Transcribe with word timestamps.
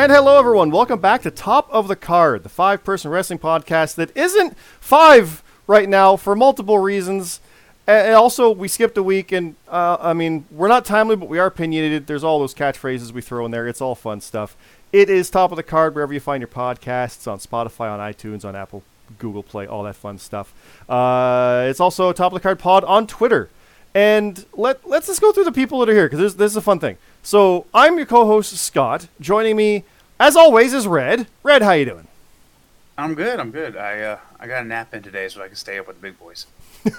And 0.00 0.10
hello, 0.10 0.38
everyone. 0.38 0.70
Welcome 0.70 0.98
back 0.98 1.20
to 1.24 1.30
Top 1.30 1.68
of 1.70 1.86
the 1.86 1.94
Card, 1.94 2.42
the 2.42 2.48
five 2.48 2.82
person 2.82 3.10
wrestling 3.10 3.38
podcast 3.38 3.96
that 3.96 4.16
isn't 4.16 4.56
five 4.80 5.42
right 5.66 5.86
now 5.86 6.16
for 6.16 6.34
multiple 6.34 6.78
reasons. 6.78 7.40
And 7.86 8.14
also, 8.14 8.50
we 8.50 8.66
skipped 8.66 8.96
a 8.96 9.02
week, 9.02 9.30
and 9.30 9.56
uh, 9.68 9.98
I 10.00 10.14
mean, 10.14 10.46
we're 10.50 10.68
not 10.68 10.86
timely, 10.86 11.16
but 11.16 11.28
we 11.28 11.38
are 11.38 11.48
opinionated. 11.48 12.06
There's 12.06 12.24
all 12.24 12.38
those 12.38 12.54
catchphrases 12.54 13.12
we 13.12 13.20
throw 13.20 13.44
in 13.44 13.50
there. 13.50 13.68
It's 13.68 13.82
all 13.82 13.94
fun 13.94 14.22
stuff. 14.22 14.56
It 14.90 15.10
is 15.10 15.28
Top 15.28 15.52
of 15.52 15.56
the 15.56 15.62
Card 15.62 15.94
wherever 15.94 16.14
you 16.14 16.20
find 16.20 16.40
your 16.40 16.48
podcasts 16.48 17.30
on 17.30 17.38
Spotify, 17.38 17.92
on 17.92 18.00
iTunes, 18.00 18.42
on 18.42 18.56
Apple, 18.56 18.82
Google 19.18 19.42
Play, 19.42 19.66
all 19.66 19.82
that 19.82 19.96
fun 19.96 20.16
stuff. 20.16 20.54
Uh, 20.88 21.66
it's 21.68 21.78
also 21.78 22.10
Top 22.14 22.32
of 22.32 22.38
the 22.38 22.42
Card 22.42 22.58
Pod 22.58 22.84
on 22.84 23.06
Twitter. 23.06 23.50
And 23.94 24.46
let, 24.54 24.88
let's 24.88 25.08
just 25.08 25.20
go 25.20 25.30
through 25.32 25.44
the 25.44 25.52
people 25.52 25.78
that 25.80 25.90
are 25.90 25.94
here 25.94 26.06
because 26.06 26.20
this, 26.20 26.34
this 26.34 26.52
is 26.52 26.56
a 26.56 26.62
fun 26.62 26.78
thing. 26.78 26.96
So 27.22 27.66
I'm 27.74 27.96
your 27.96 28.06
co-host 28.06 28.56
Scott. 28.56 29.08
Joining 29.20 29.56
me, 29.56 29.84
as 30.18 30.36
always, 30.36 30.72
is 30.72 30.86
Red. 30.86 31.26
Red, 31.42 31.62
how 31.62 31.72
you 31.72 31.84
doing? 31.84 32.06
I'm 32.96 33.14
good. 33.14 33.40
I'm 33.40 33.50
good. 33.50 33.76
I 33.76 34.00
uh, 34.02 34.18
I 34.38 34.46
got 34.46 34.62
a 34.62 34.66
nap 34.66 34.92
in 34.94 35.02
today, 35.02 35.28
so 35.28 35.42
I 35.42 35.46
can 35.48 35.56
stay 35.56 35.78
up 35.78 35.86
with 35.86 35.96
the 35.96 36.02
big 36.02 36.18
boys. 36.18 36.46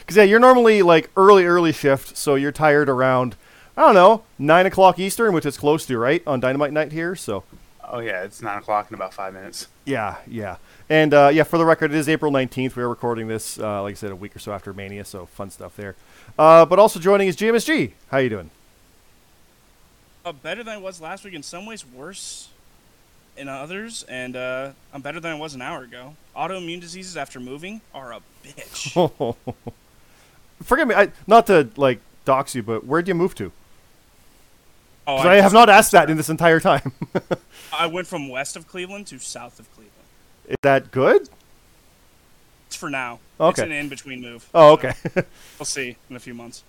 Because 0.00 0.16
yeah, 0.16 0.22
you're 0.22 0.40
normally 0.40 0.82
like 0.82 1.10
early, 1.16 1.44
early 1.44 1.72
shift, 1.72 2.16
so 2.16 2.34
you're 2.34 2.50
tired 2.52 2.88
around 2.88 3.36
I 3.76 3.82
don't 3.82 3.94
know 3.94 4.24
nine 4.38 4.66
o'clock 4.66 4.98
Eastern, 4.98 5.32
which 5.32 5.46
is 5.46 5.56
close 5.56 5.86
to 5.86 5.98
right 5.98 6.22
on 6.26 6.40
Dynamite 6.40 6.72
night 6.72 6.92
here. 6.92 7.14
So 7.14 7.44
Oh 7.88 8.00
yeah, 8.00 8.22
it's 8.22 8.40
nine 8.42 8.58
o'clock 8.58 8.90
in 8.90 8.94
about 8.94 9.12
five 9.14 9.34
minutes. 9.34 9.68
yeah, 9.84 10.16
yeah, 10.26 10.56
and 10.88 11.12
uh, 11.12 11.30
yeah. 11.32 11.42
For 11.42 11.58
the 11.58 11.64
record, 11.66 11.92
it 11.92 11.96
is 11.96 12.08
April 12.08 12.32
19th. 12.32 12.74
We 12.74 12.82
are 12.82 12.88
recording 12.88 13.28
this, 13.28 13.58
uh, 13.58 13.82
like 13.82 13.92
I 13.92 13.94
said, 13.96 14.10
a 14.10 14.16
week 14.16 14.34
or 14.34 14.38
so 14.38 14.52
after 14.52 14.72
Mania, 14.72 15.04
so 15.04 15.26
fun 15.26 15.50
stuff 15.50 15.76
there. 15.76 15.94
Uh, 16.38 16.64
but 16.64 16.78
also 16.78 16.98
joining 16.98 17.28
is 17.28 17.36
GMSG. 17.36 17.92
How 18.10 18.18
you 18.18 18.30
doing? 18.30 18.50
Uh, 20.24 20.32
better 20.32 20.62
than 20.62 20.74
I 20.74 20.78
was 20.78 21.00
last 21.00 21.24
week. 21.24 21.34
In 21.34 21.42
some 21.42 21.66
ways, 21.66 21.84
worse 21.86 22.48
in 23.36 23.48
others, 23.48 24.04
and 24.08 24.36
uh, 24.36 24.70
I'm 24.92 25.00
better 25.02 25.20
than 25.20 25.32
I 25.32 25.38
was 25.38 25.54
an 25.54 25.62
hour 25.62 25.82
ago. 25.84 26.16
Autoimmune 26.36 26.80
diseases 26.80 27.16
after 27.16 27.40
moving 27.40 27.80
are 27.94 28.12
a 28.12 28.20
bitch. 28.44 29.34
Forgive 30.62 30.88
me, 30.88 30.94
I, 30.94 31.10
not 31.26 31.46
to 31.48 31.68
like 31.76 32.00
dox 32.24 32.54
you, 32.54 32.62
but 32.62 32.84
where'd 32.86 33.08
you 33.08 33.14
move 33.14 33.34
to? 33.36 33.50
Oh, 35.06 35.16
'Cause 35.16 35.26
I 35.26 35.34
have 35.36 35.52
not 35.52 35.68
asked 35.68 35.90
that 35.92 36.08
in 36.10 36.16
this 36.16 36.28
entire 36.28 36.60
time. 36.60 36.92
I 37.72 37.86
went 37.86 38.06
from 38.06 38.28
west 38.28 38.54
of 38.54 38.68
Cleveland 38.68 39.08
to 39.08 39.18
south 39.18 39.58
of 39.58 39.66
Cleveland. 39.74 39.92
is 40.48 40.56
that 40.62 40.92
good? 40.92 41.28
It's 42.68 42.76
for 42.76 42.88
now. 42.88 43.18
Okay. 43.40 43.62
It's 43.62 43.66
an 43.66 43.72
in-between 43.72 44.20
move. 44.20 44.48
Oh, 44.54 44.72
okay. 44.74 44.92
We'll 45.58 45.64
see 45.66 45.96
in 46.08 46.14
a 46.16 46.20
few 46.20 46.34
months. 46.34 46.62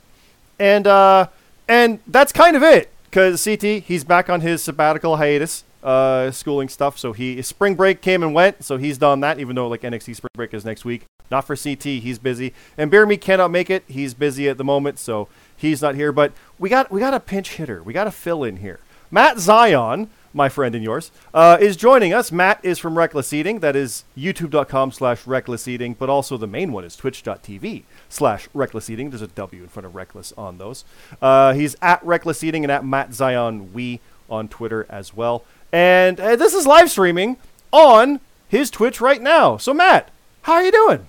and 0.60 0.88
uh, 0.88 1.28
and 1.68 2.00
that's 2.08 2.32
kind 2.34 2.56
of 2.56 2.64
it. 2.64 2.90
Because 3.14 3.44
CT, 3.44 3.84
he's 3.84 4.04
back 4.04 4.28
on 4.28 4.42
his 4.42 4.64
sabbatical 4.64 5.18
hiatus, 5.18 5.66
uh, 5.84 6.32
schooling 6.32 6.68
stuff. 6.68 6.98
So 6.98 7.14
he 7.14 7.40
spring 7.44 7.76
break 7.76 8.02
came 8.02 8.24
and 8.24 8.34
went, 8.34 8.64
so 8.64 8.78
he's 8.78 8.98
done 8.98 9.20
that. 9.20 9.40
Even 9.40 9.56
though 9.56 9.68
like 9.68 9.82
NXT 9.82 10.16
spring 10.16 10.32
break 10.34 10.52
is 10.52 10.66
next 10.66 10.84
week, 10.84 11.06
not 11.30 11.42
for 11.42 11.56
CT. 11.56 11.84
He's 11.84 12.18
busy, 12.18 12.56
and 12.76 12.90
Beer 12.90 13.06
Me 13.06 13.18
cannot 13.18 13.52
make 13.52 13.70
it. 13.70 13.84
He's 13.88 14.16
busy 14.16 14.50
at 14.50 14.58
the 14.58 14.64
moment, 14.64 14.98
so 14.98 15.28
he's 15.56 15.80
not 15.80 15.94
here. 15.94 16.12
But 16.12 16.34
we 16.58 16.70
got 16.70 16.92
we 16.92 17.00
got 17.00 17.14
a 17.14 17.20
pinch 17.20 17.52
hitter. 17.52 17.84
We 17.84 17.94
got 17.94 18.08
a 18.08 18.12
fill 18.12 18.44
in 18.44 18.58
here. 18.58 18.80
Matt 19.12 19.38
Zion, 19.38 20.10
my 20.34 20.50
friend 20.50 20.74
and 20.76 20.84
yours, 20.84 21.12
uh, 21.34 21.58
is 21.62 21.78
joining 21.78 22.14
us. 22.14 22.32
Matt 22.32 22.60
is 22.64 22.80
from 22.80 22.98
Reckless 22.98 23.32
Eating. 23.34 23.60
That 23.60 23.76
is 23.76 24.04
youtube.com 24.18 24.92
slash 24.92 25.26
reckless 25.28 25.68
eating, 25.68 25.94
but 25.94 26.10
also 26.10 26.38
the 26.38 26.48
main 26.48 26.72
one 26.72 26.84
is 26.84 26.96
twitch.tv 26.96 27.84
slash 28.10 28.50
reckless 28.54 28.90
eating. 28.90 29.12
There's 29.12 29.22
a 29.22 29.28
W 29.28 29.64
in 29.64 29.70
front 29.70 29.86
of 29.86 29.96
reckless 29.96 30.34
on 30.38 30.58
those. 30.58 30.84
Uh, 31.22 31.54
he's 31.54 31.76
at 31.82 32.04
reckless 32.06 32.44
eating 32.44 32.64
and 32.64 32.72
at 32.72 32.86
Matt 32.86 33.14
Zion 33.14 33.74
we 33.74 34.00
on 34.30 34.48
Twitter 34.48 34.86
as 34.90 35.14
well. 35.14 35.44
And 35.72 36.20
uh, 36.20 36.36
this 36.36 36.54
is 36.54 36.66
live 36.66 36.90
streaming 36.90 37.38
on 37.72 38.20
his 38.48 38.70
Twitch 38.70 39.00
right 39.02 39.22
now. 39.22 39.58
So 39.58 39.74
Matt, 39.74 40.10
how 40.44 40.54
are 40.54 40.64
you 40.64 40.72
doing? 40.72 41.06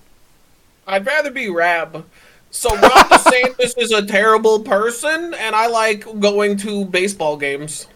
I'd 0.86 1.06
rather 1.06 1.30
be 1.30 1.48
Rab. 1.48 2.04
So 2.50 2.70
Ron 2.70 2.90
DeSantis 2.90 3.76
is 3.78 3.90
a 3.90 4.06
terrible 4.06 4.60
person, 4.60 5.34
and 5.34 5.56
I 5.56 5.66
like 5.66 6.20
going 6.20 6.56
to 6.58 6.84
baseball 6.84 7.36
games. 7.36 7.88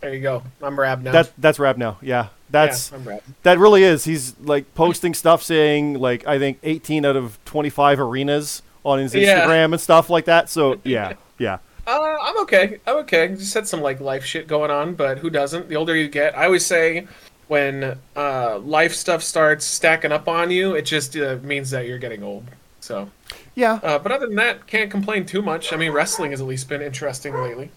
There 0.00 0.14
you 0.14 0.20
go. 0.20 0.42
I'm 0.62 0.78
Rab 0.78 1.02
now. 1.02 1.12
That 1.12 1.32
that's 1.36 1.58
Rab 1.58 1.76
now. 1.76 1.98
Yeah, 2.00 2.28
that's 2.48 2.90
yeah, 2.92 3.18
that 3.42 3.58
really 3.58 3.82
is. 3.82 4.04
He's 4.04 4.38
like 4.40 4.74
posting 4.74 5.14
stuff 5.14 5.42
saying 5.42 5.94
like 5.98 6.26
I 6.26 6.38
think 6.38 6.58
18 6.62 7.04
out 7.04 7.16
of 7.16 7.38
25 7.44 8.00
arenas 8.00 8.62
on 8.84 8.98
his 8.98 9.14
Yeah. 9.14 9.46
Instagram 9.46 9.72
and 9.72 9.80
stuff 9.80 10.08
like 10.08 10.24
that. 10.24 10.48
So 10.48 10.80
yeah, 10.84 11.14
yeah. 11.38 11.58
Uh, 11.86 12.16
I'm 12.22 12.38
okay. 12.42 12.78
I'm 12.86 12.96
okay. 12.98 13.28
Just 13.28 13.52
had 13.52 13.66
some 13.66 13.80
like 13.80 14.00
life 14.00 14.24
shit 14.24 14.46
going 14.46 14.70
on, 14.70 14.94
but 14.94 15.18
who 15.18 15.28
doesn't? 15.28 15.68
The 15.68 15.76
older 15.76 15.96
you 15.96 16.08
get, 16.08 16.36
I 16.36 16.44
always 16.44 16.64
say, 16.64 17.06
when 17.48 17.98
uh, 18.16 18.58
life 18.60 18.94
stuff 18.94 19.22
starts 19.22 19.64
stacking 19.64 20.12
up 20.12 20.28
on 20.28 20.50
you, 20.50 20.74
it 20.76 20.82
just 20.82 21.16
uh, 21.16 21.38
means 21.42 21.70
that 21.70 21.86
you're 21.86 21.98
getting 21.98 22.22
old. 22.22 22.44
So, 22.78 23.10
Yeah, 23.56 23.80
uh, 23.82 23.98
but 23.98 24.12
other 24.12 24.26
than 24.26 24.36
that, 24.36 24.66
can't 24.66 24.90
complain 24.90 25.26
too 25.26 25.42
much. 25.42 25.72
I 25.72 25.76
mean, 25.76 25.90
wrestling 25.92 26.30
has 26.30 26.40
at 26.40 26.46
least 26.46 26.68
been 26.68 26.80
interesting 26.80 27.34
lately. 27.34 27.70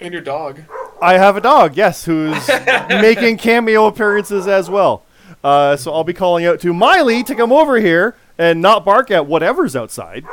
And 0.00 0.12
your 0.14 0.22
dog. 0.22 0.62
I 1.02 1.14
have 1.18 1.36
a 1.36 1.40
dog, 1.40 1.76
yes, 1.76 2.04
who's 2.04 2.48
making 2.88 3.38
cameo 3.38 3.86
appearances 3.86 4.46
as 4.46 4.68
well. 4.68 5.04
Uh, 5.42 5.76
so 5.76 5.92
I'll 5.92 6.04
be 6.04 6.12
calling 6.12 6.44
out 6.44 6.60
to 6.60 6.74
Miley 6.74 7.22
to 7.24 7.34
come 7.34 7.52
over 7.52 7.78
here 7.80 8.16
and 8.36 8.60
not 8.60 8.84
bark 8.84 9.10
at 9.10 9.26
whatever's 9.26 9.74
outside, 9.74 10.24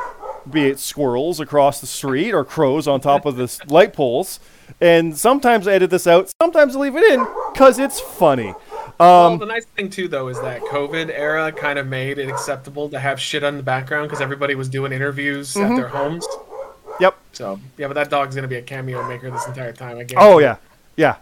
be 0.49 0.65
it 0.67 0.79
squirrels 0.79 1.39
across 1.39 1.79
the 1.79 1.87
street 1.87 2.33
or 2.33 2.43
crows 2.43 2.87
on 2.87 2.99
top 2.99 3.25
of 3.25 3.37
the 3.37 3.61
light 3.69 3.93
poles. 3.93 4.39
And 4.81 5.17
sometimes 5.17 5.67
I 5.67 5.73
edit 5.73 5.89
this 5.89 6.07
out, 6.07 6.29
sometimes 6.41 6.75
I 6.75 6.79
leave 6.79 6.95
it 6.97 7.03
in 7.13 7.25
because 7.53 7.79
it's 7.79 8.01
funny. 8.01 8.53
well, 8.99 9.27
Um, 9.31 9.39
the 9.39 9.45
nice 9.45 9.65
thing 9.65 9.89
too, 9.89 10.09
though, 10.09 10.27
is 10.27 10.39
that 10.41 10.61
COVID 10.63 11.09
era 11.09 11.53
kind 11.53 11.79
of 11.79 11.87
made 11.87 12.17
it 12.17 12.27
acceptable 12.29 12.89
to 12.89 12.99
have 12.99 13.19
shit 13.19 13.43
on 13.45 13.55
the 13.55 13.63
background 13.63 14.09
because 14.09 14.21
everybody 14.21 14.55
was 14.55 14.67
doing 14.67 14.91
interviews 14.91 15.53
Mm-hmm. 15.53 15.71
at 15.71 15.75
their 15.77 15.87
homes. 15.87 16.27
Yep. 16.99 17.17
So 17.33 17.59
yeah, 17.77 17.87
but 17.87 17.93
that 17.93 18.09
dog's 18.09 18.35
gonna 18.35 18.47
be 18.47 18.55
a 18.57 18.61
cameo 18.61 19.07
maker 19.07 19.29
this 19.31 19.45
entire 19.47 19.73
time. 19.73 19.97
I 19.97 20.03
guess. 20.03 20.17
Oh, 20.21 20.39
yeah. 20.39 20.57
Yeah. 20.95 21.17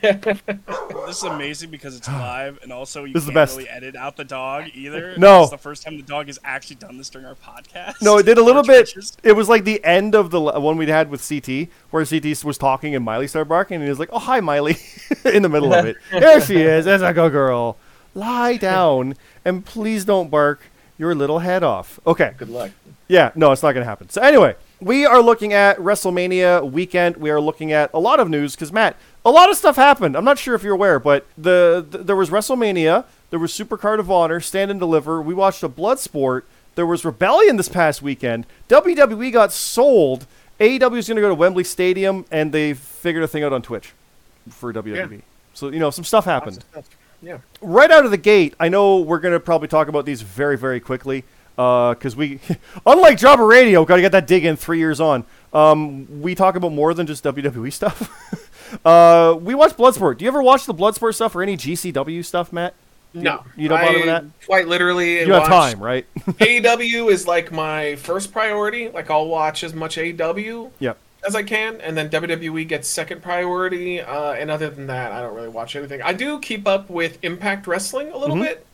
This 0.00 1.16
is 1.18 1.22
amazing 1.24 1.70
because 1.70 1.96
it's 1.96 2.06
live, 2.08 2.58
and 2.62 2.72
also 2.72 3.02
you 3.04 3.12
This 3.12 3.22
is 3.22 3.26
the 3.26 3.32
can't 3.32 3.34
best. 3.34 3.56
really 3.56 3.68
edit 3.68 3.96
out 3.96 4.16
the 4.16 4.24
dog 4.24 4.66
either. 4.74 5.14
No. 5.18 5.42
it's 5.42 5.50
the 5.50 5.58
first 5.58 5.82
time 5.82 5.96
the 5.96 6.02
dog 6.04 6.26
has 6.28 6.38
actually 6.44 6.76
done 6.76 6.98
this 6.98 7.10
during 7.10 7.26
our 7.26 7.34
podcast. 7.34 8.00
No, 8.00 8.16
it 8.18 8.22
did 8.24 8.38
a 8.38 8.42
little 8.44 8.62
bit. 8.62 8.88
trenches. 8.88 9.16
It 9.24 9.32
was 9.32 9.48
like 9.48 9.64
the 9.64 9.84
end 9.84 10.14
of 10.14 10.30
the 10.30 10.40
one 10.40 10.76
we 10.76 10.86
had 10.86 11.10
with 11.10 11.26
CT, 11.28 11.68
where 11.90 12.04
CT 12.06 12.44
was 12.44 12.56
talking 12.58 12.94
and 12.94 13.04
Miley 13.04 13.26
started 13.26 13.48
barking, 13.48 13.76
and 13.76 13.84
he 13.84 13.88
was 13.90 13.98
like, 13.98 14.10
"Oh, 14.12 14.18
hi, 14.20 14.38
Miley," 14.40 14.76
in 15.24 15.42
the 15.42 15.48
middle 15.48 15.72
of 15.74 15.84
it. 15.84 15.96
There 16.12 16.40
she 16.40 16.60
is. 16.62 16.84
There's 16.84 17.02
a 17.02 17.12
good 17.12 17.32
girl. 17.32 17.76
Lie 18.14 18.58
down 18.58 19.14
and 19.44 19.64
please 19.64 20.04
don't 20.04 20.30
bark 20.30 20.60
your 20.98 21.14
little 21.14 21.38
head 21.40 21.62
off. 21.64 21.98
Okay. 22.06 22.34
Good 22.36 22.50
luck. 22.50 22.70
Yeah, 23.12 23.30
no, 23.34 23.52
it's 23.52 23.62
not 23.62 23.72
going 23.72 23.84
to 23.84 23.88
happen. 23.88 24.08
So 24.08 24.22
anyway, 24.22 24.56
we 24.80 25.04
are 25.04 25.20
looking 25.20 25.52
at 25.52 25.76
WrestleMania 25.76 26.72
weekend. 26.72 27.18
We 27.18 27.28
are 27.28 27.42
looking 27.42 27.70
at 27.70 27.90
a 27.92 27.98
lot 27.98 28.20
of 28.20 28.30
news 28.30 28.54
because 28.54 28.72
Matt, 28.72 28.96
a 29.22 29.30
lot 29.30 29.50
of 29.50 29.58
stuff 29.58 29.76
happened. 29.76 30.16
I'm 30.16 30.24
not 30.24 30.38
sure 30.38 30.54
if 30.54 30.62
you're 30.62 30.72
aware, 30.72 30.98
but 30.98 31.26
the, 31.36 31.86
th 31.92 32.06
there 32.06 32.16
was 32.16 32.30
WrestleMania, 32.30 33.04
there 33.28 33.38
was 33.38 33.52
Supercard 33.52 33.98
of 33.98 34.10
Honor, 34.10 34.40
Stand 34.40 34.70
and 34.70 34.80
Deliver. 34.80 35.20
We 35.20 35.34
watched 35.34 35.62
a 35.62 35.68
Bloodsport. 35.68 36.44
There 36.74 36.86
was 36.86 37.04
Rebellion 37.04 37.58
this 37.58 37.68
past 37.68 38.00
weekend. 38.00 38.46
WWE 38.70 39.30
got 39.30 39.52
sold. 39.52 40.24
AEW 40.58 40.96
is 40.96 41.06
going 41.06 41.16
to 41.16 41.20
go 41.20 41.28
to 41.28 41.34
Wembley 41.34 41.64
Stadium, 41.64 42.24
and 42.30 42.50
they 42.50 42.72
figured 42.72 43.22
a 43.22 43.28
thing 43.28 43.44
out 43.44 43.52
on 43.52 43.60
Twitch 43.60 43.92
for 44.48 44.72
WWE. 44.72 45.20
So 45.52 45.68
you 45.68 45.80
know, 45.80 45.90
some 45.90 46.04
stuff 46.04 46.24
happened 46.24 46.64
stuff. 46.70 46.88
Yeah. 47.20 47.38
right 47.60 47.90
out 47.90 48.06
of 48.06 48.10
the 48.10 48.16
gate, 48.16 48.54
I 48.58 48.70
know 48.70 49.00
we're 49.00 49.20
going 49.20 49.34
to 49.34 49.40
probably 49.40 49.68
talk 49.68 49.88
about 49.88 50.06
these 50.06 50.22
very, 50.22 50.56
very 50.56 50.80
quickly 50.80 51.24
because 51.56 52.16
we, 52.16 52.40
unlike 52.86 53.18
Jobber 53.18 53.46
Radio, 53.46 53.84
got 53.84 53.96
to 53.96 54.02
get 54.02 54.12
that 54.12 54.26
dig 54.26 54.44
in 54.44 54.56
three 54.56 54.78
years 54.78 55.00
on. 55.00 55.24
Um, 55.52 56.22
we 56.22 56.34
talk 56.34 56.56
about 56.56 56.72
more 56.72 56.94
than 56.94 57.06
just 57.06 57.24
WWE 57.24 57.72
stuff. 57.72 58.80
uh, 58.84 59.36
we 59.40 59.54
watch 59.54 59.72
Bloodsport. 59.76 60.18
Do 60.18 60.24
you 60.24 60.28
ever 60.30 60.42
watch 60.42 60.66
the 60.66 60.74
Bloodsport 60.74 61.14
stuff 61.14 61.34
or 61.34 61.42
any 61.42 61.56
GCW 61.56 62.24
stuff, 62.24 62.52
Matt? 62.52 62.74
No, 63.14 63.44
you 63.56 63.68
don't 63.68 63.80
bother 63.80 63.98
with 63.98 64.06
that? 64.06 64.24
Quite 64.46 64.68
literally, 64.68 65.20
You 65.20 65.32
have 65.34 65.46
time, 65.46 65.82
right? 65.82 66.06
AEW 66.16 67.10
is 67.10 67.26
like 67.26 67.52
my 67.52 67.96
first 67.96 68.32
priority. 68.32 68.88
Like 68.88 69.10
I'll 69.10 69.26
watch 69.26 69.62
as 69.64 69.74
much 69.74 69.96
AEW 69.96 70.70
yep. 70.78 70.96
as 71.26 71.34
I 71.34 71.42
can, 71.42 71.78
and 71.82 71.94
then 71.94 72.08
WWE 72.08 72.66
gets 72.66 72.88
second 72.88 73.22
priority. 73.22 74.00
Uh, 74.00 74.32
and 74.32 74.50
other 74.50 74.70
than 74.70 74.86
that, 74.86 75.12
I 75.12 75.20
don't 75.20 75.34
really 75.34 75.50
watch 75.50 75.76
anything. 75.76 76.00
I 76.00 76.14
do 76.14 76.38
keep 76.40 76.66
up 76.66 76.88
with 76.88 77.18
Impact 77.22 77.66
Wrestling 77.66 78.10
a 78.12 78.16
little 78.16 78.36
Mhm. 78.36 78.44
bit. 78.44 78.66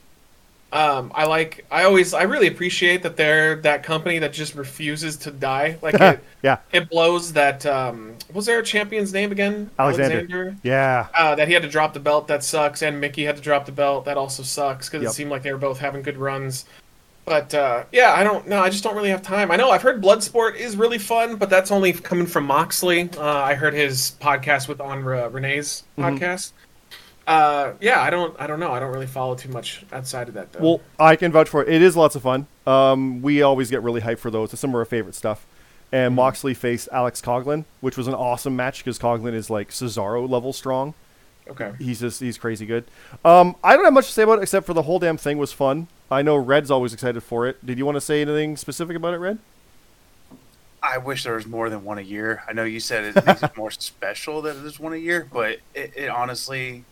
Um, 0.70 1.12
I 1.14 1.24
like. 1.24 1.64
I 1.70 1.84
always. 1.84 2.12
I 2.12 2.22
really 2.24 2.46
appreciate 2.46 3.02
that 3.02 3.16
they're 3.16 3.56
that 3.62 3.82
company 3.82 4.18
that 4.18 4.34
just 4.34 4.54
refuses 4.54 5.16
to 5.18 5.30
die. 5.30 5.78
Like 5.80 5.94
it. 6.00 6.20
yeah. 6.42 6.58
It 6.72 6.90
blows 6.90 7.32
that. 7.32 7.64
Um, 7.64 8.14
was 8.34 8.44
their 8.46 8.60
champion's 8.62 9.12
name 9.12 9.32
again? 9.32 9.70
Alexander. 9.78 10.54
Yeah. 10.62 11.06
Uh, 11.14 11.34
that 11.36 11.48
he 11.48 11.54
had 11.54 11.62
to 11.62 11.70
drop 11.70 11.94
the 11.94 12.00
belt. 12.00 12.28
That 12.28 12.44
sucks. 12.44 12.82
And 12.82 13.00
Mickey 13.00 13.24
had 13.24 13.36
to 13.36 13.42
drop 13.42 13.64
the 13.64 13.72
belt. 13.72 14.04
That 14.04 14.18
also 14.18 14.42
sucks 14.42 14.88
because 14.90 15.02
Yep. 15.02 15.10
it 15.10 15.14
seemed 15.14 15.30
like 15.30 15.42
they 15.42 15.52
were 15.52 15.58
both 15.58 15.78
having 15.78 16.02
good 16.02 16.18
runs. 16.18 16.66
But 17.24 17.52
uh, 17.54 17.84
yeah, 17.92 18.12
I 18.14 18.22
don't 18.24 18.46
know. 18.48 18.60
I 18.60 18.68
just 18.70 18.82
don't 18.84 18.96
really 18.96 19.10
have 19.10 19.22
time. 19.22 19.50
I 19.50 19.56
know 19.56 19.70
I've 19.70 19.82
heard 19.82 20.02
Bloodsport 20.02 20.56
is 20.56 20.76
really 20.76 20.98
fun, 20.98 21.36
but 21.36 21.50
that's 21.50 21.70
only 21.70 21.92
coming 21.92 22.26
from 22.26 22.44
Moxley. 22.44 23.08
Uh, 23.16 23.22
I 23.22 23.54
heard 23.54 23.74
his 23.74 24.12
podcast 24.20 24.66
with 24.68 24.80
on 24.80 25.04
Renee's 25.04 25.82
Mhm. 25.98 26.18
podcast. 26.18 26.52
Uh, 27.28 27.74
yeah, 27.80 28.00
I 28.00 28.08
don't. 28.08 28.34
I 28.40 28.46
don't 28.46 28.58
know. 28.58 28.72
I 28.72 28.80
don't 28.80 28.90
really 28.90 29.06
follow 29.06 29.34
too 29.34 29.50
much 29.50 29.84
outside 29.92 30.28
of 30.28 30.34
that 30.34 30.50
though. 30.52 30.60
Well, 30.62 30.80
I 30.98 31.14
can 31.14 31.30
vouch 31.30 31.48
for 31.50 31.62
it. 31.62 31.68
It 31.68 31.82
is 31.82 31.94
lots 31.94 32.16
of 32.16 32.22
fun. 32.22 32.46
Um, 32.66 33.20
we 33.20 33.42
always 33.42 33.70
get 33.70 33.82
really 33.82 34.00
hyped 34.00 34.18
for 34.18 34.30
those. 34.30 34.52
It's 34.52 34.60
some 34.60 34.70
of 34.70 34.76
our 34.76 34.84
favorite 34.86 35.14
stuff. 35.14 35.46
And 35.92 36.14
Moxley 36.14 36.54
faced 36.54 36.88
Alex 36.90 37.20
Coughlin, 37.20 37.64
which 37.80 37.96
was 37.98 38.08
an 38.08 38.14
awesome 38.14 38.56
match 38.56 38.78
because 38.78 38.98
Coughlin 38.98 39.34
is 39.34 39.50
like 39.50 39.68
Cesaro 39.70 40.28
level 40.28 40.52
strong. 40.54 40.94
okay. 41.50 41.72
He's 41.78 42.00
just 42.00 42.20
he's 42.20 42.38
crazy 42.38 42.64
good. 42.64 42.84
Um, 43.24 43.56
I 43.62 43.74
don't 43.76 43.84
have 43.84 43.92
much 43.94 44.06
to 44.06 44.12
say 44.12 44.22
about 44.22 44.38
it 44.38 44.42
except 44.42 44.64
for 44.66 44.72
the 44.74 44.82
whole 44.82 44.98
damn 44.98 45.18
thing 45.18 45.36
was 45.36 45.52
fun. 45.52 45.88
I 46.10 46.22
know 46.22 46.36
Red's 46.36 46.70
always 46.70 46.94
excited 46.94 47.22
for 47.22 47.46
it. 47.46 47.64
Did 47.64 47.76
you 47.76 47.84
want 47.84 47.96
to 47.96 48.00
say 48.00 48.22
anything 48.22 48.56
specific 48.56 48.96
about 48.96 49.12
it, 49.12 49.18
Red? 49.18 49.38
I 50.82 50.98
wish 50.98 51.24
there 51.24 51.34
was 51.34 51.46
more 51.46 51.68
than 51.68 51.84
one 51.84 51.98
a 51.98 52.02
year. 52.02 52.42
I 52.48 52.52
know 52.52 52.64
you 52.64 52.80
said 52.80 53.04
it 53.16 53.26
makes 53.26 53.42
it 53.42 53.56
more 53.56 53.70
special 53.78 54.40
that 54.42 54.54
there's 54.62 54.78
one 54.80 54.92
a 54.92 54.96
year, 54.96 55.28
but 55.30 55.58
it, 55.74 55.92
it 55.96 56.08
honestly, 56.08 56.76
it, 56.78 56.84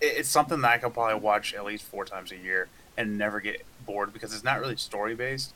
it's 0.00 0.28
something 0.28 0.60
that 0.62 0.70
I 0.70 0.78
could 0.78 0.94
probably 0.94 1.20
watch 1.20 1.54
at 1.54 1.64
least 1.64 1.84
four 1.84 2.04
times 2.04 2.32
a 2.32 2.36
year 2.36 2.68
and 2.96 3.18
never 3.18 3.40
get 3.40 3.64
bored 3.86 4.12
because 4.12 4.34
it's 4.34 4.44
not 4.44 4.60
really 4.60 4.76
story 4.76 5.14
based. 5.14 5.52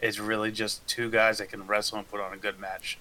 It's 0.00 0.18
really 0.18 0.52
just 0.52 0.86
two 0.86 1.10
guys 1.10 1.38
that 1.38 1.48
can 1.48 1.66
wrestle 1.66 1.98
and 1.98 2.10
put 2.10 2.20
on 2.20 2.32
a 2.32 2.36
good 2.36 2.58
match. 2.58 2.98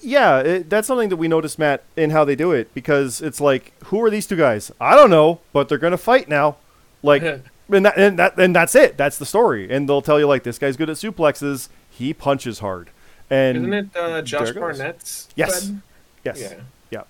Yeah, 0.00 0.40
it, 0.40 0.70
that's 0.70 0.86
something 0.86 1.08
that 1.08 1.16
we 1.16 1.28
noticed, 1.28 1.58
Matt, 1.58 1.84
in 1.96 2.10
how 2.10 2.24
they 2.24 2.36
do 2.36 2.52
it 2.52 2.72
because 2.74 3.22
it's 3.22 3.40
like, 3.40 3.72
who 3.84 4.02
are 4.02 4.10
these 4.10 4.26
two 4.26 4.36
guys? 4.36 4.70
I 4.80 4.94
don't 4.94 5.10
know, 5.10 5.40
but 5.52 5.68
they're 5.68 5.78
gonna 5.78 5.96
fight 5.96 6.28
now. 6.28 6.56
Like, 7.02 7.22
and 7.68 7.86
that, 7.86 7.96
and 7.96 8.18
that 8.18 8.38
and 8.38 8.54
that's 8.54 8.74
it. 8.74 8.96
That's 8.96 9.18
the 9.18 9.26
story. 9.26 9.70
And 9.70 9.88
they'll 9.88 10.02
tell 10.02 10.18
you 10.18 10.26
like, 10.26 10.42
this 10.42 10.58
guy's 10.58 10.76
good 10.76 10.90
at 10.90 10.96
suplexes. 10.96 11.68
He 11.90 12.12
punches 12.12 12.58
hard. 12.58 12.90
And 13.30 13.58
Isn't 13.58 13.72
it 13.72 13.96
uh, 13.96 14.22
Josh 14.22 14.50
it. 14.50 14.56
Barnett's? 14.56 15.28
Yes. 15.34 15.66
bed? 15.66 15.82
Yes. 16.24 16.40
Yeah. 16.40 16.54
Yeah. 16.90 17.02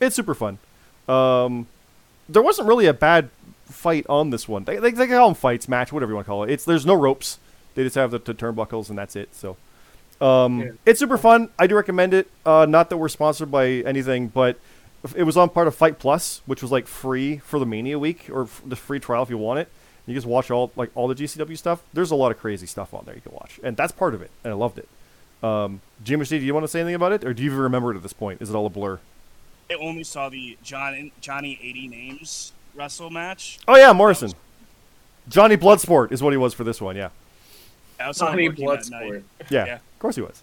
It's 0.00 0.14
super 0.14 0.34
fun. 0.34 0.58
Um, 1.08 1.66
there 2.28 2.42
wasn't 2.42 2.68
really 2.68 2.86
a 2.86 2.94
bad 2.94 3.30
fight 3.66 4.06
on 4.08 4.30
this 4.30 4.48
one. 4.48 4.64
They, 4.64 4.76
they, 4.78 4.90
they 4.92 5.06
call 5.08 5.28
them 5.28 5.34
fights, 5.34 5.68
match, 5.68 5.92
whatever 5.92 6.12
you 6.12 6.16
want 6.16 6.26
to 6.26 6.30
call 6.30 6.44
it. 6.44 6.50
It's 6.50 6.64
there's 6.64 6.86
no 6.86 6.94
ropes. 6.94 7.38
They 7.74 7.82
just 7.82 7.96
have 7.96 8.10
the, 8.10 8.18
the 8.18 8.34
turnbuckles 8.34 8.88
and 8.88 8.96
that's 8.98 9.16
it. 9.16 9.34
So, 9.34 9.56
um, 10.20 10.60
Yeah. 10.60 10.70
it's 10.86 11.00
super 11.00 11.18
fun. 11.18 11.48
I 11.58 11.66
do 11.66 11.74
recommend 11.74 12.14
it. 12.14 12.28
Uh, 12.46 12.66
not 12.68 12.88
that 12.90 12.96
we're 12.98 13.08
sponsored 13.08 13.50
by 13.50 13.66
anything, 13.68 14.28
but 14.28 14.58
it 15.14 15.24
was 15.24 15.36
on 15.36 15.50
part 15.50 15.66
of 15.66 15.74
Fight 15.74 15.98
Plus, 15.98 16.40
which 16.46 16.62
was 16.62 16.70
like 16.70 16.86
free 16.86 17.38
for 17.38 17.58
the 17.58 17.66
Mania 17.66 17.98
week 17.98 18.28
or 18.32 18.42
f- 18.44 18.62
the 18.64 18.76
free 18.76 19.00
trial 19.00 19.22
if 19.22 19.30
you 19.30 19.38
want 19.38 19.58
it. 19.60 19.68
You 20.06 20.14
just 20.14 20.26
watch 20.26 20.50
all 20.50 20.70
like 20.76 20.90
all 20.94 21.08
the 21.08 21.14
GCW 21.14 21.56
stuff. 21.58 21.82
There's 21.94 22.10
a 22.10 22.14
lot 22.14 22.30
of 22.30 22.38
crazy 22.38 22.66
stuff 22.66 22.92
on 22.94 23.04
there 23.06 23.14
you 23.14 23.22
can 23.22 23.32
watch, 23.32 23.58
and 23.62 23.76
that's 23.76 23.90
part 23.92 24.14
of 24.14 24.20
it. 24.22 24.30
And 24.44 24.52
I 24.52 24.56
loved 24.56 24.78
it. 24.78 24.88
Um, 25.42 25.80
Jim 26.04 26.22
do 26.22 26.36
you 26.36 26.54
want 26.54 26.64
to 26.64 26.68
say 26.68 26.80
anything 26.80 26.94
about 26.94 27.12
it, 27.12 27.24
or 27.24 27.32
do 27.34 27.42
you 27.42 27.50
even 27.50 27.60
remember 27.62 27.92
it 27.92 27.96
at 27.96 28.02
this 28.02 28.12
point? 28.12 28.40
Is 28.42 28.50
it 28.50 28.54
all 28.54 28.66
a 28.66 28.70
blur? 28.70 29.00
I 29.70 29.74
only 29.74 30.04
saw 30.04 30.28
the 30.28 30.56
John 30.62 31.10
Johnny 31.20 31.58
80 31.62 31.88
names 31.88 32.52
wrestle 32.74 33.10
match. 33.10 33.58
Oh 33.66 33.76
yeah, 33.76 33.92
Morrison. 33.92 34.32
Johnny 35.28 35.56
Bloodsport 35.56 36.12
is 36.12 36.22
what 36.22 36.32
he 36.32 36.36
was 36.36 36.52
for 36.54 36.64
this 36.64 36.80
one. 36.80 36.96
Yeah, 36.96 37.08
I 37.98 38.08
was 38.08 38.18
Johnny 38.18 38.48
working 38.48 38.66
that 38.66 38.90
night. 38.90 39.10
Bloodsport. 39.12 39.22
yeah, 39.50 39.64
Yeah. 39.66 39.74
of 39.76 39.98
course 39.98 40.16
he 40.16 40.22
was. 40.22 40.42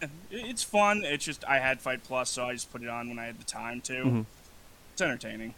It's 0.30 0.62
fun. 0.64 1.02
It's 1.04 1.24
just 1.24 1.44
I 1.44 1.58
had 1.58 1.80
Fight 1.80 2.02
Plus, 2.04 2.30
so 2.30 2.46
I 2.46 2.54
just 2.54 2.72
put 2.72 2.82
it 2.82 2.88
on 2.88 3.08
when 3.08 3.18
I 3.18 3.24
had 3.26 3.38
the 3.38 3.44
time 3.44 3.80
to. 3.82 3.92
Mhm. 3.92 4.26
It's 4.92 5.02
entertaining. 5.02 5.54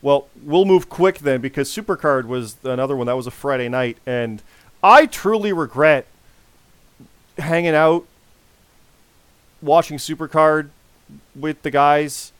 Well, 0.00 0.28
we'll 0.42 0.64
move 0.64 0.88
quick 0.88 1.18
then 1.18 1.40
because 1.40 1.68
Supercard 1.70 2.24
was 2.26 2.56
another 2.64 2.96
one 2.96 3.06
that 3.06 3.16
was 3.16 3.26
a 3.26 3.30
Friday 3.30 3.68
night, 3.68 3.98
and 4.06 4.42
I 4.82 5.06
truly 5.06 5.52
regret 5.52 6.06
hanging 7.38 7.74
out 7.74 8.06
watching 9.64 9.98
Supercard 9.98 10.68
with 11.34 11.62
the 11.62 11.70
guys, 11.70 12.32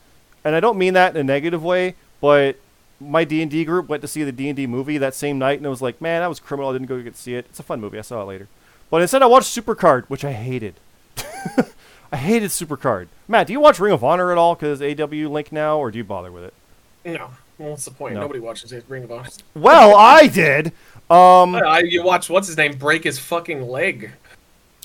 and 0.44 0.54
I 0.54 0.60
don't 0.60 0.78
mean 0.78 0.94
that 0.94 1.14
in 1.14 1.20
a 1.20 1.24
negative 1.24 1.62
way, 1.62 1.94
but 2.20 2.56
my 3.00 3.24
D 3.24 3.42
and 3.42 3.50
D 3.50 3.64
group 3.64 3.88
went 3.88 4.02
to 4.02 4.08
see 4.08 4.22
the 4.24 4.32
D 4.32 4.48
and 4.48 4.56
D 4.56 4.66
movie 4.66 4.98
that 4.98 5.14
same 5.14 5.38
night, 5.38 5.58
and 5.58 5.66
it 5.66 5.70
was 5.70 5.82
like, 5.82 6.00
man, 6.00 6.22
that 6.22 6.28
was 6.28 6.40
criminal. 6.40 6.70
I 6.70 6.74
didn't 6.74 6.88
go 6.88 7.00
get 7.02 7.14
to 7.14 7.20
see 7.20 7.34
it. 7.34 7.46
It's 7.50 7.60
a 7.60 7.64
fun 7.64 7.80
movie. 7.80 7.98
I 7.98 8.02
saw 8.02 8.22
it 8.22 8.26
later, 8.26 8.48
but 8.90 9.02
instead 9.02 9.22
I 9.22 9.26
watched 9.26 9.54
Supercard, 9.56 10.04
which 10.06 10.24
I 10.24 10.32
hated. 10.32 10.74
I 12.12 12.16
hated 12.16 12.50
Supercard. 12.50 13.08
Matt, 13.26 13.48
do 13.48 13.52
you 13.52 13.60
watch 13.60 13.80
Ring 13.80 13.92
of 13.92 14.04
Honor 14.04 14.30
at 14.30 14.38
all? 14.38 14.54
Because 14.54 14.80
AW 14.80 15.28
Link 15.28 15.50
now, 15.50 15.78
or 15.78 15.90
do 15.90 15.98
you 15.98 16.04
bother 16.04 16.30
with 16.30 16.44
it? 16.44 16.54
No. 17.04 17.30
Well, 17.58 17.70
what's 17.70 17.84
the 17.84 17.90
point? 17.90 18.14
No. 18.14 18.20
Nobody 18.20 18.40
watches 18.40 18.72
it. 18.72 18.84
Ring 18.88 19.04
of 19.04 19.12
Honor. 19.12 19.28
Well, 19.54 19.96
I 19.96 20.28
did. 20.28 20.68
Um. 21.10 21.54
I, 21.54 21.82
you 21.84 22.02
watch 22.02 22.30
what's 22.30 22.46
his 22.46 22.56
name 22.56 22.76
break 22.76 23.04
his 23.04 23.18
fucking 23.18 23.62
leg, 23.68 24.12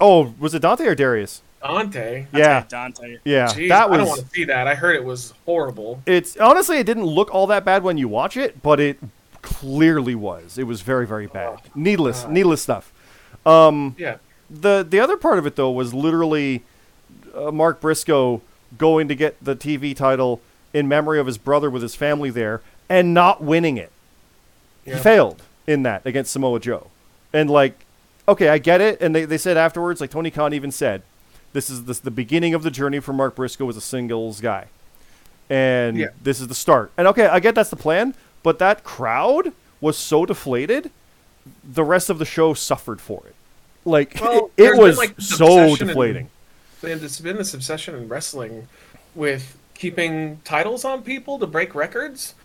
Oh, 0.01 0.33
was 0.39 0.53
it 0.53 0.61
Dante 0.61 0.85
or 0.85 0.95
Darius? 0.95 1.41
Dante. 1.61 2.27
Yeah. 2.33 2.63
Dante. 2.67 3.17
Yeah. 3.23 3.47
Jeez, 3.47 3.69
that 3.69 3.89
I 3.89 3.97
don't 3.97 4.07
want 4.07 4.21
to 4.21 4.27
see 4.29 4.45
that. 4.45 4.67
I 4.67 4.75
heard 4.75 4.95
it 4.95 5.03
was 5.03 5.33
horrible. 5.45 6.01
It's 6.05 6.37
honestly, 6.37 6.77
it 6.77 6.85
didn't 6.85 7.05
look 7.05 7.33
all 7.33 7.47
that 7.47 7.65
bad 7.65 7.83
when 7.83 7.97
you 7.97 8.07
watch 8.07 8.37
it, 8.37 8.61
but 8.61 8.79
it 8.79 8.97
clearly 9.41 10.15
was. 10.15 10.57
It 10.57 10.63
was 10.63 10.81
very, 10.81 11.05
very 11.07 11.27
bad. 11.27 11.59
Oh, 11.59 11.69
Needless, 11.75 12.23
God. 12.23 12.31
needless 12.31 12.61
stuff. 12.61 12.91
Um. 13.45 13.95
Yeah. 13.97 14.17
The 14.49 14.85
the 14.87 14.99
other 14.99 15.15
part 15.17 15.37
of 15.37 15.45
it 15.45 15.55
though 15.55 15.69
was 15.71 15.93
literally 15.93 16.63
uh, 17.35 17.51
Mark 17.51 17.79
Briscoe 17.81 18.41
going 18.77 19.07
to 19.07 19.15
get 19.15 19.43
the 19.43 19.55
TV 19.55 19.95
title 19.95 20.41
in 20.73 20.87
memory 20.87 21.19
of 21.19 21.27
his 21.27 21.37
brother 21.37 21.69
with 21.69 21.81
his 21.81 21.95
family 21.95 22.29
there 22.29 22.61
and 22.87 23.13
not 23.13 23.43
winning 23.43 23.77
it. 23.77 23.91
Yeah. 24.85 24.95
He 24.95 25.01
failed 25.01 25.43
in 25.67 25.83
that 25.83 26.05
against 26.05 26.31
Samoa 26.31 26.59
Joe. 26.59 26.87
And 27.31 27.49
like, 27.49 27.85
okay, 28.27 28.49
I 28.49 28.57
get 28.57 28.81
it. 28.81 28.99
And 29.01 29.15
they, 29.15 29.25
they 29.25 29.37
said 29.37 29.57
afterwards, 29.57 30.01
like 30.01 30.09
Tony 30.11 30.31
Khan 30.31 30.53
even 30.53 30.71
said, 30.71 31.01
this 31.53 31.69
is 31.69 31.85
this, 31.85 31.99
the 31.99 32.11
beginning 32.11 32.53
of 32.53 32.63
the 32.63 32.71
journey 32.71 32.99
for 32.99 33.13
Mark 33.13 33.35
Briscoe 33.35 33.67
as 33.69 33.77
a 33.77 33.81
singles 33.81 34.41
guy. 34.41 34.67
And 35.49 35.97
Yeah. 35.97 36.07
this 36.21 36.39
is 36.39 36.47
the 36.47 36.55
start. 36.55 36.91
And 36.97 37.07
okay, 37.07 37.25
I 37.27 37.39
get 37.39 37.55
that's 37.55 37.69
the 37.69 37.75
plan, 37.75 38.13
but 38.43 38.59
that 38.59 38.83
crowd 38.83 39.53
was 39.81 39.97
so 39.97 40.25
deflated, 40.25 40.91
the 41.63 41.83
rest 41.83 42.09
of 42.09 42.19
the 42.19 42.25
show 42.25 42.53
suffered 42.53 43.01
for 43.01 43.23
it. 43.25 43.35
Like 43.85 44.17
Well, 44.21 44.45
it, 44.45 44.51
there's 44.57 44.77
been, 44.77 44.87
was 44.87 44.97
like, 44.97 45.15
so 45.19 45.75
deflating. 45.75 46.29
And 46.83 47.03
it's 47.03 47.19
been 47.19 47.37
this 47.37 47.53
obsession 47.53 47.95
in 47.95 48.07
wrestling 48.07 48.67
with 49.15 49.57
keeping 49.73 50.39
titles 50.43 50.85
on 50.85 51.01
people 51.01 51.39
to 51.39 51.47
break 51.47 51.73
records. 51.73 52.35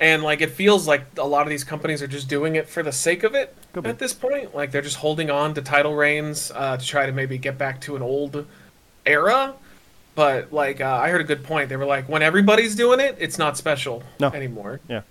And 0.00 0.22
like 0.22 0.40
it 0.40 0.50
feels 0.50 0.86
like 0.86 1.04
a 1.18 1.26
lot 1.26 1.42
of 1.42 1.48
these 1.50 1.64
companies 1.64 2.02
are 2.02 2.06
just 2.06 2.28
doing 2.28 2.56
it 2.56 2.68
for 2.68 2.82
the 2.82 2.92
sake 2.92 3.22
of 3.22 3.34
it 3.34 3.54
Could 3.76 3.84
be. 3.84 3.90
at 3.90 3.98
this 3.98 4.14
point. 4.14 4.54
Like 4.54 4.70
they're 4.70 4.80
just 4.80 4.96
holding 4.96 5.30
on 5.30 5.52
to 5.54 5.60
title 5.62 5.94
reigns 5.94 6.50
uh, 6.54 6.78
to 6.78 6.86
try 6.86 7.04
to 7.04 7.12
maybe 7.12 7.36
get 7.36 7.58
back 7.58 7.80
to 7.82 7.94
an 7.96 8.00
old 8.02 8.46
era. 9.04 9.52
But 10.14 10.50
like 10.50 10.80
uh, 10.80 10.86
I 11.02 11.10
heard 11.10 11.20
a 11.20 11.24
good 11.24 11.44
point. 11.44 11.68
They 11.68 11.76
were 11.76 11.84
like, 11.84 12.08
when 12.08 12.22
everybody's 12.22 12.74
doing 12.74 13.00
it, 13.00 13.16
it's 13.18 13.36
not 13.38 13.58
special 13.58 14.02
No. 14.18 14.28
anymore. 14.30 14.80
Yeah. 14.88 15.02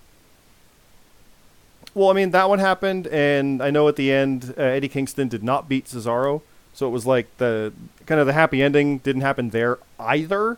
Well, 1.93 2.09
I 2.09 2.13
mean 2.13 2.31
that 2.31 2.49
one 2.49 2.59
happened, 2.59 3.07
and 3.07 3.61
I 3.61 3.69
know 3.69 3.87
at 3.87 3.95
the 3.97 4.11
end 4.11 4.53
uh, 4.57 4.61
Eddie 4.61 4.89
Kingston 4.89 5.27
did 5.27 5.43
not 5.43 5.69
beat 5.69 5.85
Cesaro, 5.85 6.41
so 6.73 6.87
it 6.87 6.89
was 6.89 7.05
like 7.05 7.27
the 7.37 7.71
kind 8.07 8.19
of 8.19 8.27
the 8.27 8.33
happy 8.33 8.61
ending 8.63 8.97
didn't 8.97 9.21
happen 9.21 9.51
there 9.51 9.77
either. 9.99 10.57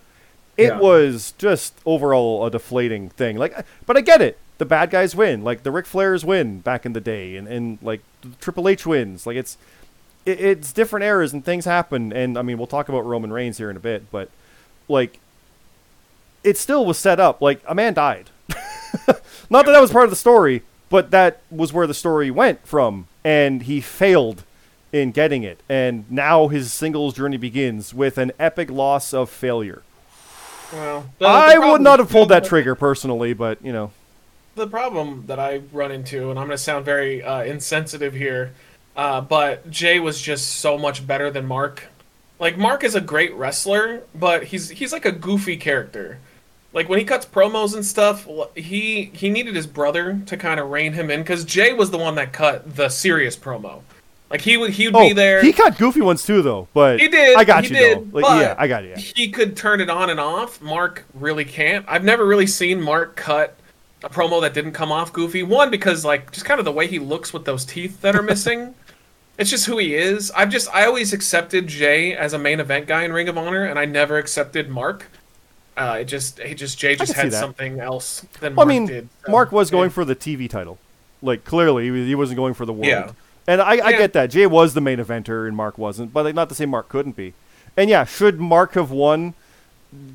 It 0.55 0.67
Yeah. 0.69 0.79
was 0.79 1.33
just 1.37 1.75
overall 1.85 2.45
a 2.45 2.49
deflating 2.49 3.09
thing. 3.09 3.37
Like, 3.37 3.65
but 3.85 3.97
I 3.97 4.01
get 4.01 4.21
it. 4.21 4.39
The 4.57 4.65
bad 4.65 4.89
guys 4.89 5.15
win. 5.15 5.43
Like 5.43 5.63
the 5.63 5.71
Ric 5.71 5.85
Flairs 5.85 6.23
win 6.23 6.59
back 6.59 6.85
in 6.85 6.93
the 6.93 7.01
day, 7.01 7.35
and, 7.35 7.47
and 7.47 7.77
like 7.81 8.01
the 8.21 8.29
Triple 8.41 8.67
H 8.67 8.85
wins. 8.85 9.25
Like 9.27 9.37
it's 9.37 9.57
it, 10.25 10.39
it's 10.39 10.73
different 10.73 11.03
eras 11.05 11.33
and 11.33 11.43
things 11.43 11.65
happen. 11.65 12.11
And 12.11 12.37
I 12.37 12.41
mean, 12.41 12.57
we'll 12.57 12.67
talk 12.67 12.89
about 12.89 13.05
Roman 13.05 13.31
Reigns 13.31 13.57
here 13.57 13.69
in 13.69 13.77
a 13.77 13.81
bit, 13.81 14.09
but 14.11 14.29
like 14.87 15.19
it 16.43 16.57
still 16.57 16.85
was 16.85 16.97
set 16.97 17.19
up. 17.19 17.41
Like 17.41 17.61
a 17.67 17.75
man 17.75 17.93
died. 17.93 18.29
Not 19.49 19.65
that 19.65 19.71
that 19.71 19.81
was 19.81 19.91
part 19.91 20.05
of 20.05 20.09
the 20.09 20.15
story, 20.15 20.63
but 20.89 21.11
that 21.11 21.41
was 21.49 21.73
where 21.73 21.87
the 21.87 21.93
story 21.93 22.31
went 22.31 22.65
from, 22.65 23.07
and 23.23 23.63
he 23.63 23.81
failed 23.81 24.43
in 24.91 25.11
getting 25.11 25.43
it. 25.43 25.59
And 25.67 26.09
now 26.09 26.47
his 26.47 26.71
singles 26.73 27.15
journey 27.15 27.37
begins 27.37 27.93
with 27.93 28.17
an 28.17 28.31
epic 28.39 28.69
loss 28.71 29.13
of 29.13 29.29
failure. 29.29 29.83
Well, 30.71 31.05
I 31.21 31.57
would 31.57 31.81
not 31.81 31.99
have 31.99 32.09
pulled 32.09 32.29
that 32.29 32.43
trigger 32.45 32.75
personally, 32.75 33.33
but 33.33 33.63
you 33.63 33.71
know, 33.71 33.91
the 34.57 34.67
problem 34.67 35.23
that 35.27 35.39
I 35.39 35.61
run 35.71 35.91
into, 35.91 36.29
and 36.29 36.37
I'm 36.37 36.47
going 36.47 36.57
to 36.57 36.57
sound 36.57 36.83
very 36.83 37.23
uh, 37.23 37.43
insensitive 37.43 38.13
here, 38.13 38.53
uh, 38.95 39.21
but 39.21 39.69
Jay 39.69 39.99
was 39.99 40.21
just 40.21 40.57
so 40.57 40.77
much 40.77 41.07
better 41.07 41.31
than 41.31 41.45
Mark. 41.45 41.83
Like 42.39 42.57
Mark 42.57 42.83
is 42.83 42.95
a 42.95 43.01
great 43.01 43.33
wrestler, 43.33 44.03
but 44.13 44.43
he's 44.45 44.69
he's 44.69 44.91
like 44.91 45.05
a 45.05 45.11
goofy 45.11 45.57
character. 45.57 46.19
Like 46.73 46.89
when 46.89 46.99
he 46.99 47.05
cuts 47.05 47.25
promos 47.25 47.73
and 47.73 47.85
stuff, 47.85 48.27
he 48.55 49.05
he 49.13 49.29
needed 49.29 49.55
his 49.55 49.65
brother 49.65 50.21
to 50.25 50.37
kind 50.37 50.59
of 50.59 50.69
rein 50.69 50.93
him 50.93 51.09
in 51.09 51.21
because 51.21 51.45
Jay 51.45 51.73
was 51.73 51.89
the 51.89 51.97
one 51.97 52.15
that 52.15 52.33
cut 52.33 52.75
the 52.75 52.89
serious 52.89 53.35
promo. 53.35 53.81
Like 54.29 54.41
he 54.41 54.57
would 54.57 54.71
he 54.71 54.87
would 54.87 54.95
oh, 54.95 55.07
be 55.07 55.13
there. 55.13 55.41
he 55.41 55.53
cut 55.53 55.77
goofy 55.77 56.01
ones 56.01 56.23
too, 56.23 56.41
though. 56.41 56.67
But 56.73 56.99
He 56.99 57.07
did. 57.07 57.37
I 57.37 57.43
got 57.45 57.63
he 57.63 57.69
you 57.69 57.75
did, 57.75 58.11
though. 58.11 58.19
Like, 58.19 58.41
yeah, 58.41 58.55
I 58.57 58.67
got 58.67 58.83
you. 58.83 58.89
Yeah. 58.89 58.97
He 58.97 59.29
could 59.29 59.55
turn 59.55 59.79
it 59.79 59.89
on 59.89 60.09
and 60.09 60.19
off. 60.19 60.61
Mark 60.61 61.05
really 61.13 61.45
can't. 61.45 61.85
I've 61.87 62.03
never 62.03 62.25
really 62.25 62.47
seen 62.47 62.81
Mark 62.81 63.15
cut 63.15 63.57
a 64.03 64.09
promo 64.09 64.41
that 64.41 64.53
didn't 64.53 64.73
come 64.73 64.91
off 64.91 65.11
goofy. 65.13 65.43
One 65.43 65.69
because 65.71 66.05
like 66.05 66.31
just 66.31 66.45
kind 66.45 66.59
of 66.59 66.65
the 66.65 66.71
way 66.71 66.87
he 66.87 66.99
looks 66.99 67.33
with 67.33 67.45
those 67.45 67.65
teeth 67.65 68.01
that 68.01 68.15
are 68.15 68.21
missing. 68.23 68.75
it's 69.37 69.49
just 69.49 69.65
who 69.65 69.77
he 69.77 69.95
is. 69.95 70.31
I've 70.31 70.49
just 70.49 70.69
I 70.73 70.85
always 70.85 71.13
accepted 71.13 71.67
Jay 71.67 72.15
as 72.15 72.33
a 72.33 72.39
main 72.39 72.59
event 72.59 72.87
guy 72.87 73.03
in 73.03 73.13
Ring 73.13 73.27
of 73.29 73.37
Honor, 73.37 73.65
and 73.65 73.77
I 73.79 73.85
never 73.85 74.17
accepted 74.17 74.69
Mark. 74.69 75.07
Uh, 75.75 75.97
it 76.01 76.05
just 76.05 76.39
he 76.39 76.55
just 76.55 76.77
Jay 76.79 76.95
just 76.95 77.13
had 77.13 77.31
something 77.31 77.79
else 77.79 78.25
than 78.39 78.55
Well, 78.55 78.65
I 78.65 78.69
mean, 78.69 78.87
did. 78.87 79.09
so, 79.25 79.31
Mark 79.31 79.51
was 79.51 79.69
going 79.69 79.91
for 79.91 80.03
the 80.05 80.15
TV 80.15 80.49
title. 80.49 80.79
Like 81.21 81.45
clearly, 81.45 81.85
he 82.05 82.15
wasn't 82.15 82.37
going 82.37 82.53
for 82.55 82.65
the 82.65 82.73
world. 82.73 82.85
Yeah. 82.87 83.11
And 83.47 83.61
I, 83.61 83.77
I 83.77 83.89
Yeah. 83.91 83.97
get 83.97 84.13
that. 84.13 84.27
Jay 84.31 84.45
was 84.45 84.73
the 84.73 84.81
main 84.81 84.97
eventer 84.99 85.47
and 85.47 85.55
Mark 85.55 85.77
wasn't, 85.77 86.13
but 86.13 86.25
like, 86.25 86.35
not 86.35 86.49
to 86.49 86.55
say 86.55 86.65
Mark 86.65 86.89
couldn't 86.89 87.15
be. 87.15 87.33
And 87.77 87.89
yeah, 87.89 88.05
should 88.05 88.39
Mark 88.39 88.73
have 88.73 88.91
won 88.91 89.35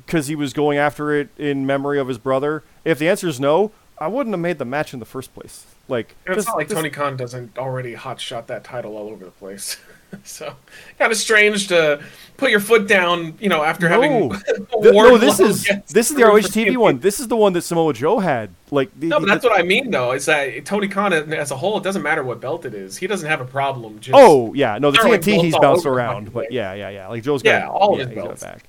because 0.05 0.27
he 0.27 0.35
was 0.35 0.53
going 0.53 0.77
after 0.77 1.13
it 1.13 1.29
in 1.37 1.65
memory 1.65 1.99
of 1.99 2.07
his 2.07 2.17
brother? 2.17 2.63
If 2.85 2.99
the 2.99 3.09
answer 3.09 3.27
is 3.27 3.39
no, 3.39 3.71
I 3.97 4.07
wouldn't 4.07 4.33
have 4.33 4.39
made 4.41 4.57
the 4.59 4.65
match 4.65 4.93
in 4.93 4.99
the 4.99 5.05
first 5.05 5.33
place. 5.33 5.65
Like, 5.87 6.15
It's 6.25 6.47
not 6.47 6.55
like 6.57 6.67
this- 6.69 6.77
Tony 6.77 6.89
Khan 6.89 7.17
doesn't 7.17 7.57
already 7.57 7.93
hot 7.93 8.19
shot 8.19 8.47
that 8.47 8.63
title 8.63 8.95
all 8.97 9.09
over 9.09 9.25
the 9.25 9.31
place. 9.31 9.77
so 10.23 10.55
kind 10.99 11.11
of 11.11 11.17
strange 11.17 11.67
to 11.69 12.01
put 12.37 12.51
your 12.51 12.59
foot 12.59 12.87
down, 12.87 13.35
you 13.39 13.49
know, 13.49 13.63
after 13.63 13.89
having 13.89 14.29
No. 14.29 14.39
No, 14.81 15.17
this 15.17 15.39
is 15.39 15.63
this 15.89 16.09
is 16.11 16.15
the 16.15 16.23
ROH 16.23 16.37
TV 16.53 16.77
one. 16.77 16.99
This 16.99 17.19
is 17.19 17.27
the 17.27 17.35
one 17.35 17.53
that 17.53 17.63
Samoa 17.63 17.93
Joe 17.93 18.19
had. 18.19 18.51
Like, 18.71 18.91
the, 18.99 19.07
No, 19.07 19.19
but 19.19 19.25
the- 19.25 19.31
that's 19.33 19.43
what 19.43 19.59
I 19.59 19.63
mean, 19.63 19.89
though. 19.91 20.11
Is 20.11 20.25
that 20.27 20.65
Tony 20.65 20.87
Khan 20.87 21.11
as 21.13 21.51
a 21.51 21.55
whole? 21.57 21.77
It 21.77 21.83
doesn't 21.83 22.01
matter 22.03 22.23
what 22.23 22.39
belt 22.39 22.63
it 22.65 22.73
is. 22.73 22.97
He 22.97 23.07
doesn't 23.07 23.27
have 23.27 23.41
a 23.41 23.45
problem. 23.45 23.99
Just 23.99 24.15
Oh 24.17 24.53
yeah, 24.53 24.77
no, 24.77 24.91
the 24.91 24.99
TNT 24.99 25.41
he's 25.41 25.57
bounced 25.57 25.85
around, 25.85 26.31
but 26.33 26.51
yeah, 26.51 26.73
yeah, 26.73 26.89
yeah. 26.89 27.07
Like 27.07 27.23
Joe's 27.23 27.43
Yeah, 27.43 27.61
got 27.61 27.69
all 27.71 27.97
yeah, 27.97 28.05
his 28.05 28.15
belts. 28.15 28.43
back. 28.43 28.63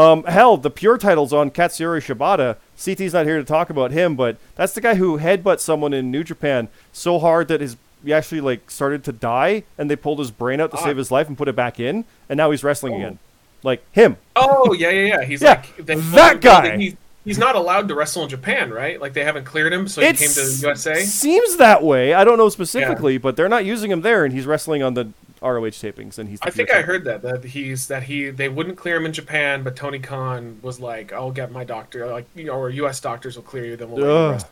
Um, 0.00 0.24
hell, 0.24 0.56
the 0.56 0.70
pure 0.70 0.96
titles 0.98 1.32
on 1.32 1.50
Katsuyori 1.50 2.00
Shibata. 2.00 2.56
CT's 2.76 3.12
not 3.12 3.26
here 3.26 3.36
to 3.38 3.44
talk 3.44 3.68
about 3.70 3.90
him, 3.90 4.16
but 4.16 4.36
that's 4.54 4.72
the 4.72 4.80
guy 4.80 4.94
who 4.94 5.18
headbutt 5.18 5.60
someone 5.60 5.92
in 5.92 6.10
New 6.10 6.24
Japan 6.24 6.68
so 6.92 7.18
hard 7.18 7.48
that 7.48 7.60
his 7.60 7.76
he 8.02 8.14
actually 8.14 8.40
like 8.40 8.70
started 8.70 9.04
to 9.04 9.12
die, 9.12 9.62
and 9.76 9.90
they 9.90 9.96
pulled 9.96 10.18
his 10.20 10.30
brain 10.30 10.58
out 10.58 10.70
to 10.70 10.78
Ah. 10.78 10.84
save 10.84 10.96
his 10.96 11.10
life 11.10 11.28
and 11.28 11.36
put 11.36 11.48
it 11.48 11.54
back 11.56 11.78
in, 11.78 12.06
and 12.30 12.38
now 12.38 12.50
he's 12.50 12.64
wrestling 12.64 12.94
Oh. 12.94 12.96
again, 12.96 13.18
like 13.62 13.84
him. 13.92 14.16
Oh 14.36 14.72
yeah, 14.72 14.88
yeah, 14.88 15.06
yeah. 15.18 15.24
He's 15.24 15.42
Yeah, 15.42 15.50
like 15.50 15.76
they- 15.84 15.96
that 15.96 16.40
guy. 16.40 16.78
He, 16.78 16.96
he's 17.26 17.36
not 17.36 17.56
allowed 17.56 17.88
to 17.88 17.94
wrestle 17.94 18.22
in 18.22 18.30
Japan, 18.30 18.70
right? 18.70 18.98
Like 18.98 19.12
they 19.12 19.22
haven't 19.24 19.44
cleared 19.44 19.70
him, 19.74 19.86
so 19.86 20.00
he 20.00 20.06
came 20.14 20.28
to 20.30 20.34
the 20.40 20.58
USA. 20.62 21.02
Seems 21.02 21.56
that 21.58 21.82
way. 21.82 22.14
I 22.14 22.24
don't 22.24 22.38
know 22.38 22.48
specifically, 22.48 23.18
but 23.18 23.36
they're 23.36 23.50
not 23.50 23.66
using 23.66 23.90
him 23.90 24.00
there, 24.00 24.24
and 24.24 24.32
he's 24.32 24.46
wrestling 24.46 24.82
on 24.82 24.94
the 24.94 25.08
ROH 25.42 25.70
tapings, 25.70 26.18
and 26.18 26.28
he's. 26.28 26.38
I 26.42 26.50
think 26.50 26.70
I 26.70 26.82
heard 26.82 27.04
that 27.04 27.22
that 27.22 27.44
he's 27.44 27.88
that 27.88 28.02
he 28.04 28.30
they 28.30 28.48
wouldn't 28.48 28.76
clear 28.76 28.96
him 28.96 29.06
in 29.06 29.12
Japan, 29.12 29.62
but 29.62 29.74
Tony 29.76 29.98
Khan 29.98 30.58
was 30.62 30.80
like, 30.80 31.12
"I'll 31.12 31.30
get 31.32 31.50
my 31.50 31.64
doctor, 31.64 32.06
like 32.08 32.26
you 32.34 32.44
know, 32.44 32.52
or 32.54 32.68
U.S. 32.70 33.00
doctors 33.00 33.36
will 33.36 33.42
clear 33.42 33.64
you, 33.64 33.76
then 33.76 33.90
we'll 33.90 34.04
Ugh. 34.34 34.44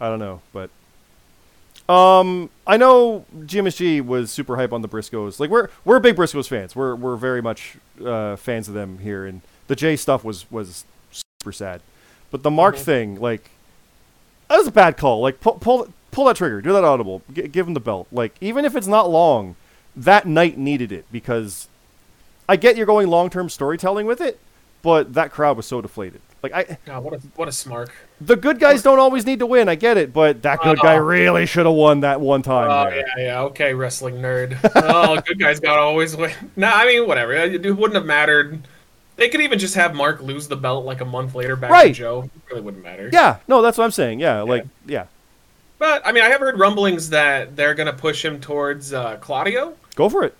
I 0.00 0.08
don't 0.08 0.18
know, 0.18 0.40
but 0.52 0.70
um, 1.88 2.48
I 2.66 2.76
know 2.76 3.24
GMSG 3.40 4.04
was 4.04 4.30
super 4.30 4.56
hype 4.56 4.72
on 4.72 4.82
the 4.82 4.88
Briscoes. 4.88 5.38
Like 5.40 5.50
we're 5.50 5.68
we're 5.84 6.00
big 6.00 6.16
Briscoes 6.16 6.48
fans. 6.48 6.74
We're 6.76 6.94
we're 6.94 7.16
very 7.16 7.42
much 7.42 7.76
uh, 8.04 8.36
fans 8.36 8.68
of 8.68 8.74
them 8.74 8.98
here, 8.98 9.26
and 9.26 9.42
the 9.66 9.76
J 9.76 9.96
stuff 9.96 10.24
was 10.24 10.50
was 10.50 10.84
super 11.10 11.52
sad. 11.52 11.80
But 12.30 12.42
the 12.42 12.50
Mark 12.50 12.76
Mhm. 12.76 12.80
thing, 12.80 13.20
like, 13.20 13.50
that 14.48 14.56
was 14.56 14.66
a 14.66 14.72
bad 14.72 14.96
call. 14.96 15.20
Like 15.20 15.40
pull 15.40 15.54
pull 15.54 15.88
pull 16.10 16.24
that 16.26 16.36
trigger, 16.36 16.62
do 16.62 16.72
that 16.72 16.84
audible, 16.84 17.20
G- 17.32 17.48
give 17.48 17.66
him 17.66 17.74
the 17.74 17.80
belt. 17.80 18.06
Like 18.12 18.34
even 18.40 18.64
if 18.64 18.74
it's 18.74 18.86
not 18.86 19.10
long, 19.10 19.56
that 19.96 20.26
night 20.26 20.58
needed 20.58 20.92
it 20.92 21.04
because 21.12 21.68
I 22.48 22.56
get 22.56 22.76
you're 22.76 22.86
going 22.86 23.08
long 23.08 23.30
term 23.30 23.48
storytelling 23.48 24.06
with 24.06 24.20
it, 24.20 24.38
but 24.82 25.14
that 25.14 25.30
crowd 25.30 25.56
was 25.56 25.66
so 25.66 25.80
deflated. 25.80 26.20
Like 26.42 26.52
I. 26.52 26.76
God, 26.86 27.04
what 27.04 27.14
a 27.14 27.18
what 27.36 27.46
a 27.46 27.52
smark! 27.52 27.90
The 28.20 28.34
good 28.34 28.58
guys 28.58 28.82
don't 28.82 28.98
always 28.98 29.24
need 29.24 29.38
to 29.38 29.46
win. 29.46 29.68
I 29.68 29.76
get 29.76 29.96
it, 29.96 30.12
but 30.12 30.42
that 30.42 30.60
good 30.60 30.78
guy 30.80 30.94
Oh. 30.96 30.98
really 30.98 31.46
should 31.46 31.66
have 31.66 31.74
won 31.74 32.00
that 32.00 32.20
one 32.20 32.42
time. 32.42 32.68
Oh 32.68 32.90
there. 32.90 32.98
yeah, 33.16 33.24
yeah, 33.24 33.40
okay, 33.42 33.74
wrestling 33.74 34.16
nerd. 34.16 34.58
oh, 34.74 35.20
good 35.20 35.38
guys 35.38 35.60
got 35.60 35.76
to 35.76 35.80
always 35.82 36.16
win. 36.16 36.32
Nah, 36.56 36.72
I 36.74 36.86
mean 36.86 37.06
whatever. 37.06 37.32
It 37.32 37.62
wouldn't 37.64 37.94
have 37.94 38.06
mattered. 38.06 38.60
They 39.14 39.28
could 39.28 39.40
even 39.42 39.60
just 39.60 39.76
have 39.76 39.94
Mark 39.94 40.20
lose 40.20 40.48
the 40.48 40.56
belt 40.56 40.84
like 40.84 41.00
a 41.00 41.04
month 41.04 41.34
later 41.36 41.54
back 41.54 41.68
to 41.70 41.72
Right. 41.74 41.94
Joe. 41.94 42.22
It 42.24 42.30
really 42.50 42.62
wouldn't 42.62 42.82
matter. 42.82 43.08
Yeah, 43.12 43.36
no, 43.46 43.62
that's 43.62 43.78
what 43.78 43.84
I'm 43.84 43.90
saying. 43.92 44.18
Yeah, 44.18 44.40
like 44.42 44.66
yeah, 44.84 45.06
But 45.78 46.04
I 46.04 46.10
mean, 46.10 46.24
I 46.24 46.28
have 46.28 46.40
heard 46.40 46.58
rumblings 46.58 47.10
that 47.10 47.54
they're 47.54 47.74
gonna 47.74 47.92
push 47.92 48.24
him 48.24 48.40
towards 48.40 48.92
uh, 48.92 49.16
Claudio. 49.20 49.74
Go 49.94 50.08
for 50.08 50.24
it. 50.24 50.34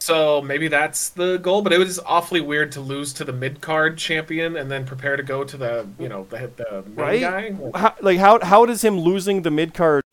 So 0.00 0.40
maybe 0.40 0.68
that's 0.68 1.08
the 1.10 1.38
goal. 1.38 1.62
But 1.62 1.72
it 1.72 1.78
was 1.78 1.98
awfully 2.00 2.40
weird 2.40 2.72
to 2.72 2.80
lose 2.80 3.12
to 3.14 3.24
the 3.24 3.32
mid 3.32 3.60
card 3.60 3.98
champion 3.98 4.56
and 4.56 4.70
then 4.70 4.84
prepare 4.86 5.16
to 5.16 5.22
go 5.22 5.42
to 5.44 5.56
the 5.56 5.86
you 5.98 6.08
know 6.08 6.26
the 6.30 6.50
the 6.56 6.82
main 6.86 6.94
Right? 6.96 7.20
guy. 7.20 7.48
Like, 7.58 7.76
How, 7.76 7.94
like 8.00 8.18
how 8.18 8.44
how 8.44 8.64
does 8.66 8.82
him 8.84 8.98
losing 9.00 9.42
the 9.42 9.50
mid 9.50 9.74
card 9.74 10.04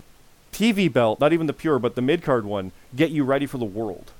TV 0.51 0.91
belt, 0.91 1.19
not 1.19 1.33
even 1.33 1.47
the 1.47 1.53
pure, 1.53 1.77
but 1.79 1.95
the 1.95 2.01
mid 2.01 2.23
card 2.23 2.45
one, 2.45 2.71
get 2.95 3.11
you 3.11 3.23
ready 3.23 3.45
for 3.45 3.57
the 3.57 3.65
world? 3.65 4.11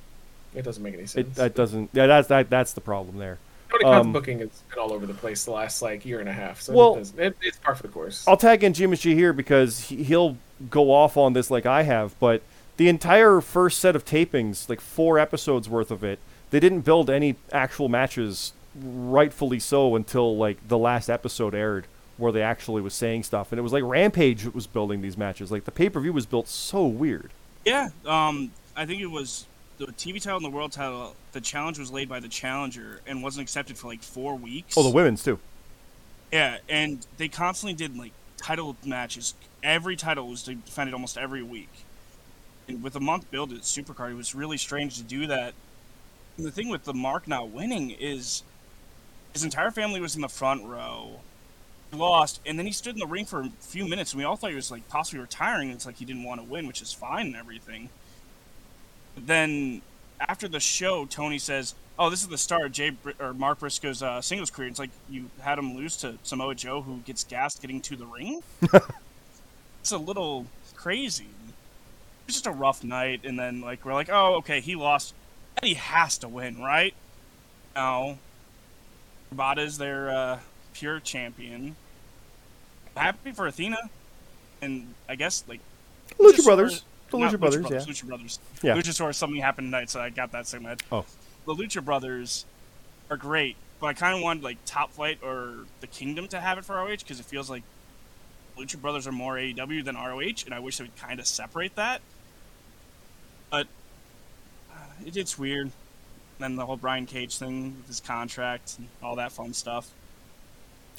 It 0.54 0.64
doesn't 0.64 0.84
make 0.84 0.94
any 0.94 1.04
It 1.04 1.10
sense. 1.10 1.36
that 1.38 1.56
doesn't. 1.56 1.90
Yeah, 1.94 2.08
that's 2.08 2.28
that 2.28 2.50
that's 2.50 2.74
the 2.74 2.82
problem 2.82 3.18
there. 3.18 3.40
Tony 3.72 3.84
Khan's 3.86 4.06
um, 4.06 4.14
booking 4.14 4.40
has 4.40 4.50
been 4.70 4.80
all 4.80 4.94
over 4.94 5.06
the 5.08 5.14
place 5.16 5.46
the 5.46 5.52
last 5.52 5.82
like 5.82 6.06
year 6.06 6.20
and 6.20 6.30
a 6.30 6.34
half. 6.34 6.62
So 6.62 6.74
Well- 6.74 6.96
it 6.98 7.12
it, 7.18 7.38
it's 7.42 7.58
par 7.58 7.74
for 7.76 7.82
the 7.84 7.90
course. 7.90 8.24
I'll 8.28 8.38
tag 8.38 8.64
in 8.64 8.74
GMSG 8.74 9.14
here 9.16 9.34
because 9.34 9.80
he, 9.80 10.04
he'll 10.04 10.38
go 10.70 10.92
off 10.94 11.18
on 11.18 11.34
this 11.34 11.50
like 11.50 11.66
I 11.66 11.82
have, 11.84 12.18
but 12.20 12.42
the 12.78 12.90
entire 12.90 13.42
first 13.42 13.80
set 13.80 13.96
of 13.96 14.06
tapings, 14.06 14.68
like 14.70 14.82
four 14.82 15.18
episodes 15.18 15.70
worth 15.70 15.92
of 15.92 16.04
it, 16.04 16.20
they 16.52 16.60
didn't 16.60 16.82
build 16.82 17.10
any 17.10 17.36
actual 17.52 17.90
matches, 17.90 18.54
rightfully 18.76 19.60
so, 19.60 19.96
until 19.96 20.38
like 20.38 20.68
the 20.68 20.78
last 20.78 21.10
episode 21.10 21.56
aired, 21.56 21.88
where 22.18 22.32
they 22.32 22.42
actually 22.42 22.82
was 22.82 22.94
saying 22.94 23.24
stuff, 23.24 23.52
and 23.52 23.60
it 23.60 23.62
was 23.62 23.74
like 23.74 23.84
Rampage 23.84 24.46
was 24.54 24.68
building 24.68 25.02
these 25.02 25.18
matches. 25.18 25.52
Like 25.52 25.66
the 25.66 25.72
pay 25.72 25.90
per 25.90 26.00
view 26.00 26.14
was 26.14 26.26
built 26.26 26.48
so 26.48 26.86
weird. 26.86 27.32
Yeah, 27.66 27.90
um, 28.06 28.52
I 28.76 28.86
think 28.86 29.02
it 29.02 29.08
was 29.08 29.46
the 29.78 29.88
TV 29.88 30.22
title 30.22 30.38
and 30.38 30.46
the 30.46 30.50
world 30.50 30.72
title. 30.72 31.16
The 31.32 31.42
challenge 31.42 31.80
was 31.80 31.92
laid 31.92 32.08
by 32.08 32.20
the 32.20 32.30
challenger 32.30 33.02
and 33.08 33.24
wasn't 33.24 33.44
accepted 33.44 33.78
for 33.78 33.88
like 33.88 34.04
four 34.04 34.36
weeks. 34.36 34.78
Oh, 34.78 34.84
the 34.84 34.90
women's 34.90 35.24
too. 35.24 35.40
Yeah, 36.32 36.58
and 36.70 37.06
they 37.18 37.28
constantly 37.28 37.74
did 37.74 37.98
like 37.98 38.12
title 38.38 38.76
matches. 38.86 39.34
Every 39.64 39.96
title 39.96 40.28
was 40.30 40.44
defended 40.44 40.94
almost 40.94 41.18
every 41.18 41.42
week. 41.42 41.70
And 42.68 42.82
with 42.82 42.96
a 42.96 43.00
month 43.00 43.30
build 43.32 43.52
at 43.54 43.60
Supercard, 43.62 44.12
it 44.12 44.16
was 44.16 44.34
really 44.34 44.58
strange 44.58 44.98
to 44.98 45.04
do 45.04 45.28
that. 45.28 45.54
And 46.38 46.46
the 46.46 46.52
thing 46.52 46.70
with 46.70 46.84
the 46.84 46.94
Mark 46.94 47.28
not 47.28 47.50
winning 47.50 47.92
is 47.92 48.44
his 49.34 49.44
entire 49.44 49.72
family 49.72 50.00
was 50.00 50.16
in 50.16 50.22
the 50.22 50.30
front 50.30 50.66
row. 50.66 51.20
He 51.92 51.98
lost, 51.98 52.42
and 52.46 52.58
then 52.58 52.66
he 52.66 52.72
stood 52.72 52.96
in 52.96 53.00
the 53.00 53.08
ring 53.08 53.26
for 53.26 53.42
a 53.42 53.52
few 53.60 53.88
minutes, 53.88 54.14
and 54.14 54.20
we 54.20 54.26
all 54.26 54.36
thought 54.36 54.50
he 54.50 54.56
was 54.56 54.72
like 54.72 54.88
possibly 54.90 55.20
retiring. 55.20 55.70
It's 55.70 55.86
like 55.86 55.98
he 55.98 56.06
didn't 56.06 56.24
want 56.24 56.42
to 56.42 56.46
win, 56.46 56.68
which 56.68 56.82
is 56.82 56.92
fine 56.92 57.28
and 57.28 57.36
everything. 57.36 57.90
But 59.14 59.28
then 59.28 59.82
after 60.20 60.48
the 60.48 60.60
show, 60.60 61.06
Tony 61.06 61.38
says, 61.38 61.76
"Oh, 62.00 62.10
this 62.10 62.22
is 62.22 62.28
the 62.28 62.38
start 62.38 62.66
of 62.66 62.72
Jay 62.72 62.90
Br- 62.92 63.12
or 63.20 63.34
Mark 63.34 63.60
Briscoe's 63.60 64.02
uh, 64.02 64.22
singles 64.22 64.50
career." 64.50 64.70
It's 64.70 64.80
like 64.80 64.90
you 65.10 65.30
had 65.42 65.60
him 65.60 65.76
lose 65.76 65.96
to 65.98 66.18
Samoa 66.24 66.56
Joe, 66.56 66.82
who 66.82 66.98
gets 67.00 67.24
gassed 67.24 67.62
getting 67.62 67.82
to 67.82 67.96
the 67.96 68.06
ring. 68.06 68.42
it's 69.82 69.92
a 69.92 69.98
little 69.98 70.48
crazy. 70.76 71.28
It 72.26 72.30
was 72.30 72.36
just 72.36 72.48
a 72.48 72.52
rough 72.52 72.84
night, 72.84 73.22
and 73.24 73.38
then 73.38 73.62
like 73.62 73.86
we're 73.86 73.94
like, 73.94 74.10
"Oh, 74.12 74.38
okay, 74.38 74.60
he 74.60 74.76
lost. 74.76 75.14
And 75.58 75.68
he 75.68 75.76
has 75.76 76.18
to 76.20 76.28
win, 76.28 76.60
right?" 76.60 76.96
No. 77.76 78.18
Rabada's 79.32 79.78
their 79.78 80.10
uh, 80.10 80.40
pure 80.74 81.00
champion. 81.00 81.76
Happy 82.98 83.32
for 83.32 83.46
Athena, 83.46 83.78
and 84.62 84.94
I 85.08 85.16
guess 85.16 85.44
like 85.48 85.60
Lucha 86.18 86.44
Brothers. 86.44 86.84
The 87.12 87.18
not 87.20 87.34
Lucha 87.34 87.40
Brothers, 87.40 87.66
yeah. 87.70 87.78
Lucha 87.78 88.08
Brothers. 88.08 88.40
Yeah. 88.64 88.76
Luchasaurus, 88.76 89.16
something 89.16 89.40
happened 89.40 89.68
tonight, 89.68 89.90
so 89.92 90.00
I 90.02 90.10
got 90.10 90.32
that 90.32 90.48
segment. 90.48 90.82
Oh. 90.92 91.06
The 91.46 91.54
Lucha 91.54 91.84
Brothers 91.86 92.46
are 93.12 93.18
great, 93.18 93.56
but 93.80 93.88
I 93.88 93.94
kind 93.94 94.16
of 94.16 94.24
wanted 94.24 94.44
like 94.44 94.58
Top 94.66 94.92
Flight 94.94 95.20
or 95.22 95.66
the 95.82 95.88
Kingdom 95.88 96.28
to 96.30 96.40
have 96.40 96.58
it 96.58 96.66
for 96.66 96.76
ROH 96.76 96.98
because 96.98 97.20
it 97.20 97.26
feels 97.26 97.50
like 97.50 97.62
Lucha 98.58 98.82
Brothers 98.82 99.06
are 99.06 99.12
more 99.12 99.36
AEW 99.36 99.84
than 99.84 99.96
ROH, 99.96 100.44
and 100.46 100.54
I 100.54 100.60
wish 100.60 100.78
they 100.78 100.86
would 100.86 100.96
kind 100.96 101.20
of 101.20 101.28
separate 101.28 101.76
that. 101.76 102.02
It, 105.04 105.18
it's 105.18 105.38
weird. 105.38 105.72
then 106.40 106.56
the 106.56 106.66
whole 106.66 106.78
Brian 106.78 107.06
Cage 107.06 107.38
thing 107.38 107.78
with 107.78 107.88
his 107.88 108.00
contract 108.00 108.76
and 108.78 108.88
all 109.02 109.16
that 109.16 109.32
fun 109.32 109.54
stuff. 109.54 109.90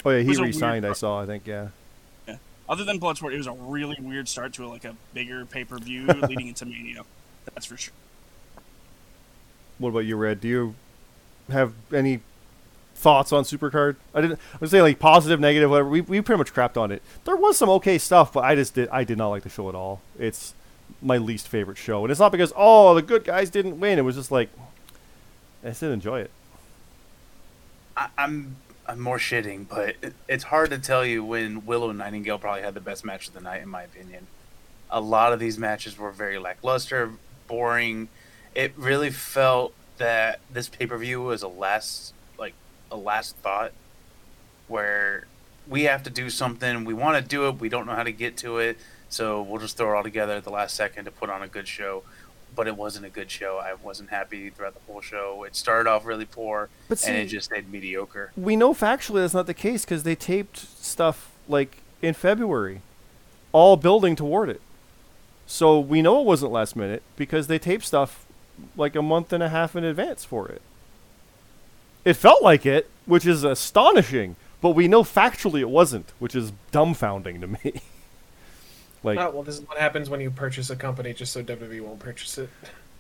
Oh 0.05 0.11
yeah, 0.11 0.21
he 0.21 0.35
a 0.35 0.41
weird 0.41 0.41
resigned. 0.41 0.87
I 0.87 0.93
saw. 0.93 1.23
I 1.23 1.27
think 1.27 1.47
yeah. 1.47 1.69
Other 2.69 2.85
than 2.85 2.99
Bloodsport, 2.99 3.33
it 3.33 3.39
was 3.39 3.47
a 3.47 3.53
really 3.53 3.97
weird 4.01 4.29
start 4.29 4.53
to 4.55 4.65
a, 4.65 4.69
like 4.69 4.85
a 4.85 4.97
bigger 5.15 5.47
pay 5.47 5.65
per 5.65 5.79
view 5.79 6.07
leading 6.29 6.49
into 6.49 6.67
Mania. 6.67 7.05
That's 7.55 7.67
for 7.67 7.77
sure. 7.77 7.95
What 9.79 9.91
about 9.91 10.01
you, 10.01 10.17
Red? 10.17 10.41
Do 10.41 10.49
you 10.49 10.75
have 11.49 11.75
any 11.93 12.21
thoughts 12.95 13.33
on 13.33 13.45
Supercard? 13.45 13.97
I 14.15 14.21
didn't. 14.21 14.41
I 14.55 14.59
was 14.61 14.71
saying 14.71 14.83
like 14.83 14.99
positive, 14.99 15.39
negative, 15.39 15.71
whatever. 15.71 15.89
We 15.89 16.01
we 16.01 16.21
pretty 16.21 16.39
much 16.39 16.53
crapped 16.53 16.77
on 16.77 16.91
it. 16.91 17.03
There 17.25 17.37
was 17.37 17.57
some 17.57 17.69
okay 17.71 17.99
stuff, 17.99 18.33
but 18.33 18.45
I 18.45 18.55
just 18.55 18.75
did. 18.75 18.89
I 18.89 19.05
did 19.05 19.19
not 19.19 19.29
like 19.29 19.45
the 19.45 19.49
show 19.49 19.69
at 19.69 19.75
all. 19.75 20.01
It's 20.19 20.55
my 21.03 21.19
least 21.19 21.49
favorite 21.49 21.79
show, 21.79 22.03
and 22.05 22.11
it's 22.11 22.21
not 22.21 22.33
because 22.33 22.53
oh 22.57 22.95
the 22.95 23.03
good 23.03 23.25
guys 23.25 23.51
didn't 23.51 23.79
win. 23.79 23.99
It 23.99 24.03
was 24.03 24.17
just 24.17 24.31
like 24.31 24.49
I 25.63 25.69
didn't 25.69 25.93
enjoy 25.93 26.21
it. 26.21 26.31
I, 27.97 28.09
I'm 28.17 28.57
I'm 28.89 29.01
more 29.01 29.19
shitting, 29.19 29.69
but 29.69 29.97
it, 30.01 30.15
it's 30.29 30.45
hard 30.45 30.71
to 30.71 30.79
tell 30.79 31.05
you 31.05 31.25
when 31.25 31.67
Willow 31.67 31.91
and 31.91 31.99
Nightingale 31.99 32.39
probably 32.39 32.63
had 32.63 32.75
the 32.75 32.81
best 32.81 33.05
match 33.05 33.29
of 33.29 33.35
the 33.35 33.41
night, 33.41 33.63
in 33.63 33.69
my 33.69 33.83
opinion. 33.83 34.27
A 34.91 35.01
lot 35.01 35.33
of 35.33 35.41
these 35.41 35.59
matches 35.59 35.99
were 35.99 36.13
very 36.13 36.39
lackluster, 36.39 37.11
boring. 37.49 38.09
It 38.55 38.73
really 38.77 39.11
felt 39.11 39.75
that 39.99 40.41
this 40.53 40.69
pay 40.69 40.87
per 40.87 40.97
view 40.99 41.23
was 41.23 41.43
a 41.43 41.49
last, 41.49 42.15
like 42.39 42.55
a 42.91 42.97
last 42.97 43.37
thought, 43.37 43.73
where 44.69 45.27
we 45.69 45.85
have 45.85 46.05
to 46.05 46.11
do 46.11 46.31
something. 46.31 46.85
We 46.85 46.95
want 46.95 47.23
to 47.23 47.29
do 47.29 47.49
it. 47.49 47.59
We 47.59 47.69
don't 47.69 47.87
know 47.87 47.95
how 47.95 48.05
to 48.05 48.13
get 48.13 48.37
to 48.39 48.59
it, 48.59 48.79
so 49.09 49.43
we'll 49.43 49.61
just 49.61 49.77
throw 49.77 49.93
it 49.93 49.97
all 49.97 50.03
together 50.03 50.35
at 50.35 50.45
the 50.45 50.51
last 50.51 50.75
second 50.75 51.05
to 51.07 51.11
put 51.11 51.31
on 51.31 51.43
a 51.43 51.49
good 51.49 51.69
show. 51.69 52.03
But 52.55 52.67
it 52.67 52.77
wasn't 52.77 53.05
a 53.05 53.11
good 53.11 53.31
show. 53.31 53.59
I 53.59 53.75
wasn't 53.75 54.09
happy 54.09 54.49
throughout 54.49 54.73
the 54.75 54.81
whole 54.91 55.03
show. 55.03 55.45
It 55.45 55.55
started 55.55 55.91
off 55.91 56.07
really 56.07 56.25
poor, 56.25 56.71
But 56.89 57.07
and 57.07 57.15
it 57.17 57.27
just 57.27 57.47
stayed 57.47 57.71
mediocre. 57.71 58.33
we 58.37 58.57
know 58.57 58.73
factually 58.73 59.21
that's 59.21 59.35
not 59.35 59.47
the 59.47 59.53
case 59.55 59.85
because 59.85 60.05
they 60.05 60.15
taped 60.15 60.57
stuff 60.83 61.33
like 61.49 61.79
in 62.01 62.15
February, 62.15 62.81
all 63.53 63.77
building 63.77 64.17
toward 64.17 64.49
it. 64.49 64.63
So 65.47 65.79
we 65.79 66.01
know 66.01 66.21
it 66.21 66.25
wasn't 66.25 66.51
last 66.53 66.77
minute 66.77 67.03
because 67.17 67.47
they 67.47 67.59
taped 67.59 67.85
stuff 67.85 68.25
like 68.77 68.97
a 68.97 69.03
month 69.03 69.33
and 69.35 69.43
a 69.43 69.51
half 69.51 69.77
in 69.77 69.85
advance 69.85 70.25
for 70.25 70.49
it. 70.49 70.63
It 72.07 72.15
felt 72.15 72.43
like 72.43 72.65
it, 72.65 72.89
which 73.05 73.27
is 73.27 73.45
astonishing, 73.45 74.37
but 74.63 74.71
we 74.71 74.89
know 74.89 75.03
factually 75.03 75.61
it 75.61 75.69
wasn't, 75.69 76.13
which 76.19 76.35
is 76.35 76.53
dumbfounding 76.73 77.41
to 77.43 77.47
me. 77.49 77.83
like, 79.07 79.19
Oh, 79.19 79.31
well, 79.31 79.43
this 79.43 79.57
is 79.57 79.63
what 79.67 79.79
happens 79.79 80.11
when 80.11 80.21
you 80.21 80.31
purchase 80.31 80.69
a 80.71 80.77
company 80.77 81.15
just 81.15 81.33
so 81.33 81.43
WWE 81.43 81.81
won't 81.81 81.99
purchase 81.99 82.37
it. 82.39 82.51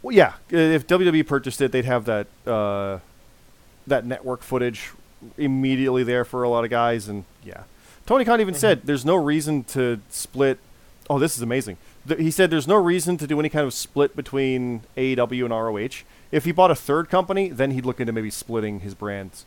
Well, 0.02 0.14
yeah. 0.14 0.34
If 0.50 0.86
WWE 0.86 1.26
purchased 1.26 1.60
it, 1.60 1.72
they'd 1.72 1.84
have 1.84 2.04
that 2.06 2.26
uh, 2.46 3.00
that 3.86 4.04
network 4.06 4.42
footage 4.42 4.90
immediately 5.36 6.02
there 6.02 6.24
for 6.24 6.42
a 6.42 6.48
lot 6.48 6.64
of 6.64 6.70
guys, 6.70 7.08
and 7.08 7.24
yeah. 7.44 7.64
Tony 8.06 8.24
Khan 8.24 8.40
even 8.40 8.54
said 8.54 8.82
there's 8.84 9.04
no 9.04 9.16
reason 9.16 9.64
to 9.64 10.00
split. 10.10 10.58
Oh, 11.10 11.18
this 11.18 11.36
is 11.36 11.42
amazing. 11.42 11.76
Th- 12.06 12.20
he 12.20 12.30
said 12.30 12.50
there's 12.50 12.68
no 12.68 12.76
reason 12.76 13.16
to 13.18 13.26
do 13.26 13.40
any 13.40 13.48
kind 13.48 13.66
of 13.66 13.74
split 13.74 14.14
between 14.14 14.82
AEW 14.96 15.44
and 15.44 15.50
ROH. 15.50 16.04
If 16.30 16.44
he 16.44 16.52
bought 16.52 16.70
a 16.70 16.76
third 16.76 17.08
company, 17.08 17.48
then 17.48 17.72
he'd 17.72 17.84
look 17.86 18.00
into 18.00 18.12
maybe 18.12 18.30
splitting 18.30 18.80
his 18.80 18.94
brands. 18.94 19.44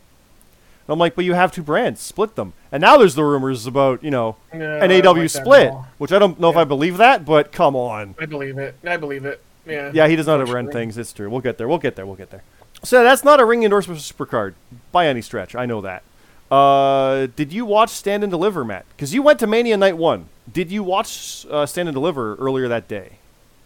And 0.90 0.94
I'm 0.94 0.98
like, 0.98 1.14
but 1.14 1.24
you 1.24 1.36
have 1.36 1.52
two 1.52 1.62
brands, 1.62 2.02
split 2.02 2.36
them. 2.36 2.54
And 2.72 2.82
now 2.82 2.98
there's 2.98 3.14
the 3.14 3.24
rumors 3.24 3.68
about 3.68 4.04
you 4.04 4.10
know 4.10 4.38
No, 4.52 4.80
an 4.80 4.92
AW 5.06 5.12
like 5.12 5.30
split, 5.30 5.72
which 6.00 6.12
I 6.12 6.18
don't 6.18 6.40
know 6.40 6.50
if 6.50 6.58
I 6.58 6.64
believe 6.64 6.98
that, 6.98 7.26
but 7.26 7.52
come 7.52 7.76
on. 7.76 8.16
I 8.20 8.26
believe 8.26 8.58
it. 8.58 8.74
I 8.84 8.98
believe 8.98 9.24
it. 9.24 9.40
Yeah. 9.68 9.92
Yeah, 9.94 10.08
he 10.08 10.16
does 10.16 10.26
not 10.26 10.42
ever 10.42 10.58
end 10.58 10.70
Unfortunately. 10.70 10.82
things. 10.82 10.98
It's 10.98 11.14
true. 11.14 11.30
We'll 11.30 11.42
get 11.42 11.60
there. 11.60 11.68
We'll 11.68 11.78
get 11.78 11.96
there. 11.96 12.08
We'll 12.08 12.16
get 12.16 12.32
there. 12.32 12.42
So 12.82 13.04
that's 13.04 13.24
not 13.24 13.40
a 13.40 13.46
ring 13.46 13.62
endorsement 13.62 14.02
for 14.02 14.14
Supercard 14.26 14.56
by 14.92 15.06
any 15.06 15.22
stretch. 15.22 15.54
I 15.54 15.68
know 15.68 15.80
that. 15.82 16.02
Uh, 16.50 17.28
did 17.36 17.54
you 17.54 17.66
watch 17.66 17.92
Stand 17.92 18.24
and 18.24 18.32
Deliver, 18.32 18.66
Matt? 18.66 18.88
Because 18.98 19.14
you 19.14 19.22
went 19.22 19.38
to 19.42 19.46
Mania 19.46 19.78
Night 19.78 19.96
One. 19.96 20.30
Did 20.52 20.72
you 20.72 20.82
watch 20.82 21.46
uh, 21.52 21.68
Stand 21.68 21.88
and 21.88 21.94
Deliver 21.94 22.34
earlier 22.38 22.68
that 22.68 22.88
day? 22.88 23.20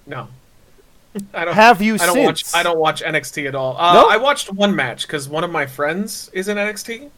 No. 0.06 0.28
I 1.34 1.46
don't. 1.46 1.54
Have 1.54 1.82
you 1.82 1.96
I 1.96 1.98
don't 2.06 2.16
since? 2.16 2.26
watch. 2.26 2.56
I 2.56 2.64
don't 2.64 2.80
watch 2.80 3.02
NXT 3.04 3.48
at 3.48 3.56
all. 3.56 3.78
Uh, 3.78 3.94
No? 3.94 4.10
I 4.10 4.18
watched 4.18 4.52
one 4.52 4.76
match 4.76 5.08
because 5.08 5.28
one 5.30 5.44
of 5.44 5.52
my 5.52 5.66
friends 5.66 6.30
is 6.34 6.48
in 6.48 6.58
NXT. 6.58 7.10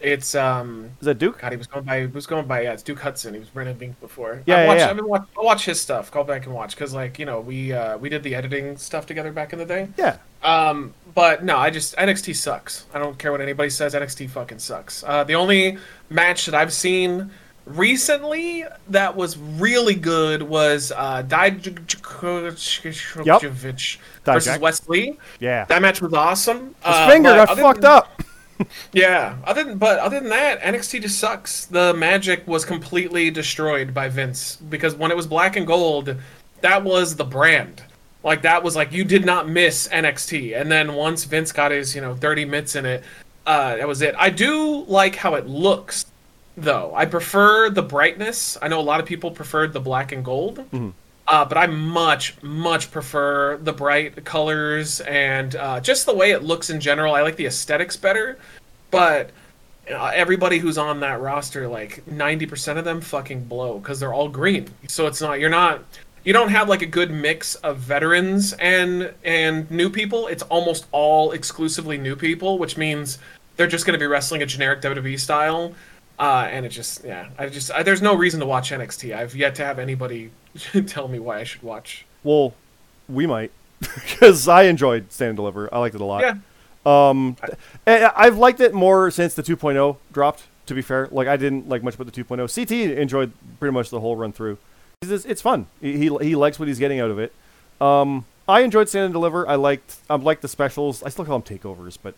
It's 0.00 0.34
um. 0.34 0.90
Is 1.00 1.06
that 1.06 1.18
Duke? 1.18 1.40
God, 1.40 1.52
he 1.52 1.56
was 1.56 1.66
going 1.66 1.84
by. 1.84 2.00
He 2.00 2.06
was 2.06 2.26
going 2.26 2.46
by. 2.46 2.62
Yeah, 2.62 2.72
it's 2.72 2.82
Duke 2.82 3.00
Hudson. 3.00 3.32
He 3.32 3.40
was 3.40 3.48
Brendan 3.48 3.76
Vink 3.78 3.94
before. 4.00 4.42
Yeah, 4.44 4.56
I 4.56 4.60
yeah, 4.60 4.66
watched, 4.66 4.78
yeah. 4.80 4.90
I've 4.90 4.96
been 4.96 5.08
watch, 5.08 5.22
I'll 5.38 5.44
watch 5.44 5.64
his 5.64 5.80
stuff. 5.80 6.10
Go 6.10 6.22
back 6.24 6.44
and 6.44 6.54
watch 6.54 6.74
because, 6.74 6.92
like, 6.92 7.18
you 7.18 7.24
know, 7.24 7.40
we 7.40 7.72
uh, 7.72 7.96
we 7.96 8.08
did 8.10 8.22
the 8.22 8.34
editing 8.34 8.76
stuff 8.76 9.06
together 9.06 9.32
back 9.32 9.52
in 9.54 9.58
the 9.58 9.64
day. 9.64 9.88
Yeah. 9.96 10.18
Um, 10.42 10.92
but 11.14 11.42
no, 11.42 11.56
I 11.56 11.70
just 11.70 11.96
NXT 11.96 12.36
sucks. 12.36 12.84
I 12.92 12.98
don't 12.98 13.18
care 13.18 13.32
what 13.32 13.40
anybody 13.40 13.70
says. 13.70 13.94
NXT 13.94 14.28
fucking 14.28 14.58
sucks. 14.58 15.02
Uh, 15.04 15.24
the 15.24 15.36
only 15.36 15.78
match 16.10 16.44
that 16.46 16.54
I've 16.54 16.72
seen 16.72 17.30
recently 17.66 18.64
that 18.88 19.16
was 19.16 19.36
really 19.38 19.94
good 19.94 20.42
was 20.42 20.92
uh, 20.94 21.22
Dijakovic 21.26 23.98
versus 24.24 24.26
Dijak. 24.52 24.60
Wes 24.60 24.88
Lee. 24.88 25.18
Yeah. 25.40 25.64
That 25.66 25.82
match 25.82 26.00
was 26.00 26.12
awesome. 26.14 26.66
His 26.66 26.74
Uh, 26.84 27.08
finger 27.08 27.30
got 27.30 27.58
fucked 27.58 27.80
than- 27.82 27.90
up. 27.90 28.22
yeah, 28.92 29.36
other 29.44 29.64
than 29.64 29.78
but 29.78 29.98
other 29.98 30.20
than 30.20 30.28
that, 30.28 30.60
NXT 30.62 31.02
just 31.02 31.18
sucks. 31.18 31.66
The 31.66 31.92
magic 31.94 32.46
was 32.46 32.64
completely 32.64 33.28
destroyed 33.28 33.92
by 33.92 34.08
Vince 34.08 34.56
because 34.68 34.94
when 34.94 35.10
it 35.10 35.16
was 35.16 35.26
black 35.26 35.56
and 35.56 35.66
gold, 35.66 36.14
that 36.60 36.84
was 36.84 37.16
the 37.16 37.24
brand. 37.24 37.82
Like 38.22 38.42
that 38.42 38.62
was 38.62 38.76
like 38.76 38.92
you 38.92 39.02
did 39.04 39.26
not 39.26 39.48
miss 39.48 39.88
NXT. 39.88 40.58
And 40.58 40.70
then 40.70 40.94
once 40.94 41.24
Vince 41.24 41.50
got 41.50 41.72
his, 41.72 41.96
you 41.96 42.00
know, 42.00 42.14
30 42.14 42.44
mitts 42.44 42.76
in 42.76 42.86
it, 42.86 43.02
uh 43.44 43.76
that 43.76 43.88
was 43.88 44.02
it. 44.02 44.14
I 44.16 44.30
do 44.30 44.84
like 44.86 45.16
how 45.16 45.34
it 45.34 45.48
looks 45.48 46.06
though. 46.56 46.92
I 46.94 47.06
prefer 47.06 47.70
the 47.70 47.82
brightness. 47.82 48.56
I 48.60 48.68
know 48.68 48.80
a 48.80 48.82
lot 48.82 49.00
of 49.00 49.06
people 49.06 49.30
preferred 49.30 49.72
the 49.72 49.80
black 49.80 50.12
and 50.12 50.24
gold. 50.24 50.64
Uh, 51.26 51.44
but 51.44 51.56
I 51.56 51.66
much, 51.66 52.40
much 52.42 52.90
prefer 52.90 53.56
the 53.56 53.72
bright 53.72 54.24
colors 54.24 55.00
and 55.00 55.56
uh, 55.56 55.80
just 55.80 56.04
the 56.04 56.14
way 56.14 56.32
it 56.32 56.42
looks 56.42 56.68
in 56.68 56.80
general. 56.80 57.14
I 57.14 57.22
like 57.22 57.36
the 57.36 57.46
aesthetics 57.46 57.96
better. 57.96 58.38
But 58.90 59.30
uh, 59.90 60.12
everybody 60.14 60.58
who's 60.58 60.78
on 60.78 61.00
that 61.00 61.20
roster, 61.20 61.66
like 61.66 62.04
90% 62.06 62.78
of 62.78 62.84
them 62.84 63.00
fucking 63.00 63.44
blow 63.44 63.78
because 63.78 64.00
they're 64.00 64.14
all 64.14 64.28
green. 64.28 64.68
So 64.86 65.06
it's 65.06 65.20
not, 65.20 65.40
you're 65.40 65.50
not, 65.50 65.82
you 66.24 66.32
don't 66.32 66.50
have 66.50 66.68
like 66.68 66.82
a 66.82 66.86
good 66.86 67.10
mix 67.10 67.54
of 67.56 67.78
veterans 67.78 68.54
and 68.54 69.12
and 69.24 69.70
new 69.70 69.90
people. 69.90 70.26
It's 70.26 70.42
almost 70.44 70.86
all 70.90 71.32
exclusively 71.32 71.98
new 71.98 72.16
people, 72.16 72.58
which 72.58 72.76
means 72.78 73.18
they're 73.56 73.66
just 73.66 73.84
going 73.84 73.92
to 73.92 74.02
be 74.02 74.06
wrestling 74.06 74.42
a 74.42 74.46
generic 74.46 74.80
WWE 74.80 75.20
style. 75.20 75.74
Uh, 76.18 76.48
and 76.50 76.64
it 76.64 76.68
just, 76.68 77.04
yeah, 77.04 77.28
I 77.38 77.48
just, 77.48 77.70
I, 77.72 77.82
there's 77.82 78.02
no 78.02 78.14
reason 78.14 78.40
to 78.40 78.46
watch 78.46 78.70
NXT. 78.70 79.14
I've 79.16 79.34
yet 79.34 79.54
to 79.56 79.64
have 79.64 79.78
anybody 79.78 80.30
tell 80.86 81.08
me 81.08 81.18
why 81.18 81.40
I 81.40 81.44
should 81.44 81.62
watch. 81.62 82.06
Well, 82.22 82.54
we 83.08 83.26
might, 83.26 83.50
because 83.80 84.46
I 84.48 84.64
enjoyed 84.64 85.10
Stand 85.12 85.30
and 85.30 85.36
Deliver. 85.36 85.72
I 85.74 85.78
liked 85.78 85.94
it 85.94 86.00
a 86.00 86.04
lot. 86.04 86.22
Yeah, 86.22 86.36
Um, 86.86 87.36
I, 87.86 88.10
I've 88.14 88.38
liked 88.38 88.60
it 88.60 88.72
more 88.74 89.10
since 89.10 89.34
the 89.34 89.42
2.0 89.42 89.96
dropped. 90.12 90.44
To 90.66 90.74
be 90.74 90.80
fair, 90.80 91.08
like 91.12 91.28
I 91.28 91.36
didn't 91.36 91.68
like 91.68 91.82
much 91.82 91.94
about 91.94 92.10
the 92.10 92.24
2.0. 92.24 92.54
CT 92.54 92.96
enjoyed 92.98 93.32
pretty 93.60 93.74
much 93.74 93.90
the 93.90 94.00
whole 94.00 94.16
run 94.16 94.32
through. 94.32 94.56
It's, 95.02 95.26
it's 95.26 95.42
fun. 95.42 95.66
He, 95.82 95.98
he 95.98 96.16
he 96.22 96.34
likes 96.36 96.58
what 96.58 96.68
he's 96.68 96.78
getting 96.78 97.00
out 97.00 97.10
of 97.10 97.18
it. 97.18 97.34
Um, 97.82 98.24
I 98.48 98.60
enjoyed 98.60 98.88
Stand 98.88 99.04
and 99.04 99.12
Deliver. 99.12 99.46
I 99.46 99.56
liked 99.56 99.96
I 100.08 100.14
liked 100.14 100.40
the 100.40 100.48
specials. 100.48 101.02
I 101.02 101.10
still 101.10 101.26
call 101.26 101.38
them 101.38 101.58
takeovers, 101.58 101.98
but 102.02 102.14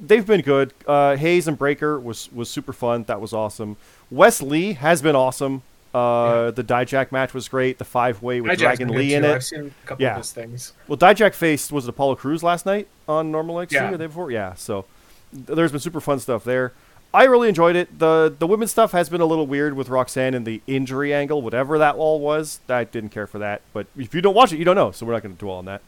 they've 0.00 0.26
been 0.26 0.40
good. 0.42 0.72
Uh, 0.86 1.16
Hayes 1.16 1.48
and 1.48 1.56
Breakker 1.58 1.98
was 1.98 2.30
was 2.32 2.48
super 2.50 2.72
fun. 2.72 3.04
That 3.04 3.20
was 3.20 3.32
awesome. 3.32 3.76
Wes 4.10 4.40
Lee 4.42 4.74
has 4.74 5.02
been 5.02 5.16
awesome. 5.16 5.62
Uh, 5.94 6.50
The 6.50 6.62
Dijak 6.64 7.10
match 7.12 7.32
was 7.34 7.48
great. 7.48 7.78
The 7.78 7.84
five 7.84 8.22
way 8.22 8.40
with 8.40 8.52
Hijack's 8.52 8.60
Dragon 8.60 8.88
Lee 8.88 9.14
in 9.14 9.22
too. 9.22 9.28
it. 9.28 9.34
I've 9.34 9.44
seen 9.44 9.74
a 9.84 9.86
couple 9.86 10.02
Yeah. 10.02 10.12
of 10.12 10.16
his 10.18 10.32
things. 10.32 10.72
Well, 10.86 10.98
Dijak 10.98 11.34
faced 11.34 11.72
was 11.72 11.86
it 11.86 11.90
Apollo 11.90 12.16
Crews 12.16 12.42
last 12.42 12.66
night 12.66 12.88
on 13.08 13.30
Normal 13.32 13.56
XT 13.56 13.72
Yeah. 13.72 13.88
or 13.88 13.92
the 13.92 13.98
day 13.98 14.06
before? 14.06 14.30
Yeah. 14.30 14.54
So 14.54 14.84
there's 15.32 15.70
been 15.72 15.80
super 15.80 16.00
fun 16.00 16.18
stuff 16.20 16.44
there. 16.44 16.72
I 17.14 17.24
really 17.24 17.48
enjoyed 17.48 17.74
it. 17.74 17.98
the 17.98 18.32
The 18.38 18.46
women's 18.46 18.70
stuff 18.70 18.92
has 18.92 19.08
been 19.08 19.22
a 19.22 19.26
little 19.26 19.46
weird 19.46 19.74
with 19.74 19.88
Roxanne 19.88 20.34
and 20.34 20.44
the 20.46 20.60
injury 20.66 21.12
angle, 21.14 21.40
whatever 21.40 21.78
that 21.78 21.94
all 21.96 22.20
was. 22.20 22.60
I 22.68 22.84
didn't 22.84 23.10
care 23.10 23.26
for 23.26 23.38
that. 23.38 23.62
But 23.72 23.86
if 23.96 24.14
you 24.14 24.20
don't 24.20 24.34
watch 24.34 24.52
it, 24.52 24.58
you 24.58 24.64
don't 24.66 24.76
know. 24.76 24.90
So 24.90 25.06
we're 25.06 25.14
not 25.14 25.22
going 25.22 25.34
to 25.34 25.38
dwell 25.40 25.56
on 25.56 25.64
that 25.64 25.80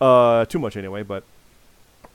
uh, 0.00 0.44
too 0.44 0.58
much 0.58 0.76
anyway. 0.76 1.02
But 1.02 1.24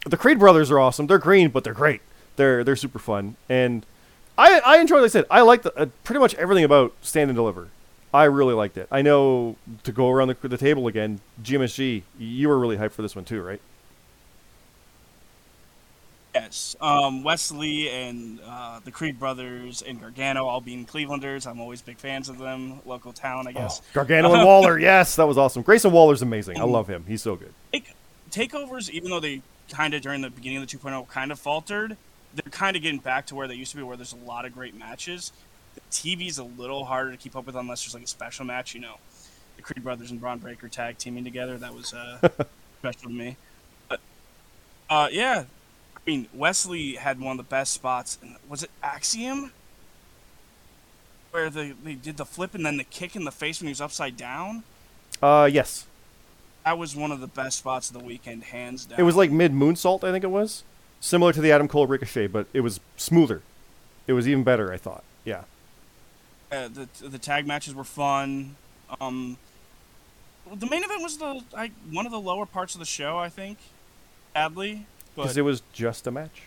the 0.06 0.18
Creed 0.18 0.40
brothers 0.40 0.72
are 0.72 0.80
awesome. 0.80 1.08
They're 1.08 1.18
green, 1.18 1.50
but 1.50 1.64
they're 1.64 1.74
great. 1.74 2.02
They're 2.36 2.64
they're 2.64 2.76
super 2.76 3.00
fun, 3.00 3.36
and 3.48 3.86
I 4.38 4.60
I 4.66 4.78
enjoy. 4.78 4.98
Like 4.98 5.06
I 5.06 5.08
said, 5.08 5.26
I 5.30 5.42
like 5.42 5.62
the, 5.62 5.76
uh, 5.78 5.86
pretty 6.04 6.20
much 6.20 6.34
everything 6.36 6.64
about 6.64 6.94
Stand 7.02 7.30
and 7.30 7.36
Deliver. 7.36 7.70
I 8.14 8.26
really 8.26 8.54
liked 8.54 8.78
it. 8.78 8.88
I 8.92 9.02
know 9.02 9.56
to 9.84 9.92
go 9.92 10.10
around 10.12 10.28
the, 10.28 10.48
the 10.48 10.58
table 10.58 10.88
again, 10.88 11.20
GMSG, 11.42 12.04
you 12.20 12.48
were 12.48 12.60
really 12.60 12.78
hyped 12.78 12.92
for 12.92 13.02
this 13.02 13.16
one 13.16 13.26
too, 13.26 13.42
right? 13.42 13.60
Yes. 16.36 16.76
Um, 16.82 17.24
Wes 17.24 17.52
Lee 17.52 17.90
and 17.90 18.40
uh, 18.46 18.80
the 18.84 18.92
Creed 18.92 19.20
brothers 19.20 19.84
and 19.84 20.00
Gargano 20.00 20.46
all 20.46 20.62
being 20.62 20.86
Clevelanders. 20.86 21.46
I'm 21.46 21.60
always 21.60 21.82
big 21.82 21.98
fans 21.98 22.28
of 22.28 22.40
them. 22.40 22.82
Local 22.86 23.14
town, 23.14 23.48
I 23.48 23.52
guess. 23.52 23.82
Gargano 23.94 24.34
and 24.34 24.44
Waller, 24.46 24.80
yes, 24.80 25.16
that 25.16 25.28
was 25.28 25.38
awesome. 25.38 25.62
Grayson 25.62 25.92
Waller's 25.92 26.22
amazing. 26.24 26.60
I 26.60 26.64
love 26.64 26.88
him. 26.88 27.06
He's 27.08 27.22
so 27.22 27.36
good. 27.36 27.54
Take, 27.72 27.94
takeovers, 28.32 28.90
even 28.90 29.12
though 29.12 29.20
they 29.20 29.42
kind 29.70 29.94
of 29.94 30.02
during 30.02 30.22
the 30.22 30.30
beginning 30.30 30.62
of 30.62 30.70
the 30.70 30.78
2.0 30.78 31.08
kind 31.08 31.32
of 31.32 31.40
faltered, 31.40 31.98
they're 32.36 32.52
kind 32.52 32.76
of 32.76 32.82
getting 32.82 33.00
back 33.00 33.28
to 33.28 33.36
where 33.36 33.48
they 33.48 33.56
used 33.56 33.72
to 33.72 33.78
be, 33.78 33.84
where 33.84 33.98
there's 33.98 34.14
a 34.14 34.28
lot 34.28 34.46
of 34.46 34.54
great 34.54 34.78
matches. 34.78 35.32
The 35.76 35.82
TV's 35.92 36.38
a 36.38 36.44
little 36.44 36.86
harder 36.86 37.12
to 37.12 37.18
keep 37.18 37.36
up 37.36 37.46
with 37.46 37.56
unless 37.56 37.84
there's 37.84 37.94
like 37.94 38.04
a 38.04 38.08
special 38.08 38.46
match. 38.46 38.74
You 38.74 38.82
know, 38.82 38.96
the 39.56 39.62
Creed 39.62 39.84
brothers 39.84 40.12
and 40.12 40.20
Bron 40.20 40.40
Breakker 40.40 40.68
tag 40.68 40.98
teaming 40.98 41.24
together. 41.24 41.58
That 41.58 41.74
was 41.74 41.94
uh, 41.94 42.18
special 42.80 43.10
to 43.10 43.10
me. 43.10 43.38
But 43.90 44.00
uh, 44.90 45.10
yeah, 45.12 45.46
I 45.96 46.00
mean 46.06 46.28
Wes 46.34 46.66
Lee 46.66 46.96
had 46.96 47.20
one 47.20 47.32
of 47.32 47.38
the 47.38 47.50
best 47.50 47.74
spots. 47.74 48.18
In, 48.22 48.36
was 48.48 48.64
it 48.64 48.70
Axiom? 48.82 49.52
Where 51.32 51.50
they, 51.50 51.72
they 51.72 51.96
did 51.96 52.18
the 52.18 52.26
flip 52.26 52.54
and 52.54 52.64
then 52.64 52.78
the 52.78 52.84
kick 52.84 53.16
in 53.16 53.24
the 53.24 53.32
face 53.32 53.60
when 53.60 53.68
he 53.68 53.72
was 53.72 53.82
upside 53.82 54.16
down. 54.16 54.64
Uh, 55.22 55.50
yes, 55.52 55.88
That 56.66 56.78
was 56.78 56.96
one 56.96 57.12
of 57.12 57.20
the 57.20 57.28
best 57.28 57.58
spots 57.60 57.90
of 57.90 57.98
the 57.98 58.04
weekend, 58.04 58.44
hands 58.46 58.86
down. 58.86 59.00
it 59.00 59.04
was 59.04 59.16
like 59.16 59.32
mid 59.32 59.52
moonsault, 59.54 60.04
I 60.04 60.12
think 60.12 60.24
it 60.24 60.30
was. 60.32 60.64
similar 61.02 61.34
to 61.34 61.42
the 61.42 61.52
Adam 61.52 61.68
Cole 61.68 61.86
Ricochet, 61.88 62.28
but 62.28 62.48
it 62.54 62.62
was 62.62 62.80
smoother. 62.96 63.42
It 64.08 64.14
was 64.14 64.28
even 64.28 64.44
better, 64.44 64.72
I 64.72 64.78
thought. 64.78 65.04
Yeah. 65.26 65.44
Uh, 66.52 66.68
the 66.70 66.88
the 67.02 67.18
tag 67.20 67.46
matches 67.48 67.74
were 67.76 67.84
fun. 67.84 68.56
Um, 69.02 69.38
the 70.54 70.68
main 70.68 70.84
event 70.84 71.02
was 71.02 71.18
the 71.18 71.42
I, 71.56 71.72
one 71.92 72.06
of 72.06 72.12
the 72.12 72.20
lower 72.20 72.46
parts 72.46 72.76
of 72.76 72.80
the 72.80 72.86
show, 72.86 73.18
I 73.18 73.28
think. 73.30 73.58
Sadly, 74.34 74.86
Because 75.16 75.36
it 75.38 75.42
was 75.42 75.62
just 75.74 76.06
a 76.08 76.12
match, 76.12 76.44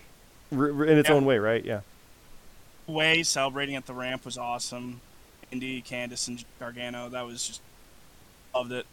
R- 0.57 0.73
r- 0.73 0.85
in 0.85 0.97
its 0.99 1.09
Yeah. 1.09 1.15
own 1.17 1.25
way, 1.25 1.39
right? 1.39 1.65
Yeah. 1.65 1.81
way 2.87 3.23
celebrating 3.23 3.75
at 3.75 3.87
the 3.87 3.95
ramp 3.95 4.25
was 4.25 4.39
awesome. 4.39 5.01
Indi, 5.51 5.83
Candice, 5.83 6.29
and 6.29 6.45
Gargano. 6.61 7.09
That 7.09 7.27
was 7.27 7.47
just 7.47 7.61
loved 8.55 8.73
it. 8.73 8.87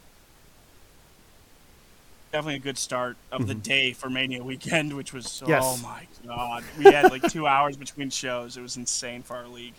Definitely 2.34 2.56
a 2.56 2.60
good 2.60 2.80
start 2.80 3.15
of 3.32 3.46
the 3.46 3.54
day 3.54 3.93
for 3.93 4.10
Mania 4.10 4.43
weekend, 4.43 4.98
which 4.98 5.13
was 5.13 5.26
Mm-hmm. 5.28 5.50
Yes. 5.52 5.63
oh 5.63 5.78
my 5.84 6.08
god. 6.26 6.63
We 6.80 6.86
had 6.86 7.12
like 7.12 7.22
two 7.32 7.46
hours 7.46 7.78
between 7.78 8.10
shows. 8.10 8.58
It 8.58 8.62
was 8.62 8.76
insane 8.76 9.22
for 9.22 9.36
our 9.36 9.48
league. 9.48 9.76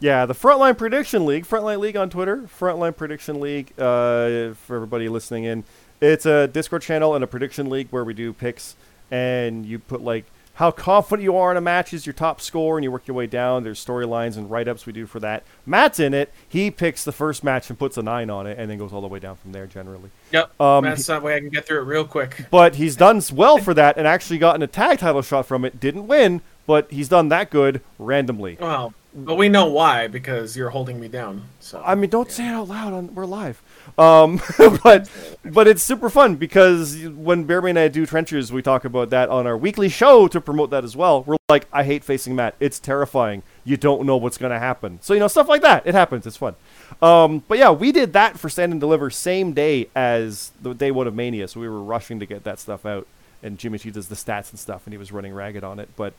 Yeah, 0.00 0.26
the 0.26 0.34
Frontline 0.34 0.76
Prediction 0.76 1.24
League, 1.24 1.44
Frontline 1.46 1.78
League 1.78 1.96
on 1.96 2.10
Twitter, 2.10 2.48
Frontline 2.58 2.96
Prediction 2.96 3.40
League, 3.40 3.72
uh, 3.78 4.54
for 4.54 4.74
everybody 4.76 5.08
listening 5.08 5.44
in. 5.44 5.62
It's 6.00 6.26
a 6.26 6.48
Discord 6.48 6.82
channel 6.82 7.14
and 7.14 7.22
a 7.22 7.26
prediction 7.28 7.70
league 7.70 7.88
where 7.90 8.02
we 8.04 8.12
do 8.12 8.32
picks, 8.32 8.74
and 9.12 9.64
you 9.64 9.78
put 9.78 10.00
like 10.00 10.24
how 10.58 10.72
confident 10.72 11.22
you 11.22 11.36
are 11.36 11.52
in 11.52 11.56
a 11.56 11.60
match 11.60 11.94
is 11.94 12.04
your 12.04 12.12
top 12.12 12.40
score, 12.40 12.76
and 12.76 12.82
you 12.82 12.90
work 12.90 13.06
your 13.06 13.14
way 13.14 13.28
down. 13.28 13.62
There's 13.62 13.82
storylines 13.84 14.36
and 14.36 14.50
write 14.50 14.66
ups 14.66 14.86
we 14.86 14.92
do 14.92 15.06
for 15.06 15.20
that. 15.20 15.44
Matt's 15.64 16.00
in 16.00 16.12
it. 16.12 16.32
He 16.48 16.72
picks 16.72 17.04
the 17.04 17.12
first 17.12 17.44
match 17.44 17.70
and 17.70 17.78
puts 17.78 17.96
a 17.96 18.02
nine 18.02 18.28
on 18.28 18.44
it, 18.48 18.58
and 18.58 18.68
then 18.68 18.76
goes 18.76 18.92
all 18.92 19.00
the 19.00 19.06
way 19.06 19.20
down 19.20 19.36
from 19.36 19.52
there 19.52 19.68
generally. 19.68 20.10
Yep. 20.32 20.60
Um, 20.60 20.82
That's 20.82 21.06
that 21.06 21.22
way 21.22 21.36
I 21.36 21.38
can 21.38 21.48
get 21.48 21.64
through 21.64 21.82
it 21.82 21.84
real 21.84 22.04
quick. 22.04 22.46
But 22.50 22.74
he's 22.74 22.96
done 22.96 23.22
well 23.32 23.58
for 23.58 23.72
that, 23.74 23.96
and 23.96 24.04
actually 24.08 24.38
gotten 24.38 24.60
a 24.62 24.66
tag 24.66 24.98
title 24.98 25.22
shot 25.22 25.46
from 25.46 25.64
it. 25.64 25.78
Didn't 25.78 26.08
win, 26.08 26.40
but 26.66 26.90
he's 26.90 27.08
done 27.08 27.28
that 27.28 27.50
good 27.50 27.80
randomly. 27.96 28.58
Well, 28.60 28.94
but 29.14 29.36
we 29.36 29.48
know 29.48 29.66
why 29.66 30.08
because 30.08 30.56
you're 30.56 30.70
holding 30.70 30.98
me 30.98 31.06
down. 31.06 31.44
So 31.60 31.80
I 31.86 31.94
mean, 31.94 32.10
don't 32.10 32.32
say 32.32 32.48
it 32.48 32.52
out 32.52 32.66
loud. 32.66 32.92
On, 32.92 33.14
we're 33.14 33.26
live. 33.26 33.62
Um, 33.98 34.40
but 34.82 35.10
but 35.44 35.66
it's 35.66 35.82
super 35.82 36.08
fun 36.08 36.36
because 36.36 37.04
when 37.08 37.46
Bearman 37.46 37.70
and 37.70 37.78
I 37.80 37.88
do 37.88 38.06
trenches, 38.06 38.52
we 38.52 38.62
talk 38.62 38.84
about 38.84 39.10
that 39.10 39.28
on 39.28 39.46
our 39.46 39.56
weekly 39.56 39.88
show 39.88 40.28
to 40.28 40.40
promote 40.40 40.70
that 40.70 40.84
as 40.84 40.96
well. 40.96 41.24
We're 41.24 41.36
like, 41.48 41.66
I 41.72 41.82
hate 41.84 42.04
facing 42.04 42.36
Matt. 42.36 42.54
It's 42.60 42.78
terrifying. 42.78 43.42
You 43.64 43.76
don't 43.76 44.04
know 44.04 44.16
what's 44.16 44.38
to 44.38 44.48
happen. 44.58 44.98
So 45.02 45.14
you 45.14 45.20
know 45.20 45.28
stuff 45.28 45.48
like 45.48 45.62
that. 45.62 45.86
It 45.86 45.94
happens. 45.94 46.26
It's 46.26 46.36
fun. 46.36 46.54
Um, 47.02 47.42
but 47.48 47.58
yeah, 47.58 47.70
we 47.70 47.92
did 47.92 48.12
that 48.12 48.38
for 48.38 48.48
Stand 48.48 48.72
and 48.72 48.80
Deliver 48.80 49.10
same 49.10 49.52
day 49.52 49.88
as 49.96 50.52
the 50.62 50.74
day 50.74 50.90
one 50.90 51.06
of 51.06 51.14
Mania, 51.14 51.48
so 51.48 51.60
we 51.60 51.68
were 51.68 51.82
rushing 51.82 52.20
to 52.20 52.26
get 52.26 52.44
that 52.44 52.58
stuff 52.58 52.86
out. 52.86 53.06
And 53.42 53.58
Jimmy 53.58 53.78
G 53.78 53.90
does 53.90 54.08
the 54.08 54.16
stats 54.16 54.50
and 54.50 54.58
stuff, 54.58 54.82
and 54.84 54.92
he 54.92 54.98
was 54.98 55.12
running 55.12 55.32
ragged 55.32 55.64
on 55.64 55.78
it. 55.78 55.88
But 55.96 56.12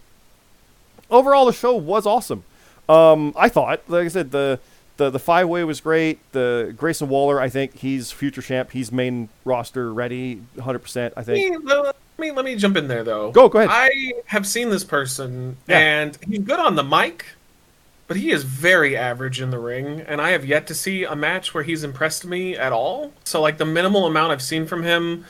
overall, 1.10 1.46
the 1.46 1.54
show 1.54 1.76
was 1.76 2.06
awesome. 2.06 2.44
Um, 2.88 3.34
I 3.38 3.50
thought, 3.50 3.82
like 3.88 4.06
I 4.06 4.08
said, 4.08 4.32
the 4.32 4.60
the 5.00 5.10
the 5.10 5.18
five 5.20 5.48
way 5.50 5.64
was 5.64 5.82
great. 5.82 6.20
The 6.34 6.74
Grayson 6.78 7.10
Waller, 7.10 7.42
I 7.42 7.50
think 7.50 7.78
he's 7.78 8.12
future 8.12 8.42
champ. 8.44 8.72
He's 8.72 8.92
main 8.92 9.30
roster 9.46 9.92
ready, 9.92 10.36
100. 10.56 10.80
percent 10.80 11.14
I 11.18 11.24
think. 11.24 11.64
let 11.66 11.96
me 12.20 12.32
let 12.32 12.46
me 12.46 12.56
jump 12.56 12.78
in 12.78 12.88
there 12.88 13.04
though. 13.04 13.32
Go, 13.32 13.50
go 13.50 13.60
ahead. 13.60 13.70
I 13.72 14.14
have 14.28 14.46
seen 14.46 14.70
this 14.70 14.84
person, 14.84 15.58
Yeah. 15.68 15.80
and 15.80 16.18
he's 16.28 16.40
good 16.42 16.60
on 16.60 16.76
the 16.76 16.84
mic, 16.84 17.26
but 18.08 18.18
he 18.18 18.30
is 18.32 18.44
very 18.44 18.98
average 18.98 19.40
in 19.42 19.50
the 19.52 19.58
ring. 19.60 20.02
And 20.02 20.20
I 20.22 20.32
have 20.32 20.46
yet 20.46 20.68
to 20.68 20.76
see 20.76 21.06
a 21.06 21.16
match 21.16 21.54
where 21.54 21.64
he's 21.64 21.84
impressed 21.84 22.26
me 22.26 22.56
at 22.58 22.74
all. 22.74 23.14
So 23.24 23.42
like 23.42 23.58
the 23.58 23.66
minimal 23.66 24.06
amount 24.06 24.32
I've 24.34 24.42
seen 24.42 24.68
from 24.68 24.84
him, 24.84 25.24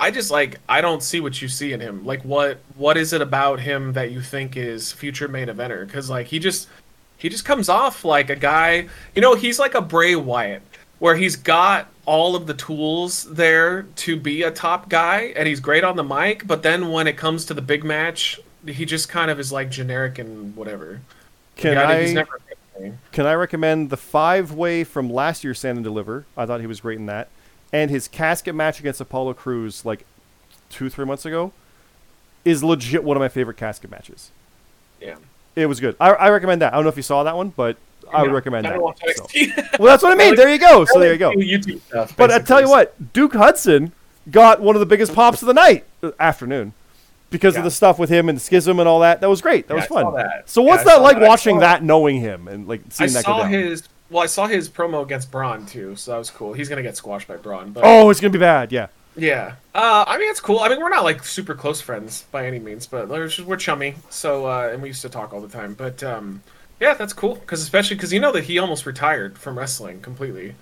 I 0.00 0.10
just 0.10 0.30
like 0.30 0.58
I 0.70 0.80
don't 0.80 1.02
see 1.02 1.20
what 1.20 1.42
you 1.42 1.48
see 1.48 1.72
in 1.74 1.80
him. 1.80 2.04
Like 2.06 2.22
what 2.24 2.58
what 2.76 2.96
is 2.96 3.12
it 3.12 3.20
about 3.20 3.60
him 3.60 3.92
that 3.92 4.10
you 4.10 4.22
think 4.22 4.56
is 4.56 4.90
future 4.90 5.28
main 5.28 5.48
eventer? 5.48 5.86
Because 5.86 6.08
like 6.08 6.28
he 6.28 6.38
just 6.38 6.66
he 7.22 7.28
just 7.28 7.44
comes 7.44 7.68
off 7.68 8.04
like 8.04 8.30
a 8.30 8.34
guy. 8.36 8.88
You 9.14 9.22
know, 9.22 9.36
he's 9.36 9.60
like 9.60 9.76
a 9.76 9.80
Bray 9.80 10.16
Wyatt, 10.16 10.60
where 10.98 11.14
he's 11.14 11.36
got 11.36 11.88
all 12.04 12.34
of 12.34 12.48
the 12.48 12.54
tools 12.54 13.22
there 13.32 13.84
to 13.94 14.18
be 14.18 14.42
a 14.42 14.50
top 14.50 14.88
guy, 14.88 15.32
and 15.36 15.46
he's 15.46 15.60
great 15.60 15.84
on 15.84 15.94
the 15.94 16.02
mic. 16.02 16.48
But 16.48 16.64
then 16.64 16.90
when 16.90 17.06
it 17.06 17.16
comes 17.16 17.44
to 17.44 17.54
the 17.54 17.62
big 17.62 17.84
match, 17.84 18.40
he 18.66 18.84
just 18.84 19.08
kind 19.08 19.30
of 19.30 19.38
is 19.38 19.52
like 19.52 19.70
generic 19.70 20.18
and 20.18 20.56
whatever. 20.56 21.00
Can 21.54 21.78
I 21.78 22.12
never. 22.12 22.34
a 22.34 22.80
good 22.80 22.90
guy. 22.90 22.92
can 23.12 23.26
I 23.26 23.34
recommend 23.34 23.90
the 23.90 23.96
five 23.96 24.50
way 24.50 24.82
from 24.82 25.08
last 25.08 25.44
year's 25.44 25.60
Stand 25.60 25.78
and 25.78 25.84
Deliver? 25.84 26.26
I 26.36 26.44
thought 26.44 26.60
he 26.60 26.66
was 26.66 26.80
great 26.80 26.98
in 26.98 27.06
that, 27.06 27.28
and 27.72 27.88
his 27.88 28.08
casket 28.08 28.56
match 28.56 28.80
against 28.80 29.00
Apollo 29.00 29.34
Crews 29.34 29.84
like 29.84 30.04
two 30.70 30.90
three 30.90 31.04
months 31.04 31.24
ago 31.24 31.52
is 32.44 32.64
legit 32.64 33.04
one 33.04 33.16
of 33.16 33.20
my 33.20 33.28
favorite 33.28 33.58
casket 33.58 33.92
matches. 33.92 34.32
Yeah. 35.00 35.18
It 35.56 35.66
was 35.66 35.80
good. 35.80 35.96
I, 36.00 36.10
I 36.10 36.30
recommend 36.30 36.62
that. 36.62 36.72
I 36.72 36.76
don't 36.76 36.84
know 36.84 36.90
if 36.90 36.96
you 36.96 37.02
saw 37.02 37.22
that 37.24 37.36
one, 37.36 37.50
but 37.50 37.76
I 38.12 38.22
would 38.22 38.28
No, 38.28 38.34
recommend 38.34 38.66
I 38.66 38.70
that. 38.78 39.16
So- 39.16 39.26
Well, 39.78 39.86
that's 39.92 40.02
what 40.02 40.12
I 40.12 40.14
mean. 40.16 40.34
There 40.36 40.48
you 40.50 40.58
go. 40.58 40.84
So 40.86 40.96
I 40.98 41.00
there 41.02 41.12
you 41.12 41.18
go. 41.18 41.30
YouTube 41.32 41.80
stuff. 41.82 42.16
But 42.16 42.30
I 42.30 42.38
tell 42.38 42.60
you 42.60 42.68
what, 42.68 43.12
Duke 43.12 43.34
Hudson 43.34 43.92
got 44.30 44.60
one 44.60 44.76
of 44.76 44.80
the 44.80 44.86
biggest 44.86 45.14
pops 45.14 45.42
of 45.42 45.46
the 45.48 45.54
night, 45.54 45.84
uh, 46.02 46.12
afternoon, 46.20 46.72
because 47.30 47.56
of 47.56 47.64
the 47.64 47.70
stuff 47.70 47.98
with 47.98 48.08
him 48.10 48.28
and 48.28 48.40
Schism 48.40 48.78
and 48.80 48.88
all 48.88 49.00
that. 49.00 49.20
That 49.20 49.28
was 49.28 49.40
great. 49.40 49.66
That 49.68 49.74
Yeah, 49.74 49.80
was 49.80 49.90
I 49.90 50.02
fun. 50.02 50.14
that. 50.14 50.48
So 50.48 50.62
Yeah, 50.62 50.68
what's 50.68 50.82
I 50.82 50.84
that 50.96 51.02
like 51.02 51.18
that. 51.18 51.28
Watching 51.28 51.58
that, 51.60 51.82
knowing 51.82 52.20
him, 52.20 52.48
and 52.48 52.66
like 52.68 52.80
I 52.80 52.88
seeing 52.90 53.12
that 53.12 53.24
go 53.24 53.38
saw 53.40 53.44
his. 53.44 53.88
Well, 54.10 54.22
I 54.22 54.26
saw 54.26 54.46
his 54.46 54.68
promo 54.68 55.02
against 55.02 55.30
Bron 55.30 55.64
too, 55.64 55.96
so 55.96 56.10
that 56.12 56.18
was 56.18 56.28
cool. 56.30 56.52
He's 56.52 56.68
gonna 56.68 56.82
get 56.82 56.96
squashed 56.98 57.26
by 57.28 57.36
Bron, 57.36 57.72
but 57.72 57.82
Oh, 57.86 58.10
it's 58.10 58.20
gonna 58.20 58.30
be 58.30 58.38
bad. 58.38 58.70
Yeah. 58.70 58.88
Yeah. 59.16 59.54
Uh, 59.74 60.04
I 60.06 60.18
mean, 60.18 60.30
it's 60.30 60.40
cool. 60.40 60.60
I 60.60 60.68
mean, 60.68 60.80
we're 60.80 60.88
not 60.88 61.04
like 61.04 61.24
super 61.24 61.54
close 61.54 61.80
friends 61.80 62.24
by 62.32 62.46
any 62.46 62.58
means, 62.58 62.86
but 62.86 63.08
we're, 63.08 63.56
chummy. 63.56 63.94
So, 64.10 64.46
uh, 64.46 64.70
and 64.72 64.82
we 64.82 64.88
used 64.88 65.02
to 65.02 65.08
talk 65.08 65.32
all 65.32 65.40
the 65.40 65.48
time. 65.48 65.74
But 65.74 66.02
um, 66.02 66.42
yeah, 66.80 66.94
that's 66.94 67.12
cool. 67.12 67.34
Because 67.36 67.60
especially 67.62 67.96
because 67.96 68.12
you 68.12 68.20
know 68.20 68.32
that 68.32 68.44
he 68.44 68.58
almost 68.58 68.86
retired 68.86 69.38
from 69.38 69.58
wrestling 69.58 70.00
completely. 70.00 70.54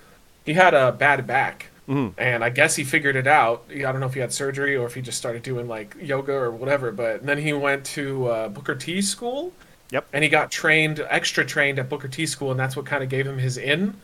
He 0.44 0.54
had 0.54 0.74
a 0.74 0.90
bad 0.90 1.26
back, 1.26 1.66
Mhm. 1.88 2.14
and 2.18 2.42
I 2.42 2.50
guess 2.50 2.76
he 2.76 2.82
figured 2.82 3.14
it 3.14 3.26
out. 3.26 3.64
I 3.70 3.78
don't 3.80 4.00
know 4.00 4.06
if 4.06 4.14
he 4.14 4.20
had 4.20 4.32
surgery 4.32 4.74
or 4.76 4.86
if 4.86 4.94
he 4.94 5.02
just 5.02 5.18
started 5.18 5.42
doing 5.42 5.68
like 5.68 5.94
yoga 6.00 6.32
or 6.32 6.50
whatever. 6.50 6.90
But 6.92 7.24
then 7.24 7.38
he 7.38 7.52
went 7.52 7.84
to 7.86 8.26
uh, 8.26 8.48
Booker 8.48 8.74
T 8.74 9.00
school. 9.02 9.52
Yep. 9.92 10.06
And 10.12 10.22
he 10.22 10.30
got 10.30 10.50
trained, 10.52 11.04
extra 11.08 11.44
trained 11.44 11.78
at 11.80 11.88
Booker 11.88 12.06
T 12.08 12.24
school, 12.26 12.50
and 12.52 12.58
that's 12.60 12.76
what 12.76 12.86
kind 12.86 13.02
of 13.02 13.08
gave 13.08 13.26
him 13.26 13.38
his 13.38 13.56
in. 13.58 13.94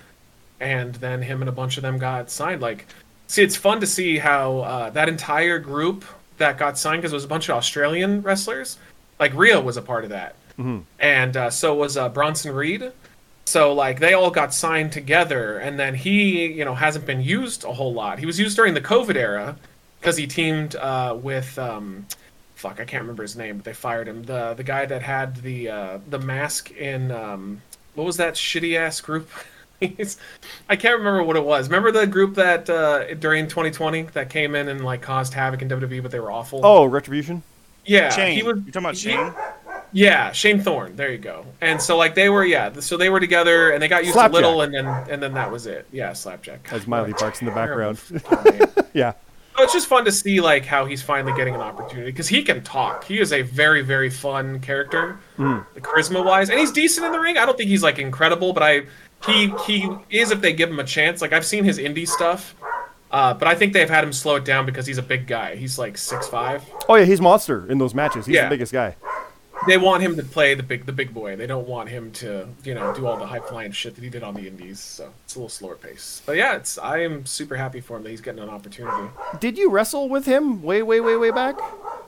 And 0.58 0.94
then 0.96 1.22
him 1.22 1.42
and 1.42 1.48
a 1.48 1.52
bunch 1.52 1.76
of 1.76 1.82
them 1.82 1.98
got 1.98 2.28
signed. 2.30 2.60
Like, 2.60 2.86
see, 3.26 3.42
it's 3.42 3.56
fun 3.56 3.80
to 3.80 3.86
see 3.86 4.18
how 4.18 4.58
uh, 4.60 4.90
that 4.90 5.08
entire 5.08 5.58
group 5.58 6.04
that 6.38 6.58
got 6.58 6.78
signed 6.78 7.00
because 7.02 7.12
it 7.12 7.16
was 7.16 7.24
a 7.24 7.28
bunch 7.28 7.48
of 7.48 7.56
Australian 7.56 8.22
wrestlers. 8.22 8.78
Like 9.18 9.32
Rio 9.34 9.60
was 9.60 9.76
a 9.76 9.82
part 9.82 10.04
of 10.04 10.10
that, 10.10 10.34
Mhm. 10.58 10.82
and 10.98 11.36
uh, 11.36 11.50
so 11.50 11.74
was 11.74 11.96
uh, 11.96 12.08
Bronson 12.10 12.52
Reed. 12.54 12.92
So 13.46 13.72
like 13.72 14.00
they 14.00 14.12
all 14.12 14.30
got 14.30 14.52
signed 14.52 14.92
together, 14.92 15.58
and 15.58 15.78
then 15.78 15.94
he, 15.94 16.46
you 16.46 16.64
know, 16.64 16.74
hasn't 16.74 17.06
been 17.06 17.22
used 17.22 17.64
a 17.64 17.72
whole 17.72 17.94
lot. 17.94 18.18
He 18.18 18.26
was 18.26 18.38
used 18.40 18.56
during 18.56 18.74
the 18.74 18.80
COVID 18.80 19.14
era 19.16 19.56
because 20.00 20.16
he 20.16 20.26
teamed 20.26 20.76
uh, 20.76 21.16
with, 21.20 21.58
um, 21.58 22.06
fuck, 22.56 22.80
I 22.80 22.84
can't 22.84 23.02
remember 23.02 23.22
his 23.22 23.36
name, 23.36 23.56
but 23.56 23.64
they 23.64 23.72
fired 23.72 24.08
him. 24.08 24.24
The 24.24 24.54
the 24.54 24.64
guy 24.64 24.84
that 24.86 25.02
had 25.02 25.36
the 25.36 25.68
uh, 25.70 25.98
the 26.08 26.18
mask 26.18 26.70
in 26.72 27.10
um, 27.12 27.62
what 27.94 28.04
was 28.04 28.16
that 28.18 28.34
shitty 28.34 28.76
ass 28.76 29.00
group? 29.00 29.30
He's- 29.80 30.16
I 30.68 30.76
can't 30.76 30.98
remember 30.98 31.22
what 31.22 31.36
it 31.36 31.44
was. 31.44 31.68
Remember 31.68 31.92
the 31.92 32.06
group 32.06 32.34
that 32.36 32.68
uh, 32.70 33.14
during 33.14 33.46
2020 33.48 34.02
that 34.14 34.30
came 34.30 34.54
in 34.54 34.68
and 34.68 34.84
like 34.84 35.02
caused 35.02 35.34
havoc 35.34 35.62
in 35.62 35.68
WWE, 35.68 36.02
but 36.02 36.10
they 36.10 36.20
were 36.20 36.30
awful. 36.32 36.60
Oh, 36.64 36.84
Retribution. 36.86 37.42
yeah, 37.84 38.10
Shane. 38.10 38.34
he 38.36 38.42
was. 38.42 38.56
You're 38.56 38.72
talking 38.72 38.82
about 38.82 38.94
he- 38.94 39.00
Shane? 39.10 39.32
Yeah, 39.92 40.32
Shane 40.32 40.60
Thorne. 40.60 40.96
There 40.96 41.12
you 41.12 41.18
go. 41.18 41.46
And 41.60 41.80
so 41.80 41.96
like 41.96 42.14
they 42.14 42.28
were, 42.28 42.44
yeah. 42.44 42.72
So 42.80 42.96
they 42.96 43.08
were 43.08 43.20
together, 43.20 43.70
and 43.70 43.80
they 43.82 43.88
got 43.88 44.02
used 44.02 44.14
Slapjack. 44.14 44.32
a 44.32 44.34
little, 44.46 44.62
and 44.62 44.74
then 44.74 44.86
and 44.86 45.22
then 45.22 45.32
that 45.34 45.50
was 45.50 45.66
it. 45.66 45.86
Yeah, 45.92 46.12
slapjack. 46.12 46.68
As 46.72 46.86
Miley 46.86 47.12
Parks 47.12 47.40
in 47.40 47.46
the 47.46 47.52
background. 47.54 48.00
Yeah. 48.92 49.12
So 49.56 49.62
it's 49.62 49.72
just 49.72 49.86
fun 49.86 50.04
to 50.04 50.12
see 50.12 50.40
like 50.40 50.66
how 50.66 50.84
he's 50.84 51.02
finally 51.02 51.32
getting 51.34 51.54
an 51.54 51.60
opportunity 51.62 52.10
because 52.10 52.28
he 52.28 52.42
can 52.42 52.62
talk. 52.62 53.04
He 53.04 53.20
is 53.20 53.32
a 53.32 53.40
very 53.42 53.80
very 53.82 54.10
fun 54.10 54.60
character, 54.60 55.18
charisma 55.38 56.22
wise, 56.24 56.50
and 56.50 56.58
he's 56.58 56.72
decent 56.72 57.06
in 57.06 57.12
the 57.12 57.18
ring. 57.20 57.38
I 57.38 57.46
don't 57.46 57.56
think 57.56 57.68
he's 57.70 57.82
like 57.82 57.98
incredible, 57.98 58.52
but 58.52 58.62
I 58.62 58.82
he 59.24 59.52
he 59.66 59.88
is 60.10 60.30
if 60.30 60.40
they 60.40 60.52
give 60.52 60.70
him 60.70 60.78
a 60.78 60.84
chance. 60.84 61.20
Like 61.22 61.32
I've 61.32 61.46
seen 61.46 61.64
his 61.64 61.78
indie 61.78 62.06
stuff, 62.08 62.54
uh, 63.10 63.34
but 63.34 63.48
I 63.48 63.54
think 63.54 63.72
they've 63.72 63.88
had 63.90 64.04
him 64.04 64.12
slow 64.12 64.36
it 64.36 64.44
down 64.44 64.66
because 64.66 64.86
he's 64.86 64.98
a 64.98 65.02
big 65.02 65.26
guy. 65.26 65.56
He's 65.56 65.78
like 65.78 65.96
six 65.98 66.28
five. 66.28 66.62
Oh 66.88 66.94
yeah, 66.96 67.04
he's 67.04 67.20
monster 67.20 67.70
in 67.70 67.78
those 67.78 67.94
matches. 67.94 68.26
He's 68.26 68.34
Yeah. 68.36 68.44
the 68.44 68.50
biggest 68.50 68.72
guy. 68.72 68.96
They 69.66 69.78
want 69.78 70.02
him 70.02 70.16
to 70.16 70.22
play 70.22 70.54
the 70.54 70.62
big 70.62 70.84
the 70.84 70.92
big 70.92 71.14
boy. 71.14 71.34
They 71.34 71.46
don't 71.46 71.66
want 71.66 71.88
him 71.88 72.12
to 72.12 72.46
you 72.62 72.74
know 72.74 72.92
do 72.94 73.06
all 73.06 73.16
the 73.16 73.26
high 73.26 73.40
flying 73.40 73.72
shit 73.72 73.94
that 73.94 74.04
he 74.04 74.10
did 74.10 74.22
on 74.22 74.34
the 74.34 74.46
indies. 74.46 74.78
So 74.80 75.10
it's 75.24 75.34
a 75.34 75.38
little 75.38 75.48
slower 75.48 75.76
pace. 75.76 76.20
But 76.26 76.36
yeah, 76.36 76.56
it's 76.56 76.76
I 76.78 76.98
am 76.98 77.24
super 77.24 77.56
happy 77.56 77.80
for 77.80 77.96
him 77.96 78.02
that 78.04 78.10
he's 78.10 78.20
getting 78.20 78.42
an 78.42 78.50
opportunity. 78.50 79.08
Did 79.40 79.56
you 79.56 79.70
wrestle 79.70 80.08
with 80.10 80.26
him 80.26 80.62
way, 80.62 80.82
way, 80.82 81.00
way, 81.00 81.16
way 81.16 81.30
back? 81.30 81.58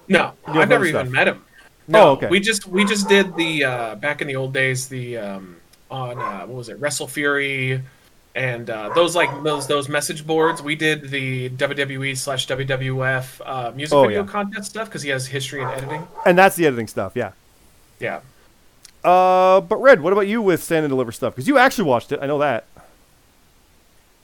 No, 0.08 0.32
I've 0.46 0.54
never 0.68 0.74
other 0.74 0.84
even 0.84 1.06
stuff? 1.06 1.12
met 1.12 1.28
him. 1.28 1.42
No, 1.90 2.00
Oh, 2.02 2.10
okay. 2.12 2.28
we 2.28 2.38
just 2.38 2.66
we 2.68 2.84
just 2.84 3.08
did 3.08 3.34
the 3.34 3.64
uh, 3.64 3.94
back 3.94 4.20
in 4.20 4.28
the 4.28 4.36
old 4.36 4.52
days 4.52 4.88
the 4.88 5.16
um, 5.16 5.56
on 5.90 6.18
uh, 6.18 6.40
what 6.46 6.56
was 6.56 6.68
it 6.68 6.78
Wrestle 6.80 7.08
Fury, 7.08 7.82
And 8.34 8.68
uh, 8.70 8.90
those 8.94 9.16
like 9.16 9.30
those 9.42 9.66
those 9.66 9.88
message 9.88 10.26
boards, 10.26 10.62
we 10.62 10.76
did 10.76 11.10
the 11.10 11.48
WWE 11.50 12.16
slash 12.16 12.46
WWF 12.46 13.40
uh, 13.44 13.72
music 13.74 13.94
Oh, 13.94 14.02
video 14.02 14.22
yeah. 14.24 14.28
contest 14.30 14.70
stuff 14.70 14.88
because 14.88 15.02
he 15.02 15.10
has 15.10 15.26
history 15.26 15.60
in 15.62 15.68
editing. 15.68 16.06
And 16.26 16.36
that's 16.38 16.56
the 16.56 16.66
editing 16.66 16.86
stuff, 16.88 17.12
yeah. 17.16 17.32
Yeah, 18.00 18.20
Uh, 19.02 19.60
but 19.62 19.76
Red, 19.78 20.00
what 20.02 20.12
about 20.12 20.28
you 20.28 20.40
with 20.40 20.62
Stand 20.62 20.84
and 20.84 20.90
Deliver 20.90 21.10
stuff? 21.10 21.34
Because 21.34 21.48
you 21.48 21.58
actually 21.58 21.84
watched 21.88 22.12
it. 22.12 22.20
I 22.22 22.26
know 22.26 22.38
that. 22.38 22.64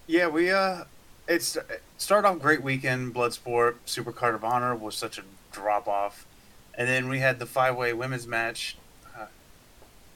Yeah, 0.07 0.29
we 0.29 0.51
uh, 0.51 0.85
it's 1.27 1.57
it 1.57 1.83
started 1.99 2.29
off 2.29 2.39
great 2.41 2.63
weekend. 2.63 3.15
Bloodsport, 3.15 3.77
Super 3.87 4.13
Card 4.13 4.35
of 4.35 4.45
Honor 4.45 4.75
was 4.77 4.95
such 4.95 5.19
a 5.19 5.23
drop 5.51 5.89
off, 5.89 6.27
and 6.75 6.87
then 6.89 7.09
we 7.09 7.21
had 7.21 7.39
the 7.39 7.47
five 7.47 7.77
way 7.77 7.93
women's 7.93 8.27
match. 8.27 8.77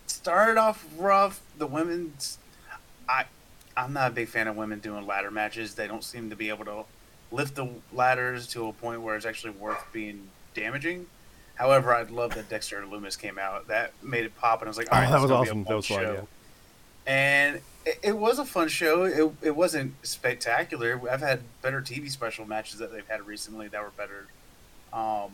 Started 0.09 0.59
off 0.59 0.85
rough. 0.97 1.40
The 1.57 1.66
women's, 1.66 2.38
I, 3.09 3.25
I'm 3.77 3.92
not 3.92 4.11
a 4.11 4.14
big 4.14 4.29
fan 4.29 4.49
of 4.49 4.57
women 4.57 4.81
doing 4.81 5.07
ladder 5.07 5.31
matches. 5.31 5.75
They 5.75 5.87
don't 5.87 6.05
seem 6.05 6.31
to 6.31 6.37
be 6.37 6.49
able 6.49 6.64
to 6.64 6.85
lift 7.31 7.55
the 7.55 7.68
ladders 7.92 8.47
to 8.49 8.66
a 8.68 8.73
point 8.73 9.03
where 9.03 9.16
it's 9.16 9.27
actually 9.27 9.53
worth 9.53 9.85
being 9.92 10.29
damaging. 10.55 11.07
However, 11.55 11.94
I'd 11.94 12.11
love 12.11 12.35
that 12.35 12.49
Dexter 12.49 12.83
Lumis 12.83 13.18
came 13.18 13.38
out. 13.38 13.68
That 13.68 13.92
made 14.03 14.25
it 14.25 14.37
pop, 14.37 14.61
and 14.61 14.68
I 14.68 14.71
was 14.71 14.79
like, 14.79 14.88
Oh, 14.90 14.97
all 14.97 15.03
right, 15.03 15.11
that 15.11 15.21
was 15.21 15.25
is 15.25 15.31
gonna 15.31 15.42
be 15.42 15.49
a 15.49 15.51
awesome. 15.51 15.64
That 15.64 15.77
was 15.77 15.87
fun, 15.87 15.99
show 15.99 16.12
yeah. 17.07 17.12
and 17.12 17.61
it, 17.85 17.99
it 18.03 18.16
was 18.16 18.38
a 18.38 18.44
fun 18.44 18.68
show. 18.68 19.05
It, 19.05 19.33
it 19.42 19.57
wasn't 19.57 19.94
spectacular. 20.07 21.01
I've 21.11 21.21
had 21.21 21.40
better 21.62 21.81
TV 21.81 22.11
special 22.11 22.47
matches 22.47 22.79
that 22.79 22.92
they've 22.92 23.07
had 23.09 23.27
recently 23.27 23.68
that 23.68 23.83
were 23.83 23.90
better. 23.90 24.27
Um, 24.92 25.33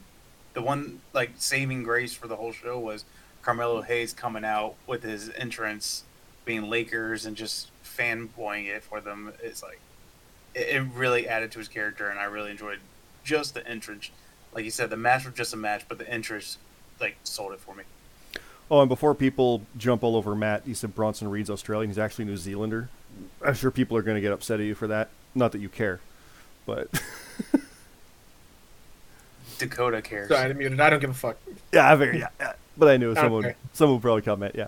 the 0.55 0.63
one 0.63 1.01
like 1.13 1.33
saving 1.37 1.83
grace 1.83 2.15
for 2.15 2.27
the 2.27 2.37
whole 2.37 2.53
show 2.53 2.79
was 2.79 3.05
Carmelo 3.45 3.83
Hayes 3.83 4.13
coming 4.13 4.45
out 4.45 4.75
with 4.87 5.03
his 5.03 5.31
entrance, 5.37 6.05
being 6.45 6.71
Lakers 6.71 7.27
and 7.27 7.37
just 7.37 7.71
fanboying 7.85 8.67
it 8.67 8.83
for 8.83 9.01
them. 9.01 9.33
It's 9.43 9.63
like 9.63 9.81
it, 10.55 10.77
it 10.77 10.83
really 10.95 11.29
added 11.29 11.53
to 11.53 11.59
his 11.59 11.69
character, 11.69 12.09
and 12.09 12.19
I 12.19 12.25
really 12.25 12.51
enjoyed 12.51 12.79
just 13.23 13.55
the 13.55 13.67
entrance. 13.67 14.11
Like 14.55 14.65
you 14.65 14.71
said, 14.71 14.89
the 14.89 14.97
match 14.97 15.27
was 15.27 15.35
just 15.35 15.53
a 15.53 15.57
match, 15.57 15.85
but 15.89 15.99
the 15.99 16.09
entrance 16.09 16.59
like 17.01 17.17
sold 17.25 17.53
it 17.53 17.61
for 17.61 17.75
me. 17.75 17.85
Oh, 18.71 18.81
and 18.81 18.89
before 18.89 19.15
people 19.15 19.63
jump 19.77 20.03
all 20.03 20.17
over 20.17 20.35
Matt, 20.35 20.63
he 20.65 20.73
said 20.73 20.95
Bronson 20.95 21.29
Reed's 21.29 21.51
Australian. 21.51 21.91
He's 21.91 21.99
actually 21.99 22.25
New 22.25 22.39
Zealander. 22.39 22.89
I'm 23.45 23.55
sure 23.55 23.71
people 23.71 23.97
are 23.97 24.03
going 24.03 24.17
to 24.17 24.23
get 24.23 24.33
upset 24.33 24.59
at 24.59 24.67
you 24.67 24.75
for 24.75 24.87
that. 24.87 25.11
Not 25.35 25.53
that 25.53 25.61
you 25.61 25.69
care, 25.69 26.01
but 26.65 26.89
Dakota 29.59 30.03
cares. 30.03 30.29
sorry, 30.29 30.51
I 30.51 30.53
muted. 30.53 30.81
I 30.81 30.91
don't 30.91 31.01
give 31.01 31.11
a 31.11 31.15
fuck. 31.15 31.37
yeah, 31.73 31.93
I 31.93 31.97
figured, 31.97 32.17
yeah, 32.19 32.29
yeah. 32.41 32.53
But 32.77 32.89
I 32.89 32.97
knew 32.97 33.11
Okay. 33.13 33.21
someone 33.21 33.55
someone 33.73 33.97
would 33.97 34.03
probably 34.03 34.23
comment. 34.23 34.55
Yeah. 34.57 34.67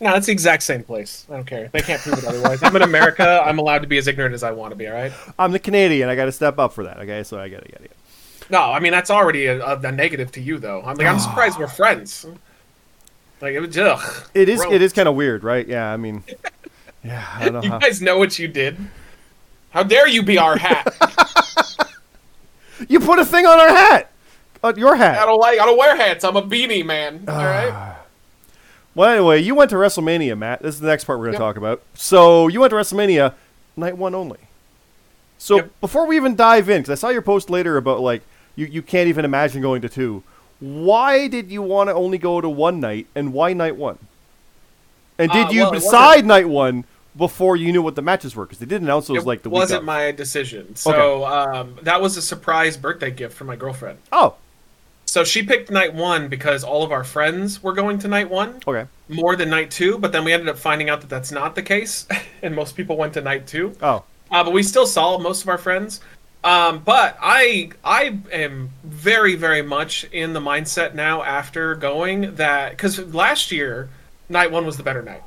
No, 0.00 0.14
it's 0.14 0.26
the 0.26 0.32
exact 0.32 0.62
same 0.62 0.84
place. 0.84 1.26
I 1.28 1.34
don't 1.34 1.44
care. 1.46 1.68
They 1.72 1.80
can't 1.80 2.00
prove 2.00 2.18
it 2.18 2.24
otherwise. 2.24 2.62
I'm 2.62 2.76
in 2.76 2.82
America. 2.82 3.42
I'm 3.44 3.58
allowed 3.58 3.80
to 3.80 3.88
be 3.88 3.98
as 3.98 4.06
ignorant 4.06 4.32
as 4.34 4.42
I 4.44 4.52
want 4.52 4.70
to 4.70 4.76
be. 4.76 4.86
All 4.86 4.92
right. 4.94 5.10
I'm 5.38 5.50
the 5.50 5.58
Canadian. 5.58 6.08
I 6.08 6.14
got 6.14 6.26
to 6.26 6.32
step 6.32 6.58
up 6.58 6.72
for 6.72 6.84
that. 6.84 6.98
Okay, 7.00 7.24
so 7.24 7.40
I 7.40 7.48
got 7.48 7.62
to 7.64 7.68
get 7.68 7.80
it. 7.80 7.90
No, 8.50 8.60
I 8.60 8.78
mean 8.78 8.92
that's 8.92 9.10
already 9.10 9.46
a, 9.46 9.64
a, 9.64 9.78
a 9.80 9.90
negative 9.92 10.30
to 10.32 10.40
you, 10.40 10.58
though. 10.58 10.82
I'm 10.82 10.96
like, 10.96 11.06
I'm 11.06 11.18
surprised 11.28 11.58
we're 11.58 11.66
friends. 11.66 12.26
Like 13.40 13.54
it 13.54 13.60
was, 13.60 13.76
ugh. 13.78 14.28
It 14.34 14.48
is. 14.48 14.60
Gross. 14.60 14.72
It 14.74 14.82
is 14.82 14.92
kind 14.92 15.08
of 15.08 15.14
weird, 15.14 15.42
right? 15.42 15.66
Yeah. 15.66 15.92
I 15.92 15.96
mean, 15.96 16.22
yeah. 17.02 17.26
I 17.34 17.44
don't 17.46 17.54
know. 17.54 17.62
You 17.62 17.70
How. 17.70 17.78
guys 17.78 18.00
know 18.02 18.18
what 18.18 18.38
you 18.38 18.46
did. 18.46 18.76
How 19.70 19.82
dare 19.82 20.06
you 20.06 20.22
be 20.22 20.38
our 20.38 20.56
hat? 20.56 20.94
You 22.88 23.00
put 23.00 23.18
a 23.18 23.24
thing 23.24 23.44
on 23.44 23.58
our 23.58 23.68
hat. 23.70 24.08
On 24.62 24.76
your 24.76 24.96
I 24.96 25.24
don't 25.24 25.38
like. 25.38 25.60
I 25.60 25.66
don't 25.66 25.78
wear 25.78 25.96
hats. 25.96 26.24
I'm 26.24 26.36
a 26.36 26.42
beanie 26.42 26.84
man. 26.84 27.24
All 27.28 27.34
right. 27.36 27.96
Well, 28.94 29.10
anyway, 29.10 29.40
you 29.40 29.54
went 29.54 29.70
to 29.70 29.76
WrestleMania, 29.76 30.36
Matt. 30.36 30.62
This 30.62 30.74
is 30.74 30.80
the 30.80 30.88
next 30.88 31.04
part 31.04 31.18
we're 31.20 31.26
going 31.26 31.34
to 31.34 31.40
Yep. 31.40 31.48
talk 31.48 31.56
about. 31.56 31.82
So 31.94 32.48
you 32.48 32.60
went 32.60 32.70
to 32.70 32.76
WrestleMania, 32.76 33.34
night 33.76 33.96
one 33.96 34.14
only. 34.14 34.38
So 35.38 35.56
Yep. 35.56 35.70
before 35.80 36.06
we 36.06 36.16
even 36.16 36.34
dive 36.34 36.68
in, 36.68 36.82
because 36.82 36.90
I 36.90 37.00
saw 37.00 37.10
your 37.10 37.22
post 37.22 37.48
later 37.48 37.76
about 37.76 38.00
like 38.00 38.22
you, 38.56 38.66
you 38.66 38.82
can't 38.82 39.08
even 39.08 39.24
imagine 39.24 39.62
going 39.62 39.82
to 39.82 39.88
two. 39.88 40.24
Why 40.58 41.28
did 41.28 41.52
you 41.52 41.62
want 41.62 41.88
to 41.90 41.94
only 41.94 42.18
go 42.18 42.40
to 42.40 42.48
one 42.48 42.80
night, 42.80 43.06
and 43.14 43.32
why 43.32 43.52
night 43.52 43.76
one? 43.76 43.98
And 45.20 45.30
did 45.30 45.46
Uh, 45.46 45.50
you 45.50 45.60
well, 45.62 45.70
decide 45.70 46.26
night 46.26 46.48
one 46.48 46.84
before 47.16 47.56
you 47.56 47.70
knew 47.72 47.82
what 47.82 47.94
the 47.94 48.02
matches 48.02 48.34
were? 48.34 48.44
Because 48.44 48.58
they 48.58 48.66
did 48.66 48.82
announce 48.82 49.06
those 49.06 49.24
like 49.24 49.42
the 49.42 49.48
week 49.50 49.56
It 49.56 49.60
wasn't 49.60 49.84
my 49.84 50.10
decision. 50.10 50.74
So 50.74 51.24
um, 51.24 51.78
that 51.82 52.00
was 52.00 52.16
a 52.16 52.22
surprise 52.22 52.76
birthday 52.76 53.12
gift 53.12 53.36
from 53.36 53.46
my 53.46 53.54
girlfriend. 53.54 53.98
Oh, 54.10 54.34
So 55.08 55.24
she 55.24 55.42
picked 55.42 55.70
night 55.70 55.94
one 55.94 56.28
because 56.28 56.62
all 56.62 56.82
of 56.82 56.92
our 56.92 57.02
friends 57.02 57.62
were 57.62 57.72
going 57.72 57.98
to 58.00 58.08
night 58.08 58.28
one 58.28 58.60
okay. 58.68 58.86
more 59.08 59.36
than 59.36 59.48
night 59.48 59.70
two. 59.70 59.96
But 59.96 60.12
then 60.12 60.22
we 60.22 60.34
ended 60.34 60.50
up 60.50 60.58
finding 60.58 60.90
out 60.90 61.00
that 61.00 61.08
that's 61.08 61.32
not 61.32 61.54
the 61.54 61.62
case, 61.62 62.06
and 62.42 62.54
most 62.54 62.76
people 62.76 62.98
went 62.98 63.14
to 63.14 63.22
night 63.22 63.46
two. 63.46 63.74
Oh, 63.80 64.04
Uh, 64.30 64.44
but 64.44 64.52
we 64.52 64.62
still 64.62 64.86
saw 64.86 65.16
most 65.16 65.42
of 65.42 65.48
our 65.48 65.56
friends. 65.56 66.02
Um, 66.44 66.80
but 66.80 67.16
I 67.22 67.70
I 67.82 68.18
am 68.30 68.68
very 68.84 69.34
very 69.34 69.62
much 69.62 70.04
in 70.12 70.34
the 70.34 70.40
mindset 70.40 70.94
now 70.94 71.22
after 71.22 71.74
going 71.74 72.34
that 72.34 72.72
because 72.72 72.98
last 73.14 73.50
year 73.50 73.88
night 74.28 74.52
one 74.52 74.66
was 74.66 74.76
the 74.76 74.82
better 74.82 75.02
night 75.02 75.22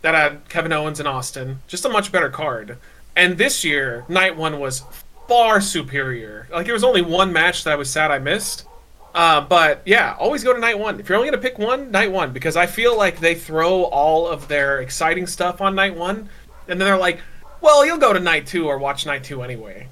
that 0.00 0.16
had 0.16 0.48
Kevin 0.48 0.72
Owens 0.72 0.98
and 0.98 1.06
Austin 1.06 1.60
just 1.68 1.84
a 1.84 1.88
much 1.88 2.10
better 2.10 2.28
card, 2.28 2.76
and 3.14 3.38
this 3.38 3.62
year 3.62 4.04
night 4.08 4.36
one 4.36 4.58
was 4.58 4.82
far 5.28 5.60
superior. 5.60 6.48
Like 6.50 6.66
there 6.66 6.74
was 6.74 6.82
only 6.82 7.02
one 7.02 7.32
match 7.32 7.62
that 7.62 7.72
I 7.72 7.76
was 7.76 7.88
sad 7.88 8.10
I 8.10 8.18
missed. 8.18 8.66
Uh, 9.14 9.42
but 9.42 9.82
yeah, 9.84 10.16
always 10.18 10.42
go 10.42 10.52
to 10.52 10.58
night 10.58 10.78
one. 10.78 10.98
If 10.98 11.08
you're 11.08 11.18
only 11.18 11.30
gonna 11.30 11.42
pick 11.42 11.58
one, 11.58 11.90
night 11.90 12.10
one, 12.10 12.32
because 12.32 12.56
I 12.56 12.66
feel 12.66 12.96
like 12.96 13.20
they 13.20 13.34
throw 13.34 13.84
all 13.84 14.26
of 14.26 14.48
their 14.48 14.80
exciting 14.80 15.26
stuff 15.26 15.60
on 15.60 15.74
night 15.74 15.94
one, 15.94 16.28
and 16.68 16.80
then 16.80 16.86
they're 16.86 16.96
like, 16.96 17.20
"Well, 17.60 17.84
you'll 17.84 17.98
go 17.98 18.12
to 18.12 18.20
night 18.20 18.46
two 18.46 18.66
or 18.66 18.78
watch 18.78 19.04
night 19.04 19.24
two 19.24 19.42
anyway." 19.42 19.88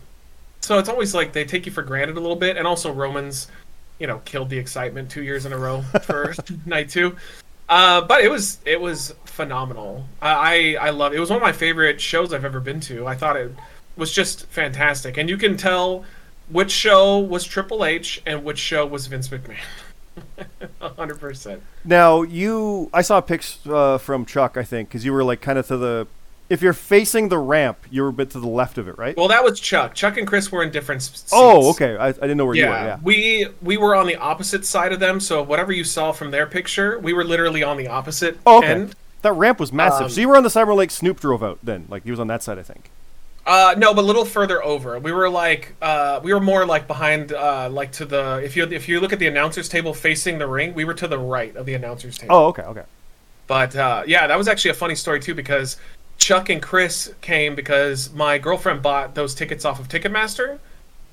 So 0.60 0.78
it's 0.78 0.88
always 0.88 1.14
like 1.14 1.32
they 1.32 1.44
take 1.44 1.66
you 1.66 1.72
for 1.72 1.82
granted 1.82 2.16
a 2.16 2.20
little 2.20 2.36
bit, 2.36 2.56
and 2.56 2.66
also 2.66 2.92
Romans, 2.92 3.48
you 3.98 4.06
know, 4.06 4.20
killed 4.24 4.48
the 4.48 4.58
excitement 4.58 5.10
two 5.10 5.22
years 5.22 5.44
in 5.44 5.52
a 5.52 5.58
row 5.58 5.82
for 6.02 6.34
night 6.66 6.88
two. 6.88 7.16
Uh, 7.68 8.00
but 8.00 8.22
it 8.22 8.30
was 8.30 8.58
it 8.64 8.80
was 8.80 9.14
phenomenal. 9.26 10.06
I 10.22 10.76
I 10.80 10.90
love 10.90 11.12
it. 11.12 11.16
It 11.16 11.20
was 11.20 11.30
one 11.30 11.36
of 11.36 11.42
my 11.42 11.52
favorite 11.52 12.00
shows 12.00 12.32
I've 12.32 12.44
ever 12.44 12.60
been 12.60 12.80
to. 12.80 13.06
I 13.06 13.14
thought 13.14 13.36
it 13.36 13.52
was 13.96 14.12
just 14.12 14.46
fantastic, 14.46 15.18
and 15.18 15.28
you 15.28 15.36
can 15.36 15.56
tell 15.56 16.04
which 16.50 16.70
show 16.70 17.18
was 17.18 17.44
Triple 17.44 17.84
H 17.84 18.22
and 18.26 18.44
which 18.44 18.58
show 18.58 18.84
was 18.86 19.06
Vince 19.06 19.28
McMahon. 19.28 19.56
hundred 20.80 21.18
percent. 21.20 21.62
Now 21.84 22.22
you, 22.22 22.90
I 22.92 23.02
saw 23.02 23.20
pics 23.20 23.58
uh, 23.66 23.98
from 23.98 24.26
Chuck, 24.26 24.56
I 24.56 24.62
think, 24.64 24.88
because 24.88 25.04
you 25.04 25.12
were 25.12 25.24
like 25.24 25.40
kind 25.40 25.58
of 25.58 25.66
to 25.68 25.76
the. 25.76 26.06
If 26.48 26.62
you're 26.62 26.72
facing 26.72 27.28
the 27.28 27.38
ramp, 27.38 27.78
you 27.92 28.02
were 28.02 28.08
a 28.08 28.12
bit 28.12 28.30
to 28.30 28.40
the 28.40 28.48
left 28.48 28.76
of 28.76 28.88
it, 28.88 28.98
right? 28.98 29.16
Well, 29.16 29.28
that 29.28 29.44
was 29.44 29.60
Chuck. 29.60 29.94
Chuck 29.94 30.16
and 30.16 30.26
Chris 30.26 30.50
were 30.50 30.64
in 30.64 30.72
different 30.72 31.00
seats. 31.00 31.30
oh, 31.32 31.70
okay. 31.70 31.96
I, 31.96 32.08
I 32.08 32.12
didn't 32.12 32.38
know 32.38 32.46
where 32.46 32.56
you 32.56 32.64
were. 32.66 32.70
Yeah, 32.72 32.84
Yeah. 32.86 32.98
we 33.04 33.46
we 33.62 33.76
were 33.76 33.94
on 33.94 34.06
the 34.06 34.16
opposite 34.16 34.66
side 34.66 34.92
of 34.92 34.98
them, 34.98 35.20
so 35.20 35.42
whatever 35.44 35.70
you 35.72 35.84
saw 35.84 36.10
from 36.10 36.32
their 36.32 36.46
picture, 36.46 36.98
we 36.98 37.12
were 37.12 37.22
literally 37.24 37.62
on 37.62 37.76
the 37.76 37.86
opposite 37.86 38.36
Oh, 38.44 38.58
okay. 38.58 38.66
end. 38.66 38.94
That 39.22 39.34
ramp 39.34 39.60
was 39.60 39.72
massive. 39.72 40.06
Um, 40.06 40.08
so 40.10 40.20
you 40.20 40.28
were 40.28 40.36
on 40.36 40.42
the 40.42 40.50
side 40.50 40.64
where 40.64 40.74
like 40.74 40.90
Snoop 40.90 41.20
drove 41.20 41.42
out. 41.44 41.60
Then, 41.62 41.86
like 41.88 42.02
he 42.02 42.10
was 42.10 42.18
on 42.18 42.26
that 42.26 42.42
side, 42.42 42.58
I 42.58 42.62
think. 42.64 42.90
Uh, 43.50 43.74
no, 43.76 43.92
but 43.92 44.02
a 44.02 44.06
little 44.06 44.24
further 44.24 44.62
over. 44.62 44.96
We 45.00 45.10
were 45.10 45.28
like, 45.28 45.74
uh, 45.82 46.20
we 46.22 46.32
were 46.32 46.38
more 46.38 46.64
like 46.64 46.86
behind, 46.86 47.32
uh, 47.32 47.68
like 47.68 47.90
to 47.94 48.04
the. 48.04 48.40
If 48.44 48.54
you 48.54 48.62
if 48.62 48.88
you 48.88 49.00
look 49.00 49.12
at 49.12 49.18
the 49.18 49.26
announcers 49.26 49.68
table 49.68 49.92
facing 49.92 50.38
the 50.38 50.46
ring, 50.46 50.72
we 50.72 50.84
were 50.84 50.94
to 50.94 51.08
the 51.08 51.18
right 51.18 51.56
of 51.56 51.66
the 51.66 51.74
announcers 51.74 52.16
table. 52.16 52.32
Oh, 52.32 52.46
okay, 52.46 52.62
okay. 52.62 52.84
But 53.48 53.74
uh, 53.74 54.04
yeah, 54.06 54.28
that 54.28 54.38
was 54.38 54.46
actually 54.46 54.70
a 54.70 54.74
funny 54.74 54.94
story 54.94 55.18
too 55.18 55.34
because 55.34 55.78
Chuck 56.16 56.48
and 56.48 56.62
Chris 56.62 57.12
came 57.22 57.56
because 57.56 58.12
my 58.12 58.38
girlfriend 58.38 58.82
bought 58.82 59.16
those 59.16 59.34
tickets 59.34 59.64
off 59.64 59.80
of 59.80 59.88
Ticketmaster, 59.88 60.60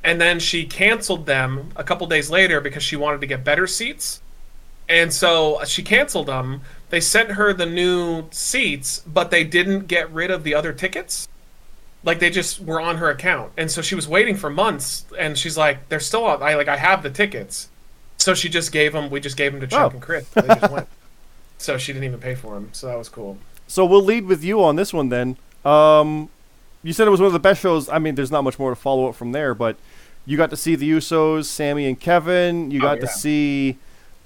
and 0.04 0.21
then 0.21 0.39
she 0.39 0.63
canceled 0.63 1.26
them 1.26 1.71
a 1.76 1.84
couple 1.84 2.06
days 2.06 2.30
later 2.30 2.62
because 2.62 2.84
she 2.84 2.95
wanted 2.95 3.19
to 3.21 3.26
get 3.26 3.43
better 3.43 3.65
seats, 3.65 4.21
and 4.88 5.12
so 5.12 5.60
she 5.65 5.82
canceled 5.82 6.28
them. 6.28 6.62
They 6.91 7.02
sent 7.02 7.32
her 7.32 7.52
the 7.52 7.65
new 7.65 8.28
seats, 8.30 9.00
but 9.08 9.32
they 9.32 9.43
didn't 9.43 9.88
get 9.88 10.08
rid 10.12 10.30
of 10.30 10.43
the 10.43 10.54
other 10.54 10.71
tickets. 10.71 11.28
Like 12.08 12.20
they 12.20 12.30
just 12.32 12.60
were 12.62 12.80
on 12.82 12.98
her 12.98 13.10
account, 13.12 13.52
and 13.58 13.70
so 13.70 13.82
she 13.84 13.93
was 13.93 14.08
waiting 14.08 14.36
for 14.38 14.50
months, 14.50 15.06
and 15.20 15.38
she's 15.38 15.58
like, 15.58 15.89
"They're 15.89 16.00
still 16.00 16.24
on. 16.24 16.41
I 16.41 16.56
like 16.56 16.70
I 16.70 16.78
have 16.78 17.04
the 17.04 17.10
tickets." 17.12 17.67
So 18.17 18.34
she 18.34 18.48
just 18.50 18.72
gave 18.72 18.93
them. 18.93 19.10
We 19.12 19.20
just 19.20 19.36
gave 19.38 19.52
them 19.52 19.60
to 19.62 19.67
Chuck 19.67 19.91
Oh. 19.91 19.96
and 19.96 20.02
Chris. 20.02 20.28
They 20.30 20.41
just 20.48 20.72
went. 20.72 20.88
So 21.60 21.78
she 21.80 21.91
didn't 21.91 22.06
even 22.06 22.20
pay 22.20 22.36
for 22.36 22.54
them. 22.54 22.70
So 22.72 22.86
that 22.88 22.98
was 22.98 23.10
cool. 23.10 23.38
So 23.67 23.84
we'll 23.84 24.04
lead 24.04 24.26
with 24.26 24.43
you 24.43 24.63
on 24.63 24.76
this 24.76 24.93
one 24.93 25.10
then. 25.10 25.38
Um, 25.65 26.30
you 26.84 26.93
said 26.93 27.08
it 27.08 27.10
was 27.10 27.20
one 27.20 27.28
of 27.28 27.34
the 27.34 27.39
best 27.39 27.62
shows. 27.62 27.89
I 27.89 27.98
mean, 27.98 28.13
there's 28.15 28.30
not 28.32 28.43
much 28.43 28.60
more 28.60 28.70
to 28.70 28.76
follow 28.76 29.10
up 29.10 29.15
from 29.15 29.32
there, 29.32 29.56
but 29.56 29.76
you 30.28 30.38
got 30.38 30.52
to 30.52 30.56
see 30.56 30.76
the 30.76 30.88
Usos, 30.89 31.46
Sammy 31.46 31.88
and 31.88 32.00
Kevin. 32.00 32.70
You 32.70 32.80
Oh, 32.80 32.84
got 32.84 33.00
to 33.02 33.08
see, 33.08 33.78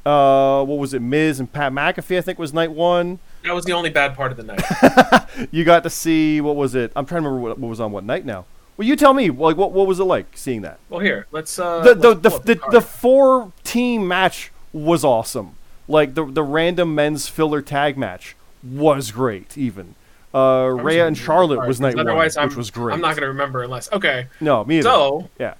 uh, 0.05 0.63
what 0.65 0.77
was 0.77 0.93
it, 0.93 1.01
Miz 1.01 1.39
and 1.39 1.51
Pat 1.51 1.71
McAfee? 1.71 2.17
I 2.17 2.21
think 2.21 2.37
was 2.37 2.53
night 2.53 2.71
one. 2.73 3.19
That 3.43 3.53
was 3.55 3.65
the 3.65 3.73
only 3.73 3.89
bad 3.89 4.15
part 4.15 4.31
of 4.31 4.37
the 4.37 4.43
night. 4.43 5.17
You 5.51 5.63
got 5.63 5.83
to 5.83 5.89
see 5.89 6.39
what 6.41 6.55
was 6.55 6.75
it? 6.75 6.91
I'm 6.95 7.05
trying 7.05 7.23
to 7.23 7.29
remember 7.29 7.49
what, 7.49 7.57
what 7.59 7.69
was 7.69 7.79
on 7.79 7.91
what 7.91 8.03
night 8.03 8.25
now. 8.25 8.45
Well, 8.77 8.87
you 8.87 8.95
tell 8.95 9.13
me. 9.13 9.29
Like, 9.29 9.57
what 9.57 9.71
what 9.71 9.87
was 9.87 9.99
it 9.99 10.03
like 10.03 10.27
seeing 10.35 10.61
that? 10.61 10.77
well, 10.89 10.99
here 10.99 11.25
let's. 11.31 11.57
Uh, 11.57 11.81
the 11.81 11.95
the 11.95 12.15
let's 12.15 12.39
the, 12.39 12.55
the, 12.55 12.61
the 12.71 12.81
four 12.81 13.51
team 13.63 14.07
match 14.07 14.51
was 14.73 15.03
awesome. 15.03 15.55
Like 15.87 16.13
the 16.15 16.25
the 16.25 16.43
random 16.43 16.93
men's 16.93 17.27
filler 17.27 17.61
tag 17.61 17.97
match 17.97 18.35
was 18.63 19.11
great. 19.11 19.57
Even 19.57 19.95
Uh, 20.33 20.67
Rhea 20.73 21.07
and 21.07 21.17
Charlotte 21.17 21.65
was 21.65 21.79
night 21.79 21.95
one, 21.95 22.07
otherwise 22.07 22.37
I'm, 22.37 22.49
which 22.49 22.57
was 22.57 22.69
great. 22.69 22.93
I'm 22.93 23.01
not 23.01 23.15
going 23.15 23.23
to 23.23 23.27
remember 23.29 23.63
unless. 23.63 23.91
Okay. 23.91 24.27
No, 24.39 24.63
me 24.63 24.79
either. 24.79 24.89
So, 24.89 25.29
yeah. 25.39 25.55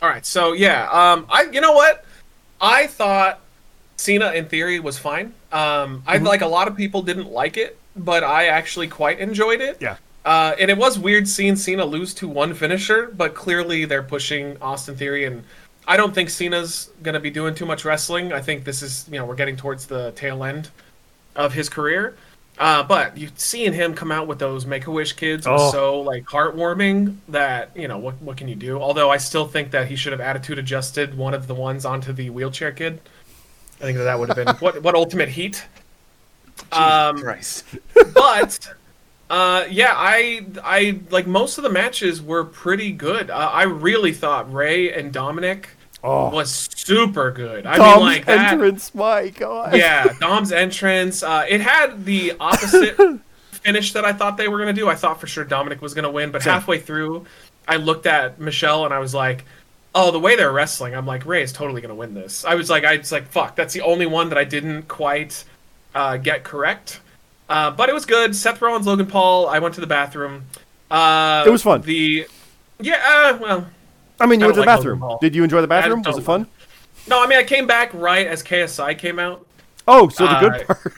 all 0.00 0.08
right. 0.08 0.26
So 0.26 0.52
yeah, 0.52 0.88
um, 0.90 1.26
I 1.30 1.42
you 1.44 1.60
know 1.60 1.72
what? 1.72 2.04
I 2.60 2.86
thought 2.86 3.40
Cena 3.96 4.32
in 4.32 4.46
theory 4.46 4.80
was 4.80 4.98
fine. 4.98 5.32
Um, 5.52 6.02
I 6.06 6.18
Mhm. 6.18 6.26
like 6.26 6.40
a 6.42 6.46
lot 6.46 6.68
of 6.68 6.76
people 6.76 7.02
didn't 7.02 7.30
like 7.30 7.56
it, 7.56 7.78
but 7.96 8.24
I 8.24 8.46
actually 8.46 8.88
quite 8.88 9.18
enjoyed 9.20 9.60
it. 9.60 9.76
Yeah. 9.80 9.96
Uh, 10.24 10.54
and 10.58 10.70
it 10.70 10.76
was 10.78 10.98
weird 10.98 11.28
seeing 11.28 11.56
Cena 11.56 11.84
lose 11.84 12.14
to 12.14 12.28
one 12.28 12.54
finisher, 12.54 13.12
but 13.16 13.34
clearly 13.34 13.84
they're 13.84 14.02
pushing 14.04 14.56
Austin 14.62 14.96
Theory, 14.96 15.24
and 15.24 15.44
I 15.86 15.96
don't 15.96 16.14
think 16.14 16.30
Cena's 16.30 16.90
gonna 17.02 17.18
be 17.20 17.30
doing 17.30 17.54
too 17.54 17.66
much 17.66 17.84
wrestling. 17.84 18.32
I 18.32 18.40
think 18.40 18.64
this 18.64 18.82
is 18.82 19.04
you 19.10 19.18
know 19.18 19.24
we're 19.24 19.34
getting 19.34 19.56
towards 19.56 19.86
the 19.86 20.12
tail 20.12 20.44
end 20.44 20.68
of 21.34 21.54
his 21.54 21.68
career. 21.68 22.14
Uh, 22.58 22.82
but 22.82 23.16
you 23.16 23.30
seeing 23.34 23.72
him 23.72 23.94
come 23.94 24.12
out 24.12 24.26
with 24.28 24.38
those 24.38 24.66
Make 24.66 24.86
a 24.86 24.90
Wish 24.90 25.14
kids 25.14 25.48
was 25.48 25.60
Oh. 25.60 25.72
so 25.72 26.00
like 26.00 26.24
heartwarming 26.26 27.16
that 27.28 27.70
you 27.74 27.88
know 27.88 27.98
what 27.98 28.14
what 28.22 28.36
can 28.36 28.46
you 28.46 28.54
do? 28.54 28.80
Although 28.80 29.10
I 29.10 29.16
still 29.16 29.48
think 29.48 29.70
that 29.72 29.88
he 29.88 29.96
should 29.96 30.12
have 30.12 30.20
attitude 30.20 30.58
adjusted 30.58 31.16
one 31.16 31.34
of 31.34 31.46
the 31.48 31.54
ones 31.54 31.84
onto 31.84 32.12
the 32.12 32.30
wheelchair 32.30 32.70
kid. 32.70 33.00
I 33.82 33.86
think 33.86 33.98
that 33.98 34.04
that 34.04 34.18
would 34.18 34.28
have 34.28 34.36
been 34.36 34.48
what 34.60 34.82
what 34.82 34.94
ultimate 34.94 35.28
heat. 35.28 35.64
Um, 36.70 37.18
Christ. 37.18 37.64
but 38.14 38.72
uh, 39.28 39.64
yeah, 39.70 39.92
I 39.96 40.46
I 40.62 41.00
like 41.10 41.26
most 41.26 41.58
of 41.58 41.64
the 41.64 41.70
matches 41.70 42.22
were 42.22 42.44
pretty 42.44 42.92
good. 42.92 43.30
Uh, 43.30 43.50
I 43.52 43.64
really 43.64 44.12
thought 44.12 44.52
Rey 44.52 44.92
and 44.92 45.12
Dominic 45.12 45.68
Oh, 46.04 46.30
was 46.30 46.50
super 46.74 47.30
good. 47.30 47.64
I 47.64 47.76
Dom's 47.76 47.96
mean, 47.96 48.04
like 48.04 48.24
that. 48.26 48.52
entrance. 48.52 48.92
My 48.92 49.28
God. 49.28 49.76
Yeah, 49.76 50.12
Dom's 50.18 50.50
entrance. 50.50 51.22
Uh, 51.22 51.46
it 51.48 51.60
had 51.60 52.04
the 52.04 52.32
opposite 52.40 52.96
finish 53.52 53.92
that 53.92 54.04
I 54.04 54.12
thought 54.12 54.36
they 54.36 54.48
were 54.48 54.58
gonna 54.58 54.72
do. 54.72 54.88
I 54.88 54.96
thought 54.96 55.20
for 55.20 55.28
sure 55.28 55.44
Dominic 55.44 55.80
was 55.80 55.94
gonna 55.94 56.10
win, 56.10 56.32
but 56.32 56.42
Same. 56.42 56.54
halfway 56.54 56.80
through, 56.80 57.24
I 57.68 57.76
looked 57.76 58.06
at 58.06 58.40
Michelle 58.40 58.84
and 58.84 58.92
I 58.92 58.98
was 58.98 59.14
like, 59.14 59.44
"Oh, 59.94 60.10
the 60.10 60.18
way 60.20 60.36
they're 60.36 60.52
wrestling, 60.52 60.94
I'm 60.94 61.06
like 61.06 61.24
Rey 61.26 61.42
is 61.42 61.52
totally 61.52 61.80
gonna 61.80 61.94
win 61.94 62.14
this." 62.14 62.44
I 62.44 62.54
was 62.54 62.70
like, 62.70 62.84
I 62.84 62.96
was 62.96 63.12
like, 63.12 63.26
"Fuck, 63.28 63.56
that's 63.56 63.74
the 63.74 63.80
only 63.82 64.06
one 64.06 64.28
that 64.30 64.38
I 64.38 64.44
didn't 64.44 64.88
quite 64.88 65.44
uh, 65.94 66.16
get 66.16 66.44
correct." 66.44 67.00
Uh, 67.48 67.70
but 67.70 67.88
it 67.88 67.92
was 67.92 68.06
good. 68.06 68.34
Seth 68.34 68.62
Rollins, 68.62 68.86
Logan 68.86 69.06
Paul. 69.06 69.48
I 69.48 69.58
went 69.58 69.74
to 69.74 69.80
the 69.82 69.86
bathroom. 69.86 70.44
Uh, 70.90 71.44
It 71.46 71.50
was 71.50 71.62
fun. 71.62 71.82
The 71.82 72.26
yeah, 72.80 73.00
uh, 73.34 73.38
well, 73.40 73.66
I 74.20 74.26
mean, 74.26 74.40
you 74.40 74.46
I 74.46 74.48
went 74.48 74.54
to 74.56 74.60
the 74.62 74.66
like 74.66 74.76
bathroom. 74.76 75.04
Did 75.20 75.34
you 75.34 75.44
enjoy 75.44 75.60
the 75.60 75.66
bathroom? 75.68 76.02
Was 76.02 76.18
it 76.18 76.22
fun? 76.22 76.46
no, 77.08 77.22
I 77.22 77.26
mean, 77.26 77.38
I 77.38 77.42
came 77.44 77.66
back 77.66 77.92
right 77.92 78.26
as 78.26 78.42
KSI 78.42 78.96
came 78.98 79.18
out. 79.18 79.44
Oh, 79.88 80.08
so 80.08 80.26
the 80.26 80.38
good 80.38 80.52
Uh, 80.52 80.64
part. 80.74 80.94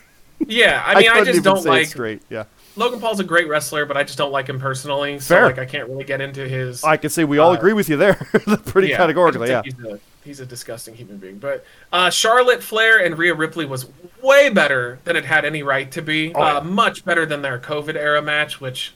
Yeah, 0.47 0.83
I 0.85 0.95
mean, 1.01 1.09
I, 1.11 1.19
couldn't 1.21 1.35
just 1.35 1.45
don't 1.45 1.65
like 1.65 1.87
straight. 1.89 2.23
Yeah, 2.29 2.45
Logan 2.77 3.01
Paul's 3.01 3.21
a 3.21 3.25
great 3.25 3.49
wrestler, 3.49 3.87
but 3.87 3.97
I 3.97 4.03
just 4.03 4.19
don't 4.19 4.33
like 4.33 4.49
him 4.49 4.59
personally. 4.59 5.19
So 5.21 5.35
Fair. 5.37 5.47
like 5.47 5.59
I 5.59 5.65
can't 5.65 5.89
really 5.89 6.05
get 6.05 6.21
into 6.21 6.49
his 6.49 6.83
I 6.85 6.97
can 6.97 7.11
see 7.11 7.25
we 7.25 7.39
all 7.39 7.51
Uh, 7.51 7.55
agree 7.55 7.73
with 7.73 7.89
you 7.89 7.97
there, 7.97 8.15
pretty 8.67 8.89
yeah, 8.89 8.97
categorically. 8.97 9.49
Yeah. 9.51 9.63
He's 9.63 9.79
a, 9.85 10.01
he's 10.25 10.41
a 10.41 10.47
disgusting 10.47 10.95
human 10.95 11.19
being. 11.19 11.39
But 11.39 11.65
uh, 11.93 12.11
Charlotte 12.11 12.63
Flair 12.63 13.05
and 13.05 13.17
Rhea 13.17 13.35
Ripley 13.35 13.65
was 13.67 13.87
way 14.23 14.49
better 14.51 14.99
than 15.05 15.15
it 15.17 15.25
had 15.25 15.45
any 15.45 15.63
right 15.63 15.91
to 15.93 16.03
be. 16.03 16.35
Oh, 16.35 16.43
uh, 16.59 16.61
much 16.63 17.05
better 17.05 17.25
than 17.27 17.43
their 17.43 17.59
COVID 17.59 17.95
era 17.95 18.21
match, 18.23 18.61
which 18.61 18.95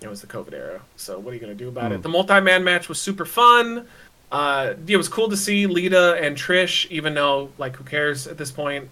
it 0.00 0.08
was 0.08 0.20
the 0.20 0.26
COVID 0.26 0.52
era. 0.52 0.80
So 0.96 1.18
what 1.20 1.30
are 1.30 1.34
you 1.34 1.40
gonna 1.40 1.54
do 1.54 1.68
about 1.68 1.90
Hmm. 1.92 1.98
it? 1.98 2.02
The 2.02 2.08
multi-man 2.08 2.64
match 2.64 2.88
was 2.88 3.00
super 3.00 3.24
fun. 3.24 3.86
Uh, 4.32 4.74
it 4.86 4.96
was 4.96 5.08
cool 5.08 5.28
to 5.28 5.36
see 5.36 5.66
Lita 5.66 6.14
and 6.20 6.36
Trish, 6.36 6.90
even 6.90 7.14
though 7.14 7.50
like 7.58 7.76
who 7.76 7.84
cares 7.84 8.26
at 8.26 8.38
this 8.38 8.50
point. 8.50 8.88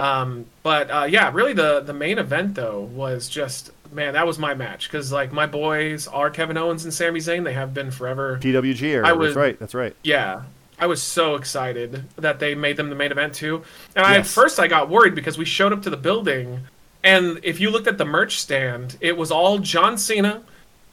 Um, 0.00 0.46
but 0.62 0.90
uh, 0.90 1.04
yeah, 1.08 1.30
really 1.32 1.52
the 1.52 1.80
the 1.80 1.92
main 1.92 2.18
event 2.18 2.54
though 2.54 2.80
was 2.80 3.28
just 3.28 3.70
man, 3.92 4.14
that 4.14 4.26
was 4.26 4.38
my 4.38 4.54
match 4.54 4.88
because 4.88 5.10
like 5.12 5.32
my 5.32 5.46
boys 5.46 6.06
are 6.08 6.30
Kevin 6.30 6.56
Owens 6.56 6.84
and 6.84 6.94
Sami 6.94 7.20
Zayn. 7.20 7.44
They 7.44 7.52
have 7.54 7.74
been 7.74 7.90
forever. 7.90 8.38
PWG 8.40 8.82
era. 8.82 9.04
I 9.06 9.10
that's 9.10 9.18
was- 9.18 9.36
right. 9.36 9.58
That's 9.58 9.74
right. 9.74 9.94
Yeah, 10.02 10.42
I 10.78 10.86
was 10.86 11.02
so 11.02 11.34
excited 11.34 12.04
that 12.16 12.38
they 12.38 12.54
made 12.54 12.76
them 12.76 12.88
the 12.88 12.94
main 12.96 13.10
event 13.12 13.34
too. 13.34 13.62
And 13.96 14.06
I, 14.06 14.16
at 14.16 14.26
first 14.26 14.58
I 14.58 14.68
got 14.68 14.88
worried 14.88 15.14
because 15.14 15.36
we 15.36 15.44
showed 15.44 15.72
up 15.72 15.82
to 15.82 15.90
the 15.90 15.96
building, 15.96 16.60
and 17.04 17.38
if 17.42 17.60
you 17.60 17.70
looked 17.70 17.86
at 17.88 17.98
the 17.98 18.04
merch 18.06 18.38
stand, 18.38 18.96
it 19.00 19.16
was 19.16 19.30
all 19.30 19.58
John 19.58 19.98
Cena, 19.98 20.42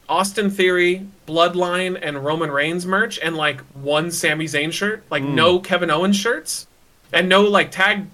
Austin 0.10 0.50
Theory, 0.50 1.08
Bloodline, 1.28 1.98
and 2.02 2.26
Roman 2.26 2.50
Reigns 2.52 2.86
merch, 2.86 3.20
and 3.20 3.38
like 3.38 3.62
one 3.76 4.10
Sami 4.12 4.46
Zayn 4.46 4.72
shirt, 4.74 5.04
like 5.12 5.24
Mm. 5.24 5.34
no 5.36 5.60
Kevin 5.60 5.90
Owens 5.92 6.16
shirts, 6.18 6.66
and 7.14 7.30
no 7.30 7.44
like 7.44 7.72
tag 7.72 8.08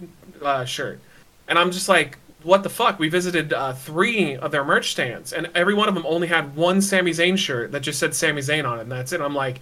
uh, 0.46 0.66
shirt. 0.66 1.00
And 1.48 1.60
I'm 1.60 1.72
just 1.72 1.90
like, 1.90 2.18
what 2.44 2.64
the 2.64 2.70
fuck? 2.70 3.00
We 3.00 3.10
visited 3.10 3.54
uh, 3.54 3.74
three 3.74 4.36
of 4.36 4.52
their 4.52 4.64
merch 4.64 4.92
stands, 4.92 5.34
and 5.34 5.50
every 5.56 5.74
one 5.74 5.88
of 5.88 5.96
them 5.96 6.06
only 6.06 6.28
had 6.28 6.56
one 6.56 6.82
Sami 6.82 7.12
Zayn 7.12 7.38
shirt 7.38 7.72
that 7.72 7.82
just 7.82 8.00
said 8.00 8.14
Sami 8.14 8.42
Zayn 8.42 8.70
on 8.70 8.80
it, 8.80 8.84
and 8.84 8.92
that's 8.92 9.14
it. 9.14 9.22
I'm 9.22 9.36
like, 9.36 9.62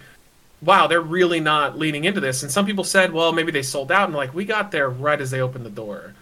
wow, 0.62 0.86
they're 0.86 1.00
really 1.00 1.40
not 1.40 1.78
leaning 1.78 2.04
into 2.04 2.20
this. 2.20 2.42
And 2.42 2.50
some 2.50 2.66
people 2.66 2.84
said, 2.84 3.12
well, 3.12 3.32
maybe 3.32 3.52
they 3.52 3.62
sold 3.62 3.92
out, 3.92 4.08
and 4.08 4.16
like 4.16 4.34
we 4.34 4.44
got 4.44 4.70
there 4.70 4.88
right 4.88 5.20
as 5.20 5.30
they 5.30 5.40
opened 5.40 5.66
the 5.66 5.70
door. 5.70 6.14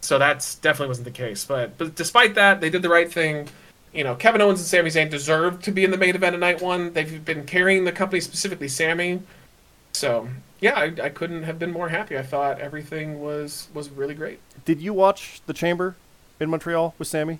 So 0.00 0.18
that's 0.18 0.56
definitely 0.56 0.88
wasn't 0.88 1.04
the 1.04 1.12
case. 1.12 1.44
But 1.44 1.78
but 1.78 1.94
despite 1.94 2.34
that, 2.34 2.60
they 2.60 2.70
did 2.70 2.82
the 2.82 2.88
right 2.88 3.10
thing. 3.10 3.48
You 3.92 4.04
know, 4.04 4.14
Kevin 4.14 4.40
Owens 4.40 4.58
and 4.58 4.66
Sami 4.66 4.90
Zayn 4.90 5.10
deserved 5.10 5.64
to 5.64 5.70
be 5.70 5.84
in 5.84 5.90
the 5.90 5.98
main 5.98 6.14
event 6.14 6.34
of 6.34 6.40
night 6.40 6.62
one. 6.62 6.92
They've 6.92 7.24
been 7.24 7.44
carrying 7.44 7.84
the 7.84 7.92
company, 7.92 8.20
specifically 8.20 8.68
Sami. 8.68 9.20
So 9.92 10.28
yeah, 10.60 10.74
I, 10.74 10.92
I 11.02 11.08
couldn't 11.08 11.42
have 11.42 11.58
been 11.58 11.72
more 11.72 11.88
happy. 11.88 12.16
I 12.16 12.22
thought 12.22 12.60
everything 12.60 13.20
was 13.20 13.68
was 13.74 13.90
really 13.90 14.14
great. 14.14 14.40
Did 14.64 14.80
you 14.80 14.92
watch 14.92 15.40
the 15.46 15.52
Chamber 15.52 15.96
in 16.40 16.50
Montreal 16.50 16.94
with 16.98 17.08
Sami? 17.08 17.38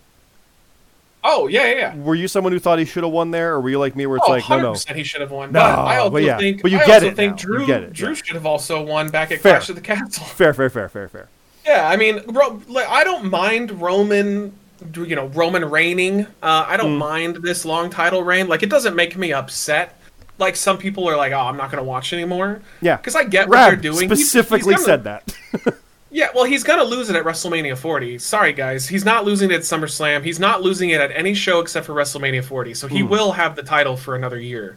Oh 1.24 1.46
yeah, 1.46 1.66
yeah. 1.66 1.76
yeah. 1.76 1.96
Were 1.96 2.16
you 2.16 2.26
someone 2.26 2.52
who 2.52 2.58
thought 2.58 2.78
he 2.78 2.84
should 2.84 3.04
have 3.04 3.12
won 3.12 3.30
there, 3.30 3.52
or 3.52 3.60
were 3.60 3.70
you 3.70 3.78
like 3.78 3.94
me, 3.94 4.06
where 4.06 4.16
it's 4.16 4.26
oh, 4.26 4.32
like, 4.32 4.48
no, 4.48 4.60
no, 4.60 4.94
he 4.94 5.04
should 5.04 5.20
have 5.20 5.30
won. 5.30 5.52
No, 5.52 5.60
but 5.60 5.78
I 5.78 5.98
also 5.98 6.10
but 6.10 6.22
yeah, 6.24 6.36
think, 6.36 6.62
but 6.62 6.70
you 6.72 6.78
I 6.78 6.86
get 6.86 6.94
also 6.94 7.06
it 7.08 7.16
think 7.16 7.32
now. 7.32 7.36
Drew 7.36 7.66
get 7.66 7.82
it, 7.84 7.92
Drew 7.92 8.08
yeah. 8.08 8.14
should 8.14 8.34
have 8.34 8.46
also 8.46 8.82
won 8.82 9.08
back 9.08 9.30
at 9.30 9.40
Fair. 9.40 9.52
Clash 9.52 9.68
of 9.68 9.76
the 9.76 9.82
Castle. 9.82 10.24
fair, 10.24 10.52
fair, 10.52 10.68
fair, 10.68 10.88
fair, 10.88 11.08
fair. 11.08 11.28
Yeah, 11.64 11.88
I 11.88 11.96
mean, 11.96 12.24
bro, 12.24 12.60
like, 12.66 12.88
I 12.88 13.04
don't 13.04 13.30
mind 13.30 13.80
Roman, 13.80 14.52
you 14.96 15.14
know, 15.14 15.26
Roman 15.26 15.64
reigning. 15.64 16.22
Uh, 16.42 16.66
I 16.66 16.76
don't 16.76 16.96
mind 16.96 17.36
this 17.36 17.64
long 17.64 17.88
title 17.88 18.24
reign. 18.24 18.48
Like, 18.48 18.64
it 18.64 18.68
doesn't 18.70 18.96
make 18.96 19.16
me 19.16 19.32
upset. 19.32 19.96
Like 20.42 20.56
some 20.56 20.76
people 20.78 21.08
are 21.08 21.16
like, 21.16 21.32
"Oh, 21.32 21.40
I'm 21.40 21.56
not 21.56 21.70
gonna 21.70 21.82
watch 21.84 22.12
anymore." 22.12 22.60
Yeah, 22.80 22.96
because 22.96 23.14
I 23.14 23.24
get 23.24 23.48
what 23.48 23.54
Rab 23.54 23.70
they're 23.70 23.76
doing. 23.92 24.08
He's- 24.08 24.18
he's 24.18 24.30
specifically 24.30 24.74
gonna- 24.74 24.84
said 24.84 25.04
that. 25.04 25.34
Yeah, 26.14 26.28
well, 26.34 26.44
he's 26.44 26.62
gonna 26.62 26.84
lose 26.84 27.08
it 27.08 27.16
at 27.16 27.24
WrestleMania 27.24 27.74
40. 27.74 28.18
Sorry, 28.18 28.52
guys, 28.52 28.86
he's 28.86 29.02
not 29.02 29.24
losing 29.24 29.50
it 29.50 29.54
at 29.54 29.60
SummerSlam. 29.62 30.22
He's 30.22 30.38
not 30.38 30.60
losing 30.60 30.90
it 30.90 31.00
at 31.00 31.10
any 31.10 31.32
show 31.32 31.60
except 31.60 31.86
for 31.86 31.94
WrestleMania 31.94 32.44
40. 32.44 32.74
So 32.74 32.86
he 32.86 32.98
Hmm. 33.00 33.08
will 33.08 33.32
have 33.32 33.56
the 33.56 33.62
title 33.62 33.96
for 33.96 34.14
another 34.14 34.38
year, 34.38 34.76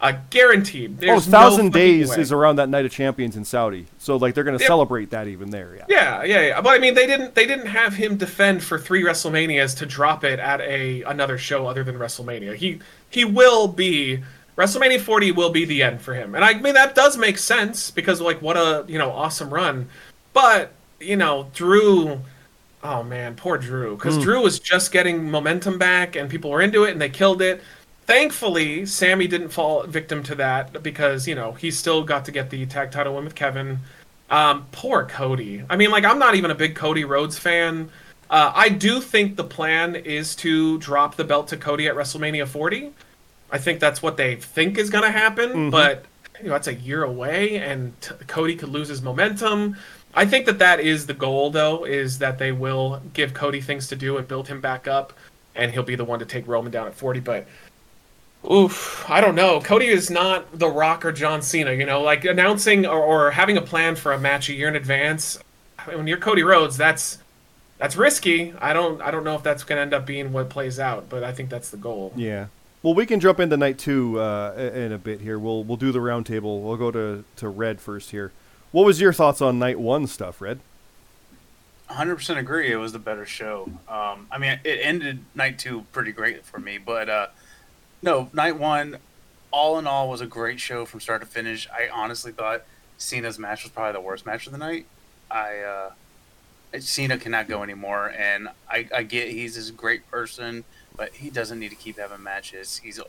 uh, 0.00 0.14
guaranteed. 0.30 0.96
oh, 0.98 1.00
There's 1.00 1.28
no 1.28 1.38
thousand 1.38 1.72
days 1.72 2.10
way. 2.10 2.16
is 2.20 2.32
around 2.32 2.56
that 2.56 2.68
night 2.68 2.84
of 2.84 2.90
champions 2.90 3.36
in 3.36 3.44
Saudi, 3.44 3.86
so 3.98 4.16
like 4.16 4.34
they're 4.34 4.42
gonna 4.42 4.58
Yep. 4.58 4.66
celebrate 4.66 5.10
that 5.10 5.28
even 5.28 5.50
there. 5.50 5.76
Yeah. 5.76 5.84
Yeah, 5.88 6.24
yeah, 6.24 6.40
yeah. 6.48 6.60
But 6.60 6.70
I 6.70 6.78
mean, 6.80 6.94
they 6.94 7.06
didn't 7.06 7.36
they 7.36 7.46
didn't 7.46 7.66
have 7.66 7.94
him 7.94 8.16
defend 8.16 8.64
for 8.64 8.76
three 8.76 9.04
WrestleManias 9.04 9.76
to 9.78 9.86
drop 9.86 10.24
it 10.24 10.40
at 10.40 10.60
a 10.60 11.02
another 11.02 11.38
show 11.38 11.68
other 11.68 11.84
than 11.84 11.96
WrestleMania. 12.00 12.56
He 12.56 12.80
he 13.08 13.24
will 13.24 13.68
be 13.68 14.24
WrestleMania 14.56 15.00
40 15.00 15.32
will 15.32 15.50
be 15.50 15.64
the 15.64 15.82
end 15.82 16.00
for 16.00 16.14
him, 16.14 16.34
and 16.34 16.44
I 16.44 16.54
mean 16.54 16.74
that 16.74 16.94
does 16.94 17.16
make 17.16 17.38
sense 17.38 17.90
because 17.90 18.20
like 18.20 18.40
what 18.40 18.56
a 18.56 18.84
you 18.86 18.98
know 18.98 19.10
awesome 19.10 19.52
run, 19.52 19.88
but 20.32 20.72
you 21.00 21.16
know 21.16 21.50
Drew. 21.54 22.20
Oh 22.82 23.02
man, 23.02 23.34
poor 23.34 23.56
Drew, 23.58 23.96
because 23.96 24.18
Mm. 24.18 24.22
Drew 24.22 24.42
was 24.42 24.60
just 24.60 24.92
getting 24.92 25.30
momentum 25.30 25.78
back, 25.78 26.16
and 26.16 26.30
people 26.30 26.50
were 26.50 26.60
into 26.60 26.84
it, 26.84 26.92
and 26.92 27.00
they 27.00 27.08
killed 27.08 27.40
it. 27.42 27.62
Thankfully, 28.06 28.84
Sami 28.84 29.26
didn't 29.26 29.48
fall 29.48 29.82
victim 29.84 30.22
to 30.24 30.34
that 30.34 30.82
because 30.82 31.26
you 31.26 31.34
know 31.34 31.52
he 31.52 31.70
still 31.70 32.04
got 32.04 32.24
to 32.26 32.30
get 32.32 32.50
the 32.50 32.66
tag 32.66 32.90
title 32.92 33.14
win 33.14 33.24
with 33.24 33.34
Kevin. 33.34 33.78
Um, 34.30 34.66
poor 34.72 35.04
Cody. 35.06 35.64
I 35.68 35.76
mean, 35.76 35.90
like 35.90 36.04
I'm 36.04 36.18
not 36.18 36.34
even 36.34 36.50
a 36.50 36.54
big 36.54 36.74
Cody 36.76 37.04
Rhodes 37.04 37.38
fan. 37.38 37.90
Uh, 38.30 38.52
I 38.54 38.68
do 38.68 39.00
think 39.00 39.36
the 39.36 39.44
plan 39.44 39.96
is 39.96 40.34
to 40.36 40.78
drop 40.78 41.16
the 41.16 41.24
belt 41.24 41.48
to 41.48 41.56
Cody 41.56 41.88
at 41.88 41.94
WrestleMania 41.94 42.46
40. 42.46 42.92
I 43.54 43.58
think 43.58 43.78
that's 43.78 44.02
what 44.02 44.16
they 44.16 44.34
think 44.34 44.78
is 44.78 44.90
going 44.90 45.04
to 45.04 45.12
happen, 45.12 45.50
Mhm. 45.52 45.70
but 45.70 46.04
you 46.40 46.46
know 46.46 46.52
that's 46.54 46.66
a 46.66 46.74
year 46.74 47.04
away, 47.04 47.56
and 47.58 47.98
t- 48.00 48.12
Cody 48.26 48.56
could 48.56 48.68
lose 48.68 48.88
his 48.88 49.00
momentum. 49.00 49.76
I 50.12 50.26
think 50.26 50.46
that 50.46 50.58
that 50.58 50.80
is 50.80 51.06
the 51.06 51.14
goal, 51.14 51.50
though, 51.50 51.84
is 51.84 52.18
that 52.18 52.38
they 52.38 52.50
will 52.50 53.00
give 53.12 53.32
Cody 53.32 53.60
things 53.60 53.86
to 53.88 53.96
do 53.96 54.16
and 54.16 54.26
build 54.26 54.48
him 54.48 54.60
back 54.60 54.88
up, 54.88 55.12
and 55.54 55.70
he'll 55.70 55.84
be 55.84 55.94
the 55.94 56.04
one 56.04 56.18
to 56.18 56.24
take 56.24 56.48
Roman 56.48 56.72
down 56.72 56.88
at 56.88 56.94
40. 56.94 57.20
But 57.20 57.46
Oof, 58.50 59.08
I 59.08 59.20
don't 59.22 59.34
know. 59.36 59.60
Cody 59.60 59.86
is 59.86 60.10
not 60.10 60.58
The 60.58 60.68
Rock 60.68 61.04
or 61.04 61.12
John 61.12 61.40
Cena, 61.40 61.72
you 61.72 61.86
know, 61.86 62.02
like 62.02 62.24
announcing 62.26 62.84
or, 62.84 63.00
or 63.00 63.30
having 63.30 63.56
a 63.56 63.62
plan 63.62 63.96
for 63.96 64.12
a 64.12 64.18
match 64.18 64.48
a 64.50 64.52
year 64.52 64.68
in 64.68 64.76
advance. 64.76 65.38
When 65.86 66.06
you're 66.06 66.18
Cody 66.18 66.42
Rhodes, 66.42 66.76
that's 66.76 67.18
that's 67.78 67.96
risky. 67.96 68.52
I 68.60 68.72
don't 68.74 69.00
I 69.00 69.10
don't 69.10 69.24
know 69.24 69.34
if 69.36 69.42
that's 69.42 69.62
going 69.64 69.76
to 69.78 69.82
end 69.82 69.94
up 69.94 70.04
being 70.06 70.32
what 70.32 70.50
plays 70.50 70.78
out, 70.78 71.08
but 71.08 71.22
I 71.24 71.32
think 71.32 71.48
that's 71.50 71.70
the 71.70 71.76
goal. 71.78 72.12
Yeah. 72.16 72.46
Well, 72.84 72.92
we 72.92 73.06
can 73.06 73.18
jump 73.18 73.40
into 73.40 73.56
night 73.56 73.78
two 73.78 74.20
uh, 74.20 74.70
in 74.74 74.92
a 74.92 74.98
bit 74.98 75.22
here. 75.22 75.38
We'll 75.38 75.64
we'll 75.64 75.78
do 75.78 75.90
the 75.90 76.00
roundtable. 76.00 76.60
We'll 76.60 76.76
go 76.76 76.90
to 76.90 77.24
to 77.36 77.48
Red 77.48 77.80
first 77.80 78.10
here. 78.10 78.30
What 78.72 78.84
was 78.84 79.00
your 79.00 79.14
thoughts 79.14 79.40
on 79.40 79.58
night 79.58 79.80
one 79.80 80.06
stuff, 80.06 80.42
Red? 80.42 80.60
100% 81.88 82.36
agree. 82.36 82.70
It 82.70 82.76
was 82.76 82.92
the 82.92 82.98
better 82.98 83.24
show. 83.24 83.70
Um, 83.88 84.26
I 84.30 84.36
mean, 84.38 84.58
it 84.64 84.80
ended 84.82 85.24
night 85.34 85.58
two 85.58 85.86
pretty 85.92 86.12
great 86.12 86.44
for 86.44 86.58
me, 86.58 86.76
but 86.76 87.08
uh, 87.08 87.26
no, 88.02 88.28
night 88.34 88.58
one, 88.58 88.98
all 89.50 89.78
in 89.78 89.86
all, 89.86 90.10
was 90.10 90.20
a 90.20 90.26
great 90.26 90.60
show 90.60 90.84
from 90.84 91.00
start 91.00 91.22
to 91.22 91.26
finish. 91.26 91.66
I 91.72 91.88
honestly 91.88 92.32
thought 92.32 92.64
Cena's 92.98 93.38
match 93.38 93.62
was 93.62 93.72
probably 93.72 93.92
the 93.92 94.00
worst 94.02 94.26
match 94.26 94.44
of 94.44 94.52
the 94.52 94.58
night. 94.58 94.84
I 95.30 95.58
uh, 95.60 95.90
Cena 96.80 97.16
cannot 97.16 97.48
go 97.48 97.62
anymore, 97.62 98.12
and 98.14 98.48
I, 98.68 98.88
I 98.94 99.04
get 99.04 99.30
he's 99.30 99.54
this 99.54 99.70
great 99.70 100.10
person, 100.10 100.64
but 100.96 101.12
he 101.14 101.30
doesn't 101.30 101.58
need 101.58 101.70
to 101.70 101.74
keep 101.76 101.98
having 101.98 102.22
matches. 102.22 102.80
He's, 102.82 103.00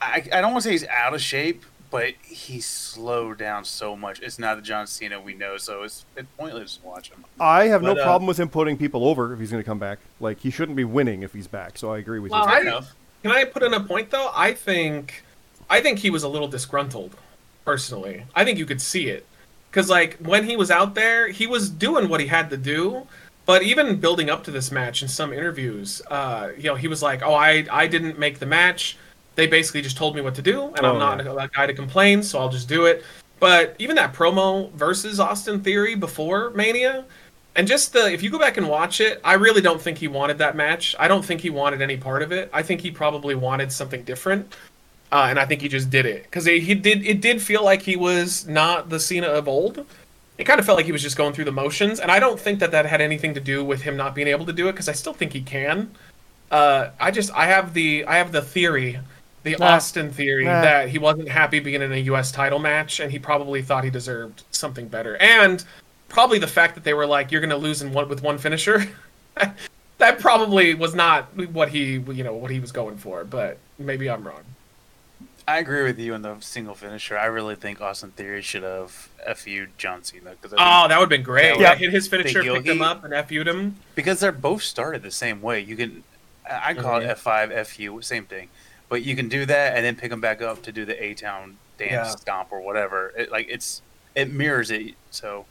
I, 0.00 0.24
I 0.32 0.40
don't 0.40 0.52
want 0.52 0.62
to 0.64 0.68
say 0.68 0.72
he's 0.72 0.86
out 0.86 1.14
of 1.14 1.20
shape, 1.20 1.64
but 1.90 2.14
he's 2.22 2.66
slowed 2.66 3.38
down 3.38 3.64
so 3.64 3.96
much. 3.96 4.20
It's 4.20 4.38
not 4.38 4.56
the 4.56 4.62
John 4.62 4.86
Cena 4.86 5.20
we 5.20 5.34
know, 5.34 5.56
so 5.56 5.82
it's 5.82 6.04
it's 6.16 6.28
pointless 6.38 6.76
to 6.78 6.86
watch 6.86 7.10
him. 7.10 7.24
I 7.38 7.64
have 7.64 7.82
But, 7.82 7.94
no 7.94 8.00
uh, 8.00 8.04
problem 8.04 8.26
with 8.26 8.40
him 8.40 8.48
putting 8.48 8.76
people 8.76 9.04
over 9.06 9.32
if 9.32 9.38
he's 9.38 9.50
going 9.50 9.62
to 9.62 9.66
come 9.66 9.78
back. 9.78 9.98
Like 10.20 10.40
he 10.40 10.50
shouldn't 10.50 10.76
be 10.76 10.84
winning 10.84 11.22
if 11.22 11.32
he's 11.32 11.46
back. 11.46 11.78
So 11.78 11.92
I 11.92 11.98
agree 11.98 12.18
with 12.18 12.32
Well, 12.32 12.46
you. 12.46 12.52
I- 12.54 12.60
enough. 12.60 12.92
Can 13.22 13.30
I 13.30 13.44
put 13.44 13.62
in 13.62 13.72
a 13.72 13.78
point 13.80 14.10
though? 14.10 14.32
I 14.34 14.52
think, 14.52 15.22
I 15.70 15.80
think 15.80 16.00
he 16.00 16.10
was 16.10 16.24
a 16.24 16.28
little 16.28 16.48
disgruntled, 16.48 17.14
personally. 17.64 18.24
I 18.34 18.44
think 18.44 18.58
you 18.58 18.66
could 18.66 18.80
see 18.82 19.08
it, 19.08 19.24
because 19.70 19.88
like 19.88 20.16
when 20.18 20.42
he 20.44 20.56
was 20.56 20.72
out 20.72 20.96
there, 20.96 21.28
he 21.28 21.46
was 21.46 21.70
doing 21.70 22.08
what 22.08 22.20
he 22.20 22.26
had 22.26 22.50
to 22.50 22.56
do. 22.56 23.06
But 23.52 23.64
even 23.64 23.96
building 23.96 24.30
up 24.30 24.44
to 24.44 24.50
this 24.50 24.72
match 24.72 25.02
in 25.02 25.08
some 25.08 25.30
interviews, 25.30 26.00
uh, 26.10 26.52
you 26.56 26.62
know, 26.62 26.74
he 26.74 26.88
was 26.88 27.02
like, 27.02 27.20
"Oh, 27.22 27.34
I 27.34 27.66
I 27.70 27.86
didn't 27.86 28.18
make 28.18 28.38
the 28.38 28.46
match. 28.46 28.96
They 29.34 29.46
basically 29.46 29.82
just 29.82 29.98
told 29.98 30.16
me 30.16 30.22
what 30.22 30.34
to 30.36 30.40
do, 30.40 30.68
and 30.68 30.86
Oh, 30.86 30.92
I'm 30.92 30.98
not 30.98 31.22
yeah. 31.22 31.44
a 31.44 31.48
guy 31.48 31.66
to 31.66 31.74
complain, 31.74 32.22
so 32.22 32.38
I'll 32.38 32.48
just 32.48 32.66
do 32.66 32.86
it." 32.86 33.04
But 33.40 33.76
even 33.78 33.94
that 33.96 34.14
promo 34.14 34.72
versus 34.72 35.20
Austin 35.20 35.60
Theory 35.60 35.94
before 35.94 36.48
Mania, 36.52 37.04
and 37.54 37.68
just 37.68 37.92
the 37.92 38.10
if 38.10 38.22
you 38.22 38.30
go 38.30 38.38
back 38.38 38.56
and 38.56 38.70
watch 38.70 39.02
it, 39.02 39.20
I 39.22 39.34
really 39.34 39.60
don't 39.60 39.82
think 39.82 39.98
he 39.98 40.08
wanted 40.08 40.38
that 40.38 40.56
match. 40.56 40.96
I 40.98 41.06
don't 41.06 41.22
think 41.22 41.42
he 41.42 41.50
wanted 41.50 41.82
any 41.82 41.98
part 41.98 42.22
of 42.22 42.32
it. 42.32 42.48
I 42.54 42.62
think 42.62 42.80
he 42.80 42.90
probably 42.90 43.34
wanted 43.34 43.70
something 43.70 44.02
different. 44.04 44.50
Uh, 45.12 45.26
and 45.28 45.38
I 45.38 45.44
think 45.44 45.60
he 45.60 45.68
just 45.68 45.90
did 45.90 46.06
it 46.06 46.22
because 46.22 46.46
he, 46.46 46.58
he 46.58 46.74
did. 46.74 47.04
It 47.04 47.20
did 47.20 47.42
feel 47.42 47.62
like 47.62 47.82
he 47.82 47.96
was 47.96 48.46
not 48.46 48.88
the 48.88 48.98
Cena 48.98 49.26
of 49.26 49.46
old. 49.46 49.84
It 50.42 50.44
kind 50.44 50.58
of 50.58 50.66
felt 50.66 50.74
like 50.74 50.86
he 50.86 50.90
was 50.90 51.02
just 51.02 51.16
going 51.16 51.34
through 51.34 51.44
the 51.44 51.52
motions, 51.52 52.00
and 52.00 52.10
I 52.10 52.18
don't 52.18 52.38
think 52.38 52.58
that 52.58 52.72
that 52.72 52.84
had 52.84 53.00
anything 53.00 53.32
to 53.34 53.40
do 53.40 53.64
with 53.64 53.82
him 53.82 53.96
not 53.96 54.12
being 54.12 54.26
able 54.26 54.44
to 54.46 54.52
do 54.52 54.66
it 54.66 54.72
because 54.72 54.88
I 54.88 54.92
still 54.92 55.12
think 55.12 55.32
he 55.32 55.40
can. 55.40 55.92
Uh, 56.50 56.90
I 56.98 57.12
just 57.12 57.32
I 57.32 57.46
have 57.46 57.74
the 57.74 58.04
I 58.06 58.16
have 58.16 58.32
the 58.32 58.42
theory, 58.42 58.98
the 59.44 59.54
Nah. 59.60 59.76
Austin 59.76 60.10
theory 60.10 60.46
Nah. 60.46 60.60
that 60.62 60.88
he 60.88 60.98
wasn't 60.98 61.28
happy 61.28 61.60
being 61.60 61.80
in 61.80 61.92
a 61.92 61.96
U.S. 62.10 62.32
title 62.32 62.58
match, 62.58 62.98
and 62.98 63.12
he 63.12 63.20
probably 63.20 63.62
thought 63.62 63.84
he 63.84 63.90
deserved 63.90 64.42
something 64.50 64.88
better, 64.88 65.16
and 65.18 65.64
probably 66.08 66.40
the 66.40 66.48
fact 66.48 66.74
that 66.74 66.82
they 66.82 66.92
were 66.92 67.06
like, 67.06 67.30
"You're 67.30 67.40
going 67.40 67.50
to 67.50 67.56
lose 67.56 67.80
in 67.80 67.92
one 67.92 68.08
with 68.08 68.20
one 68.20 68.36
finisher." 68.36 68.88
that 69.98 70.18
probably 70.18 70.74
was 70.74 70.92
not 70.92 71.26
what 71.52 71.68
he 71.68 72.00
you 72.00 72.24
know 72.24 72.34
what 72.34 72.50
he 72.50 72.58
was 72.58 72.72
going 72.72 72.96
for, 72.96 73.22
but 73.22 73.58
maybe 73.78 74.10
I'm 74.10 74.26
wrong. 74.26 74.42
I 75.52 75.58
agree 75.58 75.82
with 75.82 75.98
you 75.98 76.14
on 76.14 76.22
the 76.22 76.36
single 76.40 76.74
finisher. 76.74 77.18
I 77.18 77.26
really 77.26 77.56
think 77.56 77.80
Austin 77.82 78.10
Theory 78.12 78.40
should 78.40 78.62
have 78.62 78.90
FU'd 79.36 79.68
John 79.76 80.02
Cena 80.02 80.30
because 80.30 80.54
Oh, 80.54 80.88
that 80.88 80.98
would 80.98 81.02
have 81.04 81.08
been 81.10 81.22
great. 81.22 81.60
Yeah. 81.60 81.74
Hit 81.74 81.92
his 81.92 82.08
finisher, 82.08 82.42
picked 82.42 82.66
him 82.66 82.80
up, 82.80 83.04
and 83.04 83.12
FU'd 83.28 83.46
him. 83.46 83.76
because 83.94 84.20
they're 84.20 84.32
both 84.32 84.62
started 84.62 85.02
the 85.02 85.10
same 85.10 85.42
way. 85.42 85.60
You 85.60 85.76
can, 85.76 86.04
I 86.50 86.72
call 86.72 87.00
Mhm. 87.00 87.04
it 87.04 87.10
F 87.10 87.18
five 87.20 87.52
FU, 87.52 88.00
same 88.00 88.24
thing, 88.24 88.48
but 88.88 89.02
you 89.02 89.14
can 89.14 89.28
do 89.28 89.44
that 89.44 89.76
and 89.76 89.84
then 89.84 89.94
pick 89.94 90.08
them 90.08 90.22
back 90.22 90.40
up 90.40 90.62
to 90.62 90.72
do 90.72 90.86
the 90.86 91.02
A 91.04 91.12
town 91.12 91.58
dance 91.76 91.90
Yeah. 91.92 92.08
stomp 92.16 92.48
or 92.50 92.60
whatever. 92.62 93.12
It, 93.16 93.30
like 93.30 93.46
it's 93.50 93.82
it 94.14 94.30
mirrors 94.32 94.70
it. 94.70 94.94
So, 95.10 95.44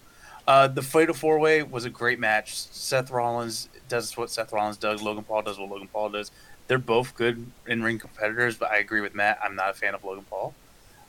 uh, 0.47 0.67
the 0.67 0.81
Fatal 0.81 1.13
Four 1.13 1.37
Way 1.37 1.61
was 1.61 1.85
a 1.85 1.89
great 1.91 2.19
match. 2.19 2.55
Seth 2.55 3.11
Rollins 3.11 3.69
does 3.87 4.17
what 4.17 4.31
Seth 4.31 4.51
Rollins 4.51 4.77
does. 4.77 5.01
Logan 5.03 5.23
Paul 5.23 5.43
does 5.43 5.59
what 5.59 5.69
Logan 5.69 5.89
Paul 5.93 6.09
does. 6.09 6.31
They're 6.71 6.77
both 6.77 7.17
good 7.17 7.47
in 7.67 7.83
ring 7.83 7.99
competitors, 7.99 8.55
but 8.55 8.71
I 8.71 8.77
agree 8.77 9.01
with 9.01 9.13
Matt. 9.13 9.39
I'm 9.43 9.57
not 9.57 9.71
a 9.71 9.73
fan 9.73 9.93
of 9.93 10.05
Logan 10.05 10.23
Paul. 10.29 10.53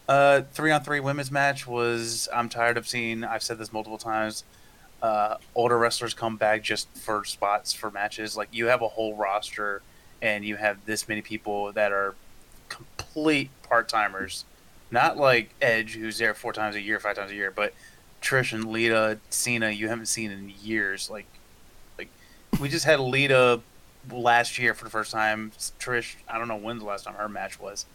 Uh, 0.08 0.42
three 0.52 0.72
on 0.72 0.82
three 0.82 0.98
women's 0.98 1.30
match 1.30 1.68
was. 1.68 2.28
I'm 2.34 2.48
tired 2.48 2.76
of 2.76 2.88
seeing. 2.88 3.22
I've 3.22 3.44
said 3.44 3.58
this 3.58 3.72
multiple 3.72 3.96
times. 3.96 4.42
Uh, 5.00 5.36
older 5.54 5.78
wrestlers 5.78 6.14
come 6.14 6.36
back 6.36 6.64
just 6.64 6.88
for 6.96 7.24
spots 7.24 7.72
for 7.72 7.92
matches. 7.92 8.36
Like 8.36 8.48
you 8.50 8.66
have 8.66 8.82
a 8.82 8.88
whole 8.88 9.14
roster, 9.14 9.82
and 10.20 10.44
you 10.44 10.56
have 10.56 10.84
this 10.84 11.08
many 11.08 11.22
people 11.22 11.70
that 11.74 11.92
are 11.92 12.16
complete 12.68 13.48
part 13.62 13.88
timers. 13.88 14.44
Not 14.90 15.16
like 15.16 15.50
Edge, 15.62 15.94
who's 15.94 16.18
there 16.18 16.34
four 16.34 16.52
times 16.52 16.74
a 16.74 16.80
year, 16.80 16.98
five 16.98 17.14
times 17.14 17.30
a 17.30 17.36
year, 17.36 17.52
but 17.52 17.72
Trish 18.20 18.52
and 18.52 18.64
Lita, 18.64 19.20
Cena, 19.30 19.70
you 19.70 19.86
haven't 19.86 20.06
seen 20.06 20.32
in 20.32 20.52
years. 20.60 21.08
Like, 21.08 21.26
like 21.98 22.08
we 22.58 22.68
just 22.68 22.84
had 22.84 22.98
Lita 22.98 23.60
last 24.10 24.58
year 24.58 24.74
for 24.74 24.84
the 24.84 24.90
first 24.90 25.12
time. 25.12 25.52
Trish, 25.78 26.16
I 26.28 26.38
don't 26.38 26.48
know 26.48 26.56
when 26.56 26.78
the 26.78 26.84
last 26.84 27.04
time 27.04 27.14
her 27.14 27.28
match 27.28 27.60
was, 27.60 27.86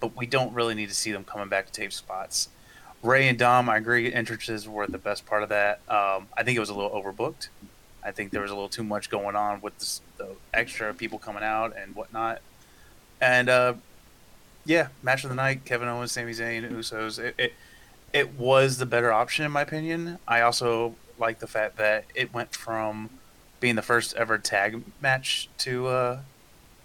but 0.00 0.16
we 0.16 0.26
don't 0.26 0.52
really 0.52 0.74
need 0.74 0.88
to 0.88 0.94
see 0.94 1.12
them 1.12 1.24
coming 1.24 1.48
back 1.48 1.66
to 1.66 1.72
tape 1.72 1.92
spots. 1.92 2.48
Rey 3.02 3.28
and 3.28 3.38
Dom, 3.38 3.68
I 3.68 3.76
agree, 3.76 4.12
entrances 4.12 4.68
were 4.68 4.86
the 4.86 4.98
best 4.98 5.26
part 5.26 5.42
of 5.42 5.48
that. 5.50 5.80
Um, 5.88 6.28
I 6.36 6.42
think 6.42 6.56
it 6.56 6.60
was 6.60 6.70
a 6.70 6.74
little 6.74 6.90
overbooked. 6.90 7.48
I 8.02 8.10
think 8.12 8.30
there 8.30 8.42
was 8.42 8.50
a 8.50 8.54
little 8.54 8.68
too 8.68 8.84
much 8.84 9.10
going 9.10 9.36
on 9.36 9.60
with 9.60 9.78
this, 9.78 10.00
the 10.16 10.28
extra 10.54 10.94
people 10.94 11.18
coming 11.18 11.42
out 11.42 11.74
and 11.76 11.94
whatnot. 11.94 12.40
And 13.20 13.48
uh, 13.48 13.74
yeah, 14.64 14.88
match 15.02 15.24
of 15.24 15.30
the 15.30 15.36
night: 15.36 15.64
Kevin 15.64 15.88
Owens, 15.88 16.12
Sami 16.12 16.32
Zayn, 16.32 16.70
Usos. 16.70 17.18
It, 17.18 17.34
it 17.38 17.52
it 18.12 18.38
was 18.38 18.78
the 18.78 18.86
better 18.86 19.12
option 19.12 19.44
in 19.44 19.52
my 19.52 19.62
opinion. 19.62 20.18
I 20.26 20.40
also 20.40 20.94
like 21.18 21.38
the 21.38 21.46
fact 21.46 21.76
that 21.78 22.04
it 22.14 22.32
went 22.32 22.54
from 22.54 23.10
being 23.60 23.76
the 23.76 23.82
first 23.82 24.14
ever 24.16 24.38
tag 24.38 24.82
match 25.00 25.48
to 25.58 25.86
uh, 25.86 26.18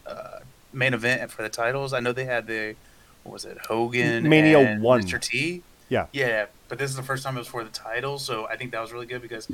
uh, 0.05 0.39
main 0.73 0.93
event 0.93 1.31
for 1.31 1.41
the 1.41 1.49
titles. 1.49 1.93
I 1.93 1.99
know 1.99 2.11
they 2.13 2.25
had 2.25 2.47
the 2.47 2.75
what 3.23 3.33
was 3.33 3.45
it 3.45 3.57
Hogan 3.67 4.27
Mania 4.27 4.59
and 4.59 4.81
one. 4.81 5.03
Mr. 5.03 5.19
T. 5.19 5.63
Yeah. 5.89 6.07
yeah, 6.13 6.45
but 6.69 6.79
this 6.79 6.89
is 6.89 6.95
the 6.95 7.03
first 7.03 7.25
time 7.25 7.35
it 7.35 7.39
was 7.39 7.49
for 7.49 7.65
the 7.65 7.69
titles, 7.69 8.23
so 8.23 8.47
I 8.47 8.55
think 8.55 8.71
that 8.71 8.79
was 8.79 8.93
really 8.93 9.07
good 9.07 9.21
because 9.21 9.49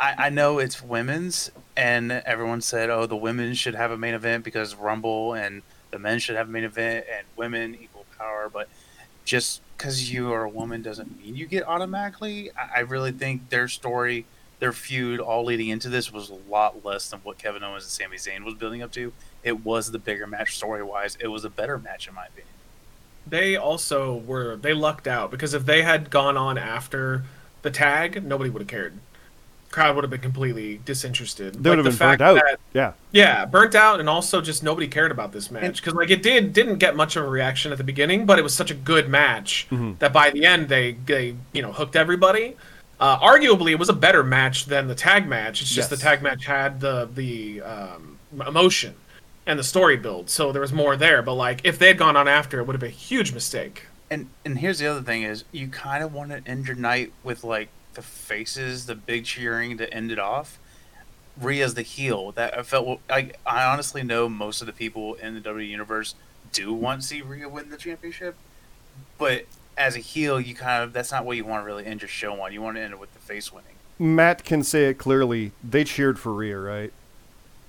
I, 0.00 0.26
I 0.26 0.30
know 0.30 0.58
it's 0.58 0.82
women's, 0.82 1.52
and 1.76 2.10
everyone 2.10 2.60
said, 2.60 2.90
"Oh, 2.90 3.06
the 3.06 3.16
women 3.16 3.54
should 3.54 3.74
have 3.74 3.90
a 3.90 3.96
main 3.96 4.14
event 4.14 4.44
because 4.44 4.74
Rumble 4.74 5.34
and 5.34 5.62
the 5.90 5.98
men 5.98 6.18
should 6.18 6.36
have 6.36 6.48
a 6.48 6.50
main 6.50 6.64
event 6.64 7.06
and 7.12 7.26
women 7.36 7.76
equal 7.80 8.04
power." 8.18 8.50
But 8.52 8.68
just 9.24 9.60
because 9.76 10.12
you 10.12 10.32
are 10.32 10.44
a 10.44 10.48
woman 10.48 10.82
doesn't 10.82 11.18
mean 11.18 11.36
you 11.36 11.46
get 11.46 11.66
automatically. 11.66 12.50
I, 12.56 12.78
I 12.78 12.80
really 12.80 13.12
think 13.12 13.48
their 13.48 13.68
story, 13.68 14.26
their 14.60 14.72
feud, 14.72 15.20
all 15.20 15.44
leading 15.44 15.68
into 15.68 15.88
this 15.88 16.12
was 16.12 16.30
a 16.30 16.34
lot 16.50 16.84
less 16.84 17.08
than 17.10 17.20
what 17.20 17.38
Kevin 17.38 17.62
Owens 17.62 17.84
and 17.84 17.90
Sami 17.90 18.16
Zayn 18.16 18.44
was 18.44 18.54
building 18.54 18.82
up 18.82 18.90
to. 18.92 19.12
It 19.44 19.64
was 19.64 19.90
the 19.92 19.98
bigger 19.98 20.26
match 20.26 20.56
story 20.56 20.82
wise. 20.82 21.16
It 21.20 21.28
was 21.28 21.44
a 21.44 21.50
better 21.50 21.78
match 21.78 22.08
in 22.08 22.14
my 22.14 22.26
opinion. 22.26 22.46
They 23.26 23.56
also 23.56 24.16
were 24.16 24.56
they 24.56 24.72
lucked 24.72 25.06
out 25.06 25.30
because 25.30 25.54
if 25.54 25.66
they 25.66 25.82
had 25.82 26.10
gone 26.10 26.36
on 26.36 26.56
after 26.58 27.24
the 27.62 27.70
tag, 27.70 28.24
nobody 28.24 28.50
would 28.50 28.62
have 28.62 28.68
cared. 28.68 28.94
Crowd 29.70 29.94
would 29.96 30.02
have 30.02 30.10
been 30.10 30.22
completely 30.22 30.80
disinterested. 30.86 31.62
They 31.62 31.68
would 31.68 31.76
have 31.78 31.84
the 31.84 31.90
been 31.90 31.98
burnt 31.98 32.20
fact 32.20 32.22
out. 32.22 32.34
that- 32.36 32.58
yeah. 32.72 32.92
yeah, 33.12 33.44
burnt 33.44 33.74
out, 33.74 34.00
and 34.00 34.08
also 34.08 34.40
just 34.40 34.62
nobody 34.62 34.88
cared 34.88 35.10
about 35.10 35.32
this 35.32 35.50
match 35.50 35.76
because 35.76 35.92
like 35.92 36.08
it 36.10 36.22
did 36.22 36.54
didn't 36.54 36.76
get 36.78 36.96
much 36.96 37.16
of 37.16 37.24
a 37.24 37.28
reaction 37.28 37.70
at 37.70 37.76
the 37.76 37.84
beginning, 37.84 38.24
but 38.24 38.38
it 38.38 38.42
was 38.42 38.54
such 38.54 38.70
a 38.70 38.74
good 38.74 39.10
match 39.10 39.66
Mhm. 39.70 39.98
that 39.98 40.10
by 40.12 40.30
the 40.30 40.46
end 40.46 40.68
they 40.70 40.92
they 41.04 41.36
you 41.52 41.60
know 41.60 41.72
hooked 41.72 41.96
everybody. 41.96 42.56
Uh, 43.00 43.18
arguably, 43.20 43.70
it 43.70 43.78
was 43.78 43.88
a 43.88 43.92
better 43.94 44.24
match 44.24 44.66
than 44.66 44.88
the 44.88 44.94
tag 44.94 45.26
match. 45.28 45.60
It's 45.60 45.70
just 45.72 45.90
Yes. 45.90 46.00
the 46.00 46.04
tag 46.04 46.22
match 46.22 46.44
had 46.46 46.80
the 46.80 47.08
the 47.14 47.62
um, 47.62 48.18
emotion 48.46 48.94
and 49.46 49.58
the 49.58 49.64
story 49.64 49.96
build, 49.96 50.28
so 50.28 50.50
there 50.52 50.60
was 50.62 50.72
more 50.72 50.96
there. 50.96 51.22
But 51.22 51.34
like 51.34 51.60
if 51.64 51.78
they 51.78 51.88
had 51.88 51.98
gone 51.98 52.16
on 52.16 52.26
after, 52.28 52.58
it 52.58 52.66
would 52.66 52.74
have 52.74 52.80
been 52.80 52.90
a 52.90 52.92
huge 52.92 53.32
mistake. 53.32 53.86
And 54.10 54.28
and 54.44 54.58
here's 54.58 54.78
the 54.78 54.86
other 54.86 55.02
thing 55.02 55.22
is 55.22 55.44
you 55.52 55.68
kind 55.68 56.02
of 56.02 56.12
want 56.12 56.30
to 56.30 56.42
end 56.50 56.66
your 56.66 56.76
night 56.76 57.12
with 57.22 57.44
like 57.44 57.68
the 57.94 58.02
faces, 58.02 58.86
the 58.86 58.94
big 58.94 59.24
cheering 59.24 59.78
to 59.78 59.92
end 59.92 60.10
it 60.10 60.18
off. 60.18 60.58
Rhea's 61.40 61.74
the 61.74 61.82
heel. 61.82 62.32
That 62.32 62.58
I 62.58 62.62
felt 62.64 63.00
like 63.08 63.38
I 63.46 63.64
honestly 63.64 64.02
know 64.02 64.28
most 64.28 64.60
of 64.60 64.66
the 64.66 64.72
people 64.72 65.14
in 65.14 65.34
the 65.34 65.40
W 65.40 65.64
universe 65.64 66.16
do 66.52 66.72
want 66.72 67.02
to 67.02 67.06
see 67.06 67.22
Rhea 67.22 67.48
win 67.48 67.70
the 67.70 67.76
championship, 67.76 68.34
but 69.18 69.44
as 69.78 69.96
a 69.96 70.00
heel, 70.00 70.40
you 70.40 70.54
kind 70.54 70.82
of 70.82 70.92
that's 70.92 71.10
not 71.12 71.24
what 71.24 71.36
you 71.36 71.44
want 71.44 71.62
to 71.62 71.66
really 71.66 71.86
end 71.86 72.02
your 72.02 72.08
show 72.08 72.40
on. 72.42 72.52
You 72.52 72.60
want 72.60 72.76
to 72.76 72.82
end 72.82 72.92
it 72.92 72.98
with 72.98 73.12
the 73.14 73.20
face 73.20 73.52
winning. 73.52 73.72
Matt 73.98 74.44
can 74.44 74.62
say 74.62 74.84
it 74.86 74.94
clearly. 74.98 75.52
They 75.64 75.84
cheered 75.84 76.18
for 76.18 76.32
Rhea, 76.32 76.58
right? 76.58 76.92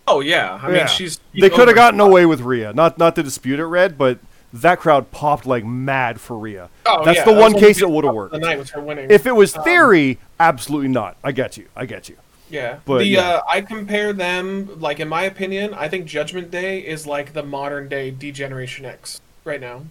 Oh 0.08 0.20
yeah, 0.22 0.60
I 0.62 0.68
Yeah. 0.72 0.78
mean 0.80 0.88
she's 0.88 1.20
They 1.34 1.50
could 1.50 1.68
have 1.68 1.76
gotten 1.76 2.00
away 2.00 2.26
with 2.26 2.42
Rhea. 2.42 2.74
Not 2.74 2.98
not 2.98 3.16
to 3.16 3.24
dispute 3.24 3.60
it, 3.60 3.66
Red, 3.66 3.98
but 3.98 4.20
that 4.52 4.80
crowd 4.80 5.12
popped 5.12 5.46
like 5.46 5.64
mad 5.64 6.20
for 6.20 6.38
Rhea. 6.38 6.70
Oh, 6.86 7.06
That's 7.06 7.18
yeah, 7.20 7.26
the 7.26 7.34
that 7.34 7.40
one 7.42 7.54
case 7.54 7.80
the 7.80 7.86
it 7.86 7.92
would 7.92 8.04
have 8.04 8.14
worked. 8.16 8.34
The 8.34 8.40
night 8.40 8.58
was 8.58 8.72
her 8.72 8.82
winning. 8.82 9.12
If 9.12 9.28
it 9.28 9.34
was 9.36 9.56
Um, 9.56 9.64
theory, 9.64 10.18
absolutely 10.40 10.88
not. 10.88 11.16
I 11.24 11.32
get 11.32 11.56
you. 11.58 11.68
I 11.76 11.86
get 11.86 12.10
you. 12.10 12.16
Yeah, 12.50 12.78
But, 12.86 13.00
the 13.00 13.06
yeah. 13.06 13.30
Uh, 13.30 13.42
I 13.48 13.62
compare 13.62 14.12
them 14.12 14.80
like 14.80 15.00
in 15.00 15.08
my 15.08 15.22
opinion, 15.24 15.76
I 15.76 15.88
think 15.88 16.06
Judgment 16.08 16.50
Day 16.50 16.80
is 16.80 17.06
like 17.06 17.34
the 17.34 17.44
modern 17.44 17.88
day 17.88 18.10
Degeneration 18.10 18.86
X 18.86 19.22
right 19.46 19.62
now, 19.62 19.84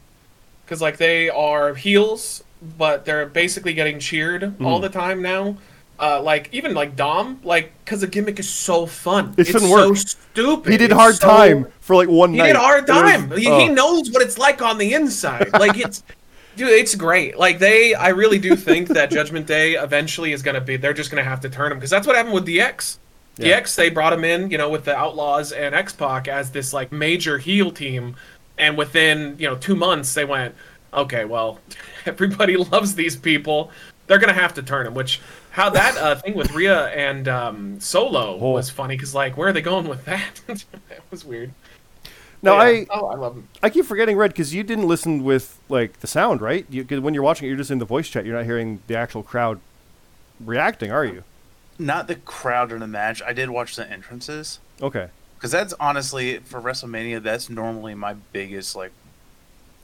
because 0.69 0.83
like 0.83 0.99
they 0.99 1.31
are 1.31 1.75
heels, 1.75 2.45
but 2.77 3.07
they're 3.07 3.25
basically 3.25 3.73
getting 3.73 3.99
cheered 3.99 4.45
all 4.63 4.79
Mhm. 4.79 4.83
the 4.83 4.89
time 4.91 5.23
now. 5.23 5.57
Uh, 6.01 6.21
like 6.23 6.49
even 6.53 6.75
like 6.75 6.95
Dom, 6.95 7.41
like 7.43 7.73
because 7.85 8.03
the 8.03 8.07
gimmick 8.07 8.39
is 8.39 8.49
so 8.49 8.85
fun. 8.87 9.35
It 9.39 9.47
shouldn't 9.47 9.65
it's 9.65 9.73
work. 9.73 9.97
So 9.97 10.17
stupid. 10.35 10.71
He 10.71 10.77
did 10.79 10.93
hard 10.93 11.17
so- 11.17 11.27
time 11.27 11.67
for 11.81 11.97
like 11.97 12.09
one 12.09 12.33
He 12.33 12.39
night. 12.39 12.49
did 12.49 12.57
hard 12.57 12.89
It 12.89 12.93
was- 12.93 13.01
time. 13.03 13.31
he, 13.37 13.49
oh. 13.49 13.59
he 13.59 13.69
knows 13.69 14.11
what 14.11 14.23
it's 14.23 14.39
like 14.39 14.61
on 14.63 14.79
the 14.79 14.93
inside. 14.95 15.51
Like 15.55 15.77
it's, 15.79 16.05
dude, 16.57 16.69
it's 16.69 16.95
great. 16.95 17.37
Like 17.39 17.59
they, 17.59 17.95
I 17.95 18.09
really 18.11 18.39
do 18.39 18.55
think 18.55 18.89
that 18.89 19.11
Judgment 19.19 19.47
Day 19.47 19.73
eventually 19.75 20.33
is 20.33 20.43
gonna 20.43 20.61
be. 20.61 20.77
They're 20.77 20.93
just 20.93 21.11
gonna 21.11 21.25
have 21.25 21.41
to 21.41 21.49
turn 21.49 21.73
him 21.73 21.79
because 21.79 21.91
that's 21.91 22.07
what 22.07 22.15
happened 22.15 22.35
with 22.35 22.47
DX. 22.47 22.99
Yeah. 23.39 23.61
DX, 23.61 23.75
they 23.77 23.89
brought 23.91 24.13
him 24.13 24.25
in, 24.25 24.51
you 24.51 24.59
know, 24.59 24.69
with 24.69 24.85
the 24.85 24.95
Outlaws 24.97 25.51
and 25.53 25.75
X 25.75 25.93
Pac 25.93 26.29
as 26.29 26.51
this 26.51 26.73
like 26.73 26.93
major 26.93 27.39
heel 27.39 27.71
team, 27.73 28.15
and 28.59 28.77
within 28.77 29.37
you 29.39 29.49
know 29.49 29.57
two 29.57 29.75
months 29.77 30.15
they 30.15 30.25
went, 30.25 30.55
okay, 30.93 31.25
well, 31.25 31.61
everybody 32.07 32.57
loves 32.73 32.95
these 32.95 33.17
people. 33.17 33.71
They're 34.07 34.19
gonna 34.19 34.33
have 34.33 34.55
to 34.55 34.63
turn 34.63 34.85
them 34.87 34.95
Which 34.95 35.21
how 35.51 35.69
that 35.71 35.97
uh, 35.99 36.15
thing 36.17 36.35
with 36.35 36.53
Rhea 36.53 36.87
and 36.89 37.27
um, 37.29 37.81
Solo 37.81 38.39
Oh. 38.41 38.53
was 38.53 38.71
funny 38.71 38.97
because 38.97 39.15
like 39.15 39.37
where 39.37 39.49
are 39.49 39.53
they 39.53 39.61
going 39.63 39.87
with 39.89 40.05
that? 40.07 40.41
that 40.47 40.65
was 41.11 41.25
weird. 41.25 41.53
Now 42.41 42.57
But, 42.59 42.75
yeah. 42.75 42.81
I 42.83 42.87
oh 42.91 43.07
I 43.09 43.15
love 43.17 43.35
them. 43.35 43.49
I 43.63 43.69
keep 43.71 43.85
forgetting 43.85 44.17
Red 44.17 44.31
because 44.31 44.55
you 44.55 44.63
didn't 44.63 44.87
listen 44.87 45.25
with 45.25 45.59
like 45.69 46.01
the 46.01 46.07
sound, 46.07 46.41
right? 46.41 46.65
You, 46.71 46.85
'cause 46.85 47.01
when 47.01 47.13
you're 47.13 47.23
watching 47.23 47.47
it, 47.47 47.49
you're 47.49 47.57
just 47.59 47.71
in 47.71 47.79
the 47.81 47.85
voice 47.85 48.09
chat. 48.09 48.25
You're 48.25 48.37
not 48.37 48.45
hearing 48.45 48.81
the 48.87 48.97
actual 48.97 49.23
crowd 49.23 49.61
reacting, 50.45 50.91
are 50.93 51.05
you? 51.05 51.25
Not 51.79 52.07
the 52.09 52.15
crowd 52.17 52.73
in 52.73 52.81
the 52.81 52.87
match. 52.87 53.21
I 53.23 53.33
did 53.33 53.51
watch 53.51 53.77
the 53.77 53.89
entrances 53.91 54.59
Okay. 54.81 55.09
Because 55.39 55.51
that's 55.53 55.73
honestly 55.81 56.39
for 56.39 56.61
WrestleMania. 56.61 57.23
That's 57.23 57.49
normally 57.49 57.95
my 57.95 58.15
biggest 58.33 58.75
like. 58.77 58.93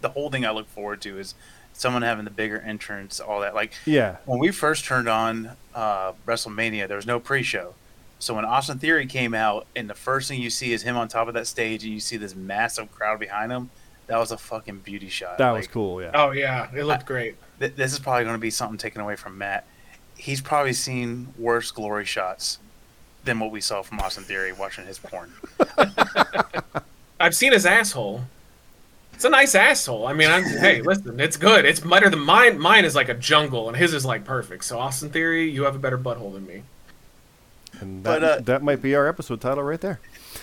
The 0.00 0.10
whole 0.10 0.28
thing 0.30 0.44
I 0.44 0.50
look 0.50 0.68
forward 0.68 1.00
to 1.02 1.18
is 1.18 1.34
someone 1.72 2.02
having 2.02 2.24
the 2.26 2.30
bigger 2.30 2.60
entrance, 2.60 3.20
all 3.20 3.40
that. 3.40 3.54
Like 3.54 3.72
Yeah. 3.86 4.16
when 4.26 4.38
we 4.38 4.50
first 4.50 4.84
turned 4.84 5.08
on 5.08 5.52
uh, 5.74 6.12
WrestleMania, 6.26 6.86
there 6.88 6.96
was 6.96 7.06
no 7.06 7.18
pre-show. 7.18 7.74
So 8.18 8.34
when 8.34 8.44
Austin 8.44 8.78
Theory 8.78 9.06
came 9.06 9.32
out, 9.34 9.66
and 9.74 9.88
the 9.88 9.94
first 9.94 10.28
thing 10.28 10.40
you 10.42 10.50
see 10.50 10.72
is 10.72 10.82
him 10.82 10.96
on 10.96 11.08
top 11.08 11.26
of 11.28 11.34
that 11.34 11.46
stage, 11.46 11.84
and 11.84 11.92
you 11.92 12.00
see 12.00 12.16
this 12.16 12.34
massive 12.34 12.92
crowd 12.92 13.18
behind 13.18 13.50
him, 13.50 13.70
that 14.06 14.18
was 14.18 14.30
a 14.30 14.36
fucking 14.36 14.80
beauty 14.80 15.08
shot. 15.08 15.38
That 15.38 15.52
was 15.52 15.66
cool. 15.66 16.02
Yeah. 16.02 16.10
Oh 16.14 16.30
yeah, 16.32 16.68
it 16.74 16.84
looked 16.84 17.06
great. 17.06 17.36
th- 17.58 17.74
this 17.74 17.92
is 17.92 17.98
probably 17.98 18.24
going 18.24 18.36
to 18.36 18.40
be 18.40 18.50
something 18.50 18.76
taken 18.78 19.00
away 19.00 19.16
from 19.16 19.38
Matt. 19.38 19.66
He's 20.16 20.40
probably 20.42 20.74
seen 20.74 21.32
worse 21.38 21.70
glory 21.70 22.04
shots 22.04 22.58
than 23.24 23.40
what 23.40 23.50
we 23.50 23.60
saw 23.60 23.82
from 23.82 24.00
Austin 24.00 24.24
Theory 24.24 24.52
watching 24.52 24.86
his 24.86 24.98
porn. 24.98 25.32
I've 27.20 27.34
seen 27.34 27.52
his 27.52 27.64
asshole. 27.66 28.24
It's 29.14 29.24
a 29.24 29.30
nice 29.30 29.54
asshole. 29.54 30.06
I 30.06 30.12
mean, 30.12 30.30
I'm, 30.30 30.44
hey, 30.44 30.82
listen, 30.84 31.20
it's 31.20 31.36
good. 31.36 31.64
It's 31.64 31.80
better 31.80 32.10
than 32.10 32.20
mine. 32.20 32.58
Mine 32.58 32.84
is 32.84 32.94
like 32.94 33.08
a 33.08 33.14
jungle, 33.14 33.68
and 33.68 33.76
his 33.76 33.94
is 33.94 34.04
like 34.04 34.24
perfect. 34.24 34.64
So 34.64 34.78
Austin 34.78 35.10
Theory, 35.10 35.48
you 35.50 35.64
have 35.64 35.76
a 35.76 35.78
better 35.78 35.98
butthole 35.98 36.32
than 36.34 36.46
me. 36.46 36.62
And 37.80 38.04
that, 38.04 38.20
But, 38.20 38.24
uh, 38.24 38.40
that 38.42 38.62
might 38.62 38.82
be 38.82 38.94
our 38.94 39.08
episode 39.08 39.40
title 39.40 39.64
right 39.64 39.80
there. 39.80 40.00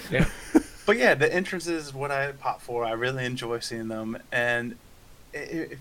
Yeah. 0.10 0.30
But 0.84 0.98
yeah, 0.98 1.14
the 1.14 1.32
entrances 1.32 1.88
is 1.88 1.94
what 1.94 2.10
I 2.10 2.32
pop 2.32 2.60
for. 2.60 2.84
I 2.84 2.92
really 2.94 3.24
enjoy 3.24 3.60
seeing 3.60 3.88
them, 3.88 4.18
and 4.32 4.76
it, 5.32 5.38
it, 5.38 5.78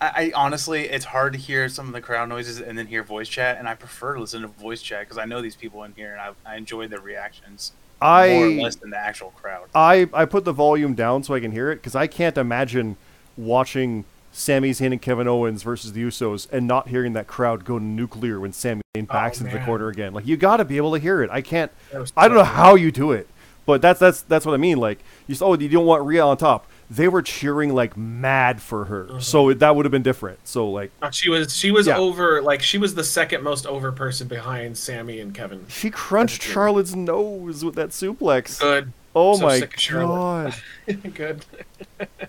I, 0.00 0.32
I 0.32 0.32
honestly, 0.34 0.82
it's 0.88 1.04
hard 1.04 1.32
to 1.34 1.38
hear 1.38 1.68
some 1.68 1.86
of 1.86 1.92
the 1.92 2.00
crowd 2.00 2.28
noises 2.28 2.60
and 2.60 2.78
then 2.78 2.86
hear 2.86 3.02
voice 3.02 3.28
chat, 3.28 3.58
and 3.58 3.68
I 3.68 3.74
prefer 3.74 4.14
to 4.14 4.20
listen 4.20 4.42
to 4.42 4.48
voice 4.48 4.82
chat 4.82 5.00
because 5.00 5.18
I 5.18 5.24
know 5.24 5.42
these 5.42 5.56
people 5.56 5.84
in 5.84 5.92
here, 5.94 6.12
and 6.12 6.20
I, 6.20 6.32
I 6.44 6.56
enjoy 6.56 6.88
their 6.88 7.00
reactions 7.00 7.72
more 8.00 8.08
or 8.08 8.14
I 8.14 8.48
less 8.62 8.76
than 8.76 8.90
the 8.90 8.96
actual 8.96 9.30
crowd. 9.30 9.68
I 9.74 10.08
I 10.12 10.24
put 10.24 10.44
the 10.44 10.52
volume 10.52 10.94
down 10.94 11.22
so 11.22 11.34
I 11.34 11.40
can 11.40 11.52
hear 11.52 11.70
it 11.70 11.76
because 11.76 11.94
I 11.94 12.06
can't 12.06 12.36
imagine 12.38 12.96
watching 13.36 14.04
Sami 14.32 14.70
Zayn 14.70 14.92
and 14.92 15.02
Kevin 15.02 15.26
Owens 15.26 15.62
versus 15.62 15.92
the 15.92 16.02
Usos 16.02 16.50
and 16.52 16.66
not 16.66 16.88
hearing 16.88 17.12
that 17.14 17.26
crowd 17.26 17.64
go 17.64 17.78
nuclear 17.78 18.40
when 18.40 18.52
Sami 18.52 18.82
Zayn 18.96 19.06
oh, 19.10 19.12
backs 19.12 19.40
Oh, 19.40 19.44
into 19.44 19.58
the 19.58 19.64
corner 19.64 19.88
again. 19.88 20.14
Like 20.14 20.26
you 20.26 20.36
got 20.36 20.58
to 20.58 20.64
be 20.64 20.76
able 20.76 20.92
to 20.92 20.98
hear 20.98 21.22
it. 21.22 21.30
I 21.30 21.42
can't. 21.42 21.70
I 22.16 22.28
don't 22.28 22.36
know 22.36 22.44
how 22.44 22.74
you 22.74 22.90
do 22.90 23.12
it, 23.12 23.28
but 23.66 23.82
that's 23.82 24.00
that's 24.00 24.22
that's 24.22 24.46
what 24.46 24.54
I 24.54 24.58
mean. 24.58 24.78
Like 24.78 25.00
you 25.26 25.36
oh 25.40 25.58
you 25.58 25.68
don't 25.68 25.86
want 25.86 26.04
Rhea 26.04 26.24
on 26.24 26.36
top. 26.36 26.66
They 26.92 27.06
were 27.06 27.22
cheering 27.22 27.72
like 27.72 27.96
mad 27.96 28.60
for 28.60 28.86
her, 28.86 29.04
Mm-hmm. 29.04 29.20
so 29.20 29.48
it, 29.50 29.60
that 29.60 29.76
would 29.76 29.84
have 29.84 29.92
been 29.92 30.02
different. 30.02 30.40
So 30.48 30.68
like 30.68 30.90
She 31.12 31.30
was 31.30 31.56
she 31.56 31.70
was 31.70 31.86
Yeah. 31.86 31.98
over 31.98 32.42
like 32.42 32.62
she 32.62 32.78
was 32.78 32.94
the 32.96 33.04
second 33.04 33.42
most 33.44 33.64
over 33.66 33.92
person 33.92 34.26
behind 34.26 34.76
Sami 34.76 35.20
and 35.20 35.32
Kevin. 35.34 35.66
she 35.68 35.90
crunched 35.90 36.40
That's 36.40 36.50
a- 36.50 36.52
Charlotte's 36.52 36.94
nose 36.96 37.64
with 37.64 37.76
that 37.76 37.90
suplex. 37.90 38.58
Good, 38.60 38.92
oh 39.14 39.36
so 39.36 39.46
my 39.46 39.58
sick 39.60 39.74
of 39.74 39.80
Charlotte. 39.80 40.54
god! 40.88 41.14
good. 41.14 41.44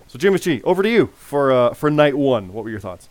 So 0.06 0.18
James 0.18 0.40
G, 0.42 0.62
over 0.62 0.82
to 0.84 0.88
you 0.88 1.06
for 1.16 1.50
uh, 1.52 1.74
for 1.74 1.90
night 1.90 2.16
one. 2.16 2.52
What 2.52 2.62
were 2.62 2.70
your 2.70 2.78
thoughts? 2.80 3.08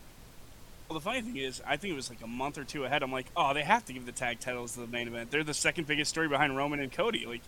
Well, 0.87 0.99
the 0.99 1.03
funny 1.03 1.21
thing 1.21 1.37
is, 1.37 1.61
I 1.65 1.77
think 1.77 1.93
it 1.93 1.95
was 1.95 2.09
like 2.09 2.21
a 2.21 2.27
month 2.27 2.57
or 2.57 2.63
two 2.65 2.83
ahead. 2.83 3.01
I'm 3.01 3.13
like, 3.13 3.25
oh, 3.35 3.53
they 3.53 3.63
have 3.63 3.85
to 3.85 3.93
give 3.93 4.05
the 4.05 4.11
tag 4.11 4.39
titles 4.41 4.73
to 4.73 4.81
the 4.81 4.87
main 4.87 5.07
event. 5.07 5.31
They're 5.31 5.41
the 5.43 5.53
second 5.53 5.87
biggest 5.87 6.11
story 6.11 6.27
behind 6.27 6.55
Roman 6.57 6.81
and 6.81 6.91
Cody. 6.91 7.25
Like, 7.25 7.39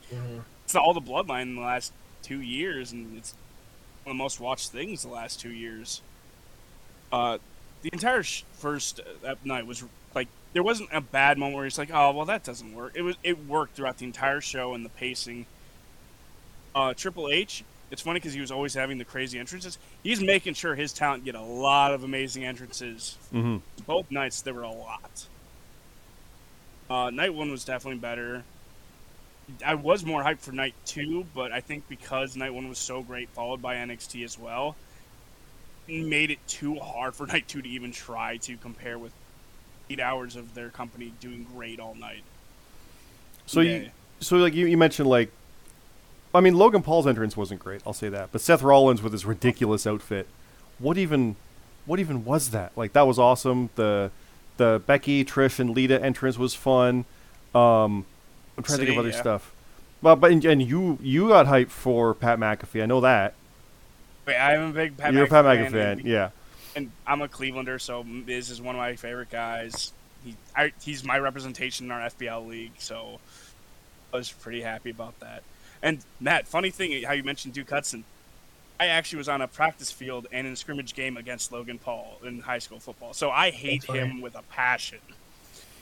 it's 0.63 0.75
all 0.75 0.93
the 0.93 1.01
bloodline 1.01 1.41
in 1.43 1.55
the 1.55 1.61
last 1.61 1.91
two 2.21 2.39
years, 2.39 2.93
and 2.93 3.17
it's 3.17 3.33
one 4.03 4.13
of 4.13 4.17
the 4.17 4.23
most 4.23 4.39
watched 4.39 4.71
things 4.71 5.01
the 5.03 5.07
last 5.09 5.39
two 5.39 5.51
years. 5.51 6.01
Uh, 7.11 7.37
the 7.81 7.89
entire 7.93 8.23
sh- 8.23 8.43
first 8.53 8.99
uh, 8.99 9.03
that 9.21 9.45
night 9.45 9.65
was 9.65 9.83
like 10.15 10.27
there 10.53 10.63
wasn't 10.63 10.89
a 10.91 11.01
bad 11.01 11.37
moment 11.37 11.55
where 11.57 11.65
it's 11.65 11.77
like, 11.77 11.89
oh, 11.93 12.11
well, 12.11 12.25
that 12.25 12.43
doesn't 12.43 12.73
work. 12.73 12.93
It 12.95 13.01
was 13.01 13.15
it 13.23 13.45
worked 13.47 13.75
throughout 13.75 13.97
the 13.97 14.05
entire 14.05 14.41
show 14.41 14.73
and 14.73 14.83
the 14.85 14.89
pacing. 14.89 15.45
Uh, 16.75 16.93
Triple 16.95 17.29
H, 17.29 17.63
it's 17.91 18.01
funny 18.01 18.19
because 18.19 18.33
he 18.33 18.41
was 18.41 18.51
always 18.51 18.73
having 18.73 18.97
the 18.97 19.05
crazy 19.05 19.37
entrances. 19.37 19.77
He's 20.01 20.21
making 20.21 20.55
sure 20.55 20.73
his 20.75 20.91
talent 20.91 21.23
get 21.23 21.35
a 21.35 21.41
lot 21.41 21.93
of 21.93 22.03
amazing 22.03 22.43
entrances 22.45 23.17
Mm-hmm. 23.33 23.57
both 23.85 24.09
nights 24.11 24.41
there 24.41 24.53
were 24.53 24.63
a 24.63 24.71
lot. 24.71 25.27
Uh, 26.89 27.09
night 27.11 27.33
one 27.33 27.49
was 27.51 27.63
definitely 27.63 27.99
better. 27.99 28.43
I 29.65 29.75
was 29.75 30.05
more 30.05 30.23
hyped 30.23 30.39
for 30.39 30.51
night 30.51 30.73
two, 30.85 31.25
but 31.35 31.51
I 31.51 31.59
think 31.59 31.87
because 31.89 32.35
night 32.35 32.53
one 32.53 32.69
was 32.69 32.79
so 32.79 33.01
great, 33.01 33.29
followed 33.29 33.61
by 33.61 33.75
NXT 33.75 34.23
as 34.23 34.39
well, 34.39 34.75
made 35.87 36.31
it 36.31 36.39
too 36.47 36.75
hard 36.75 37.15
for 37.15 37.27
night 37.33 37.47
two 37.47 37.61
to 37.61 37.69
even 37.69 37.91
try 37.91 38.37
to 38.37 38.57
compare 38.57 38.97
with 38.97 39.11
eight 39.89 39.99
hours 39.99 40.35
of 40.35 40.53
their 40.55 40.69
company 40.69 41.13
doing 41.19 41.45
great 41.55 41.79
all 41.79 41.95
night. 41.95 42.23
So 43.45 43.59
Yeah. 43.61 43.77
you 43.77 43.89
so 44.19 44.37
like 44.37 44.53
you, 44.53 44.65
you 44.67 44.77
mentioned 44.77 45.09
like 45.09 45.29
I 46.33 46.39
mean 46.39 46.55
Logan 46.55 46.81
Paul's 46.81 47.05
entrance 47.05 47.35
wasn't 47.35 47.59
great, 47.59 47.81
I'll 47.85 47.93
say 47.93 48.09
that. 48.09 48.29
But 48.31 48.41
Seth 48.41 48.61
Rollins 48.61 49.01
with 49.01 49.11
his 49.11 49.25
ridiculous 49.25 49.85
outfit. 49.85 50.27
What 50.79 50.97
even 50.97 51.35
what 51.85 51.99
even 51.99 52.23
was 52.23 52.51
that? 52.51 52.71
Like 52.77 52.93
that 52.93 53.05
was 53.05 53.19
awesome. 53.19 53.69
The 53.75 54.09
the 54.55 54.81
Becky, 54.85 55.25
Trish 55.25 55.59
and 55.59 55.71
Lita 55.71 56.01
entrance 56.01 56.37
was 56.37 56.55
fun. 56.55 57.03
Um 57.53 58.05
I'm 58.57 58.63
trying 58.63 58.79
to 58.79 58.85
think 58.85 58.97
of 58.97 58.99
other 58.99 59.09
yeah. 59.09 59.21
stuff. 59.21 59.51
Well, 60.01 60.15
but 60.15 60.31
and, 60.31 60.43
and 60.45 60.61
you 60.61 60.97
you 61.01 61.29
got 61.29 61.45
hyped 61.45 61.69
for 61.69 62.13
Pat 62.13 62.37
McAfee. 62.37 62.83
I 62.83 62.85
know 62.85 63.01
that. 63.01 63.33
Wait, 64.25 64.37
I'm 64.37 64.69
a 64.69 64.73
big 64.73 64.97
Pat 64.97 65.13
You're 65.13 65.23
a 65.23 65.27
McAfee 65.27 65.29
Pat 65.29 65.45
McAfee 65.45 65.61
fan, 65.63 65.71
fan, 65.71 65.99
and- 65.99 66.07
yeah. 66.07 66.29
and 66.75 66.91
I'm 67.07 67.21
a 67.21 67.27
Clevelander, 67.27 67.79
so 67.79 68.03
Miz 68.03 68.49
is 68.49 68.61
one 68.61 68.75
of 68.75 68.79
my 68.79 68.95
favorite 68.95 69.29
guys. 69.29 69.93
He, 70.23 70.35
I, 70.55 70.71
he's 70.81 71.03
my 71.03 71.19
representation 71.19 71.87
in 71.87 71.91
our 71.91 72.09
FBL 72.09 72.47
league, 72.47 72.71
so 72.77 73.19
I 74.13 74.17
was 74.17 74.31
pretty 74.31 74.61
happy 74.61 74.89
about 74.89 75.19
that. 75.19 75.43
And 75.81 75.99
Matt, 76.21 76.47
funny 76.47 76.69
thing, 76.69 77.03
how 77.03 77.11
you 77.11 77.23
mentioned 77.23 77.53
Duke 77.53 77.69
Hudson. 77.69 78.05
I 78.79 78.87
actually 78.87 79.17
was 79.17 79.29
on 79.29 79.41
a 79.41 79.47
practice 79.47 79.91
field 79.91 80.27
and 80.31 80.47
in 80.47 80.53
a 80.53 80.55
scrimmage 80.55 80.95
game 80.95 81.15
against 81.17 81.51
Logan 81.51 81.77
Paul 81.77 82.19
in 82.23 82.39
high 82.39 82.59
school 82.59 82.79
football, 82.79 83.13
so 83.13 83.29
I 83.29 83.51
hate 83.51 83.85
That's 83.87 83.99
him 83.99 84.21
with 84.21 84.35
a 84.35 84.41
passion. 84.43 84.99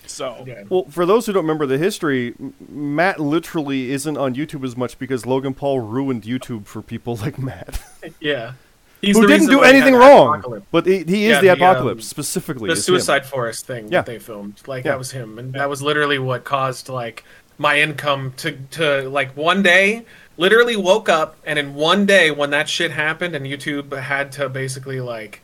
So 0.08 0.44
Yeah. 0.48 0.64
Well, 0.70 0.86
for 0.90 1.06
those 1.06 1.26
who 1.26 1.34
don't 1.34 1.44
remember 1.44 1.66
the 1.66 1.78
history, 1.78 2.34
Matt 2.70 3.20
literally 3.20 3.92
isn't 3.92 4.18
on 4.18 4.36
YouTube 4.36 4.64
as 4.66 4.76
much 4.76 4.98
because 5.00 5.26
Logan 5.26 5.54
Paul 5.54 5.80
ruined 5.80 6.24
YouTube 6.24 6.66
for 6.66 6.82
people 6.82 7.16
like 7.18 7.38
Matt. 7.40 7.82
Yeah. 8.20 8.54
He's 9.02 9.18
who 9.18 9.26
didn't 9.26 9.48
do 9.48 9.62
anything 9.62 9.96
wrong. 9.96 10.36
Apocalypse. 10.40 10.66
But 10.72 10.86
he, 10.86 10.98
he 11.04 11.26
is 11.26 11.32
Yeah, 11.32 11.36
the 11.42 11.48
the, 11.48 11.50
um, 11.54 11.58
apocalypse 11.62 12.08
specifically. 12.08 12.68
the 12.68 12.74
is 12.74 12.80
him. 12.80 12.84
Suicide 12.96 13.26
Forest 13.26 13.66
thing 13.66 13.86
Yeah. 13.86 14.00
that 14.00 14.06
they 14.06 14.20
filmed. 14.20 14.62
Like 14.68 14.86
Yeah. 14.86 14.92
that 14.92 14.98
was 15.00 15.12
him, 15.12 15.40
and 15.40 15.54
that 15.54 15.70
was 15.70 15.82
literally 15.82 16.20
what 16.20 16.44
caused 16.44 16.88
like 16.90 17.24
my 17.58 17.80
income 17.80 18.34
to 18.38 18.52
to 18.72 19.10
like 19.10 19.36
one 19.36 19.64
day. 19.64 20.06
Literally 20.38 20.76
woke 20.76 21.10
up, 21.10 21.36
and 21.46 21.58
in 21.60 21.74
one 21.74 22.06
day 22.06 22.30
when 22.32 22.52
that 22.52 22.70
shit 22.70 22.92
happened, 22.92 23.36
and 23.36 23.46
YouTube 23.46 23.96
had 24.00 24.32
to 24.34 24.50
basically 24.50 25.02
like 25.02 25.42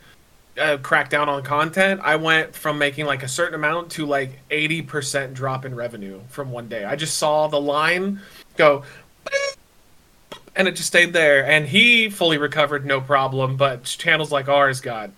uh, 0.58 0.78
crack 0.78 1.10
down 1.10 1.28
on 1.28 1.42
content, 1.42 2.00
I 2.02 2.16
went 2.16 2.54
from 2.54 2.78
making 2.78 3.06
like 3.06 3.22
a 3.22 3.28
certain 3.28 3.54
amount 3.54 3.90
to 3.92 4.06
like 4.06 4.38
eighty 4.50 4.82
percent 4.82 5.34
drop 5.34 5.64
in 5.64 5.74
revenue 5.74 6.20
from 6.28 6.50
one 6.50 6.68
day. 6.68 6.84
I 6.84 6.96
just 6.96 7.16
saw 7.16 7.46
the 7.48 7.60
line 7.60 8.20
go. 8.56 8.82
And 10.56 10.66
it 10.66 10.72
just 10.72 10.88
stayed 10.88 11.12
there, 11.12 11.46
and 11.46 11.66
he 11.68 12.10
fully 12.10 12.36
recovered, 12.36 12.84
no 12.84 13.00
problem. 13.00 13.56
But 13.56 13.84
channels 13.84 14.32
like 14.32 14.48
ours 14.48 14.80
got 14.80 15.10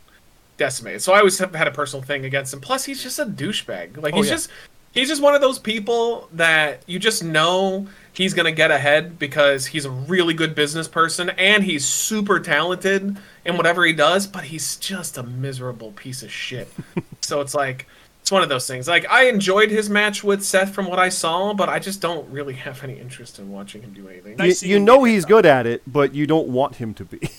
decimated. 0.58 1.00
So 1.00 1.14
I 1.14 1.18
always 1.18 1.38
have 1.38 1.54
had 1.54 1.66
a 1.66 1.70
personal 1.70 2.02
thing 2.04 2.26
against 2.26 2.52
him. 2.52 2.60
Plus, 2.60 2.84
he's 2.84 3.02
just 3.02 3.18
a 3.18 3.24
douchebag. 3.24 4.02
Like 4.02 4.12
Oh, 4.12 4.18
he's 4.18 4.26
yeah. 4.26 4.32
just 4.32 4.50
he's 4.92 5.08
just 5.08 5.22
one 5.22 5.34
of 5.34 5.40
those 5.40 5.58
people 5.58 6.28
that 6.34 6.82
you 6.86 6.98
just 6.98 7.24
know 7.24 7.86
he's 8.12 8.34
gonna 8.34 8.52
get 8.52 8.70
ahead 8.70 9.18
because 9.18 9.66
he's 9.66 9.84
a 9.84 9.90
really 9.90 10.34
good 10.34 10.54
business 10.54 10.88
person 10.88 11.30
and 11.30 11.64
he's 11.64 11.84
super 11.84 12.40
talented 12.40 13.16
in 13.44 13.56
whatever 13.56 13.84
he 13.84 13.92
does. 13.92 14.26
But 14.26 14.44
he's 14.44 14.76
just 14.76 15.16
a 15.18 15.22
miserable 15.22 15.92
piece 15.92 16.22
of 16.22 16.30
shit. 16.30 16.68
so 17.20 17.40
it's 17.40 17.54
like 17.54 17.86
it's 18.20 18.30
one 18.30 18.42
of 18.42 18.48
those 18.48 18.66
things. 18.66 18.86
Like 18.88 19.06
I 19.10 19.28
enjoyed 19.28 19.70
his 19.70 19.88
match 19.88 20.22
with 20.22 20.44
Seth 20.44 20.74
from 20.74 20.86
what 20.86 20.98
I 20.98 21.08
saw, 21.08 21.54
but 21.54 21.68
I 21.68 21.78
just 21.78 22.00
don't 22.00 22.28
really 22.30 22.54
have 22.54 22.82
any 22.84 22.98
interest 22.98 23.38
in 23.38 23.50
watching 23.50 23.82
him 23.82 23.92
do 23.92 24.08
anything. 24.08 24.38
You, 24.38 24.54
you 24.60 24.80
know 24.80 25.04
he's 25.04 25.24
good 25.24 25.46
at 25.46 25.66
it, 25.66 25.82
but 25.86 26.14
you 26.14 26.26
don't 26.26 26.48
want 26.48 26.76
him 26.76 26.94
to 26.94 27.04
be. 27.04 27.18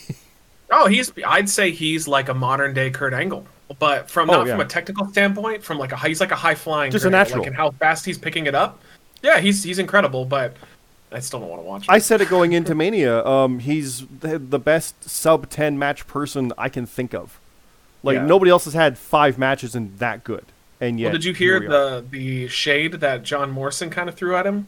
Oh, 0.72 0.88
he's. 0.88 1.12
I'd 1.28 1.50
say 1.50 1.72
he's 1.72 2.08
like 2.08 2.30
a 2.30 2.34
modern 2.34 2.74
day 2.74 2.90
Kurt 2.92 3.14
Angle, 3.14 3.46
but 3.78 4.10
from 4.10 4.30
Oh, 4.30 4.34
not 4.36 4.48
from 4.48 4.62
a 4.62 4.66
technical 4.66 5.06
standpoint, 5.10 5.64
from 5.64 5.78
like 5.78 5.92
a 5.92 5.98
he's 5.98 6.22
like 6.22 6.32
a 6.32 6.36
high 6.36 6.56
flying, 6.56 6.92
Just 6.92 7.04
a 7.04 7.08
Kurt 7.08 7.12
natural. 7.12 7.40
like, 7.40 7.48
and 7.48 7.56
how 7.56 7.72
fast 7.72 8.06
he's 8.06 8.18
picking 8.18 8.46
it 8.46 8.56
up. 8.56 8.82
Yeah, 9.22 9.40
he's 9.40 9.64
he's 9.64 9.80
incredible, 9.80 10.26
but 10.26 10.56
I 11.12 11.20
still 11.20 11.40
don't 11.40 11.50
want 11.50 11.62
to 11.62 11.68
watch. 11.68 11.82
Him. 11.84 11.94
I 11.94 12.00
said 12.00 12.22
it 12.22 12.30
going 12.30 12.54
into 12.54 12.74
Mania. 12.74 13.26
Um, 13.26 13.60
he's 13.60 14.06
the, 14.08 14.40
best 14.60 15.10
sub 15.10 15.50
ten 15.50 15.78
match 15.78 16.08
person 16.08 16.54
I 16.58 16.70
can 16.70 16.86
think 16.86 17.14
of. 17.14 17.40
Like 18.04 18.16
Yeah. 18.16 18.26
nobody 18.26 18.50
else 18.50 18.66
has 18.66 18.74
had 18.74 18.98
five 18.98 19.38
matches 19.38 19.76
and 19.76 19.98
that 20.00 20.24
good. 20.24 20.46
And 20.80 21.00
yet, 21.00 21.08
well, 21.08 21.14
did 21.14 21.26
you 21.26 21.34
hear 21.34 21.60
the 21.60 22.04
the 22.10 22.48
shade 22.48 22.94
that 22.94 23.24
John 23.24 23.52
Morrison 23.52 23.90
kind 23.90 24.10
of 24.10 24.16
threw 24.16 24.36
at 24.36 24.48
him? 24.48 24.68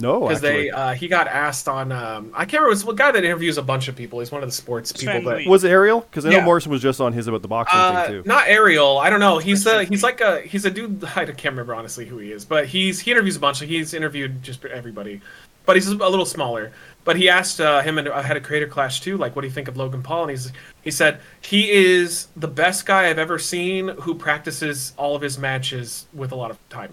No, 0.00 0.20
Because 0.28 0.40
they 0.40 0.70
uh, 0.70 0.94
he 0.94 1.08
got 1.08 1.26
asked 1.26 1.66
on 1.68 1.90
um, 1.90 2.30
I 2.32 2.44
can't 2.44 2.62
remember. 2.62 2.72
It's 2.72 2.84
a 2.88 2.92
guy 2.94 3.10
that 3.10 3.24
interviews 3.24 3.58
a 3.58 3.62
bunch 3.62 3.88
of 3.88 3.96
people. 3.96 4.20
He's 4.20 4.30
one 4.30 4.42
of 4.44 4.48
the 4.48 4.54
sports 4.54 4.92
It's 4.92 5.00
people, 5.00 5.14
Van 5.14 5.24
but 5.24 5.36
Lee. 5.38 5.48
was 5.48 5.64
it 5.64 5.70
Ariel? 5.70 6.02
Because 6.02 6.24
I 6.24 6.30
know 6.30 6.36
Yeah. 6.36 6.44
Morrison 6.44 6.70
was 6.70 6.80
just 6.82 7.00
on 7.00 7.12
his 7.12 7.26
about 7.26 7.42
the 7.42 7.48
boxing 7.48 7.78
Uh, 7.80 8.04
thing 8.04 8.22
too. 8.22 8.28
not 8.28 8.46
Ariel. 8.46 8.98
I 8.98 9.10
don't 9.10 9.18
know. 9.18 9.38
He's 9.38 9.66
a, 9.66 9.82
he's 9.84 10.04
like 10.04 10.20
a 10.20 10.40
he's 10.42 10.64
a 10.64 10.70
dude. 10.70 11.02
I 11.16 11.24
can't 11.26 11.44
remember 11.46 11.74
honestly 11.74 12.06
who 12.06 12.18
he 12.18 12.30
is, 12.30 12.44
but 12.44 12.66
he's 12.66 13.00
he 13.00 13.10
interviews 13.10 13.34
a 13.36 13.40
bunch. 13.40 13.60
Like 13.60 13.70
he's 13.70 13.92
interviewed 13.92 14.40
just 14.42 14.64
everybody, 14.64 15.20
but 15.66 15.74
he's 15.74 15.88
a 15.88 15.94
little 15.96 16.24
smaller. 16.26 16.70
But 17.04 17.16
he 17.16 17.28
asked 17.28 17.60
uh, 17.60 17.80
him 17.80 17.98
and 17.98 18.08
I 18.08 18.22
had 18.22 18.36
a 18.36 18.40
creator 18.40 18.66
clash 18.68 19.00
too. 19.00 19.16
Like, 19.16 19.34
what 19.34 19.42
do 19.42 19.48
you 19.48 19.52
think 19.54 19.66
of 19.66 19.76
Logan 19.76 20.02
Paul? 20.02 20.22
And 20.24 20.30
he's 20.30 20.52
he 20.82 20.90
said 20.92 21.20
he 21.40 21.70
is 21.72 22.28
the 22.36 22.46
best 22.48 22.86
guy 22.86 23.08
I've 23.08 23.18
ever 23.18 23.38
seen 23.38 23.88
who 23.88 24.14
practices 24.14 24.92
all 24.96 25.16
of 25.16 25.22
his 25.22 25.38
matches 25.38 26.06
with 26.12 26.30
a 26.30 26.36
lot 26.36 26.50
of 26.52 26.58
time. 26.68 26.92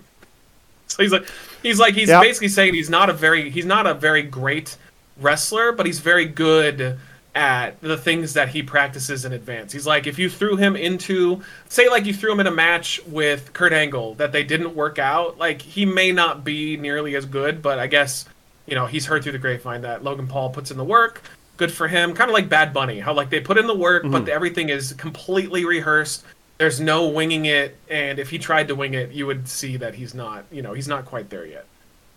So 0.95 1.03
he's 1.03 1.11
like 1.11 1.27
he's 1.61 1.79
like 1.79 1.93
he's 1.93 2.09
Yeah. 2.09 2.21
basically 2.21 2.47
saying 2.47 2.73
he's 2.73 2.89
not 2.89 3.09
a 3.09 3.13
very 3.13 3.49
he's 3.49 3.65
not 3.65 3.85
a 3.85 3.93
very 3.93 4.21
great 4.21 4.77
wrestler, 5.19 5.71
but 5.71 5.85
he's 5.85 5.99
very 5.99 6.25
good 6.25 6.97
at 7.35 7.81
the 7.81 7.97
things 7.97 8.33
that 8.33 8.47
he 8.47 8.63
practices 8.63 9.25
in 9.25 9.33
advance. 9.33 9.73
He's 9.73 9.85
like 9.85 10.07
if 10.07 10.17
you 10.17 10.29
threw 10.29 10.55
him 10.55 10.77
into 10.77 11.41
say 11.67 11.89
like 11.89 12.05
you 12.05 12.13
threw 12.13 12.31
him 12.31 12.39
in 12.39 12.47
a 12.47 12.51
match 12.51 13.01
with 13.07 13.51
Kurt 13.51 13.73
Angle 13.73 14.15
that 14.15 14.31
they 14.31 14.43
didn't 14.43 14.73
work 14.73 14.99
out, 14.99 15.37
like 15.37 15.61
he 15.61 15.85
may 15.85 16.13
not 16.13 16.45
be 16.45 16.77
nearly 16.77 17.15
as 17.15 17.25
good, 17.25 17.61
but 17.61 17.77
I 17.77 17.87
guess 17.87 18.25
you 18.67 18.75
know, 18.75 18.85
he's 18.85 19.05
heard 19.05 19.23
through 19.23 19.33
the 19.33 19.39
grapevine 19.39 19.81
that 19.81 20.03
Logan 20.03 20.27
Paul 20.27 20.49
puts 20.49 20.71
in 20.71 20.77
the 20.77 20.83
work. 20.83 21.21
Good 21.57 21.71
for 21.71 21.87
him. 21.87 22.13
Kind 22.13 22.29
of 22.29 22.33
like 22.33 22.49
Bad 22.49 22.73
Bunny, 22.73 22.99
how 22.99 23.13
like 23.13 23.29
they 23.29 23.39
put 23.39 23.57
in 23.57 23.67
the 23.67 23.75
work, 23.75 24.03
but 24.03 24.23
mm-hmm. 24.23 24.29
everything 24.29 24.69
is 24.69 24.93
completely 24.93 25.65
rehearsed. 25.65 26.23
There's 26.57 26.79
no 26.79 27.07
winging 27.09 27.45
it, 27.45 27.75
and 27.89 28.17
if 28.17 28.29
he 28.29 28.37
tried 28.39 28.69
to 28.69 28.75
wing 28.75 28.93
it, 28.93 29.11
you 29.11 29.25
would 29.27 29.47
see 29.47 29.75
that 29.77 29.95
he's 29.95 30.13
not, 30.13 30.45
you 30.51 30.61
know, 30.61 30.73
he's 30.73 30.87
not 30.87 31.05
quite 31.05 31.29
there 31.29 31.45
yet. 31.45 31.65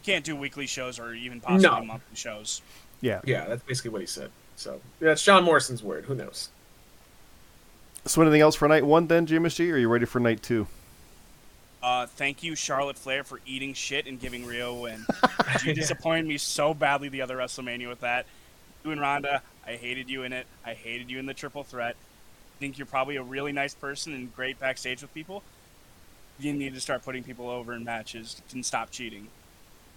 Can't 0.05 0.25
do 0.25 0.37
weekly 0.37 0.67
shows 0.67 0.99
or 1.01 1.13
even 1.13 1.41
possibly 1.41 1.63
No. 1.81 1.85
monthly 1.85 2.17
shows. 2.17 2.63
yeah. 3.01 3.21
Yeah, 3.25 3.47
that's 3.47 3.63
basically 3.65 3.91
what 3.91 4.01
he 4.01 4.07
said. 4.07 4.31
So 4.57 4.81
that's 5.01 5.23
John 5.25 5.45
Morrison's 5.45 5.83
word. 5.83 6.05
Who 6.05 6.15
knows? 6.15 6.51
So 8.07 8.23
anything 8.23 8.41
else 8.41 8.55
for 8.55 8.69
night 8.69 8.87
one 8.87 9.07
then, 9.09 9.27
GMSG? 9.27 9.71
Or 9.71 9.75
are 9.75 9.79
you 9.79 9.89
ready 9.89 10.07
for 10.07 10.21
night 10.21 10.43
two? 10.43 10.67
Uh, 11.83 12.07
thank 12.07 12.43
you, 12.43 12.55
Charlotte 12.55 12.97
Flair, 12.97 13.23
for 13.23 13.41
eating 13.47 13.73
shit 13.75 14.07
and 14.07 14.19
giving 14.21 14.45
Rio 14.47 14.75
a 14.77 14.81
win. 14.81 15.05
you 15.65 15.75
disappointed 15.75 16.27
me 16.27 16.39
so 16.39 16.75
badly 16.75 17.09
the 17.09 17.23
other 17.23 17.37
WrestleMania 17.37 17.89
with 17.89 18.01
that. 18.01 18.27
You 18.85 18.91
and 18.93 19.01
Ronda, 19.01 19.43
I 19.67 19.73
hated 19.77 20.09
you 20.09 20.23
in 20.23 20.33
it. 20.33 20.47
I 20.65 20.75
hated 20.75 21.11
you 21.11 21.19
in 21.19 21.27
the 21.27 21.35
triple 21.35 21.63
threat. 21.65 21.97
I 22.59 22.61
think 22.61 22.77
you're 22.77 22.87
probably 22.87 23.15
a 23.15 23.23
really 23.23 23.53
nice 23.53 23.75
person 23.75 24.13
and 24.15 24.35
great 24.35 24.59
backstage 24.59 25.01
with 25.01 25.15
people. 25.15 25.45
You 26.41 26.53
need 26.53 26.75
to 26.75 26.81
start 26.81 27.05
putting 27.05 27.23
people 27.23 27.49
over 27.49 27.73
in 27.73 27.85
matches 27.85 28.43
and 28.53 28.67
stop 28.67 28.91
cheating. 28.91 29.29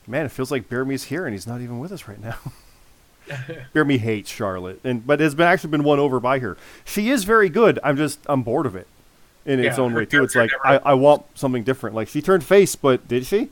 Man, 0.06 0.28
it 0.28 0.30
feels 0.30 0.52
like 0.52 0.70
Beer 0.70 0.86
Me's 0.86 1.06
here 1.06 1.26
and 1.26 1.34
he's 1.34 1.48
not 1.48 1.62
even 1.62 1.80
with 1.80 1.92
us 1.92 2.08
right 2.08 2.22
now. 2.22 2.38
Beer 3.74 3.86
Me 3.86 3.98
hates 3.98 4.30
Charlotte, 4.30 4.80
and 4.84 5.06
but 5.06 5.20
has 5.20 5.36
been 5.36 5.48
actually 5.48 5.72
been 5.72 5.84
won 5.84 6.00
over 6.00 6.20
by 6.20 6.40
her. 6.40 6.58
She 6.86 7.10
is 7.10 7.24
very 7.24 7.50
good. 7.50 7.80
I'm 7.84 7.98
just 7.98 8.20
I'm 8.28 8.44
bored 8.44 8.66
of 8.66 8.76
it 8.76 8.88
in 9.46 9.60
its 9.60 9.80
own 9.80 9.94
way 9.94 10.06
too. 10.06 10.24
It's 10.24 10.36
like 10.36 10.52
I, 10.64 10.78
I 10.78 10.94
want 10.94 11.26
something 11.36 11.64
different. 11.64 11.96
Like 11.96 12.08
she 12.08 12.22
turned 12.22 12.44
face, 12.44 12.76
but 12.76 13.08
did 13.08 13.26
she? 13.26 13.50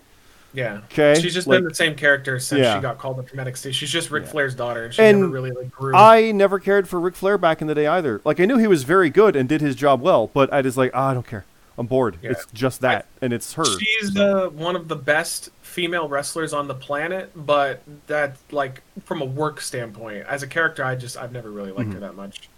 Yeah. 0.53 0.79
'Kay, 0.89 1.19
She's 1.21 1.33
just 1.33 1.47
like- 1.47 1.57
been 1.59 1.65
the 1.69 1.75
same 1.75 1.95
character 1.95 2.39
since 2.39 2.61
Yeah. 2.61 2.75
she 2.77 2.81
got 2.81 2.97
called 2.97 3.19
up 3.19 3.29
from 3.29 3.39
NXT. 3.39 3.71
She's 3.71 3.91
just 3.91 4.09
Ric 4.09 4.23
Yeah. 4.25 4.29
Flair's 4.31 4.55
daughter, 4.55 4.85
and 4.85 4.93
she 4.93 5.01
And 5.03 5.19
never 5.21 5.31
really 5.31 5.51
like 5.51 5.71
grew. 5.71 5.95
I 5.95 6.31
never 6.31 6.57
cared 6.59 6.89
for 6.89 6.99
Ric 6.99 7.15
Flair 7.15 7.37
back 7.37 7.61
in 7.61 7.67
the 7.67 7.75
day 7.75 7.85
either. 7.87 8.19
Like 8.25 8.39
I 8.39 8.45
knew 8.45 8.57
he 8.57 8.65
was 8.67 8.83
very 8.83 9.09
good 9.09 9.35
and 9.35 9.47
did 9.47 9.61
his 9.61 9.75
job 9.75 10.01
well, 10.01 10.31
but 10.33 10.51
I 10.51 10.61
just 10.61 10.75
like 10.77 10.91
ah, 10.93 11.09
I 11.09 11.13
don't 11.13 11.27
care. 11.27 11.45
I'm 11.77 11.85
bored. 11.87 12.17
Yeah. 12.21 12.31
It's 12.31 12.45
just 12.53 12.81
that, 12.81 13.05
and 13.21 13.31
it's 13.31 13.53
her. 13.53 13.63
She's 13.63 14.17
uh, 14.17 14.49
one 14.51 14.75
of 14.75 14.87
the 14.89 14.97
best 14.97 15.49
female 15.61 16.09
wrestlers 16.09 16.51
on 16.51 16.67
the 16.67 16.73
planet, 16.73 17.29
but 17.35 17.81
that 18.07 18.35
like 18.51 18.81
from 19.05 19.21
a 19.21 19.25
work 19.25 19.61
standpoint, 19.61 20.25
as 20.27 20.43
a 20.43 20.47
character, 20.47 20.83
I 20.83 20.95
just 20.95 21.15
I've 21.15 21.31
never 21.31 21.49
really 21.51 21.71
liked 21.71 21.89
Mm-hmm. 21.89 21.93
her 21.93 21.99
that 22.07 22.15
much. 22.15 22.49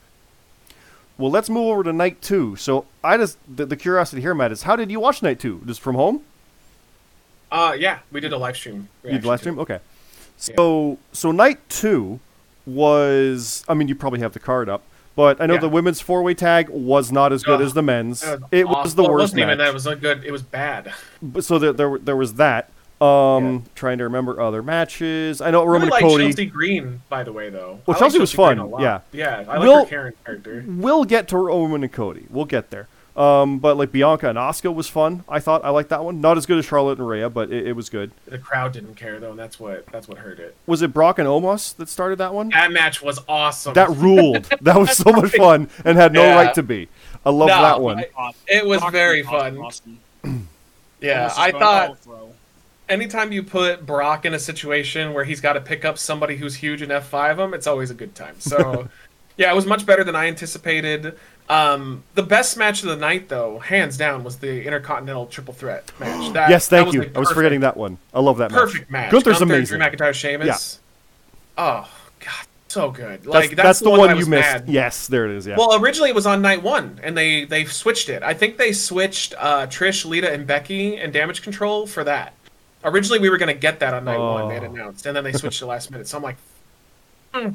Well, 1.17 1.29
let's 1.29 1.49
move 1.49 1.67
over 1.67 1.83
to 1.83 1.93
night 1.93 2.21
two. 2.21 2.55
So 2.55 2.85
I 3.03 3.17
just 3.17 3.37
the, 3.53 3.65
the 3.65 3.75
curiosity 3.75 4.21
here, 4.21 4.33
Matt, 4.33 4.51
is 4.51 4.63
how 4.63 4.75
did 4.75 4.89
you 4.89 4.99
watch 4.99 5.21
night 5.21 5.39
two? 5.39 5.61
Just 5.67 5.81
from 5.81 5.95
home? 5.95 6.21
Uh 7.51 7.75
yeah, 7.77 7.99
we 8.11 8.19
did 8.21 8.31
a 8.33 8.37
live 8.37 8.55
stream. 8.55 8.87
You 9.03 9.11
did 9.11 9.25
live 9.25 9.39
stream? 9.39 9.59
Okay. 9.59 9.79
So 10.37 10.97
so 11.11 11.31
night 11.31 11.59
two 11.69 12.19
was 12.65 13.63
I 13.67 13.73
mean 13.73 13.87
you 13.87 13.95
probably 13.95 14.19
have 14.19 14.33
the 14.33 14.39
card 14.39 14.69
up, 14.69 14.83
but 15.15 15.41
I 15.41 15.45
know 15.45 15.55
Yeah. 15.55 15.59
the 15.61 15.69
women's 15.69 16.01
four 16.01 16.23
way 16.23 16.33
tag 16.33 16.69
was 16.69 17.11
not 17.11 17.33
as 17.33 17.43
good 17.43 17.55
Ugh, 17.59 17.61
as 17.61 17.73
the 17.73 17.81
men's. 17.81 18.21
That 18.21 18.39
It 18.51 18.65
awful. 18.65 18.81
was 18.83 18.95
the 18.95 19.03
Well, 19.03 19.11
worst 19.11 19.21
It 19.33 19.37
wasn't 19.37 19.39
even 19.41 19.57
that. 19.59 19.67
It 19.69 19.73
was 19.73 19.85
not 19.85 19.99
good. 20.01 20.23
It 20.23 20.31
was 20.31 20.41
bad. 20.41 20.93
But- 21.21 21.43
so 21.43 21.59
there, 21.59 21.73
there 21.73 21.97
there 21.97 22.15
was 22.15 22.35
that. 22.35 22.69
Um 23.01 23.07
Yeah. 23.53 23.59
trying 23.75 23.97
to 23.97 24.03
remember 24.05 24.39
other 24.39 24.61
matches. 24.63 25.41
I 25.41 25.49
know 25.51 25.61
I 25.61 25.65
Roman 25.65 25.73
really 25.73 25.83
and 25.83 25.91
like 25.91 26.01
Cody. 26.03 26.23
Chelsea 26.27 26.45
Green, 26.45 27.01
by 27.09 27.23
the 27.23 27.33
way, 27.33 27.49
though. 27.49 27.79
Well, 27.85 27.87
I 27.87 27.91
like 27.93 27.99
Chelsea 27.99 28.19
was 28.19 28.33
Green 28.35 28.57
fun, 28.57 28.73
yeah. 28.79 28.99
Yeah, 29.11 29.43
I 29.47 29.57
like 29.57 29.59
Will- 29.59 29.83
her 29.83 29.89
Karen 29.89 30.13
character. 30.25 30.63
We'll 30.67 31.03
get 31.05 31.27
to 31.29 31.37
Roman 31.37 31.83
and 31.83 31.91
Cody. 31.91 32.25
We'll 32.29 32.45
get 32.45 32.69
there. 32.69 32.87
Um, 33.15 33.59
but 33.59 33.75
like 33.75 33.91
Bianca 33.91 34.29
and 34.29 34.37
Asuka 34.37 34.73
was 34.73 34.87
fun. 34.87 35.25
I 35.27 35.39
thought 35.39 35.65
I 35.65 35.69
liked 35.69 35.89
that 35.89 36.03
one. 36.03 36.21
Not 36.21 36.37
as 36.37 36.45
good 36.45 36.57
as 36.59 36.65
Charlotte 36.65 36.97
and 36.97 37.07
Rhea, 37.07 37.29
but 37.29 37.51
it, 37.51 37.67
it 37.67 37.73
was 37.73 37.89
good. 37.89 38.11
The 38.25 38.37
crowd 38.37 38.71
didn't 38.71 38.95
care 38.95 39.19
though, 39.19 39.31
and 39.31 39.39
that's 39.39 39.59
what 39.59 39.85
that's 39.87 40.07
what 40.07 40.19
hurt 40.19 40.39
it. 40.39 40.55
Was 40.65 40.81
it 40.81 40.93
Brock 40.93 41.19
and 41.19 41.27
Omos 41.27 41.75
that 41.75 41.89
started 41.89 42.19
that 42.19 42.33
one? 42.33 42.49
That 42.49 42.71
match 42.71 43.01
was 43.01 43.19
awesome. 43.27 43.73
That 43.73 43.89
ruled. 43.89 44.45
that 44.61 44.77
was 44.77 44.95
so 44.95 45.11
much 45.11 45.31
fun 45.31 45.69
and 45.83 45.97
had 45.97 46.13
no 46.13 46.23
Yeah. 46.23 46.35
right 46.35 46.53
to 46.55 46.63
be. 46.63 46.87
I 47.25 47.31
love 47.31 47.49
No, 47.49 47.61
that 47.61 47.81
one. 47.81 47.99
I- 48.17 48.31
It 48.47 48.65
was 48.65 48.79
Brock 48.79 48.93
very 48.93 49.23
fun. 49.23 49.57
awesome. 49.57 49.99
yeah, 51.01 51.23
Almost 51.23 51.39
I 51.39 51.51
thought 51.51 51.89
overthrow. 51.89 52.29
anytime 52.87 53.31
you 53.33 53.43
put 53.43 53.85
Brock 53.85 54.25
in 54.25 54.33
a 54.33 54.39
situation 54.39 55.13
where 55.13 55.25
he's 55.25 55.41
got 55.41 55.53
to 55.53 55.61
pick 55.61 55.83
up 55.83 55.97
somebody 55.97 56.37
who's 56.37 56.55
huge 56.55 56.81
and 56.81 56.91
F5 56.91 57.37
him, 57.39 57.53
it's 57.53 57.67
always 57.67 57.91
a 57.91 57.93
good 57.93 58.15
time. 58.15 58.39
So, 58.39 58.87
yeah, 59.37 59.51
it 59.51 59.55
was 59.55 59.65
much 59.65 59.85
better 59.85 60.03
than 60.05 60.15
I 60.15 60.27
anticipated. 60.27 61.17
Um, 61.51 62.05
the 62.15 62.23
best 62.23 62.55
match 62.55 62.81
of 62.81 62.87
the 62.87 62.95
night, 62.95 63.27
though, 63.27 63.59
hands 63.59 63.97
down, 63.97 64.23
was 64.23 64.37
the 64.37 64.63
Intercontinental 64.63 65.25
Triple 65.25 65.53
Threat 65.53 65.91
match. 65.99 66.31
That, 66.31 66.49
yes, 66.49 66.69
thank 66.69 66.93
you. 66.93 67.01
like, 67.01 67.15
I 67.15 67.19
was 67.19 67.29
forgetting 67.29 67.59
that 67.59 67.75
one. 67.75 67.97
I 68.13 68.21
love 68.21 68.37
that 68.37 68.51
Perfect 68.51 68.89
match. 68.89 69.11
Gunther's 69.11 69.39
Gunther, 69.39 69.55
amazing. 69.55 69.77
Drew 69.77 69.85
McIntyre, 69.85 70.13
Sheamus. 70.13 70.79
Yeah. 71.57 71.61
Oh, 71.83 71.91
God, 72.21 72.45
so 72.69 72.89
good. 72.91 73.25
Like 73.25 73.49
that's, 73.49 73.63
that's, 73.63 73.79
the, 73.79 73.89
one, 73.89 73.99
one, 73.99 74.09
you 74.11 74.27
missed. 74.27 74.29
mad. 74.29 74.69
Yes, 74.69 75.07
there 75.07 75.25
it 75.25 75.35
is. 75.35 75.45
Yeah. 75.45 75.57
Well, 75.57 75.75
originally 75.83 76.09
it 76.09 76.15
was 76.15 76.25
on 76.25 76.41
night 76.41 76.63
one, 76.63 77.01
and 77.03 77.17
they 77.17 77.43
they 77.43 77.65
switched 77.65 78.07
it. 78.07 78.23
I 78.23 78.33
think 78.33 78.55
they 78.57 78.71
switched 78.71 79.35
uh, 79.37 79.67
Trish, 79.67 80.05
Lita, 80.05 80.31
and 80.31 80.47
Becky 80.47 80.95
and 80.95 81.11
Damage 81.11 81.41
Control 81.41 81.85
for 81.85 82.05
that. 82.05 82.33
Originally, 82.85 83.19
we 83.19 83.29
were 83.29 83.37
gonna 83.37 83.53
get 83.53 83.81
that 83.81 83.93
on 83.93 84.05
night 84.05 84.17
one. 84.17 84.47
They 84.47 84.53
had 84.53 84.63
Oh. 84.63 84.67
announced, 84.67 85.05
and 85.05 85.17
then 85.17 85.25
they 85.25 85.33
switched 85.33 85.61
it 85.61 85.65
last 85.65 85.91
minute. 85.91 86.07
So 86.07 86.15
I'm 86.15 86.23
like, 86.23 86.37
hmm. 87.33 87.49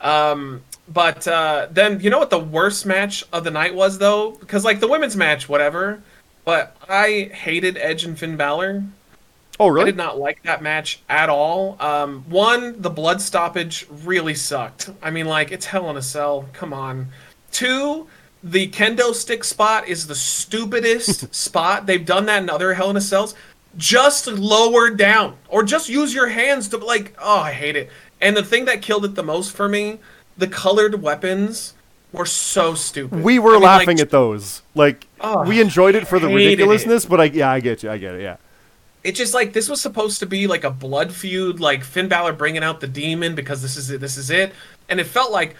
um, 0.00 0.62
but 0.88 1.26
uh, 1.26 1.68
then 1.70 2.00
you 2.00 2.10
know 2.10 2.18
what 2.18 2.30
the 2.30 2.38
worst 2.38 2.84
match 2.86 3.24
of 3.32 3.44
the 3.44 3.50
night 3.50 3.74
was 3.74 3.98
though, 3.98 4.32
because 4.32 4.64
like 4.64 4.80
the 4.80 4.88
women's 4.88 5.16
match, 5.16 5.48
whatever. 5.48 6.02
But 6.44 6.76
I 6.88 7.30
hated 7.32 7.78
Edge 7.78 8.04
and 8.04 8.18
Finn 8.18 8.36
Balor. 8.36 8.84
oh, 9.58 9.68
really? 9.68 9.84
I 9.84 9.86
did 9.86 9.96
not 9.96 10.18
like 10.18 10.42
that 10.42 10.62
match 10.62 11.00
at 11.08 11.30
all. 11.30 11.76
Um, 11.80 12.24
one, 12.28 12.80
the 12.82 12.90
blood 12.90 13.22
stoppage 13.22 13.86
really 13.88 14.34
sucked. 14.34 14.90
I 15.02 15.10
mean, 15.10 15.26
like, 15.26 15.52
it's 15.52 15.66
Hell 15.66 15.88
in 15.88 15.96
a 15.96 16.02
Cell. 16.02 16.48
Come 16.52 16.74
on. 16.74 17.08
Two, 17.50 18.08
the 18.42 18.68
kendo 18.68 19.14
stick 19.14 19.42
spot 19.42 19.88
is 19.88 20.06
the 20.06 20.14
stupidest 20.14 21.34
spot. 21.34 21.86
They've 21.86 22.04
done 22.04 22.26
that 22.26 22.42
in 22.42 22.50
other 22.50 22.74
Hell 22.74 22.90
in 22.90 22.96
a 22.96 23.00
Cells. 23.00 23.34
Just 23.76 24.26
lower 24.26 24.90
down, 24.90 25.36
or 25.48 25.64
just 25.64 25.88
use 25.88 26.14
your 26.14 26.28
hands 26.28 26.68
to 26.68 26.76
like. 26.76 27.16
Oh, 27.18 27.40
I 27.40 27.52
hate 27.52 27.74
it. 27.74 27.90
And 28.20 28.36
the 28.36 28.44
thing 28.44 28.66
that 28.66 28.82
killed 28.82 29.04
it 29.04 29.16
the 29.16 29.22
most 29.24 29.56
for 29.56 29.68
me, 29.68 29.98
the 30.36 30.46
colored 30.46 31.02
weapons 31.02 31.74
were 32.12 32.26
so 32.26 32.74
stupid. 32.74 33.22
we 33.22 33.38
were 33.38 33.50
I 33.50 33.54
mean, 33.54 33.62
like, 33.62 33.78
laughing 33.80 34.00
at 34.00 34.10
those. 34.10 34.62
Like 34.74 35.06
Oh, 35.20 35.44
we 35.44 35.60
enjoyed 35.60 35.94
it 35.94 36.06
for 36.06 36.18
the 36.18 36.28
hated 36.28 36.42
it. 36.42 36.46
ridiculousness, 36.50 37.06
but 37.06 37.20
I 37.20 37.24
yeah, 37.24 37.50
I 37.50 37.60
get 37.60 37.82
you. 37.82 37.90
I 37.90 37.98
get 37.98 38.14
it. 38.14 38.22
Yeah. 38.22 38.36
It's 39.02 39.18
just 39.18 39.34
like 39.34 39.52
this 39.52 39.68
was 39.68 39.80
supposed 39.80 40.20
to 40.20 40.26
be 40.26 40.46
like 40.46 40.64
a 40.64 40.70
blood 40.70 41.12
feud, 41.12 41.60
like 41.60 41.84
Finn 41.84 42.08
Balor 42.08 42.32
bringing 42.34 42.62
out 42.62 42.80
the 42.80 42.86
demon 42.86 43.34
because 43.34 43.60
this 43.62 43.76
is 43.76 43.90
it, 43.90 44.00
this 44.00 44.16
is 44.16 44.30
it, 44.30 44.54
and 44.88 44.98
it 45.00 45.04
felt 45.04 45.30
like 45.32 45.56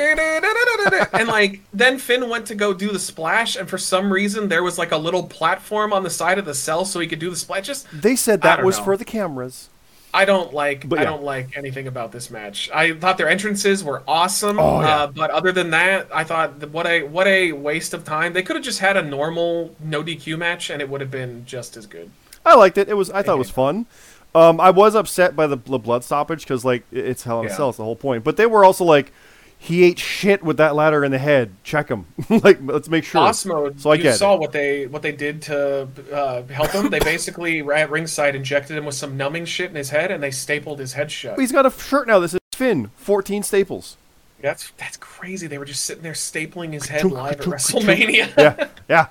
and 0.00 1.28
like 1.28 1.60
then 1.72 1.98
Finn 1.98 2.28
went 2.28 2.46
to 2.46 2.54
go 2.54 2.74
do 2.74 2.90
the 2.90 2.98
splash, 2.98 3.56
and 3.56 3.68
for 3.68 3.78
some 3.78 4.12
reason 4.12 4.48
there 4.48 4.62
was 4.62 4.78
like 4.78 4.92
a 4.92 4.96
little 4.96 5.24
platform 5.24 5.92
on 5.92 6.02
the 6.02 6.10
side 6.10 6.38
of 6.38 6.44
the 6.44 6.54
cell 6.54 6.84
so 6.84 7.00
he 7.00 7.06
could 7.06 7.18
do 7.18 7.30
the 7.30 7.36
splash. 7.36 7.66
Just 7.66 7.86
They 7.92 8.16
said 8.16 8.42
that 8.42 8.64
was 8.64 8.78
know. 8.78 8.84
for 8.84 8.96
the 8.96 9.04
cameras. 9.04 9.70
I 10.14 10.24
don't 10.24 10.54
like 10.54 10.88
But 10.88 10.98
I 11.00 11.04
don't 11.04 11.22
like 11.22 11.56
anything 11.56 11.86
about 11.86 12.12
this 12.12 12.30
match. 12.30 12.70
I 12.74 12.94
thought 12.94 13.18
their 13.18 13.28
entrances 13.28 13.84
were 13.84 14.02
awesome, 14.08 14.58
Oh, 14.58 14.80
yeah. 14.80 14.96
uh, 15.02 15.06
but 15.08 15.30
other 15.30 15.52
than 15.52 15.70
that, 15.70 16.08
I 16.14 16.24
thought 16.24 16.68
what 16.70 16.86
a 16.86 17.02
what 17.02 17.26
a 17.26 17.52
waste 17.52 17.92
of 17.92 18.04
time. 18.04 18.32
They 18.32 18.42
could 18.42 18.56
have 18.56 18.64
just 18.64 18.78
had 18.80 18.96
a 18.96 19.02
normal 19.02 19.74
no 19.80 20.02
DQ 20.02 20.38
match, 20.38 20.70
and 20.70 20.80
it 20.80 20.88
would 20.88 21.00
have 21.02 21.10
been 21.10 21.44
just 21.44 21.76
as 21.76 21.86
good. 21.86 22.10
I 22.46 22.54
liked 22.54 22.78
it. 22.78 22.88
It 22.88 22.94
was. 22.94 23.10
I 23.10 23.22
thought 23.22 23.34
it 23.34 23.38
was 23.38 23.50
fun. 23.50 23.86
Um, 24.34 24.60
I 24.60 24.70
was 24.70 24.94
upset 24.94 25.34
by 25.36 25.46
the, 25.46 25.56
the 25.56 25.78
blood 25.78 26.04
stoppage 26.04 26.42
because 26.42 26.64
like 26.64 26.84
it's 26.92 27.24
Hell 27.24 27.40
in 27.40 27.46
a 27.46 27.48
Yeah. 27.50 27.56
Cell. 27.56 27.68
It's 27.70 27.78
the 27.78 27.84
whole 27.84 27.96
point. 27.96 28.24
But 28.24 28.36
they 28.36 28.46
were 28.46 28.64
also 28.64 28.84
like, 28.84 29.12
he 29.60 29.82
ate 29.82 29.98
shit 29.98 30.42
with 30.42 30.56
that 30.58 30.76
ladder 30.76 31.04
in 31.04 31.10
the 31.10 31.18
head. 31.18 31.50
Check 31.64 31.88
him. 31.88 32.06
like 32.30 32.58
let's 32.62 32.88
make 32.88 33.04
sure. 33.04 33.20
Boss 33.20 33.44
mode. 33.44 33.80
So 33.80 33.90
I 33.90 33.96
you 33.96 34.12
saw 34.12 34.34
it. 34.34 34.40
what 34.40 34.52
they 34.52 34.86
what 34.86 35.02
they 35.02 35.12
did 35.12 35.42
to 35.42 35.88
uh, 36.12 36.42
help 36.44 36.70
him. 36.70 36.90
they 36.90 37.00
basically 37.00 37.60
at 37.72 37.90
ringside 37.90 38.36
injected 38.36 38.76
him 38.76 38.84
with 38.84 38.94
some 38.94 39.16
numbing 39.16 39.44
shit 39.44 39.68
in 39.68 39.76
his 39.76 39.90
head, 39.90 40.10
and 40.10 40.22
they 40.22 40.30
stapled 40.30 40.78
his 40.78 40.92
head 40.92 41.10
shut. 41.10 41.38
He's 41.38 41.52
got 41.52 41.66
a 41.66 41.70
shirt 41.70 42.06
now 42.06 42.20
that 42.20 42.28
says 42.28 42.40
Finn. 42.54 42.90
Fourteen 42.96 43.42
staples. 43.42 43.96
That's 44.40 44.70
that's 44.76 44.96
crazy. 44.96 45.48
They 45.48 45.58
were 45.58 45.64
just 45.64 45.84
sitting 45.84 46.04
there 46.04 46.12
stapling 46.12 46.72
his 46.72 46.86
head 46.86 47.04
live 47.04 47.40
at 47.40 47.46
WrestleMania. 47.46 48.36
yeah, 48.38 48.68
yeah, 48.88 49.06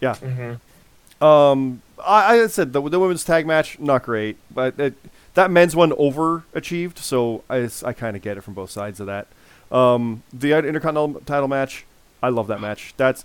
yeah. 0.00 0.14
Mm-hmm. 0.16 1.24
Um, 1.24 1.82
I, 2.04 2.40
I 2.40 2.46
said 2.48 2.72
the, 2.72 2.86
the 2.88 2.98
women's 2.98 3.24
tag 3.24 3.46
match 3.46 3.78
not 3.78 4.02
great, 4.02 4.36
but 4.50 4.78
it, 4.80 4.94
that 5.34 5.50
men's 5.52 5.76
one 5.76 5.90
overachieved, 5.92 6.98
so 6.98 7.44
I, 7.48 7.68
I 7.84 7.92
kind 7.92 8.16
of 8.16 8.22
get 8.22 8.36
it 8.36 8.40
from 8.40 8.54
both 8.54 8.70
sides 8.70 8.98
of 8.98 9.06
that. 9.06 9.28
Um, 9.72 10.22
the 10.32 10.52
Intercontinental 10.56 11.20
title 11.22 11.48
match, 11.48 11.84
I 12.22 12.28
love 12.28 12.46
that 12.48 12.60
match. 12.60 12.94
That's 12.96 13.24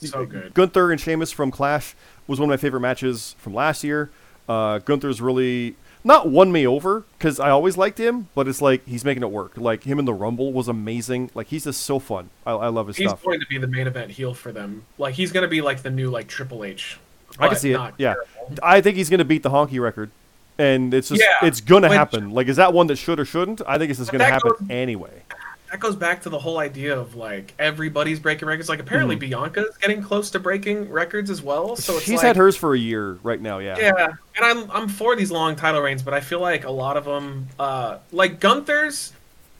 So 0.00 0.24
good. 0.26 0.54
Gunther 0.54 0.92
and 0.92 1.00
Sheamus 1.00 1.32
from 1.32 1.50
Clash 1.50 1.94
was 2.26 2.38
one 2.38 2.48
of 2.48 2.50
my 2.50 2.56
favorite 2.56 2.80
matches 2.80 3.34
from 3.38 3.54
last 3.54 3.82
year. 3.84 4.10
Uh, 4.48 4.78
Gunther's 4.78 5.20
really 5.20 5.74
not 6.04 6.28
won 6.28 6.52
me 6.52 6.66
over 6.66 7.04
because 7.18 7.40
I 7.40 7.50
always 7.50 7.76
liked 7.76 7.98
him, 7.98 8.28
but 8.34 8.46
it's 8.48 8.62
like 8.62 8.86
he's 8.86 9.04
making 9.04 9.22
it 9.22 9.30
work. 9.30 9.52
Like 9.56 9.82
him 9.84 9.98
in 9.98 10.04
the 10.04 10.14
Rumble 10.14 10.52
was 10.52 10.68
amazing. 10.68 11.30
Like 11.34 11.48
he's 11.48 11.64
just 11.64 11.82
so 11.82 11.98
fun. 11.98 12.30
I, 12.46 12.52
I 12.52 12.68
love 12.68 12.86
his 12.86 12.96
He's 12.96 13.08
stuff. 13.08 13.20
He's 13.20 13.26
going 13.26 13.40
to 13.40 13.46
be 13.46 13.58
the 13.58 13.66
main 13.66 13.86
event 13.86 14.12
heel 14.12 14.32
for 14.34 14.52
them. 14.52 14.84
Like 14.96 15.14
he's 15.14 15.32
going 15.32 15.42
to 15.42 15.48
be 15.48 15.60
like 15.60 15.82
the 15.82 15.90
new 15.90 16.08
like 16.10 16.28
Triple 16.28 16.64
H. 16.64 16.98
I 17.38 17.48
can 17.48 17.56
see 17.58 17.72
it. 17.72 17.80
Yeah, 17.98 18.14
terrible. 18.14 18.56
I 18.62 18.80
think 18.80 18.96
he's 18.96 19.10
gonna 19.10 19.24
beat 19.24 19.42
the 19.42 19.50
honky 19.50 19.78
record, 19.80 20.10
and 20.58 20.94
it's 20.94 21.10
just 21.10 21.20
Yeah, 21.20 21.46
it's 21.46 21.60
gonna 21.60 21.88
which- 21.88 21.96
happen. 21.96 22.30
Like, 22.30 22.48
is 22.48 22.56
that 22.56 22.72
one 22.72 22.86
that 22.86 22.96
should 22.96 23.20
or 23.20 23.26
shouldn't? 23.26 23.60
I 23.66 23.76
think 23.76 23.90
it's 23.90 23.98
just 23.98 24.10
gonna 24.10 24.24
happen 24.24 24.52
goes- 24.58 24.70
anyway. 24.70 25.22
That 25.70 25.80
goes 25.80 25.96
back 25.96 26.22
to 26.22 26.30
the 26.30 26.38
whole 26.38 26.58
idea 26.58 26.98
of 26.98 27.14
like 27.14 27.52
everybody's 27.58 28.18
breaking 28.18 28.48
records. 28.48 28.68
Like 28.68 28.80
apparently 28.80 29.16
Mm-hmm. 29.16 29.30
Bianca's 29.30 29.76
getting 29.78 30.02
close 30.02 30.30
to 30.30 30.38
breaking 30.38 30.90
records 30.90 31.28
as 31.30 31.42
well. 31.42 31.76
So 31.76 31.96
it's 31.96 32.04
She's 32.04 32.18
like, 32.18 32.26
had 32.26 32.36
hers 32.36 32.56
for 32.56 32.74
a 32.74 32.78
year 32.78 33.18
right 33.22 33.40
now. 33.40 33.58
Yeah. 33.58 33.76
Yeah, 33.78 34.06
and 34.06 34.44
I'm 34.44 34.70
I'm 34.70 34.88
for 34.88 35.16
these 35.16 35.30
long 35.30 35.56
title 35.56 35.80
reigns, 35.80 36.02
but 36.02 36.14
I 36.14 36.20
feel 36.20 36.40
like 36.40 36.64
a 36.64 36.70
lot 36.70 36.96
of 36.96 37.04
them, 37.04 37.48
uh, 37.58 37.98
like 38.12 38.40
Gunther's, 38.40 39.12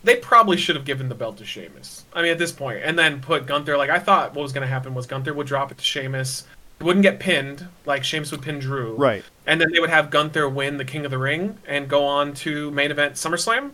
they 0.04 0.16
probably 0.16 0.56
should 0.56 0.76
have 0.76 0.84
given 0.84 1.09
the 1.09 1.14
belt 1.14 1.38
to 1.38 1.44
Sheamus. 1.44 2.04
I 2.14 2.22
mean, 2.22 2.30
at 2.30 2.38
this 2.38 2.52
point, 2.52 2.80
and 2.82 2.98
then 2.98 3.20
put 3.20 3.46
Gunther. 3.46 3.76
Like 3.76 3.90
I 3.90 3.98
thought, 3.98 4.34
what 4.34 4.42
was 4.42 4.52
going 4.52 4.62
to 4.62 4.68
happen 4.68 4.94
was 4.94 5.06
Gunther 5.06 5.34
would 5.34 5.46
drop 5.46 5.70
it 5.72 5.78
to 5.78 5.84
Sheamus. 5.84 6.46
Wouldn't 6.80 7.02
get 7.02 7.18
pinned, 7.18 7.66
like 7.86 8.04
Sheamus 8.04 8.30
would 8.30 8.42
pin 8.42 8.61
Drew. 8.61 8.94
Right. 8.94 9.24
And 9.46 9.61
then 9.61 9.72
they 9.72 9.80
would 9.80 9.90
have 9.90 10.11
Gunther 10.11 10.48
win 10.48 10.76
the 10.76 10.84
King 10.84 11.04
of 11.04 11.11
the 11.11 11.18
Ring 11.18 11.59
and 11.66 11.88
go 11.88 12.04
on 12.04 12.34
to 12.34 12.70
main 12.70 12.92
event 12.92 13.14
SummerSlam. 13.14 13.72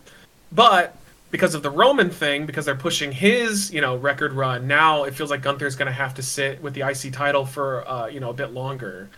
But 0.51 0.97
because 1.35 1.57
of 1.57 1.65
the 1.65 1.71
Roman 1.71 2.11
thing, 2.11 2.47
because 2.47 2.65
they're 2.65 2.77
pushing 2.77 3.11
his, 3.11 3.73
you 3.73 3.81
know, 3.81 3.97
record 3.97 4.33
run, 4.35 4.69
now 4.69 5.03
it 5.03 5.15
feels 5.17 5.31
like 5.31 5.43
Gunther's 5.43 5.75
going 5.75 5.87
to 5.87 5.93
have 5.93 6.15
to 6.15 6.23
sit 6.23 6.63
with 6.63 6.75
the 6.75 6.83
IC 6.89 7.13
title 7.13 7.45
for, 7.45 7.85
uh, 7.89 8.07
you 8.07 8.21
know, 8.21 8.31
a 8.31 8.33
bit 8.33 8.53
longer. 8.53 9.09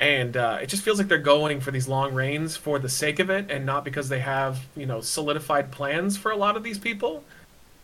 And 0.00 0.36
uh, 0.36 0.58
it 0.62 0.68
just 0.68 0.84
feels 0.84 0.98
like 0.98 1.08
they're 1.08 1.18
going 1.18 1.60
for 1.60 1.72
these 1.72 1.88
long 1.88 2.14
reigns 2.14 2.56
for 2.56 2.78
the 2.78 2.88
sake 2.88 3.18
of 3.18 3.28
it, 3.28 3.50
and 3.50 3.66
not 3.66 3.84
because 3.84 4.08
they 4.08 4.20
have, 4.20 4.66
you 4.76 4.86
know, 4.86 5.00
solidified 5.00 5.72
plans 5.72 6.16
for 6.16 6.30
a 6.30 6.36
lot 6.36 6.56
of 6.56 6.62
these 6.62 6.78
people. 6.78 7.24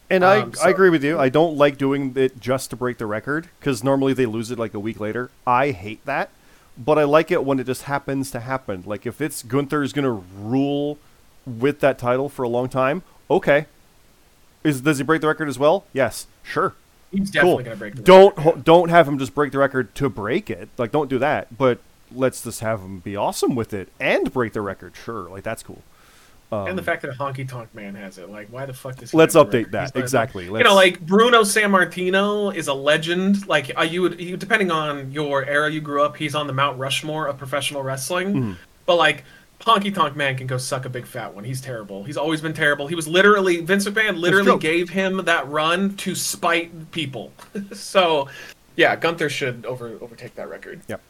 And 0.08 0.24
I, 0.24 0.42
Um, 0.42 0.52
I 0.54 0.66
so- 0.66 0.68
agree 0.70 0.90
with 0.90 1.02
you. 1.02 1.18
I 1.18 1.28
don't 1.28 1.56
like 1.56 1.76
doing 1.76 2.12
it 2.14 2.38
just 2.38 2.70
to 2.70 2.76
break 2.76 2.98
the 2.98 3.06
record 3.06 3.48
because 3.58 3.82
normally 3.82 4.12
they 4.12 4.26
lose 4.26 4.52
it 4.52 4.58
like 4.60 4.72
a 4.74 4.78
week 4.78 5.00
later. 5.00 5.32
I 5.48 5.72
hate 5.72 6.06
that, 6.06 6.30
but 6.78 6.96
I 6.96 7.02
like 7.02 7.32
it 7.32 7.44
when 7.44 7.58
it 7.58 7.64
just 7.66 7.82
happens 7.82 8.30
to 8.30 8.38
happen. 8.38 8.84
Like 8.86 9.04
if 9.04 9.20
it's 9.20 9.42
Gunther's 9.42 9.92
gonna 9.92 10.12
rule 10.12 10.98
with 11.44 11.80
that 11.80 11.98
title 11.98 12.28
for 12.28 12.44
a 12.44 12.48
long 12.48 12.68
time, 12.68 13.02
okay. 13.30 13.66
Is 14.62 14.80
does 14.80 14.98
he 14.98 15.04
break 15.04 15.20
the 15.20 15.28
record 15.28 15.48
as 15.48 15.58
well? 15.58 15.84
Yes, 15.92 16.26
sure. 16.42 16.74
He's 17.10 17.30
Cool. 17.30 17.58
definitely 17.58 17.64
going 17.64 17.76
to 17.76 17.78
break 17.78 17.94
the 17.96 18.02
don't 18.02 18.36
record. 18.36 18.54
ho- 18.54 18.60
don't 18.64 18.88
have 18.88 19.06
him 19.06 19.18
just 19.18 19.34
break 19.34 19.52
the 19.52 19.58
record 19.58 19.94
to 19.96 20.08
break 20.08 20.50
it. 20.50 20.68
Like 20.78 20.90
don't 20.90 21.08
do 21.10 21.18
that. 21.18 21.56
But 21.56 21.78
let's 22.12 22.42
just 22.42 22.60
have 22.60 22.80
him 22.80 22.98
be 23.00 23.14
awesome 23.16 23.54
with 23.54 23.72
it 23.74 23.88
and 24.00 24.32
break 24.32 24.52
the 24.52 24.60
record. 24.62 24.94
Sure, 24.96 25.28
like 25.28 25.42
that's 25.44 25.62
cool. 25.62 25.82
and 26.52 26.78
the 26.78 26.82
fact 26.82 27.02
that 27.02 27.10
a 27.10 27.14
Honky 27.14 27.48
Tonk 27.48 27.74
Man 27.74 27.96
has 27.96 28.16
it, 28.16 28.30
like, 28.30 28.46
why 28.48 28.64
the 28.64 28.72
fuck 28.72 28.94
does 28.96 29.10
he? 29.10 29.16
Um, 29.16 29.18
Let's 29.18 29.34
update 29.34 29.72
that. 29.72 29.96
Exactly. 29.96 30.44
you 30.44 30.52
Let's- 30.52 30.64
know, 30.64 30.74
like 30.76 31.00
Bruno 31.00 31.40
Sammartino 31.42 32.54
is 32.54 32.68
a 32.68 32.74
legend. 32.74 33.48
Like, 33.48 33.76
uh, 33.76 33.82
you 33.82 34.02
would, 34.02 34.20
you, 34.20 34.36
depending 34.36 34.70
on 34.70 35.10
your 35.10 35.44
era 35.44 35.68
you 35.70 35.80
grew 35.80 36.02
up, 36.04 36.16
he's 36.16 36.34
on 36.36 36.46
the 36.46 36.52
Mount 36.52 36.78
Rushmore 36.78 37.26
of 37.26 37.38
professional 37.38 37.82
wrestling. 37.82 38.34
Mm-hmm. 38.34 38.52
But 38.86 38.96
like, 38.96 39.24
Honky 39.64 39.94
Tonk 39.94 40.14
Man 40.14 40.36
can 40.36 40.46
go 40.46 40.58
suck 40.58 40.84
a 40.84 40.90
big 40.90 41.06
fat 41.06 41.34
one. 41.34 41.44
He's 41.44 41.60
terrible. 41.60 42.04
He's 42.04 42.16
always 42.16 42.40
been 42.40 42.52
terrible. 42.52 42.86
He 42.86 42.94
was 42.94 43.08
literally 43.08 43.62
Vince 43.62 43.86
McMahon 43.86 44.18
literally 44.18 44.58
gave 44.58 44.90
him 44.90 45.24
that 45.24 45.48
run 45.48 45.96
to 45.98 46.14
spite 46.14 46.90
people. 46.90 47.32
so, 47.72 48.28
yeah, 48.76 48.94
Gunther 48.96 49.30
should 49.30 49.64
over 49.64 49.98
overtake 50.00 50.34
that 50.34 50.48
record. 50.48 50.82
Yep. 50.88 51.00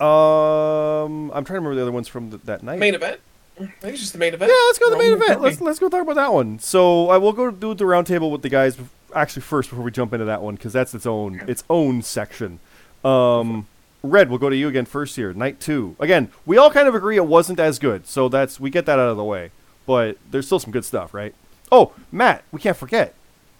Um, 0.00 1.32
I'm 1.32 1.44
trying 1.44 1.44
to 1.44 1.52
remember 1.54 1.74
the 1.74 1.82
other 1.82 1.92
ones 1.92 2.06
from 2.06 2.30
th- 2.30 2.42
that 2.44 2.62
night. 2.62 2.78
Main 2.78 2.94
event. 2.94 3.20
Think 3.56 3.74
it's 3.82 4.00
just 4.00 4.12
the 4.12 4.20
main 4.20 4.34
event. 4.34 4.52
Yeah, 4.52 4.64
let's 4.68 4.78
go 4.78 4.86
to 4.86 4.90
the 4.92 4.98
main 4.98 5.12
Roman 5.12 5.24
event. 5.24 5.40
Let's 5.40 5.60
let's 5.60 5.78
go 5.80 5.88
talk 5.88 6.02
about 6.02 6.14
that 6.14 6.32
one. 6.32 6.60
So 6.60 7.10
I 7.10 7.18
will 7.18 7.32
go 7.32 7.50
do 7.50 7.74
the 7.74 7.84
roundtable 7.84 8.30
with 8.30 8.42
the 8.42 8.48
guys 8.48 8.78
actually 9.16 9.42
first 9.42 9.70
before 9.70 9.84
we 9.84 9.90
jump 9.90 10.12
into 10.12 10.26
that 10.26 10.42
one 10.42 10.54
because 10.54 10.72
that's 10.72 10.94
its 10.94 11.06
own 11.06 11.42
its 11.48 11.64
own 11.68 12.02
section. 12.02 12.60
Um, 13.04 13.66
Red, 14.02 14.30
we'll 14.30 14.38
go 14.38 14.48
to 14.48 14.56
you 14.56 14.68
again 14.68 14.84
first 14.84 15.16
here. 15.16 15.32
Night 15.32 15.60
two. 15.60 15.96
Again, 15.98 16.30
we 16.46 16.56
all 16.56 16.70
kind 16.70 16.86
of 16.88 16.94
agree 16.94 17.16
it 17.16 17.26
wasn't 17.26 17.58
as 17.58 17.78
good, 17.78 18.06
so 18.06 18.28
that's 18.28 18.60
we 18.60 18.70
get 18.70 18.86
that 18.86 18.98
out 18.98 19.08
of 19.08 19.16
the 19.16 19.24
way. 19.24 19.50
But 19.86 20.18
there's 20.30 20.46
still 20.46 20.60
some 20.60 20.70
good 20.72 20.84
stuff, 20.84 21.12
right? 21.12 21.34
Oh, 21.72 21.92
Matt, 22.12 22.44
we 22.52 22.60
can't 22.60 22.76
forget 22.76 23.14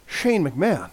Shane 0.07 0.45
McMahon. 0.45 0.91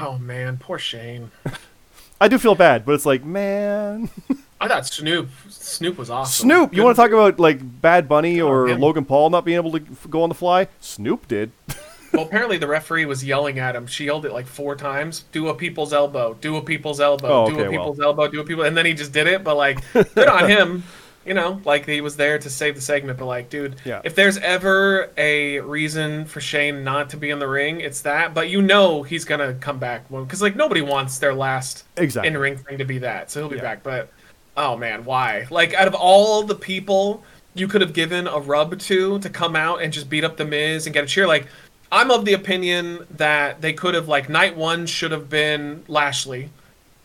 Oh 0.00 0.18
man, 0.18 0.56
poor 0.56 0.78
Shane. 0.78 1.30
I 2.20 2.28
do 2.28 2.38
feel 2.38 2.54
bad, 2.54 2.86
but 2.86 2.94
it's 2.94 3.04
like, 3.04 3.24
man, 3.24 4.08
I 4.60 4.68
thought 4.68 4.86
Snoop 4.86 5.28
Snoop 5.50 5.98
was 5.98 6.08
awesome. 6.10 6.46
Snoop. 6.48 6.72
You 6.72 6.76
Good- 6.76 6.84
want 6.84 6.96
to 6.96 7.02
talk 7.02 7.10
about 7.10 7.38
like 7.38 7.58
Bad 7.82 8.08
Bunny 8.08 8.40
or 8.40 8.68
him. 8.68 8.80
Logan 8.80 9.04
Paul 9.04 9.30
not 9.30 9.44
being 9.44 9.56
able 9.56 9.72
to 9.72 9.80
go 10.08 10.22
on 10.22 10.30
the 10.30 10.34
fly? 10.34 10.68
Snoop 10.80 11.28
did. 11.28 11.52
Well, 12.14 12.24
apparently 12.24 12.56
the 12.58 12.66
referee 12.68 13.04
was 13.06 13.24
yelling 13.24 13.58
at 13.58 13.74
him. 13.76 13.86
She 13.86 14.06
yelled 14.06 14.24
it 14.24 14.32
like 14.32 14.46
four 14.46 14.76
times. 14.76 15.24
Do 15.32 15.48
a 15.48 15.54
people's 15.54 15.92
elbow. 15.92 16.34
Do 16.40 16.56
a 16.56 16.62
people's 16.62 17.00
elbow. 17.00 17.28
Oh, 17.28 17.46
do 17.46 17.52
okay, 17.54 17.60
a 17.62 17.64
well. 17.64 17.70
people's 17.72 18.00
elbow. 18.00 18.28
Do 18.28 18.40
a 18.40 18.44
people. 18.44 18.64
And 18.64 18.76
then 18.76 18.86
he 18.86 18.94
just 18.94 19.12
did 19.12 19.26
it. 19.26 19.44
But 19.44 19.56
like, 19.56 19.80
good 19.92 20.28
on 20.28 20.48
him. 20.48 20.82
You 21.26 21.32
know, 21.32 21.58
like 21.64 21.86
he 21.86 22.02
was 22.02 22.16
there 22.16 22.38
to 22.38 22.50
save 22.50 22.74
the 22.74 22.82
segment. 22.82 23.18
But 23.18 23.24
like, 23.24 23.48
dude, 23.48 23.76
Yeah. 23.86 24.02
if 24.04 24.14
there's 24.14 24.36
ever 24.36 25.10
a 25.16 25.58
reason 25.60 26.26
for 26.26 26.42
Shane 26.42 26.84
not 26.84 27.08
to 27.08 27.16
be 27.16 27.30
in 27.30 27.38
the 27.38 27.48
ring, 27.48 27.80
it's 27.80 28.02
that. 28.02 28.34
But 28.34 28.50
you 28.50 28.60
know 28.60 29.02
he's 29.02 29.24
gonna 29.24 29.54
come 29.54 29.78
back 29.78 30.06
because 30.10 30.42
like 30.42 30.54
nobody 30.54 30.82
wants 30.82 31.18
their 31.18 31.32
last 31.32 31.84
Exactly. 31.96 32.28
in 32.28 32.36
ring 32.36 32.58
thing 32.58 32.76
to 32.76 32.84
be 32.84 32.98
that. 32.98 33.30
So 33.30 33.40
he'll 33.40 33.48
be 33.48 33.56
Yeah. 33.56 33.62
back. 33.62 33.82
But 33.82 34.10
oh 34.58 34.76
man, 34.76 35.06
why? 35.06 35.46
Like 35.50 35.72
out 35.72 35.88
of 35.88 35.94
all 35.94 36.42
the 36.42 36.54
people 36.56 37.24
you 37.54 37.68
could 37.68 37.80
have 37.80 37.94
given 37.94 38.26
a 38.26 38.38
rub 38.38 38.78
to 38.80 39.18
to 39.20 39.30
come 39.30 39.56
out 39.56 39.80
and 39.80 39.94
just 39.94 40.10
beat 40.10 40.24
up 40.24 40.36
the 40.36 40.44
Miz 40.44 40.84
and 40.86 40.92
get 40.92 41.04
a 41.04 41.06
cheer, 41.06 41.26
like 41.26 41.46
I'm 41.94 42.10
of 42.10 42.24
the 42.24 42.32
opinion 42.34 43.06
that 43.12 43.60
they 43.60 43.72
could 43.72 43.94
have 43.94 44.08
like 44.08 44.28
night 44.28 44.56
one 44.56 44.86
should 44.86 45.12
have 45.12 45.28
been 45.30 45.84
Lashley. 45.88 46.50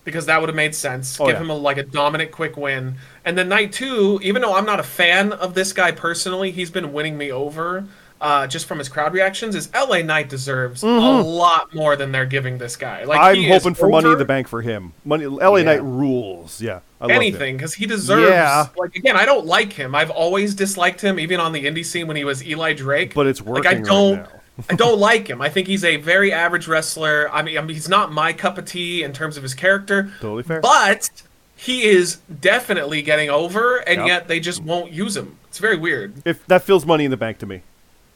Because 0.06 0.26
that 0.26 0.40
would 0.40 0.50
have 0.50 0.56
made 0.56 0.74
sense. 0.74 1.20
Oh, 1.20 1.28
Give 1.28 1.36
yeah. 1.36 1.42
him 1.42 1.50
a 1.52 1.56
like 1.56 1.78
a 1.78 1.84
dominant 1.84 2.32
quick 2.32 2.58
win. 2.58 2.96
And 3.26 3.38
then 3.38 3.48
night 3.48 3.72
two, 3.72 4.20
even 4.24 4.42
though 4.42 4.56
I'm 4.56 4.66
not 4.66 4.80
a 4.80 4.84
fan 4.84 5.34
of 5.34 5.54
this 5.54 5.72
guy 5.72 5.92
personally, 5.92 6.50
he's 6.52 6.72
been 6.72 6.94
winning 6.94 7.16
me 7.16 7.32
over 7.32 7.86
uh, 8.22 8.48
just 8.48 8.66
from 8.66 8.80
his 8.80 8.90
crowd 8.90 9.14
reactions. 9.14 9.56
Is 9.56 9.70
LA 9.74 10.02
Knight 10.02 10.28
deserves 10.30 10.82
a 10.84 10.88
lot 10.88 11.76
more 11.76 11.96
than 11.96 12.12
they're 12.12 12.26
giving 12.26 12.58
this 12.58 12.76
guy. 12.76 13.04
Like 13.04 13.20
Mm-hmm. 13.20 13.44
I'm 13.44 13.52
hoping 13.52 13.74
for 13.76 13.88
money 13.90 14.10
in 14.12 14.18
the 14.18 14.26
bank 14.26 14.48
for 14.48 14.62
him. 14.62 14.94
Money, 15.06 15.26
LA 15.28 15.58
Yeah. 15.58 15.64
Knight 15.64 15.84
rules. 15.84 16.60
Yeah, 16.60 16.80
I 17.00 17.12
anything 17.12 17.58
because 17.58 17.76
he 17.76 17.86
deserves. 17.86 18.32
Yeah. 18.32 18.68
Like 18.78 18.96
again, 18.96 19.16
I 19.16 19.26
don't 19.26 19.46
like 19.46 19.74
him. 19.74 19.94
I've 19.94 20.10
always 20.12 20.56
disliked 20.56 21.02
him, 21.02 21.20
even 21.20 21.40
on 21.40 21.52
the 21.52 21.66
indie 21.66 21.86
scene 21.86 22.08
when 22.08 22.18
he 22.18 22.24
was 22.24 22.44
Eli 22.44 22.74
Drake. 22.74 23.14
But 23.14 23.28
it's 23.28 23.42
Like 23.42 23.68
I 23.68 23.76
don't, 23.76 24.18
now. 24.18 24.28
I 24.70 24.76
don't 24.76 25.00
like 25.00 25.28
him. 25.30 25.42
I 25.42 25.50
think 25.50 25.68
he's 25.68 25.84
a 25.84 25.98
very 25.98 26.32
average 26.34 26.68
wrestler. 26.68 27.30
I 27.32 27.42
mean, 27.42 27.58
I 27.58 27.62
mean, 27.62 27.76
he's 27.76 27.90
not 27.90 28.12
my 28.12 28.34
cup 28.34 28.58
of 28.58 28.66
tea 28.66 29.04
in 29.04 29.14
terms 29.14 29.38
of 29.38 29.44
his 29.44 29.54
character. 29.54 30.12
Totally 30.20 30.44
fair. 30.44 30.62
But 30.62 31.10
he 31.56 31.84
is 31.84 32.18
definitely 32.42 33.02
getting 33.02 33.30
over, 33.30 33.78
and 33.78 34.00
Yep. 34.00 34.08
yet 34.08 34.28
they 34.28 34.40
just 34.40 34.64
won't 34.64 34.92
use 34.92 35.16
him. 35.18 35.38
It's 35.50 35.60
very 35.60 35.78
weird. 35.78 36.14
If 36.26 36.46
that 36.48 36.64
feels 36.64 36.86
money 36.86 37.06
in 37.06 37.12
the 37.12 37.18
bank 37.18 37.38
to 37.40 37.46
me. 37.46 37.62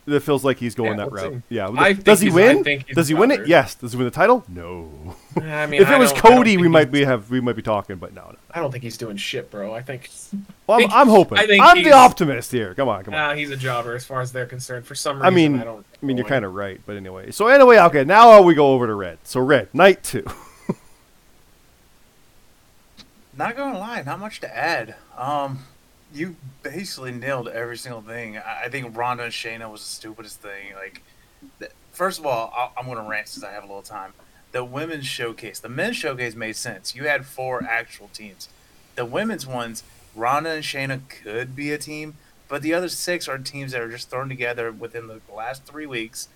It 0.06 0.20
feels 0.20 0.44
like 0.44 0.58
he's 0.58 0.76
going 0.76 0.92
Yeah, 0.92 0.98
that 1.06 1.12
let's 1.14 1.24
route. 1.26 1.34
see. 1.50 1.56
Yeah. 1.56 1.70
I 1.78 1.94
think 1.94 2.04
Does 2.04 2.20
he 2.20 2.26
he's- 2.30 2.34
I 2.38 2.54
win? 2.56 2.64
think 2.66 2.88
he's 2.88 2.96
Does 2.98 3.08
he 3.08 3.14
a 3.16 3.18
win 3.18 3.32
it? 3.32 3.48
Yes. 3.48 3.76
Does 3.76 3.94
he 3.94 3.98
win 3.98 4.04
the 4.06 4.12
title? 4.12 4.44
No. 4.50 5.16
I 5.38 5.66
mean, 5.66 5.82
if 5.82 5.88
it 5.88 5.94
I 5.94 5.98
was 5.98 6.12
don't- 6.12 6.26
I 6.26 6.30
don't 6.30 6.38
Cody, 6.40 6.58
we 6.58 6.68
might 6.68 6.92
be 6.92 7.06
have 7.06 7.30
we 7.32 7.40
might 7.40 7.56
be 7.56 7.62
talking, 7.62 7.96
but 7.96 8.14
no, 8.14 8.22
no. 8.32 8.36
I 8.52 8.60
don't 8.60 8.70
think 8.72 8.84
he's 8.84 8.98
doing 8.98 9.16
shit, 9.16 9.50
bro. 9.50 9.74
I 9.74 9.82
think 9.82 10.10
Well, 10.68 10.80
I'm, 10.84 10.92
I'm 10.92 11.08
hoping. 11.08 11.38
I 11.38 11.48
think 11.48 11.64
I'm 11.64 11.82
the 11.84 11.94
optimist 11.94 12.52
here. 12.52 12.74
Come 12.76 12.90
on, 12.90 13.04
come 13.06 13.14
on. 13.14 13.20
nah, 13.30 13.34
he's 13.34 13.50
a 13.50 13.56
jobber 13.58 13.96
as 13.96 14.04
far 14.04 14.20
as 14.20 14.32
they're 14.34 14.46
concerned. 14.46 14.86
For 14.86 14.94
some 14.96 15.18
reason, 15.18 15.26
I 15.26 15.30
mean, 15.30 15.60
I 15.60 15.64
don't. 15.64 15.86
I 16.02 16.06
mean, 16.06 16.18
you're 16.18 16.28
kind 16.28 16.44
of 16.44 16.54
right, 16.54 16.82
but 16.86 16.98
anyway. 16.98 17.32
So 17.32 17.48
anyway, 17.48 17.78
okay. 17.80 18.04
Now 18.04 18.42
we 18.42 18.56
go 18.56 18.74
over 18.74 18.86
to 18.88 18.94
Red. 18.96 19.20
So 19.24 19.40
Red, 19.40 19.74
night 19.74 20.04
two. 20.04 20.26
Not 23.36 23.56
gonna 23.56 23.80
lie, 23.80 24.04
not 24.04 24.20
much 24.20 24.42
to 24.42 24.56
add. 24.56 24.96
Um, 25.18 25.60
you 26.14 26.36
basically 26.62 27.12
nailed 27.12 27.48
every 27.48 27.78
single 27.78 28.02
thing. 28.02 28.38
I, 28.38 28.64
I 28.66 28.70
think 28.70 28.96
Ronda 28.96 29.24
and 29.24 29.34
Shayna 29.34 29.70
was 29.72 29.82
the 29.82 29.88
stupidest 29.88 30.42
thing. 30.42 30.74
Like, 30.76 31.02
first 31.92 32.20
of 32.20 32.26
all, 32.26 32.54
I'll, 32.56 32.74
I'm 32.78 32.88
gonna 32.88 33.08
rant 33.08 33.28
since 33.28 33.44
I 33.44 33.52
have 33.52 33.64
a 33.64 33.68
little 33.68 33.82
time. 33.82 34.14
The 34.52 34.64
women's 34.64 35.08
showcase, 35.08 35.60
the 35.60 35.70
men's 35.70 35.96
showcase 35.96 36.36
made 36.36 36.56
sense. 36.56 36.96
You 36.96 37.06
had 37.06 37.26
four 37.26 37.64
actual 37.64 38.10
teams. 38.14 38.50
The 38.96 39.06
women's 39.06 39.48
ones, 39.48 39.84
Ronda 40.16 40.52
and 40.52 40.64
Shayna 40.64 41.02
could 41.10 41.56
be 41.56 41.72
a 41.72 41.78
team, 41.80 42.16
but 42.48 42.62
the 42.62 42.74
other 42.74 42.90
six 42.90 43.28
are 43.28 43.40
teams 43.40 43.72
that 43.72 43.82
are 43.82 43.90
just 43.90 44.12
thrown 44.12 44.30
together 44.30 44.72
within 44.72 45.08
the 45.08 45.20
last 45.34 45.66
three 45.66 45.88
weeks. 45.88 46.28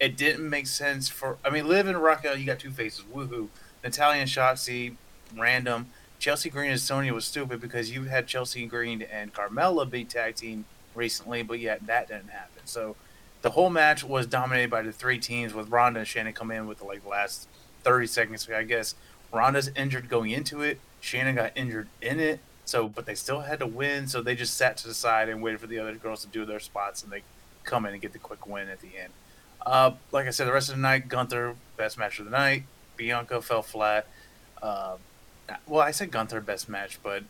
It 0.00 0.16
didn't 0.16 0.48
make 0.48 0.66
sense 0.66 1.08
for. 1.08 1.36
I 1.44 1.50
mean, 1.50 1.68
Liv 1.68 1.86
and 1.86 2.02
Raquel, 2.02 2.36
you 2.36 2.46
got 2.46 2.58
two 2.58 2.70
faces. 2.70 3.04
Woohoo! 3.14 3.48
Natalya 3.84 4.22
and 4.22 4.30
Shotzi, 4.30 4.96
random. 5.36 5.90
Chelsea 6.26 6.50
Green 6.50 6.72
and 6.72 6.80
Sonya 6.80 7.14
was 7.14 7.24
stupid 7.24 7.60
because 7.60 7.92
you 7.92 8.02
had 8.02 8.26
Chelsea 8.26 8.66
Green 8.66 9.00
and 9.00 9.32
Carmella 9.32 9.88
be 9.88 10.04
tag 10.04 10.34
team 10.34 10.64
recently, 10.92 11.44
but 11.44 11.60
yet 11.60 11.86
that 11.86 12.08
didn't 12.08 12.30
happen. 12.30 12.62
So 12.64 12.96
the 13.42 13.50
whole 13.50 13.70
match 13.70 14.02
was 14.02 14.26
dominated 14.26 14.68
by 14.68 14.82
the 14.82 14.90
three 14.90 15.20
teams 15.20 15.54
with 15.54 15.68
Ronda 15.68 16.00
and 16.00 16.08
Shannon 16.08 16.32
come 16.32 16.50
in 16.50 16.66
with 16.66 16.82
like 16.82 17.04
the 17.04 17.10
last 17.10 17.46
thirty 17.84 18.08
seconds. 18.08 18.48
I 18.50 18.64
guess 18.64 18.96
Ronda's 19.32 19.70
injured 19.76 20.08
going 20.08 20.32
into 20.32 20.62
it. 20.62 20.80
Shannon 21.00 21.36
got 21.36 21.52
injured 21.54 21.86
in 22.02 22.18
it. 22.18 22.40
So, 22.64 22.88
but 22.88 23.06
they 23.06 23.14
still 23.14 23.42
had 23.42 23.60
to 23.60 23.66
win. 23.68 24.08
So 24.08 24.20
they 24.20 24.34
just 24.34 24.56
sat 24.56 24.76
to 24.78 24.88
the 24.88 24.94
side 24.94 25.28
and 25.28 25.40
waited 25.40 25.60
for 25.60 25.68
the 25.68 25.78
other 25.78 25.94
girls 25.94 26.22
to 26.22 26.26
do 26.26 26.44
their 26.44 26.58
spots, 26.58 27.04
and 27.04 27.12
they 27.12 27.22
come 27.62 27.86
in 27.86 27.92
and 27.92 28.02
get 28.02 28.12
the 28.12 28.18
quick 28.18 28.48
win 28.48 28.68
at 28.68 28.80
the 28.80 28.98
end. 29.00 29.12
Uh, 29.64 29.92
like 30.10 30.26
I 30.26 30.30
said, 30.30 30.48
the 30.48 30.52
rest 30.52 30.70
of 30.70 30.74
the 30.74 30.82
night, 30.82 31.06
Gunther 31.08 31.54
best 31.76 31.96
match 31.96 32.18
of 32.18 32.24
the 32.24 32.32
night. 32.32 32.64
Bianca 32.96 33.40
fell 33.40 33.62
flat. 33.62 34.08
Uh, 34.60 34.96
well, 35.66 35.80
I 35.80 35.90
said 35.90 36.10
Gunther 36.10 36.40
best 36.40 36.68
match, 36.68 36.98
but 37.02 37.22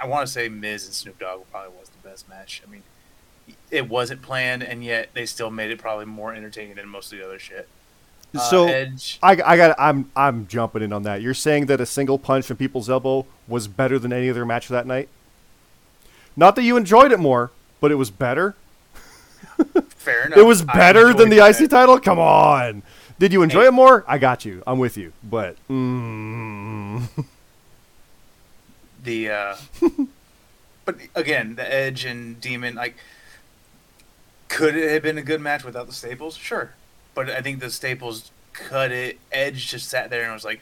I 0.00 0.06
want 0.06 0.26
to 0.26 0.32
say 0.32 0.48
Miz 0.48 0.86
and 0.86 0.94
Snoop 0.94 1.18
Dogg 1.18 1.42
probably 1.50 1.76
was 1.78 1.88
the 1.88 2.08
best 2.08 2.28
match. 2.28 2.62
I 2.66 2.70
mean, 2.70 2.82
it 3.70 3.88
wasn't 3.88 4.22
planned, 4.22 4.62
and 4.62 4.84
yet 4.84 5.10
they 5.14 5.26
still 5.26 5.50
made 5.50 5.70
it 5.70 5.78
probably 5.78 6.06
more 6.06 6.34
entertaining 6.34 6.76
than 6.76 6.88
most 6.88 7.12
of 7.12 7.18
the 7.18 7.24
other 7.24 7.38
shit. 7.38 7.68
Uh, 8.34 8.38
so 8.38 8.66
Edge, 8.68 9.18
I, 9.22 9.32
I 9.32 9.56
got. 9.56 9.74
I'm 9.78 10.10
I'm 10.14 10.46
jumping 10.46 10.82
in 10.82 10.92
on 10.92 11.02
that. 11.02 11.20
You're 11.20 11.34
saying 11.34 11.66
that 11.66 11.80
a 11.80 11.86
single 11.86 12.18
punch 12.18 12.46
from 12.46 12.56
people's 12.56 12.88
elbow 12.88 13.26
was 13.48 13.66
better 13.66 13.98
than 13.98 14.12
any 14.12 14.30
other 14.30 14.46
match 14.46 14.68
that 14.68 14.86
night. 14.86 15.08
Not 16.36 16.54
that 16.56 16.62
you 16.62 16.76
enjoyed 16.76 17.12
it 17.12 17.18
more, 17.18 17.50
but 17.80 17.90
it 17.90 17.96
was 17.96 18.10
better. 18.10 18.54
fair 19.88 20.22
enough. 20.26 20.38
It 20.38 20.44
was 20.44 20.62
better 20.62 21.12
than 21.12 21.28
the 21.28 21.44
IC 21.44 21.68
title. 21.70 21.98
Come 21.98 22.18
on. 22.20 22.82
Did 23.20 23.32
you 23.34 23.42
enjoy 23.42 23.60
Hey. 23.60 23.66
it 23.68 23.72
more? 23.72 24.02
I 24.08 24.16
got 24.18 24.44
you. 24.46 24.62
I'm 24.66 24.78
with 24.78 24.96
you. 24.96 25.12
But 25.22 25.56
mm, 25.68 27.06
the 29.04 29.30
uh 29.30 29.56
but 30.84 30.96
again 31.14 31.54
the 31.56 31.72
edge 31.74 32.04
and 32.04 32.40
demon 32.40 32.74
like 32.74 32.96
could 34.48 34.74
it 34.76 34.90
have 34.90 35.02
been 35.02 35.16
a 35.18 35.22
good 35.22 35.40
match 35.40 35.64
without 35.64 35.86
the 35.86 35.92
staples 35.92 36.36
sure 36.36 36.72
but 37.14 37.30
i 37.30 37.40
think 37.40 37.60
the 37.60 37.70
staples 37.70 38.30
cut 38.52 38.90
it 38.92 39.18
edge 39.32 39.68
just 39.68 39.88
sat 39.88 40.10
there 40.10 40.24
and 40.24 40.32
was 40.34 40.44
like 40.44 40.60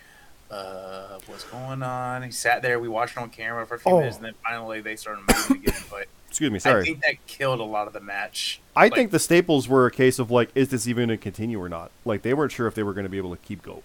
uh 0.52 1.18
what's 1.26 1.42
going 1.44 1.82
on 1.82 2.22
he 2.22 2.30
sat 2.30 2.62
there 2.62 2.78
we 2.78 2.86
watched 2.88 3.16
it 3.16 3.20
on 3.20 3.28
camera 3.30 3.66
for 3.66 3.74
a 3.74 3.78
few 3.80 3.90
Oh. 3.90 3.98
minutes 3.98 4.16
and 4.16 4.24
then 4.26 4.34
finally 4.44 4.80
they 4.80 4.94
started 4.94 5.22
moving 5.26 5.64
again 5.64 5.82
but 5.90 6.06
excuse 6.28 6.50
me. 6.50 6.58
Sorry. 6.58 6.82
I 6.82 6.84
think 6.84 7.00
that 7.02 7.26
killed 7.26 7.60
a 7.60 7.64
lot 7.64 7.86
of 7.86 7.92
the 7.92 8.00
match 8.00 8.60
I 8.76 8.84
Like, 8.84 8.94
think 8.94 9.10
the 9.10 9.18
staples 9.18 9.66
were 9.68 9.86
a 9.86 9.90
case 9.90 10.18
of 10.18 10.30
like, 10.30 10.50
is 10.54 10.68
this 10.68 10.86
even 10.86 11.08
going 11.08 11.18
to 11.18 11.22
continue 11.22 11.60
or 11.60 11.68
not? 11.68 11.90
Like 12.04 12.22
they 12.22 12.34
weren't 12.34 12.52
sure 12.52 12.66
if 12.66 12.74
they 12.74 12.82
were 12.82 12.92
going 12.94 13.04
to 13.06 13.10
be 13.10 13.18
able 13.18 13.34
to 13.34 13.42
keep 13.42 13.62
going. 13.62 13.82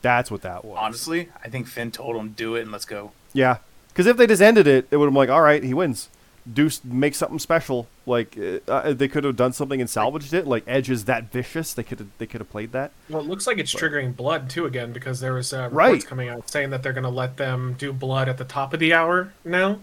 That's 0.00 0.30
what 0.30 0.42
that 0.42 0.64
was. 0.64 0.76
honestly 0.80 1.28
i 1.44 1.48
think 1.48 1.68
finn 1.68 1.92
told 1.92 2.16
him 2.16 2.30
do 2.30 2.56
it 2.56 2.62
and 2.62 2.72
let's 2.72 2.84
go 2.84 3.12
Yeah, 3.32 3.58
because 3.88 4.06
if 4.06 4.16
they 4.16 4.26
just 4.26 4.42
ended 4.42 4.66
it, 4.66 4.88
it 4.90 4.96
would 4.96 5.06
have 5.06 5.12
been 5.12 5.18
like, 5.18 5.30
all 5.30 5.42
right, 5.42 5.62
he 5.62 5.72
wins. 5.74 6.08
Do 6.52 6.66
s- 6.66 6.80
make 6.82 7.14
something 7.14 7.38
special. 7.38 7.86
Like 8.04 8.36
uh, 8.36 8.58
uh, 8.68 8.92
they 8.94 9.06
could 9.06 9.22
have 9.22 9.36
done 9.36 9.52
something 9.52 9.80
and 9.80 9.88
salvaged 9.88 10.34
it. 10.34 10.44
Like 10.44 10.64
Edge 10.66 10.90
is 10.90 11.04
that 11.04 11.30
vicious. 11.30 11.72
They 11.72 11.84
could 11.84 12.00
have 12.00 12.08
they 12.18 12.26
could 12.26 12.40
have 12.40 12.50
played 12.50 12.72
that. 12.72 12.90
Well, 13.08 13.20
it 13.22 13.28
looks 13.28 13.46
like 13.46 13.58
it's 13.58 13.72
triggering 13.72 14.16
blood 14.16 14.50
too 14.50 14.66
again 14.66 14.92
because 14.92 15.20
there 15.20 15.34
was 15.34 15.52
uh, 15.52 15.68
reports 15.70 15.74
Right. 15.76 16.04
coming 16.06 16.28
out 16.30 16.50
saying 16.50 16.70
that 16.70 16.82
they're 16.82 16.92
going 16.92 17.04
to 17.04 17.10
let 17.10 17.36
them 17.36 17.76
do 17.78 17.92
blood 17.92 18.28
at 18.28 18.38
the 18.38 18.44
top 18.44 18.74
of 18.74 18.80
the 18.80 18.92
hour 18.92 19.32
now, 19.44 19.78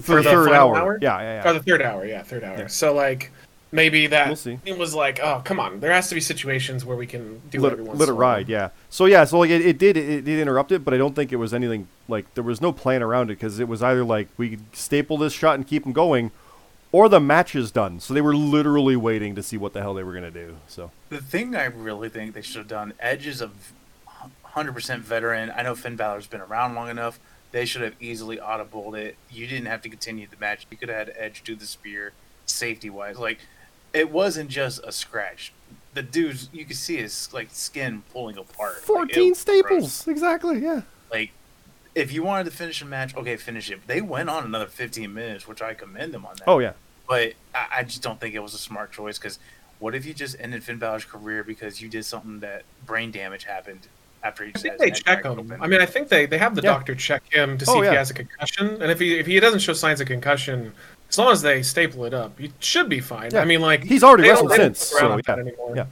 For, 0.00 0.06
For 0.06 0.16
the 0.16 0.22
the 0.22 0.30
third 0.30 0.48
final 0.50 0.68
hour. 0.74 0.76
hour? 0.76 0.98
Yeah, 1.00 1.18
yeah, 1.20 1.24
or 1.30 1.34
yeah. 1.34 1.42
Oh, 1.46 1.52
the 1.54 1.62
third 1.62 1.82
hour. 1.82 2.04
Yeah, 2.06 2.22
third 2.22 2.44
hour. 2.44 2.58
Yeah. 2.58 2.66
So 2.66 2.92
like 2.94 3.30
maybe 3.70 4.06
that 4.06 4.28
We'll 4.28 4.36
see. 4.36 4.58
it 4.64 4.78
was 4.78 4.94
like, 4.94 5.20
oh 5.20 5.42
come 5.44 5.60
on, 5.60 5.80
there 5.80 5.92
has 5.92 6.08
to 6.08 6.14
be 6.14 6.20
situations 6.22 6.84
where 6.84 6.96
we 6.96 7.06
can 7.06 7.40
do 7.50 7.60
Let, 7.60 7.72
every 7.72 7.84
it- 7.84 7.88
once 7.88 8.00
let 8.00 8.08
it 8.08 8.12
in 8.12 8.16
a 8.16 8.18
while. 8.18 8.28
ride. 8.36 8.48
Yeah. 8.48 8.70
So 8.90 9.04
yeah. 9.06 9.24
So 9.24 9.38
like 9.38 9.50
it, 9.50 9.64
it 9.64 9.78
did 9.78 9.96
it, 9.96 10.08
it 10.08 10.24
did 10.24 10.38
interrupt 10.40 10.72
it, 10.72 10.84
but 10.84 10.94
I 10.94 10.96
don't 10.98 11.14
think 11.14 11.32
it 11.32 11.36
was 11.36 11.52
anything 11.52 11.88
like 12.08 12.32
there 12.34 12.44
was 12.44 12.60
no 12.60 12.72
plan 12.72 13.02
around 13.02 13.30
it 13.30 13.34
because 13.34 13.58
it 13.60 13.68
was 13.68 13.82
either 13.82 14.04
like 14.04 14.28
we 14.38 14.50
could 14.50 14.74
staple 14.74 15.18
this 15.18 15.32
shot 15.32 15.56
and 15.56 15.66
keep 15.66 15.84
them 15.84 15.92
going, 15.92 16.30
or 16.92 17.08
the 17.10 17.20
match 17.20 17.54
is 17.54 17.70
done. 17.70 18.00
So 18.00 18.14
they 18.14 18.22
were 18.22 18.34
literally 18.34 18.96
waiting 18.96 19.34
to 19.34 19.42
see 19.42 19.58
what 19.58 19.74
the 19.74 19.80
hell 19.82 19.92
they 19.94 20.02
were 20.02 20.14
gonna 20.14 20.30
do. 20.30 20.56
So 20.66 20.90
The 21.10 21.20
thing 21.20 21.54
I 21.54 21.64
really 21.66 22.08
think 22.08 22.32
they 22.34 22.40
should 22.42 22.56
have 22.56 22.68
done, 22.68 22.94
Edge 23.00 23.26
is 23.26 23.42
a 23.42 23.50
hundred 24.42 24.72
percent 24.72 25.02
veteran. 25.04 25.52
I 25.54 25.62
know 25.62 25.74
Finn 25.74 25.96
Balor's 25.96 26.26
been 26.26 26.40
around 26.40 26.74
long 26.74 26.88
enough. 26.88 27.20
They 27.50 27.64
should 27.64 27.82
have 27.82 27.94
easily 28.00 28.36
audibled 28.36 28.96
it. 28.98 29.16
You 29.30 29.46
didn't 29.46 29.66
have 29.66 29.82
to 29.82 29.88
continue 29.88 30.26
the 30.26 30.36
match. 30.36 30.66
You 30.70 30.76
could 30.76 30.88
have 30.88 31.08
had 31.08 31.16
Edge 31.16 31.42
do 31.42 31.54
the 31.56 31.66
spear, 31.66 32.12
safety 32.46 32.90
wise. 32.90 33.18
Like 33.18 33.38
it 33.92 34.10
wasn't 34.10 34.50
just 34.50 34.80
a 34.84 34.92
scratch. 34.92 35.52
The 35.94 36.02
dude's 36.02 36.48
you 36.52 36.64
could 36.64 36.76
see 36.76 36.98
his 36.98 37.32
like 37.32 37.48
skin 37.52 38.02
pulling 38.12 38.36
apart. 38.36 38.74
Like, 38.76 38.82
fourteen 38.82 39.28
gross. 39.28 39.38
staples. 39.38 40.06
Exactly. 40.08 40.58
Yeah. 40.60 40.82
Like 41.10 41.30
if 41.94 42.12
you 42.12 42.22
wanted 42.22 42.44
to 42.44 42.50
finish 42.50 42.82
a 42.82 42.84
match, 42.84 43.16
okay, 43.16 43.36
finish 43.36 43.70
it. 43.70 43.86
They 43.86 44.00
went 44.02 44.28
on 44.28 44.44
another 44.44 44.66
fifteen 44.66 45.14
minutes, 45.14 45.48
which 45.48 45.62
I 45.62 45.72
commend 45.74 46.12
them 46.12 46.26
on 46.26 46.36
that 46.36 46.44
Oh 46.46 46.58
yeah. 46.58 46.72
but 47.08 47.32
I, 47.54 47.66
I 47.78 47.82
just 47.82 48.02
don't 48.02 48.20
think 48.20 48.34
it 48.34 48.40
was 48.40 48.52
a 48.54 48.58
smart 48.58 48.92
choice 48.92 49.18
because 49.18 49.38
what 49.78 49.94
if 49.94 50.04
you 50.04 50.12
just 50.12 50.36
ended 50.38 50.62
Finn 50.62 50.78
Balor's 50.78 51.04
career 51.06 51.42
because 51.42 51.80
you 51.80 51.88
did 51.88 52.04
something 52.04 52.40
that 52.40 52.64
brain 52.84 53.10
damage 53.10 53.44
happened 53.44 53.88
after 54.22 54.44
he 54.44 54.52
I 54.54 54.58
think 54.58 54.78
they 54.78 54.90
check 54.90 55.24
him. 55.24 55.32
open? 55.32 55.58
I 55.60 55.66
mean, 55.66 55.80
I 55.80 55.86
think 55.86 56.08
they, 56.08 56.26
they 56.26 56.38
have 56.38 56.54
the 56.54 56.62
Yeah. 56.62 56.72
doctor 56.72 56.94
check 56.94 57.22
him 57.32 57.58
to 57.58 57.64
oh, 57.68 57.72
see 57.72 57.78
Oh, 57.78 57.80
if 57.82 57.84
yeah. 57.86 57.90
he 57.92 57.96
has 57.96 58.10
a 58.10 58.14
concussion, 58.14 58.82
and 58.82 58.90
if 58.90 58.98
he 58.98 59.18
if 59.18 59.26
he 59.26 59.38
doesn't 59.40 59.60
show 59.60 59.72
signs 59.72 60.00
of 60.00 60.06
concussion, 60.06 60.72
as 61.08 61.18
long 61.18 61.32
as 61.32 61.42
they 61.42 61.62
staple 61.62 62.04
it 62.04 62.14
up, 62.14 62.38
he 62.38 62.52
should 62.58 62.88
be 62.88 63.00
fine. 63.00 63.30
Yeah. 63.32 63.40
I 63.40 63.44
mean, 63.44 63.60
like 63.60 63.84
He's 63.84 64.02
already 64.02 64.28
wrestled 64.28 64.52
since, 64.52 64.80
so, 64.80 65.16
with 65.16 65.26
that 65.26 65.38
yeah. 65.38 65.42
anymore. 65.44 65.72
Yeah. 65.76 65.86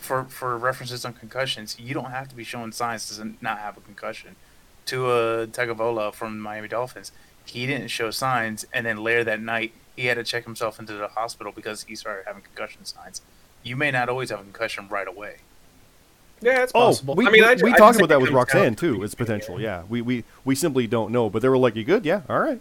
for 0.00 0.24
for 0.24 0.56
references 0.58 1.04
on 1.04 1.12
concussions, 1.14 1.78
you 1.78 1.94
don't 1.94 2.10
have 2.10 2.28
to 2.28 2.34
be 2.34 2.44
showing 2.44 2.72
signs 2.72 3.16
to 3.16 3.34
not 3.40 3.58
have 3.58 3.76
a 3.76 3.80
concussion. 3.80 4.36
Tua 4.86 5.42
uh, 5.42 5.46
Tagovailoa 5.46 6.12
from 6.12 6.40
Miami 6.40 6.68
Dolphins, 6.68 7.12
he 7.44 7.66
didn't 7.66 7.88
show 7.88 8.10
signs, 8.10 8.66
and 8.72 8.86
then 8.86 8.98
later 8.98 9.24
that 9.24 9.40
night 9.40 9.72
he 9.96 10.06
had 10.06 10.14
to 10.16 10.24
check 10.24 10.44
himself 10.44 10.80
into 10.80 10.94
the 10.94 11.08
hospital 11.08 11.52
because 11.54 11.84
he 11.84 11.94
started 11.94 12.24
having 12.26 12.42
concussion 12.42 12.84
signs. 12.84 13.20
You 13.62 13.76
may 13.76 13.90
not 13.90 14.08
always 14.08 14.30
have 14.30 14.40
a 14.40 14.42
concussion 14.42 14.88
right 14.88 15.06
away. 15.06 15.36
Yeah, 16.42 16.62
it's 16.62 16.72
Oh, 16.74 16.86
possible. 16.86 17.14
we, 17.14 17.26
I 17.26 17.30
mean, 17.30 17.42
we, 17.42 17.46
I, 17.46 17.54
we 17.62 17.72
I 17.72 17.76
talked 17.76 17.96
about 17.98 18.08
that 18.08 18.20
with 18.20 18.30
it 18.30 18.32
comes 18.32 18.48
down 18.52 18.56
Roxanne 18.62 18.74
too. 18.76 19.02
It's 19.02 19.14
potential. 19.14 19.60
Yeah, 19.60 19.82
we, 19.88 20.00
we 20.00 20.24
we 20.44 20.54
simply 20.54 20.86
don't 20.86 21.12
know. 21.12 21.28
But 21.28 21.42
they 21.42 21.48
were 21.48 21.58
like, 21.58 21.76
"You 21.76 21.84
good? 21.84 22.04
Yeah, 22.06 22.22
all 22.28 22.40
right." 22.40 22.60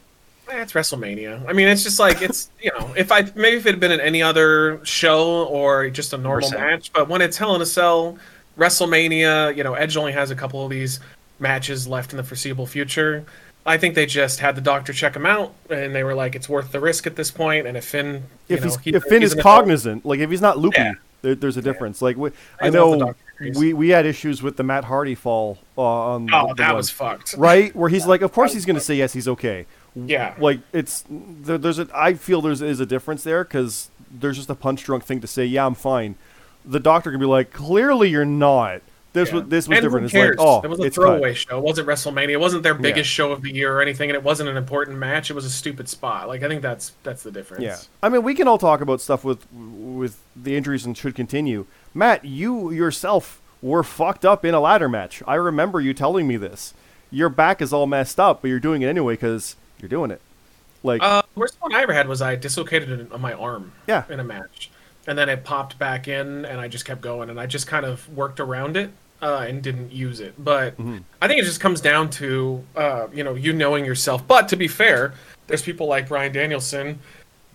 Eh, 0.51 0.61
it's 0.61 0.73
WrestleMania. 0.73 1.47
I 1.47 1.53
mean, 1.53 1.67
it's 1.67 1.83
just 1.83 1.99
like 1.99 2.21
it's 2.21 2.49
you 2.61 2.71
know, 2.77 2.93
if 2.97 3.11
I 3.11 3.21
maybe 3.35 3.57
if 3.57 3.65
it 3.65 3.71
had 3.71 3.79
been 3.79 3.91
in 3.91 4.01
any 4.01 4.21
other 4.21 4.83
show 4.83 5.45
or 5.45 5.89
just 5.89 6.11
a 6.13 6.17
normal 6.17 6.49
Percent. 6.49 6.59
match, 6.61 6.91
but 6.93 7.07
when 7.07 7.21
it's 7.21 7.37
Hell 7.37 7.55
in 7.55 7.61
a 7.61 7.65
Cell, 7.65 8.17
WrestleMania, 8.57 9.55
you 9.55 9.63
know, 9.63 9.73
Edge 9.73 9.95
only 9.97 10.11
has 10.11 10.31
a 10.31 10.35
couple 10.35 10.63
of 10.63 10.69
these 10.69 10.99
matches 11.39 11.87
left 11.87 12.11
in 12.11 12.17
the 12.17 12.23
foreseeable 12.23 12.65
future. 12.67 13.23
I 13.65 13.77
think 13.77 13.93
they 13.95 14.05
just 14.05 14.39
had 14.39 14.55
the 14.55 14.61
doctor 14.61 14.93
check 14.93 15.15
him 15.15 15.25
out, 15.25 15.53
and 15.69 15.93
they 15.93 16.03
were 16.03 16.15
like, 16.15 16.35
it's 16.35 16.49
worth 16.49 16.71
the 16.71 16.79
risk 16.79 17.05
at 17.07 17.15
this 17.15 17.29
point. 17.29 17.67
And 17.67 17.77
if 17.77 17.85
Finn, 17.85 18.23
you 18.47 18.55
If 18.55 18.61
know, 18.61 18.65
he's 18.67 18.77
he- 18.79 18.93
if 18.95 19.03
Finn 19.03 19.21
he's 19.21 19.29
is 19.31 19.33
an 19.33 19.39
adult- 19.41 19.55
cognizant, 19.59 20.05
like 20.05 20.19
if 20.19 20.29
he's 20.29 20.41
not 20.41 20.57
loopy, 20.57 20.75
Yeah. 20.79 20.93
there, 21.21 21.35
there's 21.35 21.57
a 21.57 21.61
difference. 21.61 22.01
Like 22.01 22.17
we, 22.17 22.31
I 22.59 22.67
As 22.67 22.73
long 22.73 22.91
the 22.91 22.97
know 22.97 23.05
doctor 23.07 23.11
agrees. 23.21 23.28
We 23.55 23.73
we 23.73 23.89
had 23.89 24.05
issues 24.05 24.41
with 24.41 24.57
the 24.57 24.63
Matt 24.63 24.83
Hardy 24.85 25.15
fall 25.15 25.57
uh, 25.77 25.81
on. 25.81 26.29
oh, 26.33 26.47
the 26.49 26.55
that 26.55 26.75
was 26.75 26.89
fucked. 26.89 27.35
right 27.37 27.75
where 27.75 27.89
he's 27.89 28.05
like, 28.13 28.21
of 28.21 28.31
course 28.31 28.53
he's 28.53 28.65
going 28.65 28.75
to 28.75 28.81
say 28.81 28.95
yes, 28.95 29.13
he's 29.13 29.27
okay. 29.27 29.65
Yeah. 29.95 30.35
like 30.39 30.59
it's 30.71 31.03
there, 31.09 31.57
there's 31.57 31.79
a 31.79 31.87
I 31.93 32.13
feel 32.13 32.41
there's 32.41 32.61
is 32.61 32.79
a 32.79 32.85
difference 32.85 33.23
there 33.23 33.43
because 33.43 33.89
there's 34.11 34.37
just 34.37 34.49
a 34.49 34.55
punch 34.55 34.83
drunk 34.83 35.03
thing 35.03 35.19
to 35.21 35.27
say 35.27 35.45
yeah 35.45 35.65
I'm 35.65 35.75
fine. 35.75 36.15
The 36.65 36.79
doctor 36.79 37.11
can 37.11 37.19
be 37.19 37.25
like 37.25 37.51
clearly 37.51 38.09
you're 38.09 38.25
not, 38.25 38.81
This 39.13 39.29
Yeah. 39.29 39.35
was 39.35 39.47
this 39.47 39.67
was 39.67 39.77
and 39.77 39.83
different. 39.83 40.05
It's 40.05 40.13
like, 40.13 40.35
oh, 40.37 40.61
it 40.63 40.67
was 40.69 40.79
a 40.79 40.83
it's 40.83 40.95
cut. 40.97 41.03
throwaway 41.03 41.33
show. 41.33 41.57
It 41.57 41.63
wasn't 41.63 41.87
WrestleMania. 41.87 42.29
It 42.29 42.39
wasn't 42.39 42.61
their 42.63 42.75
biggest 42.75 43.09
show 43.09 43.31
of 43.31 43.41
the 43.41 43.51
year 43.51 43.73
or 43.75 43.81
anything, 43.81 44.09
and 44.09 44.15
it 44.15 44.23
wasn't 44.23 44.49
an 44.49 44.57
important 44.57 44.97
match. 44.99 45.31
It 45.31 45.33
was 45.33 45.45
a 45.45 45.49
stupid 45.49 45.89
spot. 45.89 46.27
Like 46.27 46.43
I 46.43 46.47
think 46.47 46.61
that's 46.61 46.93
that's 47.03 47.23
the 47.23 47.31
difference. 47.31 47.63
Yeah, 47.63 47.77
I 48.03 48.09
mean, 48.09 48.21
we 48.23 48.35
can 48.35 48.47
all 48.47 48.59
talk 48.59 48.81
about 48.81 49.01
stuff 49.01 49.23
with 49.23 49.47
with 49.51 50.19
the 50.35 50.55
injuries 50.55 50.85
and 50.85 50.95
should 50.95 51.15
continue. 51.15 51.65
Matt, 51.93 52.25
you 52.25 52.71
yourself 52.71 53.41
were 53.61 53.83
fucked 53.83 54.25
up 54.25 54.45
in 54.45 54.53
a 54.53 54.59
ladder 54.59 54.87
match. 54.89 55.21
I 55.27 55.35
remember 55.35 55.81
you 55.81 55.93
telling 55.93 56.27
me 56.27 56.37
this. 56.37 56.73
Your 57.11 57.29
back 57.29 57.61
is 57.61 57.73
all 57.73 57.87
messed 57.87 58.19
up, 58.19 58.41
but 58.41 58.47
you're 58.49 58.59
doing 58.59 58.81
it 58.83 58.87
anyway 58.87 59.13
because 59.13 59.55
you're 59.81 59.89
doing 59.89 60.11
it. 60.11 60.21
Like, 60.83 61.01
Uh, 61.03 61.23
worst 61.35 61.57
one 61.59 61.73
I 61.73 61.81
ever 61.81 61.93
had 61.93 62.07
was 62.07 62.21
I 62.21 62.35
dislocated 62.35 62.89
it 62.99 63.11
on 63.11 63.19
my 63.19 63.33
arm. 63.33 63.73
Yeah. 63.87 64.03
In 64.09 64.19
a 64.19 64.23
match, 64.23 64.69
and 65.07 65.17
then 65.17 65.27
it 65.27 65.43
popped 65.43 65.77
back 65.79 66.07
in, 66.07 66.45
and 66.45 66.61
I 66.61 66.67
just 66.67 66.85
kept 66.85 67.01
going, 67.01 67.29
and 67.29 67.39
I 67.39 67.47
just 67.47 67.67
kind 67.67 67.85
of 67.85 68.07
worked 68.15 68.39
around 68.39 68.77
it 68.77 68.91
uh, 69.21 69.45
and 69.47 69.61
didn't 69.61 69.91
use 69.91 70.19
it. 70.21 70.35
But 70.41 70.77
Mm-hmm. 70.77 70.99
I 71.21 71.27
think 71.27 71.41
it 71.41 71.45
just 71.45 71.59
comes 71.59 71.81
down 71.81 72.09
to 72.11 72.63
uh, 72.77 73.07
you 73.11 73.23
know 73.23 73.35
you 73.35 73.51
knowing 73.51 73.83
yourself. 73.83 74.25
But 74.25 74.47
to 74.49 74.55
be 74.55 74.67
fair, 74.69 75.13
there's 75.47 75.63
people 75.63 75.87
like 75.87 76.07
Bryan 76.07 76.31
Danielson 76.31 76.99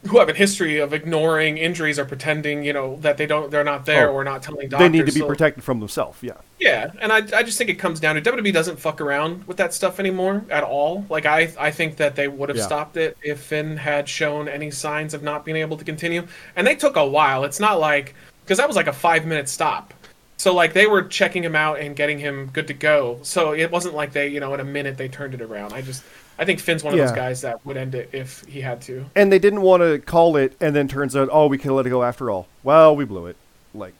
who 0.09 0.19
have 0.19 0.29
a 0.29 0.35
history 0.35 0.79
of 0.79 0.93
ignoring 0.93 1.57
injuries 1.59 1.99
or 1.99 2.05
pretending 2.05 2.63
you 2.65 2.73
know 2.73 2.97
that 3.01 3.17
they 3.17 3.27
don't 3.27 3.51
they're 3.51 3.65
not 3.65 3.87
there 3.87 4.11
Oh. 4.11 4.15
or 4.15 4.25
not 4.25 4.43
telling 4.43 4.69
doctors. 4.69 4.85
they 4.91 4.99
need 4.99 5.07
to 5.07 5.13
be 5.13 5.21
so- 5.21 5.27
protected 5.27 5.65
from 5.65 5.81
themselves. 5.81 6.19
Yeah. 6.23 6.35
yeah, 6.61 6.91
and 7.01 7.11
I, 7.13 7.19
I 7.37 7.43
just 7.43 7.57
think 7.59 7.71
it 7.71 7.75
comes 7.79 8.01
down 8.01 8.15
to 8.17 8.21
WWE 8.21 8.53
doesn't 8.53 8.79
fuck 8.79 9.01
around 9.01 9.47
with 9.47 9.57
that 9.57 9.73
stuff 9.75 9.99
anymore 10.01 10.45
at 10.51 10.63
all. 10.63 11.07
Like 11.09 11.27
I 11.27 11.53
I 11.59 11.71
think 11.71 11.97
that 11.97 12.17
they 12.17 12.29
would 12.29 12.49
have 12.51 12.59
Yeah. 12.59 12.67
stopped 12.67 12.97
it 12.97 13.17
if 13.23 13.41
Finn 13.41 13.77
had 13.79 14.09
shown 14.09 14.49
any 14.49 14.71
signs 14.71 15.15
of 15.15 15.23
not 15.23 15.45
being 15.45 15.57
able 15.57 15.77
to 15.79 15.85
continue. 15.85 16.27
And 16.57 16.67
they 16.67 16.75
took 16.75 16.97
a 16.97 17.07
while. 17.07 17.45
It's 17.45 17.61
not 17.61 17.81
like 17.81 18.15
because 18.45 18.59
that 18.59 18.67
was 18.69 18.77
like 18.77 18.87
a 18.89 18.93
five 18.93 19.25
minute 19.27 19.49
stop. 19.49 19.95
So 20.37 20.53
like 20.53 20.75
they 20.75 20.87
were 20.87 21.03
checking 21.05 21.43
him 21.43 21.57
out 21.57 21.79
and 21.81 21.97
getting 21.97 22.19
him 22.19 22.51
good 22.53 22.67
to 22.67 22.75
go. 22.75 23.21
So 23.23 23.55
it 23.55 23.71
wasn't 23.71 23.95
like 23.95 24.13
they 24.13 24.29
you 24.29 24.41
know 24.41 24.53
in 24.53 24.61
a 24.61 24.65
minute 24.65 24.99
they 24.99 25.09
turned 25.09 25.33
it 25.33 25.41
around. 25.41 25.73
I 25.73 25.81
just 25.81 26.03
I 26.39 26.45
think 26.45 26.59
Finn's 26.61 26.82
one 26.82 26.93
of 26.95 26.99
Yeah. 26.99 27.07
those 27.07 27.14
guys 27.16 27.41
that 27.43 27.64
would 27.64 27.76
end 27.76 27.95
it 27.95 28.11
if 28.12 28.45
he 28.47 28.61
had 28.61 28.80
to. 28.82 29.05
And 29.14 29.30
they 29.30 29.39
didn't 29.39 29.62
want 29.62 29.82
to 29.82 29.99
call 30.01 30.37
it, 30.37 30.57
and 30.61 30.74
then 30.74 30.89
turns 30.89 31.14
out, 31.14 31.28
oh, 31.30 31.47
we 31.47 31.59
can 31.59 31.74
let 31.76 31.87
it 31.87 31.91
go 31.91 32.03
after 32.03 32.30
all. 32.30 32.49
Well, 32.62 32.97
we 32.97 33.05
blew 33.05 33.26
it. 33.26 33.37
Like, 33.74 33.95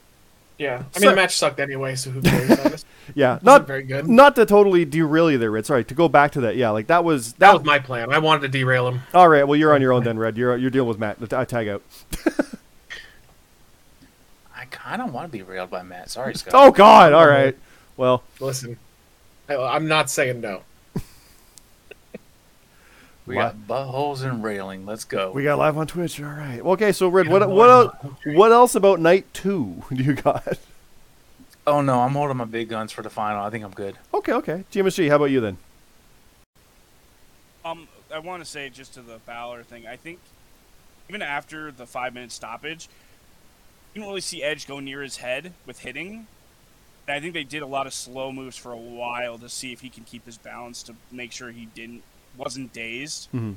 Yeah, 0.57 0.83
I 0.95 0.99
So- 0.99 1.01
mean 1.07 1.09
the 1.11 1.15
match 1.21 1.35
sucked 1.37 1.59
anyway, 1.59 1.95
so 1.95 2.11
who 2.11 2.21
cares? 2.21 2.49
I 2.51 2.69
just- 2.69 2.85
yeah, 3.15 3.39
wasn't 3.43 3.67
very 3.67 3.83
good. 3.83 4.07
Not 4.07 4.35
to 4.37 4.45
totally 4.45 4.85
derail 4.85 5.29
you 5.29 5.37
there, 5.37 5.51
Red. 5.51 5.65
Sorry, 5.65 5.83
to 5.83 5.93
go 5.93 6.07
back 6.07 6.31
to 6.31 6.41
that. 6.41 6.55
Yeah, 6.55 6.69
like 6.69 6.87
that 6.87 7.03
was 7.03 7.33
that 7.33 7.53
was 7.53 7.63
my 7.65 7.77
plan. 7.79 8.13
I 8.13 8.19
wanted 8.19 8.41
to 8.43 8.47
derail 8.47 8.87
him. 8.87 9.01
All 9.13 9.27
right, 9.27 9.45
well, 9.45 9.57
you're 9.57 9.73
on 9.75 9.81
your 9.81 9.91
own 9.91 10.05
then, 10.05 10.17
Red. 10.17 10.37
You're 10.37 10.55
you're 10.55 10.69
dealing 10.71 10.87
with 10.87 10.97
Matt. 10.97 11.17
I 11.33 11.43
tag 11.43 11.67
out. 11.67 11.81
I 14.55 14.65
kind 14.71 15.01
of 15.01 15.13
want 15.13 15.31
to 15.31 15.31
be 15.37 15.43
railed 15.43 15.69
by 15.69 15.83
Matt. 15.83 16.09
Sorry, 16.09 16.33
Scott. 16.35 16.53
Oh 16.55 16.71
God! 16.71 17.13
All 17.13 17.27
right. 17.27 17.57
Well, 17.97 18.23
Listen, 18.39 18.77
I, 19.49 19.55
I'm 19.57 19.87
not 19.87 20.09
saying 20.09 20.41
no. 20.41 20.61
We 23.25 23.35
got 23.35 23.67
buttholes 23.67 24.23
and 24.23 24.43
railing. 24.43 24.85
Let's 24.85 25.03
go. 25.03 25.31
we 25.31 25.43
got 25.43 25.57
live 25.57 25.77
on 25.77 25.87
Twitch. 25.87 26.21
All 26.21 26.27
right. 26.27 26.59
Okay, 26.61 26.91
so 26.91 27.07
Red, 27.09 27.27
what 27.27 27.47
what 27.49 27.69
else, 27.69 27.95
what 28.25 28.51
else 28.51 28.75
about 28.75 28.99
night 28.99 29.25
two 29.33 29.83
do 29.93 30.03
you 30.03 30.13
got? 30.13 30.59
oh 31.67 31.81
no, 31.81 32.01
I'm 32.01 32.11
holding 32.11 32.37
my 32.37 32.45
big 32.45 32.69
guns 32.69 32.91
for 32.91 33.01
the 33.01 33.09
final. 33.09 33.43
I 33.43 33.49
think 33.49 33.63
I'm 33.63 33.71
good. 33.71 33.97
Okay, 34.13 34.33
okay. 34.33 34.63
GMSG, 34.71 35.09
how 35.09 35.15
about 35.15 35.25
you 35.25 35.41
then? 35.41 35.57
Um, 37.63 37.87
I 38.13 38.19
want 38.19 38.43
to 38.43 38.49
say 38.49 38.69
just 38.69 38.93
to 38.93 39.01
the 39.01 39.17
Balor 39.25 39.63
thing. 39.63 39.87
I 39.87 39.95
think 39.95 40.19
even 41.09 41.21
after 41.21 41.71
the 41.71 41.85
five 41.87 42.13
minute 42.13 42.31
stoppage, 42.31 42.87
you 43.93 44.01
didn't 44.01 44.09
really 44.09 44.21
see 44.21 44.43
Edge 44.43 44.67
go 44.67 44.79
near 44.79 45.01
his 45.01 45.17
head 45.17 45.53
with 45.65 45.79
hitting. 45.79 46.27
And 47.07 47.15
I 47.15 47.19
think 47.19 47.33
they 47.33 47.43
did 47.43 47.61
a 47.61 47.67
lot 47.67 47.87
of 47.87 47.93
slow 47.93 48.31
moves 48.31 48.57
for 48.57 48.71
a 48.71 48.77
while 48.77 49.37
to 49.39 49.49
see 49.49 49.71
if 49.71 49.81
he 49.81 49.89
can 49.89 50.03
keep 50.03 50.25
his 50.25 50.37
balance 50.37 50.83
to 50.83 50.95
make 51.11 51.31
sure 51.31 51.51
he 51.51 51.65
didn't 51.67 52.03
wasn't 52.37 52.73
dazed. 52.73 53.29
Mhm. 53.33 53.55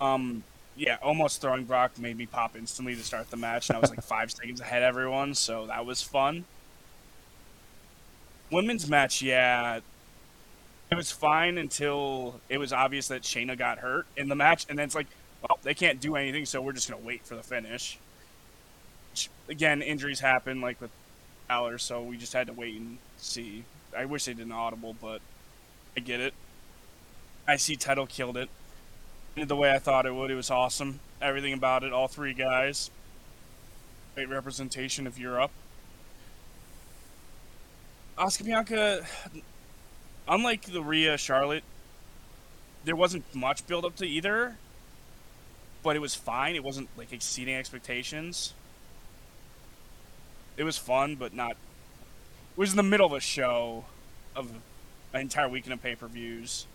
Um, 0.00 0.44
yeah, 0.76 0.98
almost 1.02 1.40
throwing 1.40 1.64
Brock 1.64 1.98
made 1.98 2.16
me 2.16 2.26
pop 2.26 2.56
instantly 2.56 2.94
to 2.94 3.02
start 3.02 3.30
the 3.30 3.36
match, 3.36 3.68
and 3.68 3.76
I 3.76 3.80
was 3.80 3.90
like 3.90 4.02
five 4.16 4.30
seconds 4.30 4.60
ahead 4.60 4.82
of 4.82 4.88
everyone, 4.88 5.34
so 5.34 5.66
that 5.66 5.84
was 5.84 6.02
fun. 6.02 6.44
Women's 8.50 8.88
match, 8.88 9.20
yeah, 9.20 9.80
it 10.90 10.94
was 10.94 11.10
fine 11.12 11.58
until 11.58 12.40
it 12.48 12.58
was 12.58 12.72
obvious 12.72 13.08
that 13.08 13.22
Shayna 13.22 13.58
got 13.58 13.78
hurt 13.78 14.06
in 14.16 14.28
the 14.28 14.34
match, 14.34 14.66
and 14.68 14.78
then 14.78 14.86
it's 14.86 14.94
like, 14.94 15.06
well, 15.42 15.58
they 15.62 15.74
can't 15.74 16.00
do 16.00 16.16
anything, 16.16 16.46
so 16.46 16.62
we're 16.62 16.72
just 16.72 16.88
gonna 16.90 17.02
wait 17.04 17.26
for 17.26 17.34
the 17.34 17.42
finish. 17.42 17.98
Which, 19.10 19.28
again, 19.48 19.82
injuries 19.82 20.20
happen, 20.20 20.60
like 20.60 20.80
with 20.80 20.90
Balor, 21.48 21.78
so 21.78 22.02
we 22.02 22.16
just 22.16 22.32
had 22.32 22.46
to 22.46 22.52
wait 22.52 22.76
and 22.76 22.98
see. 23.18 23.64
I 23.96 24.04
wish 24.06 24.24
they 24.24 24.34
didn't 24.34 24.52
audible, 24.52 24.94
but 25.00 25.20
I 25.96 26.00
get 26.00 26.20
it. 26.20 26.34
IC 27.48 27.78
title 27.78 28.06
killed 28.06 28.36
it. 28.36 28.50
The 29.36 29.56
way 29.56 29.72
I 29.72 29.78
thought 29.78 30.04
it 30.04 30.14
would. 30.14 30.30
It 30.30 30.34
was 30.34 30.50
awesome. 30.50 31.00
Everything 31.22 31.52
about 31.52 31.82
it. 31.82 31.92
All 31.92 32.08
three 32.08 32.34
guys. 32.34 32.90
Great 34.14 34.28
representation 34.28 35.06
of 35.06 35.18
Europe. 35.18 35.50
Asuka 38.18 38.44
Bianca, 38.44 39.06
unlike 40.26 40.62
the 40.62 40.82
Rhea 40.82 41.16
Charlotte, 41.16 41.62
there 42.84 42.96
wasn't 42.96 43.32
much 43.32 43.64
build 43.68 43.84
up 43.84 43.94
to 43.96 44.06
either, 44.06 44.56
but 45.84 45.94
it 45.94 46.00
was 46.00 46.16
fine. 46.16 46.56
It 46.56 46.64
wasn't 46.64 46.88
like 46.96 47.12
exceeding 47.12 47.54
expectations. 47.54 48.54
It 50.56 50.64
was 50.64 50.76
fun, 50.76 51.14
but 51.14 51.32
not. 51.32 51.52
It 51.52 51.56
was 52.56 52.72
in 52.72 52.76
the 52.76 52.82
middle 52.82 53.06
of 53.06 53.12
a 53.12 53.20
show 53.20 53.84
of 54.34 54.50
an 55.12 55.20
entire 55.20 55.48
weekend 55.48 55.74
of 55.74 55.82
pay 55.82 55.94
per 55.94 56.08
views. 56.08 56.66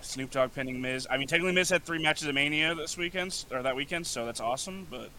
Snoop 0.00 0.30
Dogg 0.30 0.52
pinning 0.54 0.80
Miz. 0.80 1.06
I 1.10 1.16
mean, 1.16 1.28
technically, 1.28 1.52
Miz 1.52 1.70
had 1.70 1.84
three 1.84 2.02
matches 2.02 2.28
at 2.28 2.34
Mania 2.34 2.74
this 2.74 2.96
weekend 2.96 3.44
or 3.50 3.62
that 3.62 3.76
weekend, 3.76 4.06
so 4.06 4.24
that's 4.26 4.40
awesome. 4.40 4.86
But 4.90 5.10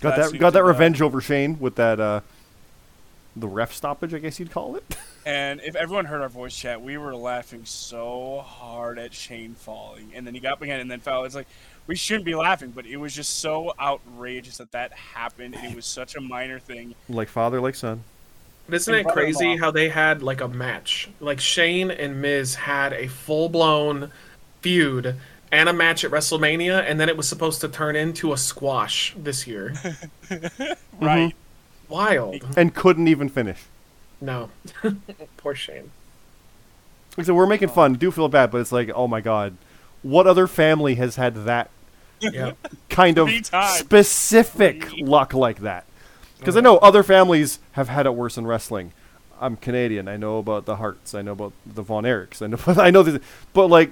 Got 0.00 0.16
that 0.16 0.38
got 0.38 0.52
that 0.52 0.60
Dogg. 0.60 0.68
revenge 0.68 1.00
over 1.00 1.20
Shane 1.20 1.58
with 1.58 1.76
that 1.76 1.98
uh 2.00 2.20
the 3.34 3.48
ref 3.48 3.72
stoppage, 3.72 4.14
I 4.14 4.18
guess 4.18 4.38
you'd 4.38 4.50
call 4.50 4.76
it. 4.76 4.84
And 5.26 5.60
if 5.62 5.74
everyone 5.74 6.04
heard 6.04 6.22
our 6.22 6.28
voice 6.28 6.56
chat, 6.56 6.80
we 6.80 6.96
were 6.98 7.12
laughing 7.12 7.64
so 7.64 8.44
hard 8.46 8.96
at 8.96 9.12
Shane 9.12 9.56
falling, 9.56 10.12
and 10.14 10.24
then 10.24 10.34
he 10.34 10.38
got 10.38 10.60
behind 10.60 10.80
and 10.80 10.88
then 10.88 11.00
fell. 11.00 11.24
It's 11.24 11.34
like 11.34 11.48
we 11.88 11.96
shouldn't 11.96 12.24
be 12.24 12.36
laughing, 12.36 12.70
but 12.70 12.86
it 12.86 12.96
was 12.96 13.12
just 13.12 13.40
so 13.40 13.72
outrageous 13.80 14.58
that 14.58 14.70
that 14.70 14.92
happened, 14.92 15.56
and 15.56 15.66
it 15.72 15.74
was 15.74 15.84
such 15.84 16.14
a 16.14 16.20
minor 16.20 16.60
thing. 16.60 16.94
like 17.08 17.26
father, 17.28 17.60
like 17.60 17.74
son. 17.74 18.04
But 18.66 18.74
isn't 18.76 18.94
And 18.94 19.06
it 19.06 19.12
crazy 19.12 19.56
how 19.56 19.70
they 19.70 19.88
had 19.88 20.22
like 20.22 20.40
a 20.40 20.48
match? 20.48 21.08
Like 21.20 21.40
Shane 21.40 21.90
and 21.90 22.20
Miz 22.20 22.54
had 22.56 22.92
a 22.92 23.06
full 23.06 23.48
blown 23.48 24.10
feud 24.60 25.14
and 25.52 25.68
a 25.68 25.72
match 25.72 26.04
at 26.04 26.10
WrestleMania, 26.10 26.82
and 26.88 26.98
then 26.98 27.08
it 27.08 27.16
was 27.16 27.28
supposed 27.28 27.60
to 27.60 27.68
turn 27.68 27.94
into 27.94 28.32
a 28.32 28.36
squash 28.36 29.14
this 29.16 29.46
year. 29.46 29.74
Mm-hmm. 30.28 31.04
Right? 31.04 31.34
Wild. 31.88 32.44
And 32.56 32.74
couldn't 32.74 33.06
even 33.06 33.28
finish. 33.28 33.62
No. 34.20 34.50
Poor 35.36 35.54
Shane. 35.54 35.90
So 37.22 37.32
we're 37.32 37.46
making 37.46 37.68
fun. 37.68 37.94
Do 37.94 38.10
feel 38.10 38.28
bad, 38.28 38.50
but 38.50 38.60
it's 38.60 38.72
like, 38.72 38.90
oh 38.94 39.06
my 39.06 39.20
god, 39.20 39.56
what 40.02 40.26
other 40.26 40.46
family 40.48 40.96
has 40.96 41.14
had 41.16 41.44
that 41.44 41.70
Yeah. 42.20 42.52
kind 42.88 43.18
of 43.18 43.30
specific 43.76 44.90
luck 44.98 45.32
like 45.32 45.60
that? 45.60 45.84
Because 46.38 46.56
I 46.56 46.60
know 46.60 46.76
other 46.78 47.02
families 47.02 47.58
have 47.72 47.88
had 47.88 48.06
it 48.06 48.14
worse 48.14 48.36
in 48.36 48.46
wrestling. 48.46 48.92
I'm 49.40 49.56
Canadian. 49.56 50.08
I 50.08 50.16
know 50.16 50.38
about 50.38 50.64
the 50.66 50.76
Harts. 50.76 51.14
I 51.14 51.22
know 51.22 51.32
about 51.32 51.52
the 51.66 51.82
Von 51.82 52.04
Erichs. 52.04 52.40
I 52.42 52.46
know. 52.46 52.58
I 52.82 52.90
know 52.90 53.02
this, 53.02 53.22
but 53.52 53.66
like, 53.68 53.90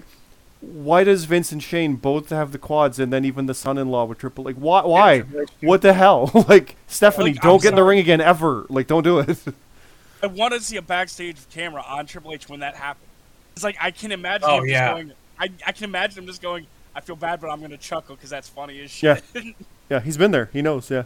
why 0.60 1.04
does 1.04 1.24
Vince 1.24 1.52
and 1.52 1.62
Shane 1.62 1.96
both 1.96 2.30
have 2.30 2.52
the 2.52 2.58
quads, 2.58 2.98
and 2.98 3.12
then 3.12 3.24
even 3.24 3.46
the 3.46 3.54
son-in-law 3.54 4.06
with 4.06 4.18
Triple? 4.18 4.44
Like, 4.44 4.56
why? 4.56 4.82
Why? 4.82 5.18
Triple 5.20 5.40
H 5.42 5.48
too. 5.60 5.66
What 5.66 5.82
the 5.82 5.92
hell? 5.92 6.30
like, 6.48 6.76
Stephanie, 6.86 7.32
Like, 7.32 7.42
don't 7.42 7.54
I'm 7.56 7.60
get 7.60 7.68
in 7.70 7.74
the 7.76 7.84
ring 7.84 7.98
again 7.98 8.20
ever. 8.22 8.64
Like, 8.70 8.86
don't 8.86 9.02
do 9.02 9.18
it. 9.18 9.38
I 10.22 10.26
wanted 10.28 10.60
to 10.60 10.64
see 10.64 10.76
a 10.78 10.82
backstage 10.82 11.36
camera 11.50 11.84
on 11.86 12.06
Triple 12.06 12.32
H 12.32 12.48
when 12.48 12.60
that 12.60 12.74
happened. 12.76 13.08
It's 13.54 13.62
like 13.64 13.76
I 13.80 13.90
can 13.90 14.10
imagine 14.10 14.48
Oh, 14.50 14.58
him 14.60 14.66
yeah. 14.68 14.86
just 14.88 14.94
going. 14.94 15.12
I, 15.38 15.50
I 15.66 15.72
can 15.72 15.84
imagine 15.84 16.18
him 16.22 16.26
just 16.26 16.40
going. 16.40 16.66
I 16.94 17.00
feel 17.00 17.16
bad, 17.16 17.40
but 17.42 17.50
I'm 17.50 17.60
gonna 17.60 17.76
chuckle 17.76 18.14
because 18.16 18.30
that's 18.30 18.48
funny 18.48 18.80
as 18.80 18.90
shit. 18.90 19.22
Yeah. 19.34 19.42
yeah, 19.90 20.00
he's 20.00 20.16
been 20.16 20.30
there. 20.30 20.48
He 20.52 20.62
knows. 20.62 20.90
Yeah. 20.90 21.04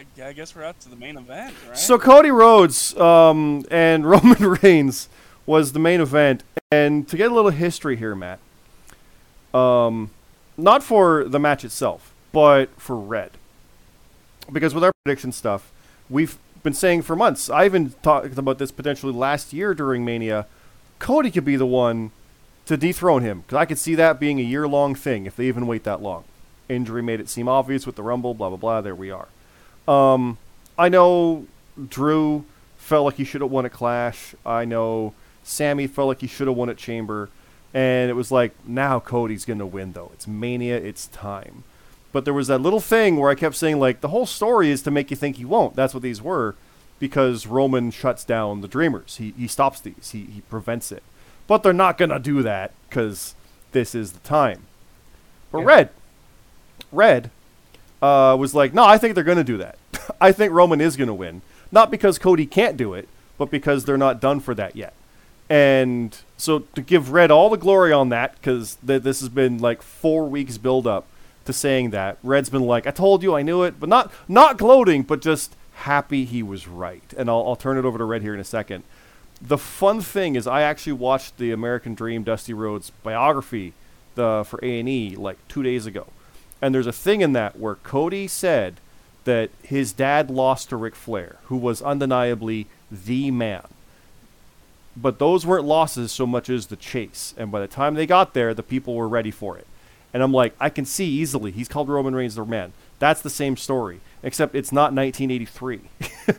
I, 0.00 0.28
I 0.28 0.32
guess 0.32 0.54
we're 0.54 0.64
out 0.64 0.80
to 0.80 0.88
the 0.88 0.96
main 0.96 1.18
event, 1.18 1.54
right? 1.68 1.76
So 1.76 1.98
Cody 1.98 2.30
Rhodes 2.30 2.96
um, 2.96 3.64
and 3.70 4.06
Roman 4.10 4.58
Reigns 4.62 5.08
was 5.44 5.72
the 5.72 5.78
main 5.78 6.00
event, 6.00 6.42
and 6.72 7.06
to 7.08 7.16
get 7.16 7.30
a 7.30 7.34
little 7.34 7.50
history 7.50 7.96
here, 7.96 8.14
Matt. 8.14 8.38
Um, 9.52 10.10
not 10.56 10.82
for 10.82 11.24
the 11.24 11.38
match 11.38 11.64
itself, 11.64 12.14
but 12.32 12.70
for 12.80 12.96
Red, 12.96 13.32
because 14.50 14.74
with 14.74 14.84
our 14.84 14.92
prediction 15.04 15.32
stuff, 15.32 15.70
we've 16.08 16.38
been 16.62 16.72
saying 16.72 17.02
for 17.02 17.14
months. 17.16 17.50
I 17.50 17.66
even 17.66 17.92
talked 18.02 18.38
about 18.38 18.58
this 18.58 18.70
potentially 18.70 19.12
last 19.12 19.52
year 19.52 19.74
during 19.74 20.04
Mania. 20.04 20.46
Cody 20.98 21.30
could 21.30 21.44
be 21.44 21.56
the 21.56 21.66
one 21.66 22.10
to 22.66 22.76
dethrone 22.76 23.22
him 23.22 23.40
because 23.40 23.56
I 23.56 23.64
could 23.64 23.78
see 23.78 23.94
that 23.96 24.20
being 24.20 24.38
a 24.38 24.44
year-long 24.44 24.94
thing 24.94 25.26
if 25.26 25.36
they 25.36 25.46
even 25.46 25.66
wait 25.66 25.84
that 25.84 26.00
long. 26.00 26.24
injury 26.68 27.02
made 27.02 27.20
it 27.20 27.28
seem 27.28 27.48
obvious 27.48 27.86
with 27.86 27.96
the 27.96 28.02
Rumble. 28.02 28.32
Blah 28.32 28.48
blah 28.48 28.58
blah. 28.58 28.80
There 28.80 28.94
we 28.94 29.10
are. 29.10 29.28
Um, 29.88 30.38
I 30.78 30.88
know 30.88 31.46
Drew 31.88 32.44
felt 32.76 33.04
like 33.04 33.14
he 33.16 33.24
should 33.24 33.40
have 33.40 33.50
won 33.50 33.66
at 33.66 33.72
Clash. 33.72 34.34
I 34.44 34.64
know 34.64 35.14
Sami 35.42 35.86
felt 35.86 36.08
like 36.08 36.20
he 36.20 36.26
should 36.26 36.46
have 36.46 36.56
won 36.56 36.68
at 36.68 36.76
Chamber. 36.76 37.28
And 37.72 38.10
it 38.10 38.14
was 38.14 38.32
like, 38.32 38.52
now 38.66 38.98
Cody's 38.98 39.44
going 39.44 39.60
to 39.60 39.66
win, 39.66 39.92
though. 39.92 40.10
It's 40.12 40.26
Mania, 40.26 40.76
it's 40.76 41.06
time. 41.06 41.62
But 42.12 42.24
there 42.24 42.34
was 42.34 42.48
that 42.48 42.60
little 42.60 42.80
thing 42.80 43.16
where 43.16 43.30
I 43.30 43.36
kept 43.36 43.54
saying, 43.54 43.78
like, 43.78 44.00
the 44.00 44.08
whole 44.08 44.26
story 44.26 44.70
is 44.70 44.82
to 44.82 44.90
make 44.90 45.10
you 45.10 45.16
think 45.16 45.36
he 45.36 45.44
won't. 45.44 45.76
That's 45.76 45.94
what 45.94 46.02
these 46.02 46.20
were, 46.20 46.56
because 46.98 47.46
Roman 47.46 47.92
shuts 47.92 48.24
down 48.24 48.60
the 48.60 48.66
Dreamers. 48.66 49.18
He, 49.18 49.32
he 49.38 49.46
stops 49.46 49.80
these, 49.80 50.10
he, 50.10 50.24
he 50.24 50.40
prevents 50.42 50.90
it. 50.90 51.04
But 51.46 51.62
they're 51.62 51.72
not 51.72 51.96
going 51.96 52.10
to 52.10 52.18
do 52.18 52.42
that, 52.42 52.72
because 52.88 53.36
this 53.70 53.94
is 53.94 54.12
the 54.12 54.20
time. 54.20 54.64
But 55.52 55.58
Yeah. 55.58 55.64
Red, 55.66 55.90
Red 56.90 57.30
uh, 58.02 58.36
was 58.38 58.54
like, 58.54 58.74
no, 58.74 58.84
I 58.84 58.98
think 58.98 59.14
they're 59.14 59.24
going 59.24 59.38
to 59.38 59.44
do 59.44 59.58
that. 59.58 59.78
I 60.20 60.32
think 60.32 60.52
Roman 60.52 60.80
is 60.80 60.96
going 60.96 61.08
to 61.08 61.14
win. 61.14 61.42
Not 61.72 61.90
because 61.90 62.18
Cody 62.18 62.46
can't 62.46 62.76
do 62.76 62.94
it, 62.94 63.08
but 63.38 63.50
because 63.50 63.84
they're 63.84 63.96
not 63.96 64.20
done 64.20 64.40
for 64.40 64.54
that 64.54 64.76
yet. 64.76 64.92
And 65.48 66.16
so 66.36 66.60
to 66.60 66.80
give 66.80 67.12
Red 67.12 67.30
all 67.30 67.50
the 67.50 67.56
glory 67.56 67.92
on 67.92 68.08
that, 68.10 68.34
because 68.36 68.76
th- 68.86 69.02
this 69.02 69.20
has 69.20 69.28
been 69.28 69.58
like 69.58 69.82
four 69.82 70.28
weeks 70.28 70.58
build 70.58 70.86
up 70.86 71.06
to 71.44 71.52
saying 71.52 71.90
that, 71.90 72.18
Red's 72.22 72.50
been 72.50 72.62
like, 72.62 72.86
I 72.86 72.92
told 72.92 73.22
you, 73.22 73.34
I 73.34 73.42
knew 73.42 73.62
it, 73.62 73.80
but 73.80 73.88
not 73.88 74.12
not 74.28 74.58
gloating, 74.58 75.02
but 75.02 75.20
just 75.20 75.56
happy 75.72 76.24
he 76.24 76.42
was 76.42 76.68
right. 76.68 77.02
And 77.16 77.28
I'll, 77.28 77.44
I'll 77.48 77.56
turn 77.56 77.78
it 77.78 77.84
over 77.84 77.98
to 77.98 78.04
Red 78.04 78.22
here 78.22 78.34
in 78.34 78.40
a 78.40 78.44
second. 78.44 78.84
The 79.42 79.58
fun 79.58 80.02
thing 80.02 80.36
is, 80.36 80.46
I 80.46 80.62
actually 80.62 80.92
watched 80.92 81.38
the 81.38 81.50
American 81.50 81.94
Dream 81.94 82.22
Dusty 82.22 82.52
Rhodes 82.52 82.90
biography 83.02 83.72
the 84.14 84.44
for 84.46 84.60
A 84.62 84.80
and 84.80 84.88
E 84.88 85.16
like 85.16 85.36
two 85.48 85.62
days 85.62 85.86
ago, 85.86 86.06
and 86.62 86.74
there's 86.74 86.86
a 86.86 86.92
thing 86.92 87.20
in 87.20 87.32
that 87.32 87.58
where 87.58 87.76
Cody 87.76 88.26
said 88.28 88.76
that 89.24 89.50
his 89.62 89.92
dad 89.92 90.30
lost 90.30 90.68
to 90.70 90.76
Ric 90.76 90.94
Flair, 90.94 91.36
who 91.44 91.56
was 91.56 91.82
undeniably 91.82 92.66
the 92.90 93.30
man. 93.30 93.64
But 94.96 95.18
those 95.18 95.46
weren't 95.46 95.64
losses 95.64 96.10
so 96.12 96.26
much 96.26 96.50
as 96.50 96.66
the 96.66 96.76
chase. 96.76 97.34
And 97.36 97.50
by 97.52 97.60
the 97.60 97.68
time 97.68 97.94
they 97.94 98.06
got 98.06 98.34
there, 98.34 98.54
the 98.54 98.62
people 98.62 98.94
were 98.94 99.08
ready 99.08 99.30
for 99.30 99.56
it. 99.56 99.66
And 100.12 100.22
I'm 100.22 100.32
like, 100.32 100.54
I 100.58 100.68
can 100.70 100.84
see 100.84 101.06
easily. 101.06 101.52
He's 101.52 101.68
called 101.68 101.88
Roman 101.88 102.14
Reigns 102.14 102.34
the 102.34 102.44
man. 102.44 102.72
That's 102.98 103.22
the 103.22 103.30
same 103.30 103.56
story, 103.56 104.00
except 104.22 104.54
it's 104.54 104.72
not 104.72 104.92
1983. 104.92 105.80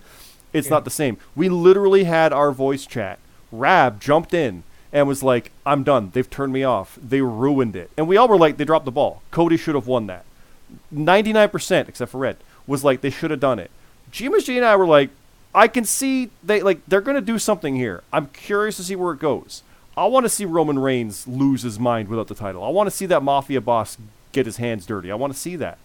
it's 0.54 0.68
Yeah. 0.68 0.70
not 0.70 0.84
the 0.84 0.90
same. 0.92 1.18
We 1.36 1.48
literally 1.50 2.04
had 2.04 2.34
our 2.34 2.52
voice 2.52 2.86
chat. 2.86 3.20
Rab 3.52 4.02
jumped 4.02 4.34
in 4.34 4.64
and 4.92 5.08
was 5.08 5.24
like, 5.24 5.52
I'm 5.66 5.84
done. 5.84 6.12
They've 6.14 6.30
turned 6.30 6.54
me 6.54 6.64
off. 6.64 6.98
They 7.02 7.22
ruined 7.22 7.76
it. 7.76 7.92
And 7.98 8.08
we 8.08 8.18
all 8.18 8.28
were 8.28 8.38
like, 8.38 8.58
they 8.58 8.66
dropped 8.66 8.86
the 8.86 8.92
ball. 8.92 9.22
Cody 9.32 9.58
should 9.58 9.76
have 9.76 9.88
won 9.88 10.08
that. 10.08 10.26
99%, 10.94 11.88
except 11.88 12.12
for 12.12 12.20
Red, 12.20 12.38
was 12.68 12.84
like, 12.84 13.02
they 13.02 13.10
should 13.10 13.32
have 13.32 13.40
done 13.40 13.60
it. 13.60 13.72
Jima's 14.12 14.44
G 14.46 14.58
and 14.58 14.66
I 14.66 14.76
were 14.76 14.86
like, 14.86 15.10
I 15.54 15.68
can 15.68 15.84
see 15.84 16.30
they 16.44 16.62
like 16.62 16.80
they're 16.88 17.02
gonna 17.02 17.22
do 17.22 17.38
something 17.38 17.76
here. 17.76 18.04
I'm 18.14 18.28
curious 18.28 18.78
to 18.78 18.84
see 18.84 18.96
where 18.96 19.14
it 19.14 19.20
goes. 19.20 19.64
I 19.98 20.06
want 20.06 20.26
to 20.26 20.30
see 20.30 20.46
Roman 20.46 20.80
Reigns 20.80 21.28
lose 21.28 21.64
his 21.64 21.78
mind 21.78 22.08
without 22.08 22.28
the 22.28 22.36
title. 22.36 22.64
I 22.64 22.70
want 22.70 22.88
to 22.88 22.96
see 22.96 23.06
that 23.08 23.24
mafia 23.24 23.60
boss 23.60 23.98
get 24.32 24.46
his 24.46 24.58
hands 24.58 24.86
dirty. 24.86 25.12
I 25.12 25.16
want 25.16 25.34
to 25.34 25.40
see 25.40 25.58
that. 25.58 25.78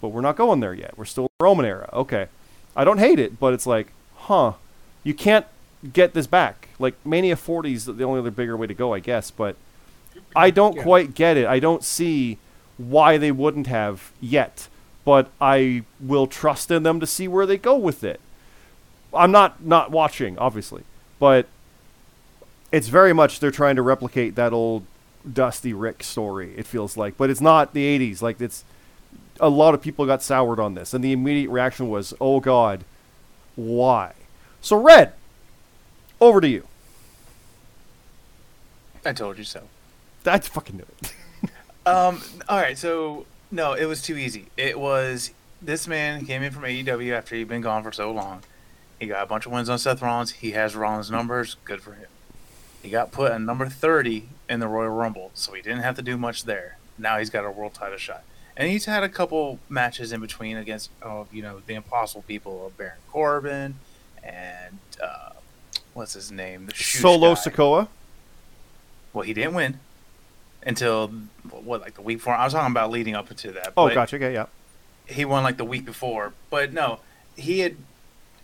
But 0.00 0.08
we're 0.08 0.20
not 0.20 0.36
going 0.36 0.60
there 0.60 0.72
yet. 0.72 0.96
We're 0.96 1.04
still 1.04 1.28
Roman 1.40 1.66
era. 1.66 1.88
Okay. 1.92 2.28
I 2.76 2.84
don't 2.84 2.98
hate 2.98 3.18
it, 3.18 3.40
but 3.40 3.52
it's 3.52 3.66
like, 3.66 3.88
huh, 4.14 4.52
you 5.02 5.12
can't 5.12 5.46
get 5.92 6.12
this 6.14 6.26
back. 6.26 6.68
Like 6.78 6.94
Mania 7.04 7.36
40 7.36 7.72
is 7.72 7.84
the 7.86 8.04
only 8.04 8.20
other 8.20 8.30
bigger 8.30 8.56
way 8.56 8.66
to 8.66 8.74
go, 8.74 8.94
I 8.94 9.00
guess, 9.00 9.30
but 9.30 9.56
I 10.36 10.50
don't 10.50 10.76
Yeah. 10.76 10.82
quite 10.82 11.14
get 11.14 11.36
it. 11.36 11.46
I 11.46 11.58
don't 11.58 11.82
see 11.84 12.38
why 12.78 13.16
they 13.18 13.32
wouldn't 13.32 13.66
have 13.66 14.12
yet, 14.20 14.68
but 15.04 15.28
I 15.40 15.82
will 16.00 16.26
trust 16.26 16.70
in 16.70 16.82
them 16.82 17.00
to 17.00 17.06
see 17.06 17.28
where 17.28 17.46
they 17.46 17.56
go 17.58 17.76
with 17.76 18.04
it. 18.04 18.20
I'm 19.12 19.30
not 19.32 19.64
not 19.64 19.90
watching, 19.90 20.38
obviously, 20.38 20.82
but 21.18 21.46
it's 22.72 22.88
very 22.88 23.12
much 23.12 23.40
they're 23.40 23.50
trying 23.50 23.76
to 23.76 23.82
replicate 23.82 24.36
that 24.36 24.52
old 24.52 24.84
Dusty 25.30 25.72
Ric 25.72 26.02
story. 26.02 26.54
It 26.56 26.66
feels 26.66 26.96
like, 26.96 27.16
but 27.16 27.28
it's 27.30 27.40
not 27.40 27.74
the 27.74 27.84
'80s. 27.84 28.22
Like 28.22 28.40
it's 28.40 28.64
a 29.40 29.48
lot 29.48 29.74
of 29.74 29.82
people 29.82 30.06
got 30.06 30.22
soured 30.22 30.60
on 30.60 30.74
this, 30.74 30.94
and 30.94 31.02
the 31.02 31.12
immediate 31.12 31.50
reaction 31.50 31.88
was, 31.88 32.14
"Oh 32.20 32.38
God, 32.40 32.84
why?" 33.56 34.12
So, 34.62 34.76
Red, 34.80 35.12
over 36.20 36.40
to 36.40 36.48
you. 36.48 36.66
I 39.04 39.12
told 39.12 39.38
you 39.38 39.44
so. 39.44 39.62
I 40.26 40.38
fucking 40.38 40.76
knew 40.76 40.86
it. 41.02 41.14
Um. 41.86 42.20
All 42.46 42.58
right. 42.58 42.76
So 42.76 43.24
no, 43.50 43.72
it 43.72 43.86
was 43.86 44.02
too 44.02 44.14
easy. 44.18 44.46
It 44.58 44.78
was 44.78 45.30
this 45.62 45.88
man 45.88 46.26
came 46.26 46.42
in 46.42 46.52
from 46.52 46.62
AEW 46.64 47.12
after 47.12 47.34
he'd 47.34 47.48
been 47.48 47.62
gone 47.62 47.82
for 47.82 47.90
so 47.90 48.12
long. 48.12 48.42
He 48.98 49.06
got 49.06 49.22
a 49.22 49.26
bunch 49.26 49.46
of 49.46 49.52
wins 49.52 49.70
on 49.70 49.78
Seth 49.78 50.02
Rollins. 50.02 50.32
He 50.32 50.50
has 50.50 50.76
Rollins 50.76 51.10
numbers. 51.10 51.56
Good 51.64 51.80
for 51.80 51.94
him. 51.94 52.08
He 52.82 52.90
got 52.90 53.12
put 53.12 53.32
at 53.32 53.40
number 53.40 53.66
thirty 53.66 54.28
in 54.46 54.60
the 54.60 54.68
Royal 54.68 54.90
Rumble, 54.90 55.30
so 55.32 55.54
he 55.54 55.62
didn't 55.62 55.80
have 55.80 55.96
to 55.96 56.02
do 56.02 56.18
much 56.18 56.44
there. 56.44 56.76
Now 56.98 57.18
he's 57.18 57.30
got 57.30 57.46
a 57.46 57.50
world 57.50 57.72
title 57.72 57.96
shot, 57.96 58.24
and 58.58 58.68
he's 58.70 58.84
had 58.84 59.02
a 59.02 59.08
couple 59.08 59.58
matches 59.70 60.12
in 60.12 60.20
between 60.20 60.58
against, 60.58 60.90
oh, 61.02 61.26
you 61.32 61.40
know, 61.40 61.62
the 61.66 61.74
impossible 61.74 62.22
people 62.28 62.66
of 62.66 62.76
Baron 62.76 62.98
Corbin 63.10 63.76
and 64.22 64.78
uh, 65.02 65.30
what's 65.94 66.14
his 66.14 66.30
name, 66.30 66.66
the 66.66 66.74
Solo 66.74 67.34
guy. 67.34 67.40
Sikoa. 67.40 67.88
Well, 69.12 69.24
he 69.24 69.34
didn't 69.34 69.54
win 69.54 69.80
until 70.62 71.08
what, 71.50 71.80
like 71.80 71.94
the 71.94 72.02
week 72.02 72.18
before. 72.18 72.34
I 72.34 72.44
was 72.44 72.52
talking 72.52 72.70
about 72.70 72.90
leading 72.90 73.14
up 73.14 73.34
to 73.34 73.52
that. 73.52 73.72
Oh, 73.76 73.92
gotcha. 73.92 74.16
Okay, 74.16 74.32
yeah. 74.32 74.46
He 75.06 75.24
won 75.24 75.42
like 75.42 75.56
the 75.56 75.64
week 75.64 75.84
before, 75.84 76.34
but 76.50 76.72
no, 76.72 77.00
he 77.36 77.60
had. 77.60 77.76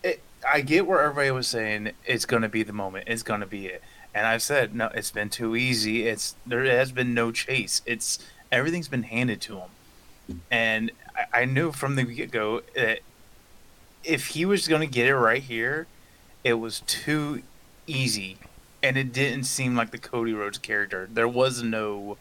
It, 0.03 0.21
I 0.49 0.61
get 0.61 0.87
where 0.87 1.01
everybody 1.01 1.31
was 1.31 1.47
saying 1.47 1.93
it's 2.05 2.25
going 2.25 2.43
to 2.43 2.49
be 2.49 2.63
the 2.63 2.73
moment. 2.73 3.05
It's 3.07 3.23
going 3.23 3.41
to 3.41 3.47
be 3.47 3.67
it, 3.67 3.83
and 4.15 4.27
I've 4.27 4.43
said 4.43 4.75
no. 4.75 4.91
It's 4.95 5.13
been 5.13 5.31
too 5.31 5.55
easy. 5.55 6.07
It's 6.09 6.35
there 6.45 6.65
has 6.65 6.91
been 6.91 7.15
no 7.15 7.31
chase. 7.31 7.83
It's 7.87 8.19
everything's 8.51 8.89
been 8.89 9.05
handed 9.05 9.41
to 9.43 9.59
him, 9.59 10.41
and 10.51 10.91
I, 11.15 11.43
I 11.43 11.45
knew 11.45 11.71
from 11.71 11.95
the 11.95 12.03
get 12.03 12.33
go 12.33 12.63
that 12.75 13.01
if 14.03 14.29
he 14.29 14.45
was 14.45 14.67
going 14.67 14.81
to 14.81 14.93
get 14.93 15.07
it 15.07 15.15
right 15.15 15.43
here, 15.43 15.87
it 16.47 16.55
was 16.61 16.81
too 16.87 17.43
easy 17.89 18.37
and 18.83 18.97
it 18.97 19.13
didn't 19.13 19.45
seem 19.45 19.75
like 19.75 19.91
the 19.91 19.99
Cody 19.99 20.33
Rhodes 20.33 20.59
character. 20.59 21.09
There 21.13 21.27
was 21.27 21.61
no 21.63 22.19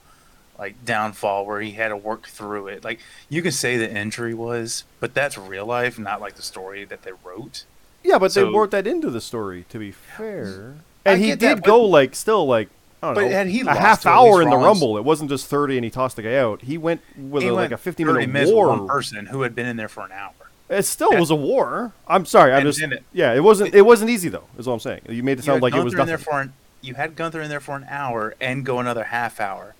like 0.57 0.83
downfall 0.83 1.45
where 1.45 1.61
he 1.61 1.71
had 1.71 1.89
to 1.89 1.97
work 1.97 2.27
through 2.27 2.67
it. 2.69 2.83
Like 2.83 2.99
you 3.29 3.41
can 3.43 3.51
say 3.51 3.77
the 3.77 3.91
injury 3.93 4.33
was, 4.33 4.83
but 4.99 5.13
that's 5.13 5.37
real 5.37 5.65
life, 5.67 5.99
not 5.99 6.21
like 6.21 6.35
the 6.35 6.41
story 6.41 6.85
that 6.85 7.03
they 7.03 7.11
wrote. 7.23 7.65
Yeah, 8.03 8.17
but 8.17 8.33
they 8.33 8.43
worked 8.43 8.71
that 8.71 8.87
into 8.87 9.09
the 9.11 9.21
story. 9.21 9.65
To 9.69 9.77
be 9.79 9.91
fair, 9.91 10.75
I 11.05 11.11
and 11.13 11.21
he 11.21 11.29
did 11.31 11.39
that, 11.41 11.61
go 11.63 11.81
but- 11.81 11.87
like 11.87 12.15
still 12.15 12.47
like 12.47 12.69
I 13.03 13.07
don't 13.09 13.15
But 13.15 13.21
know 13.25 13.29
had 13.29 13.47
he 13.47 13.61
a 13.61 13.65
lost 13.65 13.79
half 13.79 14.01
to 14.01 14.09
at 14.09 14.15
least 14.21 14.25
hour 14.33 14.41
in 14.41 14.49
the 14.49 14.55
Rollins- 14.55 14.81
Rumble. 14.81 14.97
It 14.97 15.03
wasn't 15.03 15.29
just 15.29 15.45
thirty 15.47 15.77
and 15.77 15.83
he 15.85 15.91
tossed 15.91 16.15
the 16.15 16.23
guy 16.23 16.35
out. 16.37 16.63
He 16.63 16.77
went 16.79 17.01
with 17.15 17.43
he 17.43 17.49
a, 17.49 17.53
went 17.53 17.71
like 17.71 17.79
a 17.79 17.81
30 17.81 18.03
minute 18.05 18.29
minutes 18.29 18.49
with 18.49 18.55
war. 18.55 18.69
one 18.69 18.87
person 18.87 19.27
who 19.27 19.41
had 19.43 19.53
been 19.53 19.67
in 19.67 19.75
there 19.77 19.87
for 19.89 20.03
an 20.03 20.11
hour. 20.11 20.31
It 20.69 20.83
still 20.83 21.13
Yeah. 21.13 21.19
was 21.19 21.29
a 21.29 21.35
war. 21.35 21.93
I'm 22.07 22.25
sorry. 22.25 22.51
I'm 22.51 22.59
And 22.59 22.67
just 22.67 22.79
then 22.79 22.93
it- 22.93 23.03
yeah. 23.13 23.33
It 23.33 23.43
wasn't. 23.43 23.73
It 23.75 23.83
wasn't 23.83 24.09
easy 24.09 24.29
though. 24.29 24.45
Is 24.57 24.65
what 24.67 24.73
I'm 24.73 24.79
saying. 24.79 25.01
You 25.07 25.21
made 25.23 25.37
it 25.39 25.43
sound 25.43 25.57
had 25.57 25.61
like 25.63 25.75
it 25.75 25.83
was 25.83 25.93
Gunther 25.93 26.01
in 26.03 26.07
there 26.07 26.17
nothing. 26.17 26.31
for 26.33 26.41
an, 26.41 26.53
you 26.81 26.93
had 26.95 27.15
Gunther 27.15 27.41
in 27.41 27.49
there 27.49 27.59
for 27.59 27.75
an 27.75 27.85
hour 27.89 28.33
and 28.41 28.65
go 28.65 28.79
another 28.79 29.03
half 29.05 29.39
hour 29.39 29.75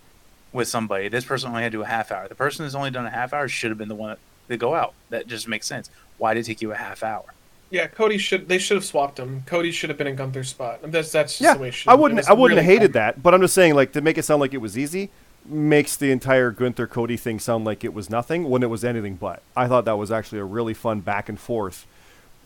with 0.53 0.67
somebody. 0.67 1.07
This 1.07 1.25
person 1.25 1.49
only 1.49 1.63
had 1.63 1.71
to 1.71 1.77
do 1.79 1.81
a 1.81 1.87
half 1.87 2.11
hour. 2.11 2.27
The 2.27 2.35
person 2.35 2.65
who's 2.65 2.75
only 2.75 2.91
done 2.91 3.05
a 3.05 3.09
half 3.09 3.33
hour 3.33 3.47
should 3.47 3.71
have 3.71 3.77
been 3.77 3.89
the 3.89 3.95
one 3.95 4.17
to 4.47 4.57
go 4.57 4.75
out. 4.75 4.93
That 5.09 5.25
just 5.27 5.47
makes 5.47 5.65
sense. 5.65 5.89
Why 6.17 6.33
did 6.35 6.41
it 6.41 6.43
take 6.45 6.61
you 6.61 6.71
a 6.71 6.75
half 6.75 7.01
hour? 7.03 7.23
Yeah, 7.71 7.87
Cody 7.87 8.19
should. 8.19 8.47
They 8.47 8.59
should 8.59 8.75
have 8.75 8.85
swapped 8.85 9.17
him. 9.19 9.41
Cody 9.47 9.71
should 9.71 9.89
have 9.89 9.97
been 9.97 10.05
in 10.07 10.15
Gunther's 10.15 10.49
spot. 10.49 10.81
And 10.83 10.93
That's 10.93 11.11
that's 11.11 11.33
just 11.33 11.41
Yeah, 11.41 11.55
the 11.55 11.61
way 11.61 11.67
it 11.69 11.73
should. 11.73 11.89
I 11.89 11.93
have 11.93 11.97
been. 11.97 12.01
wouldn't. 12.03 12.19
It's 12.19 12.29
I 12.29 12.33
wouldn't 12.33 12.57
really 12.57 12.63
have 12.73 12.79
hated 12.81 12.93
dumb. 12.93 13.01
that. 13.01 13.23
But 13.23 13.33
I'm 13.33 13.41
just 13.41 13.55
saying, 13.55 13.73
like, 13.73 13.91
to 13.93 14.01
make 14.01 14.19
it 14.19 14.23
sound 14.23 14.39
like 14.39 14.53
it 14.53 14.59
was 14.59 14.77
easy, 14.77 15.09
makes 15.47 15.95
the 15.95 16.11
entire 16.11 16.51
Gunther 16.51 16.87
Cody 16.87 17.17
thing 17.17 17.39
sound 17.39 17.65
like 17.65 17.83
it 17.83 17.93
was 17.93 18.09
nothing 18.09 18.49
when 18.49 18.63
it 18.63 18.69
was 18.69 18.83
anything 18.83 19.15
but. 19.15 19.41
I 19.55 19.67
thought 19.67 19.85
that 19.85 19.97
was 19.97 20.11
actually 20.11 20.39
a 20.39 20.45
really 20.45 20.73
fun 20.73 21.01
back 21.01 21.29
and 21.29 21.39
forth. 21.39 21.85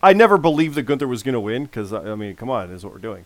I 0.02 0.14
never 0.14 0.38
believed 0.38 0.76
that 0.76 0.84
Gunther 0.84 1.08
was 1.08 1.24
going 1.24 1.34
to 1.34 1.40
win 1.40 1.66
because 1.66 1.92
I 1.94 2.16
mean, 2.16 2.36
come 2.36 2.50
on, 2.50 2.72
is 2.72 2.84
what 2.84 2.94
we're 2.94 3.00
doing. 3.00 3.26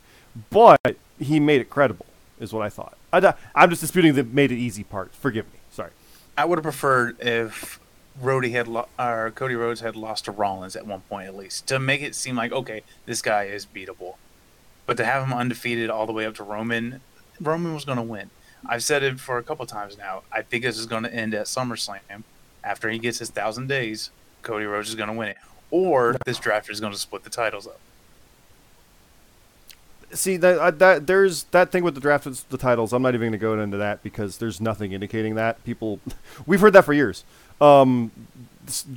But 0.49 0.97
he 1.19 1.39
made 1.39 1.61
it 1.61 1.69
credible, 1.69 2.05
is 2.39 2.51
what 2.51 2.65
I 2.65 2.69
thought. 2.69 2.97
I, 3.11 3.33
am 3.55 3.69
just 3.69 3.81
disputing 3.81 4.15
the 4.15 4.23
made 4.23 4.51
it 4.51 4.57
easy 4.57 4.83
part. 4.83 5.13
Forgive 5.13 5.45
me. 5.53 5.59
Sorry. 5.71 5.91
I 6.37 6.45
would 6.45 6.57
have 6.57 6.63
preferred 6.63 7.19
if 7.19 7.79
Rhodey 8.21 8.51
had 8.51 8.67
lo- 8.67 8.87
or 8.97 9.31
Cody 9.31 9.55
Rhodes 9.55 9.81
had 9.81 9.95
lost 9.95 10.25
to 10.25 10.31
Rollins 10.31 10.75
at 10.75 10.87
one 10.87 11.01
point 11.01 11.27
at 11.27 11.35
least 11.35 11.67
to 11.67 11.79
make 11.79 12.01
it 12.01 12.15
seem 12.15 12.35
like 12.35 12.51
okay, 12.51 12.83
this 13.05 13.21
guy 13.21 13.43
is 13.43 13.65
beatable. 13.65 14.15
But 14.85 14.97
to 14.97 15.05
have 15.05 15.23
him 15.23 15.33
undefeated 15.33 15.89
all 15.89 16.05
the 16.05 16.11
way 16.11 16.25
up 16.25 16.35
to 16.35 16.43
Roman, 16.43 17.01
Roman 17.39 17.73
was 17.73 17.85
going 17.85 17.97
to 17.97 18.03
win. 18.03 18.31
I've 18.65 18.83
said 18.83 19.03
it 19.03 19.19
for 19.19 19.37
a 19.37 19.43
couple 19.43 19.65
times 19.65 19.97
now. 19.97 20.23
I 20.31 20.41
think 20.41 20.63
this 20.63 20.77
is 20.77 20.85
going 20.85 21.03
to 21.03 21.13
end 21.13 21.33
at 21.33 21.45
SummerSlam. 21.47 22.23
After 22.63 22.89
he 22.89 22.97
gets 22.97 23.19
his 23.19 23.29
thousand 23.29 23.67
days, 23.67 24.09
Cody 24.41 24.65
Rhodes 24.65 24.89
is 24.89 24.95
going 24.95 25.09
to 25.09 25.15
win 25.15 25.29
it, 25.29 25.37
or 25.69 26.15
this 26.25 26.37
draft 26.37 26.69
is 26.69 26.79
going 26.79 26.93
to 26.93 26.99
split 26.99 27.23
the 27.23 27.29
titles 27.29 27.67
up. 27.67 27.79
See 30.11 30.37
that 30.37 30.59
uh, 30.59 30.71
that 30.71 31.07
there's 31.07 31.43
that 31.45 31.71
thing 31.71 31.83
with 31.83 31.95
the 31.95 32.01
draft 32.01 32.25
with 32.25 32.47
the 32.49 32.57
titles. 32.57 32.93
I'm 32.93 33.01
not 33.01 33.15
even 33.15 33.21
going 33.21 33.31
to 33.31 33.37
go 33.37 33.59
into 33.59 33.77
that 33.77 34.03
because 34.03 34.37
there's 34.37 34.61
nothing 34.61 34.91
indicating 34.91 35.35
that. 35.35 35.63
People, 35.65 35.99
we've 36.45 36.61
heard 36.61 36.73
that 36.73 36.85
for 36.85 36.93
years. 36.93 37.23
Um, 37.59 38.11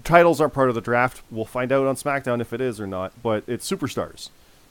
titles 0.04 0.40
aren't 0.40 0.52
part 0.52 0.68
of 0.68 0.74
the 0.74 0.80
draft. 0.80 1.22
We'll 1.30 1.44
find 1.44 1.72
out 1.72 1.86
on 1.86 1.96
SmackDown 1.96 2.40
if 2.40 2.52
it 2.52 2.60
is 2.60 2.80
or 2.80 2.86
not. 2.86 3.12
But 3.22 3.44
it's 3.46 3.68
superstars. 3.68 4.28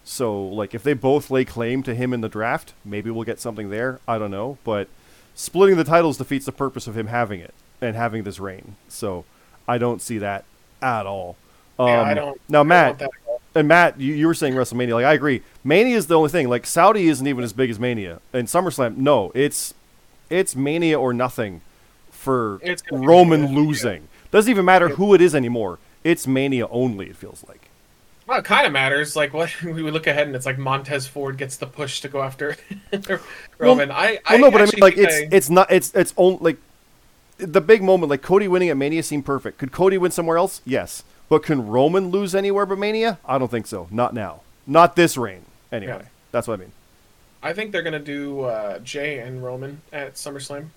So 0.08 0.42
like 0.48 0.74
if 0.76 0.84
they 0.84 0.94
both 0.94 1.30
lay 1.32 1.44
claim 1.44 1.84
to 1.84 1.94
him 1.96 2.14
in 2.14 2.22
the 2.22 2.30
draft, 2.30 2.74
maybe 2.86 3.10
we'll 3.10 3.24
get 3.24 3.40
something 3.40 3.70
there. 3.70 4.00
I 4.08 4.18
don't 4.20 4.32
know, 4.32 4.58
but 4.64 4.88
splitting 5.34 5.76
the 5.78 5.84
titles 5.84 6.18
defeats 6.18 6.46
the 6.46 6.52
purpose 6.52 6.86
of 6.88 6.96
him 6.98 7.08
having 7.08 7.40
it 7.42 7.54
and 7.82 7.96
having 7.96 8.24
this 8.24 8.40
reign. 8.40 8.76
So 8.88 9.26
I 9.68 9.78
don't 9.80 10.02
see 10.02 10.20
that 10.20 10.46
at 10.82 11.06
all. 11.06 11.36
Um, 11.80 11.88
Yeah, 11.88 12.02
I 12.04 12.14
don't- 12.14 12.42
Now 12.48 12.60
don't 12.60 12.68
Matt, 12.68 13.00
that 13.00 13.10
and 13.56 13.68
Matt, 13.68 14.00
you, 14.00 14.14
you 14.14 14.28
were 14.28 14.34
saying 14.34 14.54
WrestleMania. 14.54 14.94
Like 14.94 15.06
I 15.06 15.14
agree, 15.14 15.42
Mania 15.64 15.98
is 15.98 16.08
the 16.08 16.16
only 16.16 16.30
thing. 16.30 16.48
Like 16.50 16.66
Saudi 16.68 17.08
isn't 17.08 17.26
even 17.26 17.44
as 17.44 17.52
big 17.54 17.70
as 17.70 17.80
Mania, 17.80 18.20
and 18.32 18.48
SummerSlam. 18.48 18.98
No, 18.98 19.32
it's 19.34 19.74
it's 20.30 20.56
Mania 20.56 21.00
or 21.00 21.14
nothing 21.14 21.62
for 22.12 22.60
Roman 22.92 23.56
losing. 23.56 24.08
Doesn't 24.32 24.50
even 24.52 24.66
matter 24.66 24.90
who 24.90 25.14
it 25.14 25.22
is 25.22 25.34
anymore. 25.34 25.80
It's 26.04 26.28
Mania 26.28 26.68
only. 26.68 27.10
It 27.10 27.16
feels 27.16 27.44
like. 27.48 27.65
Well, 28.28 28.40
it 28.40 28.46
kind 28.46 28.66
of 28.66 28.74
matters. 28.74 29.16
Like 29.16 29.34
what 29.34 29.62
we 29.64 29.74
look 29.92 30.08
ahead 30.08 30.28
and 30.28 30.36
it's 30.36 30.46
like 30.46 30.58
Montez 30.58 31.06
Ford 31.08 31.38
gets 31.38 31.58
the 31.58 31.68
push 31.68 32.02
to 32.02 32.08
go 32.10 32.22
after 32.22 32.58
Roman. 33.58 33.92
I, 33.92 34.20
I 34.26 34.34
Well, 34.36 34.40
no, 34.42 34.52
but 34.52 34.62
I 34.62 34.66
mean, 34.66 34.74
like 34.80 34.98
it's 34.98 35.16
I- 35.16 35.28
it's 35.32 35.50
not 35.50 35.72
it's 35.72 35.94
it's 35.94 36.14
only 36.18 36.40
like 36.42 36.58
the 37.38 37.62
big 37.62 37.84
moment. 37.84 38.10
Like 38.10 38.22
Cody 38.22 38.48
winning 38.48 38.70
at 38.70 38.78
Mania 38.78 39.04
seemed 39.04 39.26
perfect. 39.26 39.58
Could 39.58 39.72
Cody 39.72 39.98
win 39.98 40.12
somewhere 40.12 40.38
else? 40.38 40.62
Yes, 40.66 41.04
but 41.30 41.44
can 41.44 41.68
Roman 41.68 42.10
lose 42.10 42.34
anywhere 42.34 42.66
but 42.66 42.78
Mania? 42.80 43.20
I 43.26 43.38
don't 43.38 43.52
think 43.52 43.68
so. 43.68 43.88
Not 43.92 44.14
now. 44.14 44.42
Not 44.66 44.96
this 44.96 45.18
reign. 45.18 45.46
Anyway, 45.72 46.00
Yeah. 46.02 46.08
that's 46.32 46.48
what 46.48 46.56
I 46.56 46.58
mean. 46.64 46.72
I 47.44 47.54
think 47.54 47.72
they're 47.72 47.84
gonna 47.84 48.00
do 48.00 48.42
uh, 48.42 48.80
Jey 48.80 49.20
and 49.20 49.44
Roman 49.44 49.82
at 49.94 50.16
SummerSlam. 50.16 50.70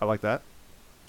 I 0.00 0.06
like 0.06 0.22
that. 0.22 0.40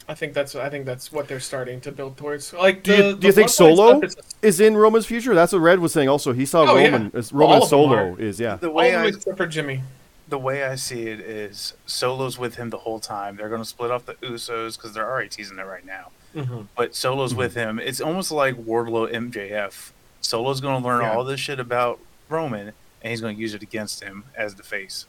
I 0.10 0.14
think 0.15 0.34
that's 0.34 0.56
I 0.56 0.69
think 0.69 0.86
that's 0.86 1.11
what 1.11 1.28
they're 1.28 1.40
starting 1.40 1.80
to 1.82 1.91
build 1.91 2.18
towards. 2.18 2.53
Like, 2.53 2.84
Do 2.84 2.95
you, 2.95 3.15
do 3.15 3.28
you 3.28 3.34
think 3.34 3.49
Solo 3.49 3.99
is- 4.02 4.15
is 4.41 4.60
in 4.60 4.76
Roman's 4.76 5.06
future? 5.06 5.34
That's 5.36 5.53
what 5.53 5.60
Red 5.60 5.80
was 5.80 5.94
saying. 5.94 6.10
Also, 6.10 6.34
he 6.34 6.45
saw 6.45 6.64
Oh, 6.64 6.76
yeah. 6.78 6.86
Roman. 6.90 7.11
Is 7.14 7.32
Roman 7.32 7.60
All 7.61 7.65
Solo 7.65 8.15
is 8.15 8.40
yeah. 8.40 8.56
The 8.56 8.72
way 8.72 8.94
of 8.94 9.02
I 9.02 9.06
them 9.06 9.15
except 9.15 9.38
for 9.38 9.48
Jimmy. 9.48 9.82
the 10.28 10.38
way 10.40 10.64
I 10.64 10.76
see 10.76 11.03
it 11.07 11.19
is 11.19 11.73
Solo's 11.86 12.38
with 12.40 12.56
him 12.56 12.69
the 12.72 12.80
whole 12.80 12.99
time. 12.99 13.36
They're 13.38 13.49
going 13.49 13.61
to 13.61 13.68
split 13.68 13.91
off 13.91 14.06
the 14.06 14.14
Usos 14.15 14.76
because 14.78 14.94
they're 14.94 15.10
already 15.10 15.30
teasing 15.30 15.60
it 15.60 15.65
right 15.65 15.86
now. 15.86 16.10
Mm-hmm. 16.36 16.61
But 16.76 16.95
Solo's 16.95 17.36
with 17.36 17.56
him. 17.56 17.78
It's 17.80 17.99
almost 18.02 18.32
like 18.32 18.56
Wardlow 18.56 19.11
MJF. 19.14 19.91
Solo's 20.22 20.61
going 20.61 20.82
to 20.82 20.88
learn 20.88 21.02
Yeah. 21.02 21.14
all 21.15 21.23
this 21.23 21.40
shit 21.40 21.60
about 21.60 21.99
Roman, 22.30 22.72
and 23.02 23.11
he's 23.11 23.19
going 23.22 23.36
to 23.36 23.41
use 23.41 23.53
it 23.53 23.61
against 23.61 24.02
him 24.03 24.23
as 24.36 24.56
the 24.56 24.64
face. 24.64 25.06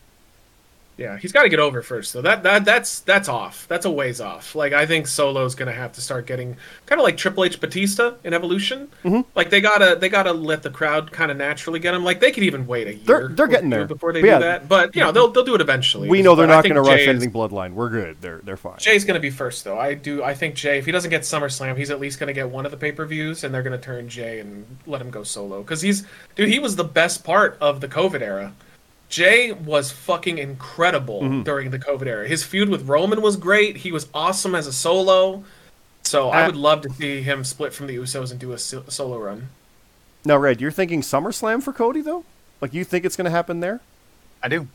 Yeah, 0.99 1.17
he's 1.17 1.33
got 1.33 1.45
to 1.45 1.49
get 1.49 1.59
over 1.59 1.81
first, 1.83 2.13
though. 2.13 2.21
That 2.21 2.43
that 2.43 2.65
that's 2.67 3.01
that's 3.01 3.29
off. 3.29 3.67
That's 3.67 3.87
a 3.87 3.91
ways 3.91 4.21
off. 4.21 4.55
Like 4.55 4.75
I 4.75 4.85
think 4.85 5.07
Solo's 5.07 5.55
gonna 5.55 5.73
have 5.73 5.93
to 5.93 6.03
start 6.03 6.27
getting 6.27 6.57
kind 6.85 7.01
of 7.01 7.05
like 7.05 7.17
Triple 7.17 7.45
H 7.45 7.59
Batista 7.61 8.13
in 8.25 8.35
Evolution. 8.35 8.89
Mhm. 9.03 9.25
Like 9.35 9.49
they 9.49 9.63
gotta 9.63 9.97
they 9.99 10.11
gotta 10.11 10.33
let 10.33 10.63
the 10.63 10.69
crowd 10.71 11.11
kind 11.11 11.31
of 11.31 11.39
naturally 11.39 11.81
get 11.81 11.95
him. 11.95 12.05
Like 12.05 12.21
they 12.21 12.31
could 12.31 12.43
even 12.43 12.67
wait 12.67 12.87
a 12.89 12.95
year. 12.95 13.03
They're- 13.07 13.29
they're 13.29 13.47
getting 13.47 13.71
there. 13.71 13.87
before 13.87 14.13
they 14.13 14.21
But 14.21 14.27
do 14.27 14.31
yeah. 14.33 14.39
that. 14.39 14.69
But 14.69 14.95
you 14.95 15.03
know 15.03 15.13
they'll 15.13 15.29
they'll 15.29 15.45
do 15.45 15.55
it 15.55 15.63
eventually. 15.63 16.09
We 16.11 16.21
know 16.21 16.35
they're 16.35 16.47
But 16.47 16.55
not 16.57 16.65
going 16.65 16.75
to 16.75 16.83
rush 16.83 17.01
is- 17.01 17.09
anything 17.09 17.33
Bloodline. 17.33 17.73
We're 17.73 17.89
good. 17.89 18.19
They're 18.21 18.41
they're 18.45 18.57
fine. 18.59 18.77
Jey's 18.79 19.05
gonna 19.07 19.19
be 19.19 19.31
first 19.31 19.65
though. 19.65 19.79
I 19.79 19.95
do. 19.95 20.23
I 20.23 20.35
think 20.35 20.55
Jey, 20.57 20.79
if 20.79 20.85
he 20.87 20.93
doesn't 20.93 21.11
get 21.11 21.23
SummerSlam, 21.23 21.77
he's 21.79 21.91
at 21.91 22.01
least 22.01 22.21
gonna 22.21 22.35
get 22.35 22.51
one 22.51 22.67
of 22.67 22.71
the 22.71 22.77
pay 22.77 22.93
per 22.93 23.07
views, 23.07 23.45
and 23.45 23.55
they're 23.55 23.63
gonna 23.63 23.79
turn 23.79 24.09
Jey 24.11 24.41
and 24.41 24.67
let 24.87 25.01
him 25.01 25.11
go 25.11 25.23
solo. 25.23 25.63
Because 25.63 25.81
he's, 25.81 26.05
dude, 26.37 26.51
he 26.51 26.59
was 26.59 26.77
the 26.77 26.85
best 26.85 27.25
part 27.25 27.57
of 27.63 27.81
the 27.81 27.89
COVID 27.89 28.21
era. 28.21 28.53
Jey 29.13 29.53
was 29.53 29.93
fucking 29.93 30.39
incredible 30.39 31.21
Mhm. 31.21 31.45
during 31.45 31.71
the 31.71 31.79
COVID 31.79 32.07
era. 32.07 32.27
His 32.27 32.43
feud 32.45 32.71
with 32.71 32.89
Roman 32.89 33.21
was 33.21 33.37
great. 33.37 33.77
He 33.77 33.93
was 33.93 34.09
awesome 34.15 34.55
as 34.55 34.67
a 34.67 34.73
solo. 34.73 35.45
So 36.03 36.31
I 36.31 36.43
Uh, 36.45 36.47
would 36.47 36.57
love 36.57 36.81
to 36.81 36.89
see 36.91 37.21
him 37.21 37.45
split 37.45 37.75
from 37.75 37.89
the 37.89 37.97
Usos 37.97 38.31
and 38.31 38.41
do 38.41 38.53
a 38.53 38.59
solo 38.59 39.19
run. 39.19 39.51
Now, 40.25 40.39
Red, 40.39 40.63
you're 40.63 40.71
thinking 40.71 41.03
SummerSlam 41.03 41.63
for 41.63 41.75
Cody 41.75 42.01
though? 42.01 42.25
Like 42.63 42.73
you 42.73 42.85
think 42.85 43.05
it's 43.05 43.15
going 43.15 43.27
to 43.27 43.31
happen 43.31 43.61
there? 43.61 43.81
I 44.43 44.49
do. 44.49 44.67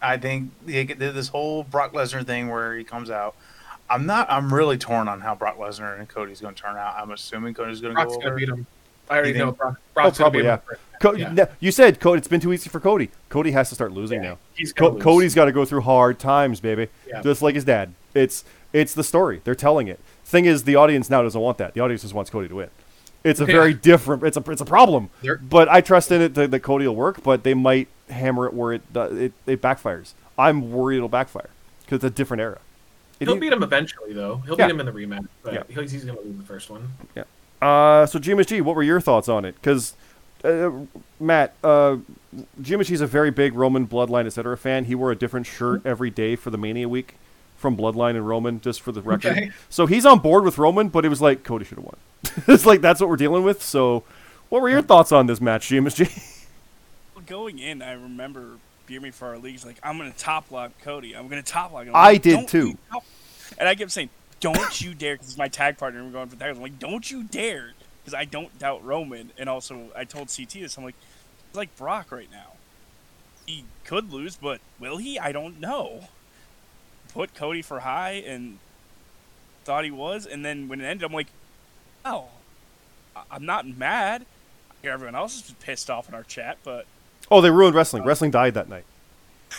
I 0.00 0.16
think 0.16 0.50
they 0.64 0.84
did 0.84 0.98
this 1.14 1.28
whole 1.28 1.62
Brock 1.62 1.92
Lesnar 1.92 2.24
thing 2.26 2.48
where 2.48 2.74
he 2.74 2.84
comes 2.84 3.10
out. 3.10 3.34
I'm 3.90 4.06
not. 4.06 4.30
I'm 4.30 4.52
really 4.52 4.78
torn 4.78 5.08
on 5.08 5.20
how 5.20 5.34
Brock 5.34 5.58
Lesnar 5.58 5.98
and 5.98 6.08
Cody's 6.08 6.40
going 6.40 6.54
to 6.54 6.62
turn 6.62 6.76
out. 6.78 6.94
I'm 6.96 7.10
assuming 7.10 7.52
Cody's 7.52 7.82
going 7.82 7.94
to 7.94 7.96
Brock's 7.96 8.14
go 8.14 8.20
gonna 8.20 8.30
over. 8.30 8.38
beat 8.38 8.48
him. 8.48 8.66
I 9.10 9.16
already 9.16 9.32
You 9.32 9.38
know 9.38 9.52
Brock. 9.52 9.76
Brock's 9.92 10.18
Oh, 10.18 10.22
probably, 10.24 10.42
gonna 10.44 10.62
yeah. 10.70 10.76
Co- 11.02 11.12
Yeah. 11.14 11.46
you 11.60 11.70
said 11.72 12.00
Cody. 12.00 12.18
It's 12.18 12.28
been 12.28 12.40
too 12.40 12.52
easy 12.52 12.70
for 12.70 12.80
Cody. 12.80 13.10
Cody 13.28 13.50
has 13.50 13.68
to 13.70 13.74
start 13.74 13.92
losing 13.92 14.22
Yeah, 14.22 14.30
now. 14.30 14.38
He's 14.54 14.72
Co- 14.72 14.90
lose. 14.90 15.02
Cody's 15.02 15.34
got 15.34 15.46
to 15.46 15.52
go 15.52 15.64
through 15.64 15.80
hard 15.82 16.18
times, 16.18 16.60
baby. 16.60 16.88
Yeah. 17.08 17.20
Just 17.22 17.42
like 17.42 17.54
his 17.54 17.64
dad. 17.64 17.92
It's 18.14 18.44
it's 18.72 18.94
the 18.94 19.04
story. 19.04 19.40
They're 19.44 19.54
telling 19.54 19.88
it. 19.88 19.98
Thing 20.24 20.44
is, 20.46 20.64
the 20.64 20.76
audience 20.76 21.10
now 21.10 21.22
doesn't 21.22 21.40
want 21.40 21.58
that. 21.58 21.74
The 21.74 21.80
audience 21.80 22.02
just 22.02 22.14
wants 22.14 22.30
Cody 22.30 22.48
to 22.48 22.54
win. 22.54 22.70
It's 23.24 23.38
a 23.40 23.44
very 23.44 23.74
different. 23.74 24.22
It's 24.22 24.36
a 24.36 24.50
it's 24.50 24.60
a 24.62 24.64
problem. 24.64 25.10
They're- 25.22 25.36
But 25.36 25.68
I 25.68 25.80
trust 25.80 26.10
in 26.12 26.22
it 26.22 26.34
that, 26.34 26.50
that 26.52 26.60
Cody 26.60 26.86
will 26.86 26.96
work. 26.96 27.22
But 27.22 27.42
they 27.42 27.54
might 27.54 27.88
hammer 28.08 28.46
it 28.46 28.54
where 28.54 28.72
it 28.74 28.92
do- 28.92 29.00
it, 29.02 29.32
it 29.46 29.60
backfires. 29.60 30.12
I'm 30.38 30.72
worried 30.72 30.96
it'll 30.96 31.08
backfire 31.08 31.50
because 31.84 31.96
it's 31.96 32.04
a 32.04 32.10
different 32.10 32.40
era. 32.40 32.58
It 33.20 33.28
He'll 33.28 33.36
beat 33.38 33.52
him 33.52 33.62
eventually, 33.62 34.12
though. 34.12 34.36
He'll 34.46 34.56
Yeah. 34.58 34.66
beat 34.66 34.72
him 34.74 34.80
in 34.80 34.86
the 34.86 34.92
rematch, 34.92 35.28
but 35.44 35.54
Yeah. 35.54 35.62
he's, 35.82 35.92
he's 35.92 36.04
gonna 36.04 36.20
lose 36.20 36.36
the 36.36 36.42
first 36.44 36.70
one. 36.70 36.92
Yeah. 37.14 37.24
Uh, 37.60 38.06
so 38.06 38.18
GMSG, 38.18 38.60
what 38.62 38.74
were 38.74 38.82
your 38.82 39.00
thoughts 39.00 39.28
on 39.28 39.44
it? 39.44 39.54
Because 39.54 39.94
uh, 40.44 40.70
Matt, 41.20 41.54
uh, 41.62 41.98
GMSG's 42.60 43.00
a 43.00 43.06
very 43.06 43.30
big 43.30 43.54
Roman 43.54 43.86
Bloodline 43.86 44.26
etc. 44.26 44.56
fan. 44.56 44.84
He 44.86 44.94
wore 44.94 45.10
a 45.10 45.16
different 45.16 45.46
shirt 45.46 45.82
every 45.84 46.10
day 46.10 46.36
for 46.36 46.50
the 46.50 46.58
Mania 46.58 46.88
week 46.88 47.16
from 47.56 47.76
Bloodline 47.76 48.10
and 48.10 48.26
Roman, 48.26 48.60
just 48.60 48.80
for 48.80 48.92
the 48.92 49.00
record. 49.02 49.32
Okay. 49.32 49.50
So 49.70 49.86
he's 49.86 50.04
on 50.04 50.18
board 50.18 50.44
with 50.44 50.58
Roman, 50.58 50.88
but 50.88 51.04
it 51.04 51.08
was 51.08 51.22
like 51.22 51.44
Cody 51.44 51.64
should 51.64 51.78
have 51.78 51.84
won. 51.84 51.96
it's 52.48 52.66
like 52.66 52.80
that's 52.80 53.00
what 53.00 53.08
we're 53.08 53.16
dealing 53.16 53.44
with. 53.44 53.62
So, 53.62 54.04
what 54.48 54.60
were 54.60 54.68
your 54.68 54.82
thoughts 54.82 55.12
on 55.12 55.26
this 55.26 55.40
match, 55.40 55.68
GMSG? 55.68 56.46
Going 57.26 57.60
in, 57.60 57.82
I 57.82 57.92
remember 57.92 58.58
Beer 58.86 59.12
for 59.12 59.28
our 59.28 59.38
leagues 59.38 59.64
like 59.64 59.76
I'm 59.82 59.96
gonna 59.96 60.12
top 60.18 60.50
lock 60.50 60.72
Cody. 60.82 61.14
I'm 61.14 61.28
gonna 61.28 61.42
top 61.42 61.72
lock 61.72 61.84
him. 61.86 61.92
I 61.94 62.12
I'm 62.12 62.18
did 62.18 62.48
too." 62.48 62.76
And 63.58 63.68
I 63.68 63.76
kept 63.76 63.92
saying, 63.92 64.10
"Don't 64.40 64.80
you 64.80 64.92
dare!" 64.92 65.14
Because 65.14 65.28
it's 65.28 65.38
my 65.38 65.48
tag 65.48 65.78
partner 65.78 66.00
and 66.00 66.08
we're 66.08 66.14
going 66.14 66.28
for 66.28 66.36
tags. 66.36 66.56
I'm 66.56 66.62
like, 66.62 66.80
"Don't 66.80 67.08
you 67.08 67.22
dare!" 67.22 67.74
Because 68.02 68.14
I 68.14 68.24
don't 68.24 68.58
doubt 68.58 68.84
Roman. 68.84 69.32
And 69.38 69.48
also, 69.48 69.90
I 69.96 70.04
told 70.04 70.32
CT 70.34 70.52
this. 70.52 70.76
I'm 70.76 70.84
like, 70.84 70.96
he's 71.48 71.56
like 71.56 71.76
Brock 71.76 72.10
right 72.10 72.30
now. 72.30 72.52
He 73.46 73.64
could 73.84 74.12
lose, 74.12 74.36
but 74.36 74.60
will 74.78 74.98
he? 74.98 75.18
I 75.18 75.32
don't 75.32 75.60
know. 75.60 76.08
Put 77.12 77.34
Cody 77.34 77.62
for 77.62 77.80
high 77.80 78.22
and 78.26 78.58
thought 79.64 79.84
he 79.84 79.90
was, 79.90 80.26
and 80.26 80.44
then 80.44 80.68
when 80.68 80.80
it 80.80 80.84
ended, 80.84 81.04
I'm 81.04 81.12
like, 81.12 81.28
oh, 82.04 82.26
I'm 83.30 83.44
not 83.44 83.66
mad. 83.66 84.22
I 84.70 84.74
hear 84.82 84.92
everyone 84.92 85.14
else 85.14 85.36
is 85.36 85.54
pissed 85.60 85.90
off 85.90 86.08
in 86.08 86.14
our 86.14 86.22
chat, 86.24 86.58
but 86.64 86.86
oh, 87.30 87.40
they 87.40 87.50
ruined 87.50 87.74
wrestling. 87.74 88.02
Oh. 88.02 88.06
Wrestling 88.06 88.30
died 88.30 88.54
that 88.54 88.68
night. 88.68 88.84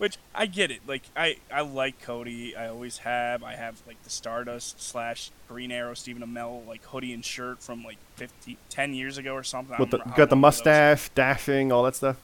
which 0.00 0.16
I 0.34 0.46
get 0.46 0.70
it. 0.70 0.80
Like 0.86 1.02
I, 1.14 1.36
I 1.52 1.60
like 1.60 2.00
Cody. 2.00 2.56
I 2.56 2.68
always 2.68 2.98
have. 2.98 3.44
I 3.44 3.52
have 3.54 3.82
like 3.86 4.02
the 4.02 4.08
Stardust 4.08 4.80
slash 4.80 5.30
Green 5.46 5.70
Arrow 5.70 5.92
Stephen 5.92 6.22
Amell 6.26 6.66
like 6.66 6.82
hoodie 6.84 7.12
and 7.12 7.22
shirt 7.22 7.62
from 7.62 7.84
like 7.84 7.98
50, 8.16 8.56
10 8.70 8.94
years 8.94 9.18
ago 9.18 9.34
or 9.34 9.42
something. 9.42 9.76
With 9.78 9.90
the 9.90 9.98
don't 9.98 10.06
remember- 10.06 10.14
I 10.14 10.16
got 10.16 10.30
the 10.30 10.36
don't 10.36 10.40
know 10.40 10.46
what 10.48 10.54
those- 10.54 10.64
mustache, 10.64 11.10
dashing, 11.14 11.70
all 11.70 11.82
that 11.82 11.96
stuff. 11.96 12.16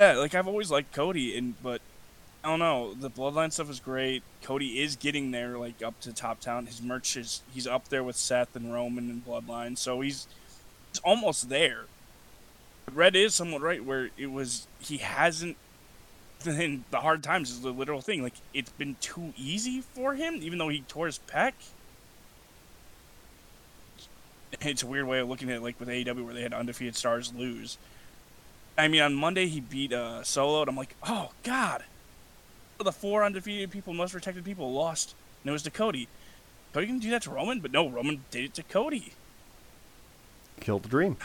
Yeah, 0.00 0.14
like 0.14 0.34
I've 0.34 0.48
always 0.48 0.72
liked 0.72 0.92
Cody, 0.92 1.38
and 1.38 1.54
but 1.62 1.80
I 2.42 2.48
don't 2.48 2.58
know. 2.58 2.94
The 2.94 3.10
Bloodline 3.10 3.52
stuff 3.52 3.70
is 3.70 3.78
great. 3.78 4.24
Cody 4.42 4.80
is 4.82 4.96
getting 4.96 5.30
there, 5.30 5.56
like 5.56 5.80
up 5.80 6.00
to 6.00 6.12
top 6.12 6.40
town. 6.40 6.66
His 6.66 6.82
merch 6.82 7.16
is 7.16 7.42
he's 7.54 7.68
up 7.68 7.88
there 7.90 8.02
with 8.02 8.16
Seth 8.16 8.56
and 8.56 8.72
Roman 8.74 9.08
and 9.08 9.24
Bloodline, 9.24 9.78
so 9.78 10.00
he's 10.00 10.26
he's 10.90 11.00
almost 11.04 11.48
there. 11.48 11.84
But 12.86 12.96
Red 12.96 13.14
is 13.14 13.36
somewhat 13.36 13.62
right 13.62 13.84
where 13.84 14.10
it 14.18 14.32
was 14.32 14.66
he 14.80 14.96
hasn't. 14.96 15.56
And 16.46 16.84
the 16.90 17.00
hard 17.00 17.22
times 17.22 17.50
is 17.50 17.62
the 17.62 17.70
literal 17.70 18.00
thing. 18.00 18.22
Like 18.22 18.34
it's 18.54 18.70
been 18.70 18.96
too 19.00 19.32
easy 19.36 19.80
for 19.80 20.14
him, 20.14 20.38
even 20.40 20.58
though 20.58 20.68
he 20.68 20.80
tore 20.82 21.06
his 21.06 21.18
pec. 21.26 21.52
It's 24.60 24.82
a 24.82 24.86
weird 24.86 25.06
way 25.06 25.18
of 25.18 25.28
looking 25.28 25.50
at 25.50 25.56
it, 25.56 25.62
like 25.62 25.78
with 25.78 25.88
AEW, 25.88 26.24
where 26.24 26.34
they 26.34 26.42
had 26.42 26.54
undefeated 26.54 26.96
stars 26.96 27.32
lose. 27.34 27.76
I 28.78 28.88
mean, 28.88 29.02
on 29.02 29.14
Monday 29.14 29.46
he 29.46 29.60
beat 29.60 29.92
uh, 29.92 30.22
Solo, 30.22 30.62
and 30.62 30.70
I'm 30.70 30.76
like, 30.76 30.94
oh 31.02 31.32
god, 31.42 31.84
the 32.78 32.92
four 32.92 33.24
undefeated 33.24 33.70
people, 33.70 33.92
most 33.92 34.12
protected 34.12 34.44
people 34.44 34.72
lost, 34.72 35.14
and 35.42 35.50
it 35.50 35.52
was 35.52 35.62
to 35.64 35.70
Cody. 35.70 36.08
Cody 36.72 36.86
can 36.86 36.98
do 36.98 37.10
that 37.10 37.22
to 37.22 37.30
Roman, 37.30 37.60
but 37.60 37.72
no, 37.72 37.88
Roman 37.88 38.24
did 38.30 38.44
it 38.44 38.54
to 38.54 38.62
Cody. 38.62 39.12
Killed 40.60 40.84
the 40.84 40.88
dream. 40.88 41.16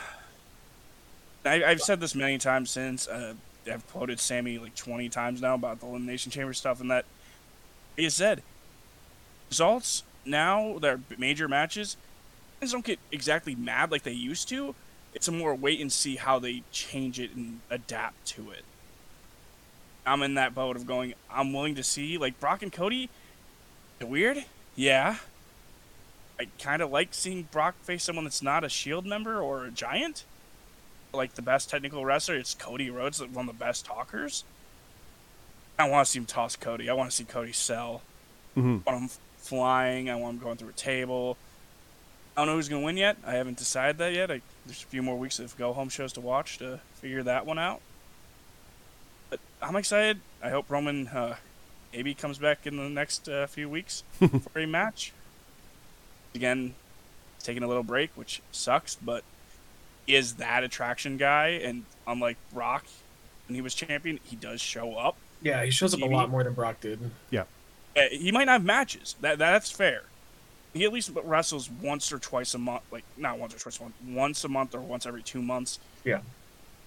I, 1.45 1.63
I've 1.63 1.81
said 1.81 1.99
this 1.99 2.15
many 2.15 2.37
times 2.37 2.71
since. 2.71 3.07
Uh, 3.07 3.33
I've 3.71 3.87
quoted 3.91 4.19
Sammy 4.19 4.57
like 4.57 4.75
20 4.75 5.09
times 5.09 5.41
now 5.41 5.55
about 5.55 5.79
the 5.79 5.87
Elimination 5.87 6.31
Chamber 6.31 6.53
stuff, 6.53 6.81
and 6.81 6.91
that 6.91 7.05
he 7.95 8.09
said 8.09 8.41
results 9.49 10.03
now, 10.25 10.79
their 10.79 10.99
major 11.17 11.47
matches, 11.47 11.97
fans 12.59 12.71
don't 12.71 12.85
get 12.85 12.99
exactly 13.11 13.55
mad 13.55 13.91
like 13.91 14.03
they 14.03 14.13
used 14.13 14.49
to, 14.49 14.75
It's 15.13 15.27
a 15.27 15.31
more 15.31 15.53
wait 15.53 15.79
and 15.79 15.91
see 15.91 16.15
how 16.15 16.39
they 16.39 16.63
change 16.71 17.19
it 17.19 17.35
and 17.35 17.59
adapt 17.69 18.25
to 18.29 18.49
it. 18.51 18.63
I'm 20.05 20.23
in 20.23 20.33
that 20.33 20.55
boat 20.55 20.75
of 20.75 20.87
going. 20.87 21.13
I'm 21.29 21.53
willing 21.53 21.75
to 21.75 21.83
see 21.83 22.17
like 22.17 22.39
Brock 22.39 22.61
and 22.61 22.71
Cody. 22.71 23.09
Weird, 24.01 24.45
yeah. 24.75 25.17
I 26.39 26.47
kind 26.59 26.81
of 26.81 26.91
like 26.91 27.13
seeing 27.13 27.43
Brock 27.43 27.75
face 27.83 28.03
someone 28.03 28.25
that's 28.25 28.41
not 28.41 28.63
a 28.63 28.69
Shield 28.69 29.05
member 29.05 29.39
or 29.39 29.65
a 29.65 29.71
Giant. 29.71 30.25
Like 31.13 31.35
the 31.35 31.41
best 31.43 31.69
technical 31.69 32.03
wrestler, 32.03 32.35
it's 32.35 32.55
Cody 32.55 32.89
Rhodes, 32.89 33.21
one 33.21 33.47
of 33.47 33.57
the 33.57 33.63
best 33.63 33.85
talkers. 33.85 34.43
I 35.77 35.87
want 35.87 36.05
to 36.05 36.11
see 36.11 36.19
him 36.19 36.25
toss 36.25 36.55
Cody. 36.55 36.89
I 36.89 36.93
want 36.93 37.09
to 37.09 37.15
see 37.15 37.23
Cody 37.23 37.51
sell. 37.51 38.01
hmm 38.55 38.77
I 38.87 38.91
want 38.91 39.03
him 39.03 39.09
flying. 39.37 40.09
I 40.09 40.15
want 40.15 40.35
him 40.35 40.43
going 40.43 40.57
through 40.57 40.69
a 40.69 40.73
table. 40.73 41.37
I 42.35 42.41
don't 42.41 42.47
know 42.47 42.55
who's 42.55 42.69
going 42.69 42.81
to 42.81 42.85
win 42.85 42.97
yet. 42.97 43.17
I 43.25 43.33
haven't 43.33 43.57
decided 43.57 43.99
that 43.99 44.13
yet. 44.13 44.31
I, 44.31 44.41
there's 44.65 44.81
a 44.81 44.87
few 44.87 45.03
more 45.03 45.17
weeks 45.17 45.37
of 45.39 45.55
go 45.55 45.71
home 45.73 45.89
shows 45.89 46.13
to 46.13 46.21
watch 46.21 46.57
to 46.57 46.79
figure 46.95 47.21
that 47.23 47.45
one 47.45 47.59
out. 47.59 47.79
But 49.29 49.39
I'm 49.61 49.75
excited. 49.75 50.19
I 50.41 50.49
hope 50.49 50.65
Roman 50.69 51.07
uh, 51.09 51.35
maybe 51.91 52.15
comes 52.15 52.39
back 52.39 52.65
in 52.65 52.77
the 52.77 52.89
next 52.89 53.29
uh, 53.29 53.45
few 53.45 53.69
weeks 53.69 54.03
for 54.51 54.59
a 54.59 54.65
match. 54.65 55.13
Again, 56.33 56.73
taking 57.39 57.61
a 57.61 57.67
little 57.67 57.83
break, 57.83 58.09
which 58.15 58.41
sucks, 58.51 58.95
but 58.95 59.23
is 60.07 60.35
that 60.35 60.63
attraction 60.63 61.17
guy. 61.17 61.49
And 61.63 61.85
unlike 62.07 62.37
Brock, 62.53 62.85
when 63.47 63.55
he 63.55 63.61
was 63.61 63.73
champion, 63.73 64.19
he 64.23 64.35
does 64.35 64.61
show 64.61 64.95
up. 64.95 65.17
Yeah, 65.41 65.63
he 65.63 65.71
shows 65.71 65.93
up 65.93 66.01
a 66.01 66.05
lot 66.05 66.29
more 66.29 66.43
than 66.43 66.53
Brock 66.53 66.79
did. 66.79 66.99
Yeah, 67.29 67.43
uh, 67.95 68.01
he 68.11 68.31
might 68.31 68.45
not 68.45 68.53
have 68.53 68.63
matches. 68.63 69.15
That 69.21 69.37
that's 69.37 69.71
fair. 69.71 70.03
He 70.73 70.85
at 70.85 70.93
least 70.93 71.11
wrestles 71.23 71.69
once 71.69 72.11
or 72.11 72.17
twice 72.17 72.53
a 72.53 72.57
month, 72.57 72.81
like 72.91 73.03
not 73.17 73.37
once 73.37 73.53
or 73.53 73.59
twice 73.59 73.79
a 73.79 73.83
month, 73.83 73.95
once 74.07 74.43
a 74.43 74.47
month 74.47 74.73
or 74.73 74.79
once 74.79 75.05
every 75.05 75.21
two 75.21 75.41
months. 75.41 75.79
Yeah. 76.03 76.21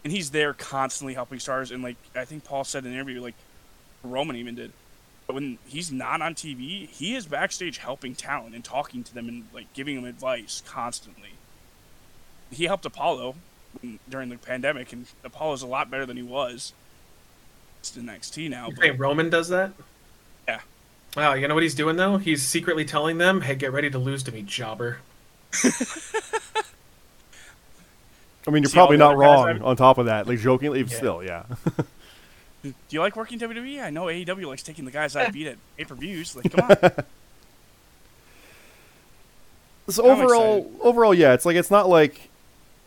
And 0.02 0.12
he's 0.12 0.30
there 0.30 0.54
constantly 0.54 1.14
helping 1.14 1.38
stars, 1.38 1.70
and 1.70 1.82
like 1.82 1.96
I 2.14 2.24
think 2.24 2.44
Paul 2.44 2.64
said 2.64 2.84
in 2.84 2.92
an 2.92 2.94
interview, 2.94 3.20
like 3.20 3.34
Roman 4.02 4.36
even 4.36 4.54
did. 4.54 4.72
But 5.26 5.34
when 5.34 5.58
he's 5.66 5.90
not 5.92 6.22
on 6.22 6.34
TV, 6.34 6.88
he 6.88 7.14
is 7.14 7.26
backstage 7.26 7.78
helping 7.78 8.14
talent 8.14 8.54
and 8.54 8.64
talking 8.64 9.02
to 9.04 9.14
them 9.14 9.28
and 9.28 9.44
like 9.52 9.72
giving 9.74 9.96
them 9.96 10.04
advice 10.04 10.62
constantly. 10.66 11.30
He 12.50 12.64
helped 12.64 12.86
Apollo 12.86 13.34
during 14.08 14.28
the 14.30 14.36
pandemic, 14.36 14.92
and 14.92 15.06
Apollo's 15.24 15.62
a 15.62 15.66
lot 15.66 15.90
better 15.90 16.06
than 16.06 16.16
he 16.16 16.22
was. 16.22 16.72
It's 17.80 17.96
in 17.96 18.06
NXT 18.06 18.48
now. 18.50 18.68
You 18.68 18.74
but- 18.74 18.80
think 18.82 18.98
Roman 19.00 19.30
does 19.30 19.48
that? 19.48 19.72
Yeah. 20.48 20.60
Wow, 21.16 21.34
you 21.34 21.48
know 21.48 21.54
what 21.54 21.62
he's 21.62 21.74
doing 21.74 21.96
though? 21.96 22.18
He's 22.18 22.42
secretly 22.42 22.84
telling 22.84 23.18
them, 23.18 23.40
"Hey, 23.40 23.54
get 23.54 23.72
ready 23.72 23.88
to 23.90 23.98
lose 23.98 24.22
to 24.24 24.32
me, 24.32 24.42
jobber." 24.42 24.98
I 28.46 28.50
mean, 28.50 28.62
you're 28.62 28.70
See 28.70 28.74
probably 28.74 28.96
not 28.96 29.14
other 29.14 29.22
guys 29.22 29.46
wrong. 29.58 29.62
On 29.62 29.76
top 29.76 29.98
of 29.98 30.06
that, 30.06 30.26
like 30.28 30.38
jokingly, 30.38 30.80
Yeah. 30.80 30.86
still, 30.86 31.24
yeah. 31.24 31.44
Do 32.62 32.72
you 32.90 33.00
like 33.00 33.16
working 33.16 33.38
WWE? 33.38 33.82
I 33.82 33.90
know 33.90 34.04
AEW 34.06 34.46
likes 34.46 34.62
taking 34.62 34.84
the 34.84 34.90
guys 34.90 35.14
I 35.16 35.30
beat 35.30 35.46
at 35.46 35.56
pay 35.76 35.84
per 35.84 35.94
views. 35.94 36.34
Like, 36.36 36.52
come 36.52 36.68
on. 36.70 37.04
So 39.88 40.02
overall, 40.02 40.68
overall, 40.80 41.14
yeah, 41.14 41.32
it's 41.32 41.46
like 41.46 41.54
it's 41.54 41.70
not 41.70 41.88
like 41.88 42.28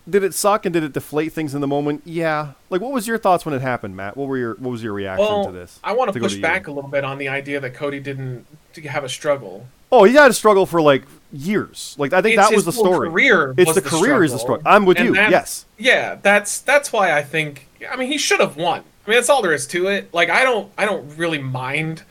did 0.09 0.23
it 0.23 0.33
suck 0.33 0.65
and 0.65 0.73
did 0.73 0.83
it 0.83 0.93
deflate 0.93 1.33
things 1.33 1.53
in 1.55 1.61
the 1.61 1.67
moment? 1.67 2.01
Yeah. 2.05 2.53
Like, 2.69 2.81
what 2.81 2.91
was 2.91 3.07
your 3.07 3.17
thoughts 3.17 3.45
when 3.45 3.53
it 3.55 3.61
happened, 3.61 3.95
Matt? 3.95 4.15
What 4.17 4.27
were 4.27 4.37
your 4.37 4.55
what 4.55 4.71
was 4.71 4.83
your 4.83 4.93
reaction 4.93 5.25
Well, 5.25 5.45
to 5.45 5.51
this? 5.51 5.79
I 5.83 5.93
want 5.93 6.09
To 6.09 6.19
to 6.19 6.23
push 6.23 6.31
to 6.33 6.37
you. 6.37 6.41
back 6.41 6.67
a 6.67 6.71
little 6.71 6.89
bit 6.89 7.03
on 7.03 7.17
the 7.17 7.27
idea 7.29 7.59
that 7.59 7.73
Cody 7.73 7.99
didn't 7.99 8.45
have 8.85 9.03
a 9.03 9.09
struggle. 9.09 9.67
Oh, 9.91 10.03
he 10.03 10.13
had 10.13 10.29
a 10.29 10.33
struggle 10.33 10.65
for 10.65 10.81
like 10.81 11.03
years. 11.33 11.95
Like, 11.97 12.13
I 12.13 12.21
think 12.21 12.37
It's 12.37 12.47
that 12.49 12.55
was 12.55 12.65
the 12.65 12.71
story. 12.71 13.09
Career 13.09 13.53
It's 13.57 13.67
was 13.67 13.75
the 13.75 13.81
career 13.81 14.23
is 14.23 14.31
the 14.31 14.39
struggle. 14.39 14.63
I'm 14.65 14.85
with 14.85 14.97
And 14.99 15.07
you. 15.07 15.15
Yes. 15.15 15.65
Yeah, 15.77 16.15
that's 16.21 16.59
that's 16.61 16.91
why 16.93 17.11
I 17.17 17.23
think. 17.23 17.67
I 17.89 17.95
mean, 17.95 18.07
he 18.11 18.17
should 18.17 18.39
have 18.39 18.55
won. 18.57 18.81
I 19.05 19.09
mean, 19.09 19.17
that's 19.17 19.29
all 19.29 19.41
there 19.41 19.53
is 19.53 19.65
to 19.67 19.87
it. 19.87 20.13
Like, 20.13 20.29
I 20.29 20.43
don't, 20.43 20.71
I 20.77 20.85
don't 20.85 21.17
really 21.17 21.39
mind 21.39 22.03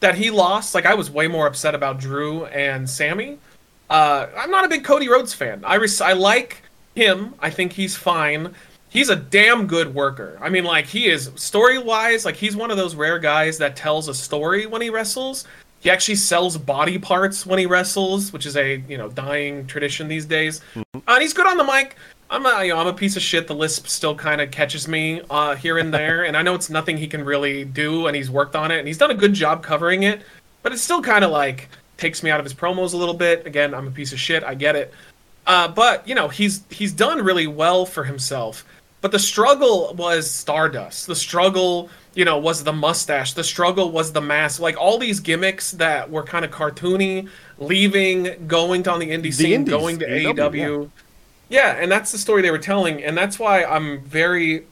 that 0.00 0.16
he 0.16 0.30
lost. 0.30 0.74
Like, 0.74 0.86
I 0.86 0.94
was 0.94 1.08
way 1.10 1.28
more 1.28 1.46
upset 1.46 1.74
about 1.76 2.00
Drew 2.00 2.46
and 2.46 2.88
Sami. 2.90 3.38
Uh, 3.88 4.26
I'm 4.36 4.50
not 4.50 4.64
a 4.64 4.68
big 4.68 4.82
Cody 4.82 5.08
Rhodes 5.08 5.32
fan. 5.34 5.62
I 5.64 5.76
res- 5.76 6.00
I 6.00 6.14
like 6.14 6.62
him. 6.94 7.34
I 7.40 7.50
think 7.50 7.72
he's 7.72 7.96
fine. 7.96 8.54
He's 8.88 9.08
a 9.08 9.16
damn 9.16 9.66
good 9.66 9.94
worker. 9.94 10.38
I 10.40 10.48
mean, 10.48 10.64
like 10.64 10.86
he 10.86 11.06
is 11.08 11.30
story 11.36 11.78
wise. 11.78 12.24
Like 12.24 12.36
he's 12.36 12.56
one 12.56 12.70
of 12.70 12.76
those 12.76 12.94
rare 12.94 13.18
guys 13.18 13.58
that 13.58 13.76
tells 13.76 14.08
a 14.08 14.14
story 14.14 14.66
when 14.66 14.82
he 14.82 14.90
wrestles. 14.90 15.46
He 15.78 15.90
actually 15.90 16.16
sells 16.16 16.58
body 16.58 16.98
parts 16.98 17.46
when 17.46 17.58
he 17.58 17.66
wrestles, 17.66 18.32
which 18.32 18.46
is 18.46 18.56
a 18.56 18.76
you 18.88 18.98
know 18.98 19.08
dying 19.08 19.66
tradition 19.66 20.08
these 20.08 20.26
days. 20.26 20.60
Uh, 20.76 21.00
and 21.06 21.22
he's 21.22 21.32
good 21.32 21.46
on 21.46 21.56
the 21.56 21.64
mic. 21.64 21.96
I'm 22.32 22.46
a, 22.46 22.64
you 22.64 22.72
know, 22.72 22.78
I'm 22.78 22.86
a 22.86 22.92
piece 22.92 23.16
of 23.16 23.22
shit. 23.22 23.48
The 23.48 23.54
lisp 23.54 23.88
still 23.88 24.14
kind 24.14 24.40
of 24.40 24.52
catches 24.52 24.86
me 24.86 25.20
uh, 25.30 25.56
here 25.56 25.78
and 25.78 25.92
there, 25.92 26.24
and 26.24 26.36
I 26.36 26.42
know 26.42 26.54
it's 26.54 26.70
nothing 26.70 26.96
he 26.96 27.08
can 27.08 27.24
really 27.24 27.64
do, 27.64 28.06
and 28.06 28.14
he's 28.14 28.30
worked 28.30 28.54
on 28.54 28.70
it, 28.70 28.78
and 28.78 28.86
he's 28.86 28.98
done 28.98 29.10
a 29.10 29.14
good 29.14 29.34
job 29.34 29.64
covering 29.64 30.04
it. 30.04 30.22
But 30.62 30.72
it's 30.72 30.82
still 30.82 31.02
kind 31.02 31.24
of 31.24 31.30
like 31.30 31.68
takes 31.96 32.22
me 32.22 32.30
out 32.30 32.38
of 32.38 32.44
his 32.44 32.54
promos 32.54 32.92
a 32.92 32.96
little 32.96 33.14
bit. 33.14 33.46
Again, 33.46 33.74
I'm 33.74 33.88
a 33.88 33.90
piece 33.90 34.12
of 34.12 34.20
shit. 34.20 34.44
I 34.44 34.54
get 34.54 34.76
it. 34.76 34.92
Uh, 35.50 35.66
but 35.66 36.06
you 36.06 36.14
know, 36.14 36.28
he's 36.28 36.62
he's 36.70 36.92
done 36.92 37.24
really 37.24 37.48
well 37.48 37.84
for 37.84 38.04
himself. 38.04 38.64
But 39.00 39.10
the 39.10 39.18
struggle 39.18 39.92
was 39.98 40.30
Stardust. 40.30 41.08
The 41.08 41.16
struggle, 41.16 41.90
you 42.14 42.24
know, 42.24 42.38
was 42.38 42.62
the 42.62 42.72
mustache. 42.72 43.32
The 43.32 43.42
struggle 43.42 43.90
was 43.90 44.12
the 44.12 44.20
mask. 44.20 44.60
Like 44.60 44.76
all 44.76 44.96
these 44.96 45.18
gimmicks 45.18 45.72
that 45.72 46.08
were 46.08 46.22
kind 46.22 46.44
of 46.44 46.52
cartoony, 46.52 47.28
leaving, 47.58 48.46
going 48.46 48.86
on 48.86 49.00
the 49.00 49.10
indie 49.10 49.22
The 49.22 49.32
scene, 49.32 49.52
indies, 49.52 49.74
going 49.74 49.98
to 49.98 50.06
AEW, 50.06 50.34
AEW. 50.36 50.90
Yeah, 51.48 51.74
and 51.80 51.90
that's 51.90 52.12
the 52.12 52.18
story 52.18 52.42
they 52.42 52.52
were 52.52 52.58
telling, 52.58 53.02
and 53.02 53.18
that's 53.18 53.40
why 53.40 53.64
I'm 53.64 54.02
very 54.02 54.66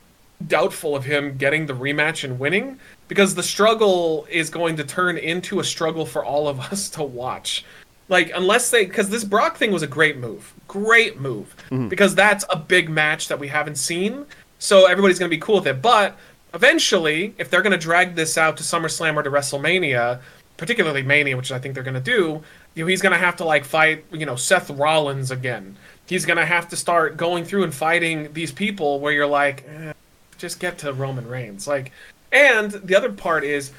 doubtful 0.47 0.95
of 0.95 1.05
him 1.05 1.37
getting 1.37 1.67
the 1.67 1.73
rematch 1.73 2.23
and 2.23 2.39
winning 2.39 2.79
because 3.09 3.35
the 3.35 3.43
struggle 3.43 4.29
is 4.31 4.49
going 4.49 4.77
to 4.77 4.85
turn 4.85 5.19
into 5.19 5.59
a 5.59 5.65
struggle 5.65 6.07
for 6.07 6.25
all 6.25 6.47
of 6.47 6.61
us 6.73 6.89
to 6.91 7.03
watch. 7.03 7.65
Like 8.09 8.33
unless 8.35 8.71
they 8.71 8.87
because 8.87 9.11
this 9.11 9.25
Brock 9.25 9.57
thing 9.57 9.71
was 9.71 9.83
a 9.83 9.87
great 9.87 10.17
move. 10.17 10.53
Great 10.67 11.21
move. 11.21 11.55
Because 11.89 12.15
that's 12.15 12.45
a 12.51 12.57
big 12.57 12.89
match 12.89 13.29
that 13.29 13.39
we 13.39 13.49
haven't 13.49 13.77
seen. 13.77 14.27
So 14.59 14.87
everybody's 14.87 15.19
going 15.19 15.31
to 15.31 15.37
be 15.37 15.41
cool 15.41 15.57
with 15.57 15.67
it. 15.67 15.83
But 15.83 16.17
eventually, 16.55 17.35
if 17.39 17.51
they're 17.51 17.63
going 17.63 17.73
to 17.73 17.79
drag 17.79 18.15
this 18.15 18.37
out 18.39 18.57
to 18.57 18.63
SummerSlam 18.63 19.17
or 19.17 19.23
to 19.23 19.31
WrestleMania, 19.31 20.21
particularly 20.57 21.03
Mania, 21.03 21.37
which 21.37 21.53
I 21.53 21.59
think 21.59 21.75
they're 21.75 21.85
going 21.85 21.95
to 21.95 22.01
do, 22.01 22.43
you 22.75 22.85
know, 22.85 22.87
he's 22.87 23.03
going 23.03 23.13
to 23.13 23.19
have 23.19 23.37
to 23.37 23.45
like 23.45 23.65
fight, 23.65 24.05
you 24.13 24.27
know, 24.27 24.37
Seth 24.37 24.71
Rollins 24.71 25.31
again. 25.31 25.77
He's 26.07 26.25
going 26.25 26.39
to 26.39 26.47
have 26.47 26.69
to 26.69 26.77
start 26.77 27.17
going 27.17 27.45
through 27.45 27.65
and 27.65 27.75
fighting 27.75 28.33
these 28.33 28.51
people 28.51 29.01
where 29.01 29.13
you're 29.13 29.27
like, 29.27 29.67
eh, 29.69 29.93
just 30.39 30.61
get 30.61 30.79
to 30.79 30.93
Roman 30.93 31.29
Reigns. 31.29 31.69
Like, 31.69 31.93
and 32.33 32.71
the 32.71 32.97
other 32.97 33.13
part 33.13 33.45
is 33.45 33.73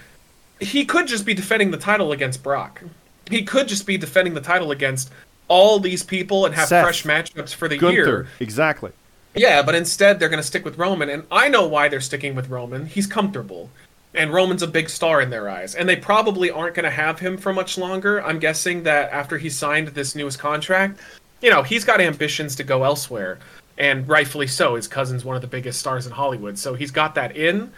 he 0.60 0.85
could 0.85 1.07
just 1.07 1.26
be 1.26 1.34
defending 1.34 1.72
the 1.72 1.77
title 1.77 2.11
against 2.11 2.43
Brock. 2.43 2.84
He 3.30 3.43
could 3.43 3.68
just 3.68 3.85
be 3.85 3.97
defending 3.97 4.34
the 4.34 4.41
title 4.41 4.72
against 4.72 5.11
all 5.47 5.80
these 5.80 6.03
people 6.03 6.45
and 6.45 6.56
have 6.56 6.68
Seth. 6.68 6.84
fresh 6.84 7.03
matchups 7.03 7.53
for 7.53 7.68
the 7.68 7.77
Gunther. 7.77 7.95
year. 7.95 8.27
Exactly. 8.39 8.91
Yeah, 9.35 9.61
but 9.61 9.76
instead 9.76 10.19
they're 10.19 10.30
going 10.30 10.41
to 10.41 10.47
stick 10.47 10.65
with 10.65 10.77
Roman, 10.77 11.10
and 11.10 11.23
I 11.31 11.49
know 11.49 11.68
why 11.68 11.88
they're 11.88 12.01
sticking 12.01 12.35
with 12.35 12.49
Roman. 12.49 12.85
He's 12.85 13.07
comfortable, 13.07 13.69
and 14.14 14.34
Roman's 14.34 14.64
a 14.64 14.68
big 14.68 14.89
star 14.89 15.22
in 15.22 15.30
their 15.30 15.49
eyes, 15.49 15.76
and 15.76 15.88
they 15.88 15.95
probably 15.95 16.49
aren't 16.49 16.76
going 16.76 16.85
to 16.85 16.89
have 16.89 17.19
him 17.19 17.38
for 17.38 17.53
much 17.53 17.77
longer. 17.77 18.23
I'm 18.23 18.39
guessing 18.39 18.84
that 18.84 19.11
after 19.11 19.38
he 19.38 19.49
signed 19.49 19.89
this 19.89 20.15
newest 20.15 20.39
contract, 20.39 20.99
you 21.41 21.49
know, 21.49 21.61
he's 21.61 21.85
got 21.85 22.01
ambitions 22.01 22.56
to 22.57 22.64
go 22.64 22.84
elsewhere, 22.84 23.39
and 23.77 24.07
rightfully 24.10 24.47
so. 24.47 24.76
His 24.76 24.88
cousin's 24.88 25.23
one 25.23 25.35
of 25.35 25.41
the 25.41 25.47
biggest 25.47 25.80
stars 25.80 26.06
in 26.06 26.11
Hollywood, 26.11 26.57
so 26.57 26.73
he's 26.73 26.91
got 26.91 27.15
that 27.15 27.38
in. 27.38 27.72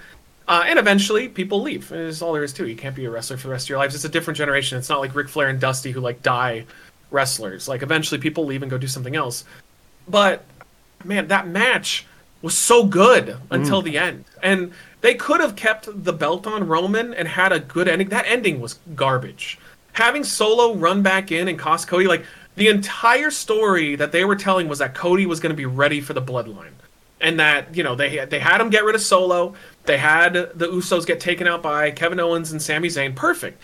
Uh, 0.47 0.63
and 0.65 0.77
eventually, 0.79 1.27
people 1.29 1.61
leave. 1.61 1.91
Is 1.91 2.21
all 2.21 2.33
there 2.33 2.43
is 2.43 2.53
to 2.53 2.65
it. 2.65 2.69
You 2.69 2.75
can't 2.75 2.95
be 2.95 3.05
a 3.05 3.09
wrestler 3.09 3.37
for 3.37 3.47
the 3.47 3.51
rest 3.51 3.65
of 3.65 3.69
your 3.69 3.77
lives. 3.77 3.95
It's 3.95 4.05
a 4.05 4.09
different 4.09 4.37
generation. 4.37 4.77
It's 4.77 4.89
not 4.89 4.99
like 4.99 5.15
Ric 5.15 5.29
Flair 5.29 5.49
and 5.49 5.59
Dusty 5.59 5.91
who 5.91 6.01
like 6.01 6.21
die 6.23 6.65
wrestlers. 7.09 7.67
Like 7.67 7.83
eventually, 7.83 8.19
people 8.19 8.45
leave 8.45 8.61
and 8.61 8.69
go 8.69 8.77
do 8.77 8.87
something 8.87 9.15
else. 9.15 9.45
But 10.07 10.43
man, 11.05 11.27
that 11.27 11.47
match 11.47 12.05
was 12.41 12.57
so 12.57 12.85
good 12.85 13.37
until 13.51 13.81
the 13.81 13.97
end. 13.97 14.25
And 14.41 14.73
they 15.01 15.15
could 15.15 15.41
have 15.41 15.55
kept 15.55 15.87
the 16.03 16.13
belt 16.13 16.47
on 16.47 16.67
Roman 16.67 17.13
and 17.13 17.27
had 17.27 17.51
a 17.51 17.59
good 17.59 17.87
ending. 17.87 18.09
That 18.09 18.25
ending 18.27 18.59
was 18.59 18.79
garbage. 18.95 19.59
Having 19.93 20.23
Solo 20.23 20.75
run 20.75 21.01
back 21.01 21.31
in 21.31 21.47
and 21.47 21.59
cost 21.59 21.87
Cody, 21.87 22.07
like 22.07 22.25
the 22.55 22.67
entire 22.67 23.31
story 23.31 23.95
that 23.95 24.11
they 24.11 24.25
were 24.25 24.35
telling 24.35 24.67
was 24.67 24.79
that 24.79 24.95
Cody 24.95 25.25
was 25.25 25.39
going 25.39 25.51
to 25.51 25.57
be 25.57 25.65
ready 25.65 26.01
for 26.01 26.13
the 26.13 26.21
bloodline. 26.21 26.71
And 27.19 27.39
that, 27.39 27.75
you 27.75 27.83
know, 27.83 27.95
they 27.95 28.25
they 28.25 28.39
had 28.39 28.59
him 28.59 28.69
get 28.69 28.83
rid 28.83 28.95
of 28.95 29.01
Solo. 29.01 29.53
They 29.85 29.97
had 29.97 30.33
the 30.33 30.67
Usos 30.67 31.05
get 31.05 31.19
taken 31.19 31.47
out 31.47 31.61
by 31.63 31.91
Kevin 31.91 32.19
Owens 32.19 32.51
and 32.51 32.61
Sami 32.61 32.87
Zayn. 32.87 33.15
Perfect. 33.15 33.61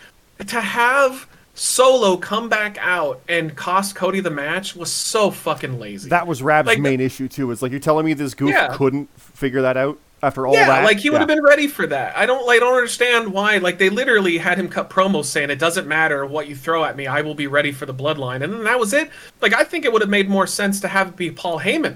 To 0.47 0.59
have 0.61 1.27
Solo 1.53 2.17
come 2.17 2.49
back 2.49 2.77
out 2.79 3.21
and 3.27 3.55
cost 3.55 3.95
Cody 3.95 4.19
the 4.19 4.29
match 4.31 4.75
was 4.75 4.91
so 4.91 5.31
fucking 5.31 5.79
lazy. 5.79 6.09
That 6.09 6.27
was 6.27 6.41
Rab's 6.41 6.67
Like- 6.67 6.79
main 6.79 6.99
issue 7.01 7.27
too. 7.27 7.51
It's 7.51 7.61
like 7.61 7.71
you're 7.71 7.79
telling 7.79 8.05
me 8.05 8.13
this 8.13 8.33
goof 8.33 8.51
Yeah. 8.51 8.69
couldn't 8.75 9.09
figure 9.19 9.61
that 9.63 9.77
out 9.77 9.97
after 10.23 10.47
all 10.47 10.53
yeah, 10.53 10.65
that. 10.67 10.83
like 10.83 10.97
he 10.97 11.09
would 11.11 11.19
have 11.19 11.29
Yeah. 11.29 11.35
been 11.35 11.43
ready 11.43 11.67
for 11.67 11.85
that. 11.87 12.15
I 12.17 12.25
don't 12.25 12.45
like 12.45 12.57
I 12.57 12.59
don't 12.59 12.75
understand 12.75 13.31
why. 13.33 13.57
Like 13.57 13.77
they 13.79 13.89
literally 13.89 14.37
had 14.39 14.57
him 14.59 14.67
cut 14.69 14.89
promos 14.89 15.25
saying 15.25 15.49
it 15.51 15.59
doesn't 15.59 15.87
matter 15.87 16.25
what 16.25 16.47
you 16.47 16.55
throw 16.55 16.83
at 16.83 16.95
me, 16.95 17.05
I 17.07 17.21
will 17.21 17.35
be 17.35 17.47
ready 17.47 17.71
for 17.71 17.85
the 17.85 17.93
bloodline. 17.93 18.43
And 18.43 18.53
then 18.53 18.63
that 18.63 18.79
was 18.79 18.93
it. 18.93 19.09
Like 19.41 19.53
I 19.55 19.63
think 19.63 19.85
it 19.85 19.93
would 19.93 20.01
have 20.01 20.09
made 20.09 20.29
more 20.29 20.45
sense 20.47 20.79
to 20.81 20.87
have 20.87 21.09
it 21.09 21.15
be 21.15 21.29
Paul 21.31 21.59
Heyman 21.59 21.95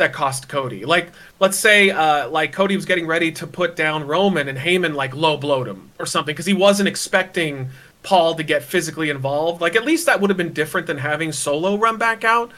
that 0.00 0.12
cost 0.12 0.48
Cody. 0.48 0.84
Like, 0.84 1.12
let's 1.38 1.56
say, 1.56 1.90
uh, 1.90 2.28
like 2.28 2.52
Cody 2.52 2.74
was 2.74 2.84
getting 2.84 3.06
ready 3.06 3.30
to 3.32 3.46
put 3.46 3.76
down 3.76 4.06
Roman, 4.06 4.48
and 4.48 4.58
Heyman 4.58 4.94
like 4.94 5.14
low 5.14 5.36
blowed 5.36 5.68
him 5.68 5.90
or 5.98 6.06
something 6.06 6.34
because 6.34 6.46
he 6.46 6.54
wasn't 6.54 6.88
expecting 6.88 7.70
Paul 8.02 8.34
to 8.34 8.42
get 8.42 8.62
physically 8.62 9.10
involved. 9.10 9.60
Like, 9.60 9.76
at 9.76 9.84
least 9.84 10.06
that 10.06 10.20
would 10.20 10.30
have 10.30 10.36
been 10.36 10.52
different 10.52 10.86
than 10.86 10.98
having 10.98 11.32
Solo 11.32 11.76
run 11.76 11.96
back 11.96 12.24
out. 12.24 12.50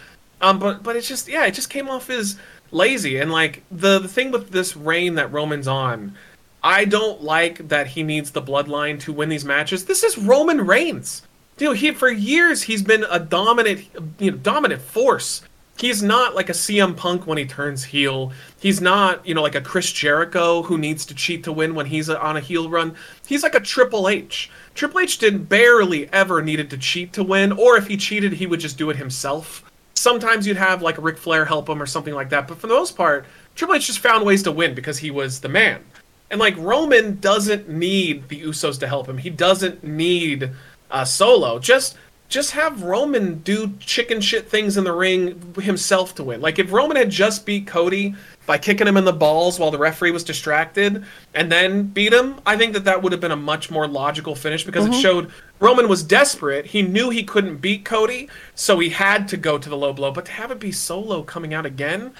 Um, 0.43 0.59
but 0.59 0.83
but 0.83 0.97
it's 0.97 1.09
just 1.09 1.29
yeah, 1.29 1.47
it 1.47 1.53
just 1.53 1.71
came 1.71 1.89
off 1.89 2.11
as 2.11 2.37
lazy. 2.73 3.19
And 3.19 3.31
like 3.31 3.63
the 3.71 4.01
the 4.01 4.09
thing 4.09 4.33
with 4.33 4.51
this 4.51 4.77
reign 4.77 5.15
that 5.15 5.33
Roman's 5.33 5.69
on, 5.69 6.17
I 6.63 6.85
don't 6.85 7.23
like 7.23 7.69
that 7.69 7.87
he 7.87 8.03
needs 8.03 8.33
the 8.33 8.43
bloodline 8.43 8.99
to 9.01 9.13
win 9.13 9.29
these 9.29 9.45
matches. 9.45 9.85
This 9.85 10.03
is 10.03 10.19
Roman 10.19 10.67
Reigns. 10.67 11.23
Dude, 11.57 11.77
he 11.77 11.93
for 11.93 12.11
years 12.11 12.63
he's 12.63 12.83
been 12.83 13.05
a 13.09 13.21
dominant, 13.21 13.87
you 14.19 14.33
know, 14.33 14.37
dominant 14.37 14.83
force. 14.83 15.43
He's 15.79 16.03
not 16.03 16.35
like 16.35 16.49
a 16.49 16.53
CM 16.53 16.97
Punk 16.97 17.27
when 17.27 17.39
he 17.39 17.45
turns 17.45 17.83
heel. 17.83 18.33
He's 18.61 18.81
not, 18.81 19.27
you 19.27 19.35
know, 19.35 19.43
like 19.43 19.55
a 19.55 19.61
Chris 19.61 19.91
Jericho 19.91 20.63
who 20.63 20.79
needs 20.79 21.05
to 21.07 21.15
cheat 21.15 21.43
to 21.45 21.53
win 21.53 21.75
when 21.75 21.87
he's 21.87 22.09
on 22.09 22.37
a 22.37 22.41
heel 22.41 22.71
run. 22.71 22.95
He's 23.27 23.43
like 23.43 23.55
a 23.55 23.61
Triple 23.61 24.09
H. 24.09 24.51
Triple 24.75 25.01
H 25.01 25.19
didn't 25.19 25.45
barely 25.45 26.13
ever 26.13 26.41
needed 26.41 26.71
to 26.71 26.79
cheat 26.79 27.13
to 27.15 27.25
win, 27.25 27.53
or 27.53 27.77
if 27.77 27.87
he 27.87 27.97
cheated, 27.97 28.35
he 28.35 28.47
would 28.47 28.61
just 28.61 28.79
do 28.79 28.91
it 28.91 28.97
himself. 28.97 29.65
Sometimes 29.95 30.47
you'd 30.47 30.57
have 30.57 30.83
like 30.83 31.03
Ric 31.03 31.19
Flair 31.19 31.45
help 31.45 31.69
him 31.69 31.83
or 31.83 31.87
something 31.87 32.15
like 32.15 32.31
that, 32.31 32.47
but 32.47 32.59
for 32.59 32.67
the 32.67 32.75
most 32.75 32.97
part, 32.97 33.27
Triple 33.55 33.75
H 33.75 33.87
just 33.87 33.99
found 33.99 34.25
ways 34.25 34.43
to 34.45 34.53
win 34.53 34.75
because 34.75 34.99
he 34.99 35.11
was 35.11 35.41
the 35.41 35.49
man. 35.49 35.83
And 36.31 36.41
like 36.41 36.57
Roman 36.57 37.19
doesn't 37.21 37.69
need 37.69 38.29
the 38.29 38.41
Usos 38.41 38.79
to 38.81 38.89
help 38.89 39.09
him. 39.09 39.19
He 39.19 39.31
doesn't 39.31 39.85
need 39.85 40.51
uh, 40.91 41.05
Solo. 41.05 41.59
Just 41.59 41.97
just 42.33 42.53
have 42.53 42.83
Roman 42.83 43.41
do 43.41 43.75
chicken 43.79 44.21
shit 44.21 44.49
things 44.49 44.77
in 44.79 44.85
the 44.85 44.93
ring 44.93 45.55
himself 45.61 46.15
to 46.15 46.25
win. 46.25 46.41
Like 46.41 46.59
if 46.59 46.73
Roman 46.73 46.97
had 46.97 47.11
just 47.11 47.45
beat 47.45 47.67
Cody 47.67 48.15
by 48.47 48.57
kicking 48.57 48.87
him 48.87 48.97
in 48.97 49.05
the 49.05 49.13
balls 49.13 49.59
while 49.59 49.71
the 49.71 49.79
referee 49.79 50.11
was 50.11 50.25
distracted 50.25 51.05
and 51.35 51.53
then 51.53 51.89
beat 51.89 52.13
him, 52.13 52.41
I 52.47 52.57
think 52.57 52.73
that 52.73 52.85
that 52.85 53.03
would 53.03 53.13
have 53.13 53.21
been 53.21 53.33
a 53.33 53.37
much 53.37 53.71
more 53.71 53.87
logical 53.87 54.35
finish 54.35 54.65
because 54.65 54.85
Mm-hmm. 54.87 54.95
it 54.95 55.01
showed 55.01 55.31
Roman 55.61 55.89
was 55.89 56.03
desperate. 56.03 56.67
He 56.67 56.81
knew 56.81 57.11
he 57.11 57.23
couldn't 57.23 57.59
beat 57.59 57.85
Cody, 57.85 58.29
so 58.55 58.79
he 58.79 58.89
had 58.89 59.29
to 59.29 59.37
go 59.37 59.59
to 59.59 59.69
the 59.69 59.77
low 59.77 59.93
blow. 59.93 60.11
But 60.11 60.25
to 60.25 60.33
have 60.33 60.51
it 60.51 60.59
be 60.59 60.73
Solo 60.73 61.23
coming 61.23 61.53
out 61.53 61.67
again, 61.67 62.13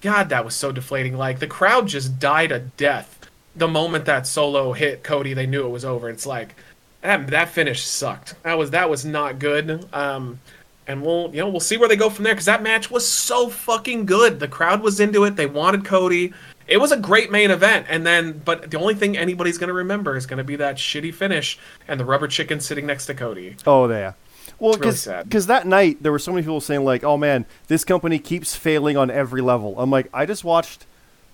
God, 0.00 0.28
that 0.30 0.44
was 0.44 0.56
so 0.56 0.72
deflating. 0.72 1.16
Like 1.16 1.38
the 1.38 1.46
crowd 1.46 1.86
just 1.86 2.18
died 2.18 2.50
a 2.50 2.58
death 2.58 3.18
the 3.54 3.68
moment 3.68 4.04
that 4.06 4.26
Solo 4.26 4.72
hit 4.72 5.04
Cody. 5.04 5.32
They 5.32 5.46
knew 5.46 5.64
it 5.64 5.70
was 5.70 5.84
over. 5.84 6.10
It's 6.10 6.26
like 6.26 6.56
that, 7.02 7.28
that 7.28 7.48
finish 7.48 7.82
sucked. 7.82 8.34
That 8.42 8.58
was 8.58 8.70
that 8.70 8.90
was 8.90 9.04
not 9.04 9.38
good. 9.38 9.86
Um, 9.92 10.40
and 10.86 11.02
we'll 11.02 11.30
you 11.32 11.40
know 11.40 11.48
we'll 11.48 11.60
see 11.60 11.76
where 11.76 11.88
they 11.88 11.96
go 11.96 12.10
from 12.10 12.24
there 12.24 12.34
because 12.34 12.46
that 12.46 12.62
match 12.62 12.90
was 12.90 13.08
so 13.08 13.48
fucking 13.48 14.06
good. 14.06 14.40
The 14.40 14.48
crowd 14.48 14.82
was 14.82 15.00
into 15.00 15.24
it. 15.24 15.36
They 15.36 15.46
wanted 15.46 15.84
Cody. 15.84 16.32
It 16.66 16.78
was 16.78 16.92
a 16.92 16.96
great 16.96 17.32
main 17.32 17.50
event. 17.50 17.86
And 17.88 18.06
then, 18.06 18.40
but 18.44 18.70
the 18.70 18.78
only 18.78 18.94
thing 18.94 19.16
anybody's 19.16 19.58
gonna 19.58 19.72
remember 19.72 20.16
is 20.16 20.26
gonna 20.26 20.44
be 20.44 20.56
that 20.56 20.76
shitty 20.76 21.14
finish 21.14 21.58
and 21.88 21.98
the 21.98 22.04
rubber 22.04 22.28
chicken 22.28 22.60
sitting 22.60 22.86
next 22.86 23.06
to 23.06 23.14
Cody. 23.14 23.56
Oh, 23.66 23.88
yeah. 23.88 24.12
Well, 24.58 24.72
really 24.72 24.78
because 24.78 25.02
sad. 25.02 25.30
that 25.30 25.66
night 25.66 26.02
there 26.02 26.12
were 26.12 26.18
so 26.18 26.32
many 26.32 26.42
people 26.42 26.60
saying 26.60 26.84
like, 26.84 27.02
"Oh 27.02 27.16
man, 27.16 27.46
this 27.68 27.82
company 27.82 28.18
keeps 28.18 28.54
failing 28.54 28.96
on 28.96 29.10
every 29.10 29.40
level." 29.40 29.74
I'm 29.78 29.90
like, 29.90 30.08
I 30.12 30.26
just 30.26 30.44
watched 30.44 30.84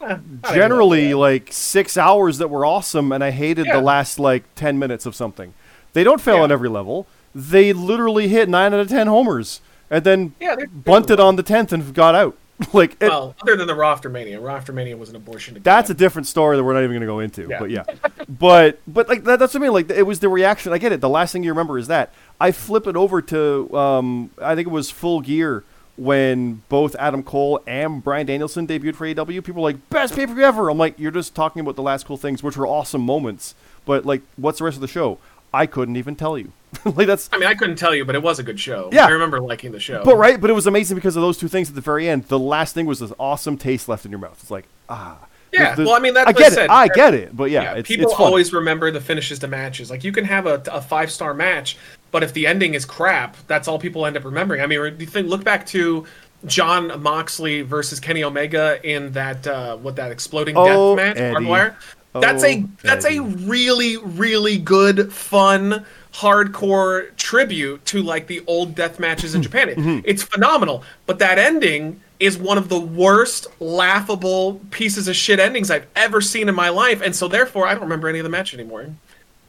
I 0.00 0.08
don't 0.08 0.20
even 0.44 0.54
generally 0.54 1.14
like 1.14 1.48
six 1.52 1.96
hours 1.96 2.38
that 2.38 2.48
were 2.48 2.64
awesome, 2.66 3.12
and 3.12 3.22
I 3.24 3.30
hated 3.30 3.66
Yeah. 3.66 3.76
the 3.76 3.82
last 3.82 4.18
like 4.18 4.44
ten 4.54 4.78
minutes 4.78 5.06
of 5.06 5.14
something. 5.14 5.54
They 5.92 6.04
don't 6.04 6.20
fail 6.20 6.36
Yeah. 6.36 6.42
on 6.42 6.52
every 6.52 6.68
level. 6.68 7.06
They 7.34 7.72
literally 7.72 8.28
hit 8.28 8.48
nine 8.48 8.72
out 8.74 8.80
of 8.80 8.88
ten 8.88 9.06
homers, 9.06 9.60
and 9.90 10.04
then 10.04 10.34
Yeah, 10.40 10.56
bunted 10.72 11.20
on 11.20 11.36
the 11.36 11.42
tenth 11.42 11.72
and 11.72 11.92
got 11.94 12.14
out. 12.14 12.36
like 12.72 12.92
it, 13.02 13.10
Well, 13.10 13.34
other 13.42 13.54
than 13.54 13.66
the 13.66 13.74
Raw 13.74 13.92
after 13.92 14.08
Mania, 14.08 14.40
Raw 14.40 14.56
after 14.56 14.72
Mania 14.72 14.96
was 14.96 15.10
an 15.10 15.16
abortion. 15.16 15.54
To 15.54 15.60
that's 15.60 15.90
a 15.90 15.94
different 15.94 16.26
story 16.26 16.56
that 16.56 16.64
we're 16.64 16.72
not 16.72 16.84
even 16.84 16.92
going 16.92 17.00
to 17.02 17.06
go 17.06 17.18
into. 17.20 17.46
Yeah. 17.50 17.58
But 17.58 17.70
yeah, 17.70 17.84
but 18.30 18.78
but 18.86 19.08
like 19.10 19.24
that, 19.24 19.38
that's 19.38 19.52
what 19.52 19.60
I 19.60 19.64
mean. 19.64 19.72
Like 19.74 19.90
it 19.90 20.06
was 20.06 20.20
the 20.20 20.30
reaction. 20.30 20.72
I 20.72 20.78
get 20.78 20.90
it. 20.92 21.02
The 21.02 21.08
last 21.08 21.32
thing 21.32 21.42
you 21.42 21.50
remember 21.50 21.78
is 21.78 21.88
that. 21.88 22.12
I 22.40 22.52
flip 22.52 22.86
it 22.86 22.96
over 22.96 23.20
to 23.22 23.76
um, 23.76 24.30
I 24.40 24.54
think 24.54 24.68
it 24.68 24.70
was 24.70 24.90
Full 24.90 25.20
Gear 25.20 25.64
when 25.96 26.62
both 26.68 26.94
Adam 26.96 27.22
Cole 27.22 27.60
and 27.66 28.02
Bryan 28.04 28.26
Danielson 28.26 28.66
debuted 28.66 28.94
for 28.94 29.06
AEW. 29.06 29.42
People 29.44 29.62
were 29.62 29.68
like 29.70 29.88
best 29.90 30.14
pay 30.14 30.26
per 30.26 30.34
view 30.34 30.44
ever. 30.44 30.68
I'm 30.70 30.78
like, 30.78 30.98
you're 30.98 31.10
just 31.10 31.34
talking 31.34 31.60
about 31.60 31.76
the 31.76 31.82
last 31.82 32.06
cool 32.06 32.16
things, 32.16 32.42
which 32.42 32.56
were 32.56 32.66
awesome 32.66 33.02
moments. 33.02 33.54
But 33.84 34.04
like, 34.04 34.22
what's 34.36 34.58
the 34.58 34.64
rest 34.64 34.76
of 34.76 34.80
the 34.82 34.88
show? 34.88 35.18
I 35.54 35.66
couldn't 35.66 35.96
even 35.96 36.16
tell 36.16 36.36
you. 36.36 36.52
like 36.84 37.06
that's 37.06 37.30
I 37.32 37.38
mean, 37.38 37.48
I 37.48 37.54
couldn't 37.54 37.76
tell 37.76 37.94
you, 37.94 38.04
but 38.04 38.14
it 38.14 38.22
was 38.22 38.38
a 38.38 38.42
good 38.42 38.60
show. 38.60 38.90
Yeah. 38.92 39.06
I 39.06 39.10
remember 39.10 39.40
liking 39.40 39.72
the 39.72 39.80
show. 39.80 40.04
but 40.04 40.16
right. 40.16 40.38
But 40.40 40.50
it 40.50 40.54
was 40.54 40.66
amazing 40.66 40.96
because 40.96 41.16
of 41.16 41.22
those 41.22 41.38
two 41.38 41.48
things 41.48 41.68
at 41.70 41.74
the 41.74 41.80
very 41.80 42.08
end. 42.08 42.24
The 42.24 42.38
last 42.38 42.74
thing 42.74 42.84
was 42.86 42.98
this 43.00 43.12
awesome 43.18 43.56
taste 43.56 43.88
left 43.88 44.04
in 44.04 44.10
your 44.10 44.20
mouth. 44.20 44.38
It's 44.42 44.50
like 44.50 44.66
ah. 44.88 45.18
Yeah, 45.52 45.60
There's- 45.60 45.76
there's- 45.76 45.86
well, 45.86 45.96
I 45.96 46.00
mean, 46.00 46.12
that's 46.12 46.28
I 46.28 46.32
what 46.32 46.42
I 46.44 46.48
get 46.50 46.58
it. 46.58 46.70
I 46.70 46.88
get 46.88 47.14
it. 47.14 47.36
But 47.36 47.50
yeah, 47.50 47.62
yeah, 47.62 47.74
it's, 47.74 47.88
people 47.88 48.10
it's 48.10 48.20
always 48.20 48.52
remember 48.52 48.90
the 48.90 49.00
finishes 49.00 49.38
to 49.38 49.48
matches. 49.48 49.90
Like 49.90 50.02
you 50.02 50.10
can 50.12 50.24
have 50.24 50.44
a, 50.46 50.60
a 50.70 50.82
five 50.82 51.10
star 51.10 51.32
match, 51.32 51.78
but 52.10 52.22
if 52.22 52.32
the 52.32 52.46
ending 52.46 52.74
is 52.74 52.84
crap, 52.84 53.36
that's 53.46 53.68
all 53.68 53.78
people 53.78 54.06
end 54.06 54.16
up 54.16 54.24
remembering. 54.24 54.60
I 54.62 54.66
mean, 54.66 54.78
do 54.96 55.04
you 55.04 55.10
think 55.10 55.28
look 55.28 55.44
back 55.44 55.66
to 55.66 56.06
Jon 56.46 57.02
Moxley 57.02 57.62
versus 57.62 57.98
Kenny 58.00 58.22
Omega 58.24 58.78
in 58.82 59.12
that 59.12 59.46
uh, 59.46 59.76
what 59.76 59.96
that 59.96 60.10
exploding 60.12 60.56
Oh, 60.56 60.94
death 60.94 60.96
match, 60.96 61.16
barbed 61.18 61.36
Eddie. 61.36 61.46
wire? 61.46 61.76
That's 62.14 62.44
a 62.44 62.62
Oh, 62.62 62.68
that's 62.82 63.04
a 63.04 63.20
really 63.20 63.96
really 63.98 64.56
good 64.58 65.12
fun 65.12 65.84
hardcore 66.14 67.14
tribute 67.16 67.84
to 67.86 68.02
like 68.02 68.26
the 68.26 68.42
old 68.46 68.74
death 68.74 68.98
matches 68.98 69.34
in 69.34 69.42
Japan. 69.42 69.68
It- 69.68 69.76
Mm-hmm. 69.78 70.00
It's 70.04 70.22
phenomenal, 70.22 70.82
but 71.06 71.18
that 71.18 71.38
ending 71.38 72.00
is 72.18 72.38
one 72.38 72.56
of 72.56 72.70
the 72.70 72.80
worst 72.80 73.46
laughable 73.60 74.60
pieces 74.70 75.06
of 75.08 75.14
shit 75.16 75.38
endings 75.38 75.70
I've 75.70 75.86
ever 75.94 76.22
seen 76.22 76.48
in 76.48 76.54
my 76.54 76.70
life, 76.70 77.02
and 77.02 77.14
so 77.14 77.28
therefore 77.28 77.66
I 77.66 77.74
don't 77.74 77.82
remember 77.82 78.08
any 78.08 78.18
of 78.18 78.24
the 78.24 78.30
match 78.30 78.54
anymore. 78.54 78.86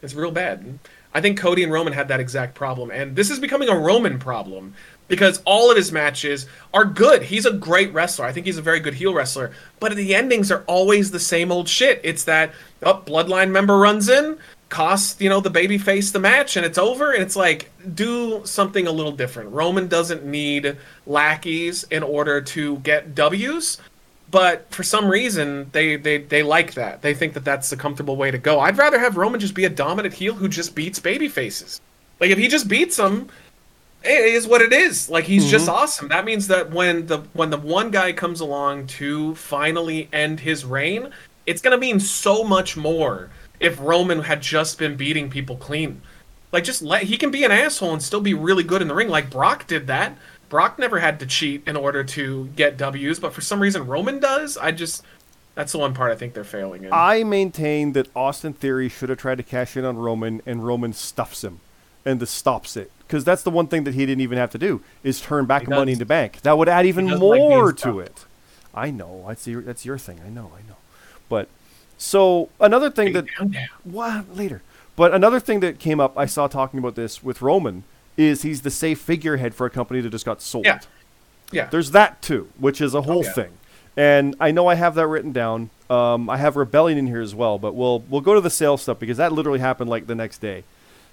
It's 0.02 0.14
real 0.14 0.32
bad. 0.32 0.78
I 1.18 1.22
think 1.22 1.40
Cody 1.40 1.64
and 1.64 1.72
Roman 1.72 1.94
had 1.94 2.10
that 2.10 2.20
exact 2.20 2.54
problem, 2.54 2.92
and 2.92 3.16
this 3.16 3.32
is 3.32 3.40
becoming 3.40 3.70
a 3.70 3.76
Roman 3.76 4.20
problem 4.20 4.76
because 5.08 5.42
all 5.46 5.72
of 5.72 5.76
his 5.76 5.92
matches 5.92 6.46
are 6.76 6.86
good. 6.86 7.24
He's 7.24 7.48
a 7.48 7.54
great 7.54 7.92
wrestler. 7.92 8.26
I 8.26 8.32
think 8.32 8.46
he's 8.46 8.60
a 8.60 8.62
very 8.62 8.80
good 8.80 8.94
heel 8.94 9.16
wrestler, 9.16 9.52
but 9.80 9.96
the 9.96 10.14
endings 10.14 10.52
are 10.52 10.64
always 10.68 11.10
the 11.10 11.20
same 11.20 11.52
old 11.52 11.68
shit. 11.68 12.00
It's 12.04 12.26
that 12.26 12.54
oh, 12.84 13.02
bloodline 13.04 13.50
member 13.50 13.80
runs 13.80 14.10
in, 14.10 14.38
costs 14.70 15.20
you 15.20 15.28
know 15.28 15.40
the 15.40 15.50
baby 15.50 15.80
face 15.80 16.12
the 16.12 16.20
match, 16.20 16.56
and 16.56 16.64
it's 16.64 16.78
over. 16.78 17.12
And 17.12 17.24
it's 17.24 17.36
like 17.36 17.72
do 17.96 18.42
something 18.44 18.86
a 18.86 18.92
little 18.92 19.12
different. 19.12 19.50
Roman 19.50 19.88
doesn't 19.88 20.24
need 20.24 20.78
lackeys 21.08 21.84
in 21.86 22.04
order 22.04 22.42
to 22.42 22.78
get 22.78 23.16
W's 23.16 23.80
but 24.30 24.70
for 24.72 24.84
some 24.84 25.08
reason 25.08 25.70
they, 25.72 25.96
they 25.96 26.20
they 26.20 26.44
like 26.44 26.74
that. 26.74 27.02
They 27.02 27.14
think 27.14 27.34
that 27.34 27.46
that's 27.46 27.70
the 27.70 27.78
comfortable 27.78 28.16
way 28.16 28.32
to 28.32 28.38
go. 28.38 28.60
I'd 28.60 28.78
rather 28.78 29.00
have 29.00 29.18
roman 29.18 29.40
just 29.40 29.54
be 29.54 29.66
a 29.66 29.70
dominant 29.70 30.14
heel 30.14 30.34
who 30.34 30.48
just 30.48 30.76
beats 30.76 31.00
baby 31.00 31.28
faces 31.28 31.82
like 32.20 32.30
if 32.30 32.38
he 32.38 32.48
just 32.48 32.68
beats 32.68 32.98
them 32.98 33.30
it 34.04 34.26
is 34.26 34.48
what 34.48 34.62
it 34.62 34.72
is. 34.72 35.10
Like 35.10 35.26
he's 35.26 35.50
just 35.50 35.66
mm-hmm. 35.66 35.76
awesome. 35.76 36.08
That 36.10 36.24
means 36.24 36.48
that 36.48 36.72
when 36.72 37.08
the 37.08 37.20
when 37.34 37.50
the 37.50 37.58
one 37.58 37.92
guy 37.92 38.14
comes 38.14 38.40
along 38.40 38.88
to 38.88 39.36
finally 39.36 40.08
end 40.14 40.40
his 40.40 40.64
reign 40.64 41.12
it's 41.48 41.62
going 41.62 41.72
to 41.72 41.78
mean 41.78 42.00
so 42.00 42.44
much 42.44 42.78
more 42.78 43.30
if 43.60 43.80
roman 43.80 44.22
had 44.22 44.42
just 44.42 44.78
been 44.78 44.96
beating 44.96 45.30
people 45.30 45.56
clean. 45.56 46.02
Like 46.52 46.64
just 46.64 46.82
let 46.82 47.04
he 47.04 47.18
can 47.18 47.32
be 47.32 47.44
an 47.44 47.52
asshole 47.52 47.94
and 47.94 48.04
still 48.04 48.22
be 48.22 48.34
really 48.34 48.64
good 48.64 48.82
in 48.82 48.88
the 48.88 48.94
ring. 48.94 49.10
Like 49.10 49.32
brock 49.32 49.66
did 49.66 49.88
that 49.88 50.16
brock 50.50 50.80
never 50.80 51.00
had 51.00 51.20
to 51.20 51.26
cheat 51.26 51.68
in 51.68 51.76
order 51.76 52.04
to 52.04 52.46
get 52.56 52.78
w's 52.78 53.20
but 53.20 53.34
for 53.34 53.42
some 53.42 53.60
reason 53.60 53.86
roman 53.86 54.20
does 54.20 54.58
i 54.58 54.72
just 54.72 55.04
that's 55.56 55.72
the 55.72 55.78
one 55.78 55.94
part 55.94 56.12
i 56.12 56.16
think 56.16 56.34
they're 56.34 56.44
failing 56.44 56.84
in 56.84 56.94
I 56.94 57.24
maintain 57.24 57.94
that 57.94 58.08
Austin 58.16 58.54
Theory 58.54 58.90
should 58.90 59.10
have 59.10 59.18
tried 59.18 59.38
to 59.40 59.44
cash 59.44 59.76
in 59.76 59.84
on 59.86 59.98
Roman, 59.98 60.42
and 60.46 60.66
Roman 60.66 60.94
stuffs 60.94 61.44
him, 61.44 61.60
and 62.06 62.20
this 62.20 62.30
stops 62.32 62.78
it. 62.78 62.92
Because 63.00 63.24
that's 63.24 63.42
the 63.42 63.50
one 63.50 63.68
thing 63.68 63.84
that 63.86 63.94
he 63.96 64.06
didn't 64.06 64.22
even 64.22 64.38
have 64.38 64.52
to 64.52 64.58
do 64.60 64.82
is 65.04 65.20
turn 65.20 65.46
back 65.46 65.64
He 65.64 65.68
Money 65.70 65.94
does- 65.94 65.96
in 65.96 66.00
the 66.00 66.06
Bank. 66.06 66.42
That 66.42 66.58
would 66.60 66.70
add 66.70 66.86
even 66.86 67.08
does 67.08 67.20
like 67.20 67.40
more 67.40 67.72
to 67.74 67.78
stuffed. 67.80 68.00
it. 68.00 68.26
I 68.74 68.92
know 68.92 69.26
that's 69.28 69.48
your 69.48 69.62
that's 69.64 69.84
your 69.86 69.98
thing. 69.98 70.20
I 70.26 70.30
know. 70.30 70.52
I 70.56 70.62
know. 70.70 70.76
But 71.28 71.48
so 71.98 72.50
another 72.60 72.92
thing 72.92 73.14
that 73.14 73.26
Down, 73.40 73.50
down. 73.50 73.68
what 73.84 74.36
later. 74.36 74.62
But 74.96 75.14
another 75.14 75.40
thing 75.40 75.60
that 75.62 75.80
came 75.80 76.00
up, 76.00 76.16
I 76.18 76.26
saw 76.28 76.48
talking 76.48 76.80
about 76.80 76.94
this 76.96 77.24
with 77.24 77.42
Roman, 77.42 77.84
is 78.18 78.42
he's 78.42 78.62
the 78.62 78.72
safe 78.72 79.00
figurehead 79.00 79.54
for 79.54 79.66
a 79.66 79.70
company 79.70 80.02
that 80.02 80.10
just 80.10 80.26
got 80.26 80.42
sold. 80.42 80.66
yeah 80.66 80.80
yeah 81.52 81.66
There's 81.66 81.92
that 81.92 82.22
too, 82.22 82.50
which 82.58 82.82
is 82.82 82.94
a 82.94 83.04
whole 83.04 83.24
yeah. 83.24 83.32
thing. 83.32 83.54
And 83.96 84.36
I 84.40 84.52
know 84.52 84.68
I 84.68 84.76
have 84.76 84.96
that 84.96 85.08
written 85.08 85.32
down. 85.32 85.70
Um, 85.90 86.30
I 86.30 86.38
have 86.38 86.56
Rebellion 86.56 86.98
in 87.00 87.08
here 87.08 87.22
as 87.22 87.34
well, 87.34 87.58
but 87.58 87.74
we'll 87.74 88.00
we'll 88.10 88.22
go 88.22 88.34
to 88.34 88.42
the 88.42 88.50
sales 88.50 88.82
stuff 88.82 89.00
because 89.00 89.18
that 89.18 89.32
literally 89.32 89.60
happened 89.60 89.90
like 89.90 90.08
the 90.08 90.16
next 90.16 90.40
day. 90.40 90.64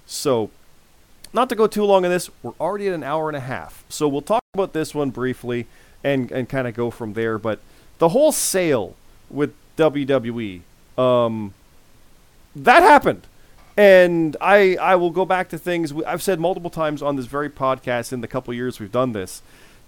So, 0.05 0.51
not 1.33 1.49
to 1.49 1.55
go 1.55 1.65
too 1.65 1.83
long 1.83 2.05
on 2.05 2.11
this, 2.11 2.29
we're 2.43 2.53
already 2.59 2.87
at 2.87 2.93
an 2.93 3.03
hour 3.03 3.27
and 3.27 3.35
a 3.35 3.41
half. 3.41 3.83
So 3.89 4.07
we'll 4.07 4.21
talk 4.21 4.43
about 4.53 4.73
this 4.73 4.93
one 4.93 5.09
briefly 5.09 5.65
and 6.03 6.31
and 6.31 6.47
kind 6.47 6.67
of 6.67 6.73
go 6.73 6.91
from 6.91 7.13
there. 7.13 7.39
But 7.39 7.59
the 7.97 8.09
whole 8.09 8.31
sale 8.31 8.95
with 9.29 9.53
WWE, 9.77 10.61
um, 10.97 11.53
that 12.55 12.83
happened. 12.83 13.25
And 13.77 14.37
I, 14.39 14.77
I 14.77 14.95
will 14.95 15.11
go 15.11 15.25
back 15.25 15.49
to 15.49 15.57
things 15.57 15.93
I've 16.07 16.23
said 16.23 16.39
multiple 16.39 16.69
times 16.69 17.01
on 17.01 17.17
this 17.17 17.25
very 17.25 17.49
podcast 17.49 18.13
in 18.13 18.21
the 18.21 18.27
couple 18.27 18.53
years 18.53 18.79
we've 18.79 18.91
done 18.91 19.11
this 19.11 19.41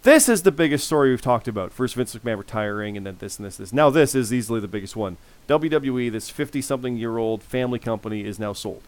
This 0.03 0.27
is 0.27 0.43
the 0.43 0.51
biggest 0.51 0.85
story 0.85 1.09
we've 1.09 1.21
talked 1.21 1.47
about. 1.47 1.71
First 1.71 1.95
Vince 1.95 2.13
McMahon 2.15 2.37
retiring, 2.37 2.97
and 2.97 3.05
then 3.05 3.15
this 3.19 3.37
and 3.37 3.45
this, 3.45 3.57
this. 3.57 3.73
Now 3.73 3.89
this 3.89 4.13
is 4.13 4.33
easily 4.33 4.59
the 4.59 4.67
biggest 4.67 4.95
one. 4.95 5.17
WWE, 5.47 6.11
this 6.11 6.29
fifty-something-year-old 6.29 7.41
family 7.43 7.79
company, 7.79 8.25
is 8.25 8.39
now 8.39 8.53
sold, 8.53 8.83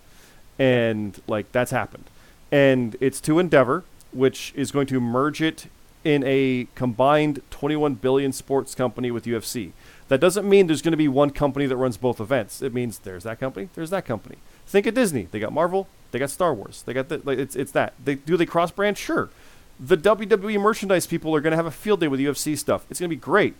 and 0.57 1.21
like 1.27 1.51
that's 1.51 1.71
happened, 1.71 2.05
and 2.51 2.95
it's 2.99 3.21
to 3.21 3.39
Endeavor, 3.39 3.83
which 4.11 4.53
is 4.55 4.71
going 4.71 4.87
to 4.87 4.99
merge 4.99 5.41
it 5.41 5.67
in 6.03 6.23
a 6.25 6.67
combined 6.75 7.41
21 7.51 7.95
billion 7.95 8.31
sports 8.31 8.73
company 8.73 9.11
with 9.11 9.25
UFC. 9.25 9.71
That 10.07 10.19
doesn't 10.19 10.47
mean 10.47 10.67
there's 10.67 10.81
going 10.81 10.93
to 10.93 10.97
be 10.97 11.07
one 11.07 11.29
company 11.31 11.65
that 11.65 11.75
runs 11.75 11.97
both 11.97 12.19
events. 12.21 12.61
It 12.61 12.73
means 12.73 12.99
there's 12.99 13.23
that 13.23 13.39
company, 13.39 13.69
there's 13.75 13.89
that 13.89 14.05
company. 14.05 14.37
Think 14.69 14.85
of 14.85 14.93
Disney. 14.93 15.27
They 15.31 15.39
got 15.39 15.51
Marvel, 15.51 15.87
they 16.11 16.19
got 16.19 16.29
Star 16.29 16.53
Wars. 16.53 16.83
They 16.85 16.93
got 16.93 17.09
the 17.09 17.19
like 17.23 17.39
it's 17.39 17.55
it's 17.55 17.71
that. 17.71 17.93
They 18.03 18.15
do 18.15 18.37
they 18.37 18.45
cross 18.45 18.69
brand? 18.69 18.99
Sure. 18.99 19.29
The 19.79 19.97
WWE 19.97 20.61
merchandise 20.61 21.07
people 21.07 21.35
are 21.35 21.41
going 21.41 21.51
to 21.51 21.57
have 21.57 21.65
a 21.65 21.71
field 21.71 22.01
day 22.01 22.07
with 22.07 22.19
UFC 22.19 22.55
stuff. 22.55 22.85
It's 22.89 22.99
going 22.99 23.09
to 23.09 23.15
be 23.15 23.19
great. 23.19 23.55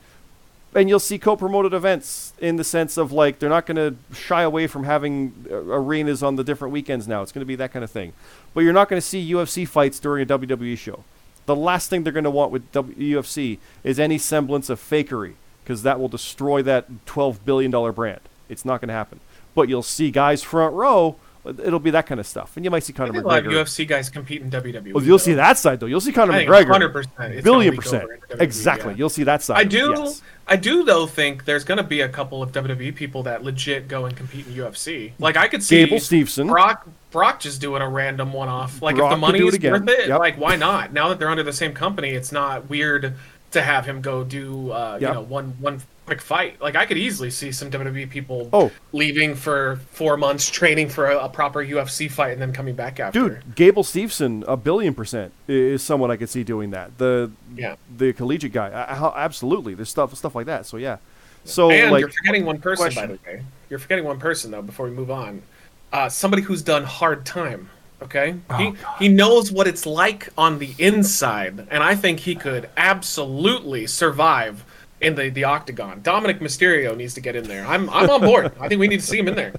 And 0.76 0.88
you'll 0.88 1.00
see 1.00 1.18
co-promoted 1.18 1.74
events 1.74 2.34
in 2.38 2.58
the 2.58 2.64
sense 2.64 2.96
of 2.96 3.12
like 3.12 3.40
they're 3.40 3.50
not 3.50 3.66
going 3.66 3.78
to 3.78 4.16
shy 4.16 4.44
away 4.44 4.68
from 4.68 4.84
having 4.84 5.48
uh, 5.50 5.56
arenas 5.56 6.22
on 6.22 6.36
the 6.36 6.44
different 6.44 6.74
weekends 6.74 7.08
now. 7.08 7.24
It's 7.24 7.32
going 7.32 7.42
to 7.42 7.46
be 7.46 7.56
that 7.56 7.74
kind 7.74 7.84
of 7.84 7.90
thing. 7.90 8.14
But 8.54 8.62
you're 8.62 8.74
not 8.74 8.88
going 8.88 9.02
to 9.02 9.08
see 9.08 9.32
UFC 9.32 9.68
fights 9.68 10.00
during 10.00 10.22
a 10.22 10.38
WWE 10.38 10.78
show. 10.78 11.06
The 11.48 11.56
last 11.56 11.90
thing 11.90 12.04
they're 12.04 12.14
going 12.14 12.24
to 12.26 12.30
want 12.30 12.52
with 12.52 12.72
UFC 12.72 13.58
is 13.84 14.00
any 14.00 14.20
semblance 14.20 14.70
of 14.70 14.80
fakery 14.80 15.34
because 15.64 15.82
that 15.82 16.00
will 16.00 16.08
destroy 16.08 16.62
that 16.62 17.06
$12 17.08 17.40
billion 17.46 17.72
brand. 17.94 18.22
It's 18.48 18.66
not 18.66 18.82
going 18.82 18.90
to 18.90 18.94
happen. 18.94 19.20
But 19.56 19.70
you'll 19.70 19.84
see 19.84 20.12
guys 20.12 20.44
front 20.44 20.74
row. 20.74 21.16
It'll 21.46 21.80
be 21.80 21.92
that 21.92 22.06
kind 22.06 22.20
of 22.20 22.28
stuff. 22.28 22.58
And 22.58 22.66
you 22.66 22.70
might 22.70 22.84
see 22.84 22.92
Conor 22.94 23.14
think 23.14 23.24
a 23.24 23.28
lot 23.28 23.40
of 23.40 23.46
McGregor. 23.46 23.64
UFC 23.64 23.88
guys 23.88 24.10
compete 24.10 24.42
in 24.42 24.52
WWE. 24.52 24.94
Well, 24.94 25.04
you'll 25.04 25.18
though. 25.18 25.24
see 25.24 25.34
that 25.36 25.58
side 25.58 25.80
though. 25.80 25.86
You'll 25.86 26.02
see 26.02 26.12
Conor 26.12 26.34
McGregor. 26.34 26.92
100%. 27.18 27.44
billion 27.44 27.76
percent. 27.76 28.04
WWE, 28.30 28.42
Exactly. 28.42 28.92
yeah. 28.92 28.98
You'll 28.98 29.10
see 29.10 29.24
that 29.24 29.42
side. 29.42 29.58
I 29.58 29.64
do, 29.64 29.94
Yes. 29.98 30.22
I 30.48 30.58
do 30.58 30.84
though 30.84 31.08
think 31.08 31.46
there's 31.46 31.64
gonna 31.64 31.82
be 31.84 32.02
a 32.02 32.10
couple 32.10 32.44
of 32.44 32.52
WWE 32.52 32.94
people 32.94 33.24
that 33.24 33.44
legit 33.44 33.88
go 33.88 34.06
and 34.06 34.16
compete 34.18 34.48
in 34.48 34.54
UFC. 34.54 35.14
Like 35.18 35.38
I 35.38 35.48
could 35.48 35.64
see 35.64 35.78
Gable 35.86 35.98
Steveson. 35.98 36.50
Brock, 36.50 36.88
Brock 37.10 37.40
just 37.40 37.62
doing 37.62 37.82
a 37.82 37.90
random 37.90 38.34
one-off. 38.34 38.82
Like 38.82 38.98
Brock 38.98 39.12
if 39.14 39.16
the 39.16 39.22
money 39.22 39.40
is 39.40 39.60
worth 39.60 39.88
it, 39.90 40.08
Yep. 40.10 40.20
like 40.20 40.36
why 40.36 40.56
not? 40.58 40.92
Now 40.92 41.08
that 41.08 41.20
they're 41.20 41.30
under 41.30 41.44
the 41.44 41.54
same 41.54 41.74
company, 41.74 42.10
it's 42.10 42.32
not 42.34 42.70
weird 42.70 43.14
to 43.52 43.62
have 43.62 43.86
him 43.86 44.02
go 44.02 44.24
do, 44.24 44.72
uh, 44.72 44.98
Yep. 45.00 45.08
you 45.10 45.14
know, 45.16 45.22
one 45.22 45.54
one 45.60 45.82
quick 46.10 46.22
fight. 46.22 46.60
Like 46.60 46.76
I 46.76 46.86
could 46.88 46.98
easily 46.98 47.30
see 47.30 47.52
some 47.52 47.70
WWE 47.70 48.10
people 48.10 48.50
Oh. 48.52 48.72
leaving 48.94 49.36
for 49.36 49.80
four 49.92 50.18
months 50.18 50.50
training 50.50 50.90
for 50.90 51.06
a, 51.06 51.26
a 51.26 51.30
proper 51.30 51.64
UFC 51.64 52.10
fight 52.10 52.32
and 52.34 52.42
then 52.42 52.52
coming 52.52 52.74
back 52.74 53.00
after. 53.00 53.20
Dude, 53.30 53.56
Gable 53.56 53.84
Steveson, 53.84 54.44
a 54.48 54.58
billion 54.58 54.96
percent 54.96 55.32
is 55.48 55.84
someone 55.84 56.10
I 56.10 56.16
could 56.18 56.30
see 56.30 56.44
doing 56.44 56.72
that. 56.72 56.98
The 56.98 57.32
Yeah. 57.56 57.76
the 57.96 58.12
collegiate 58.14 58.54
guy, 58.54 58.70
I- 58.70 59.24
absolutely. 59.24 59.76
There's 59.76 59.90
stuff 59.90 60.16
stuff 60.16 60.34
like 60.34 60.48
that. 60.48 60.66
So 60.66 60.78
yeah. 60.78 60.98
So 61.46 61.70
and 61.70 61.92
like 61.92 62.00
you're 62.02 62.10
forgetting 62.10 62.46
one 62.46 62.60
person, 62.60 62.94
by 62.96 63.06
the 63.06 63.20
way. 63.26 63.44
You're 63.70 63.80
forgetting 63.80 64.06
one 64.06 64.20
person 64.20 64.50
though. 64.52 64.64
Before 64.64 64.86
we 64.88 64.92
move 64.92 65.12
on, 65.12 65.44
uh, 65.94 66.10
somebody 66.10 66.42
who's 66.42 66.64
done 66.64 66.84
hard 66.84 67.24
time. 67.26 67.70
Okay, 68.02 68.36
Oh, 68.50 68.56
he 68.56 68.74
he 68.98 69.08
knows 69.10 69.52
what 69.52 69.68
it's 69.68 69.86
like 69.86 70.30
on 70.38 70.58
the 70.60 70.74
inside, 70.80 71.68
and 71.70 71.84
I 71.84 71.96
think 71.96 72.22
he 72.22 72.34
could 72.34 72.70
absolutely 72.78 73.88
survive 73.88 74.64
in 75.02 75.16
the 75.16 75.30
the 75.30 75.44
octagon. 75.46 76.02
Dominic 76.02 76.40
Mysterio 76.40 76.96
needs 76.96 77.14
to 77.16 77.22
get 77.22 77.36
in 77.36 77.44
there. 77.46 77.66
I'm 77.66 77.90
I'm 77.90 78.10
on 78.10 78.22
board. 78.22 78.52
I 78.60 78.68
think 78.68 78.80
we 78.80 78.88
need 78.88 79.00
to 79.02 79.06
see 79.06 79.18
him 79.20 79.28
in 79.28 79.36
there. 79.36 79.54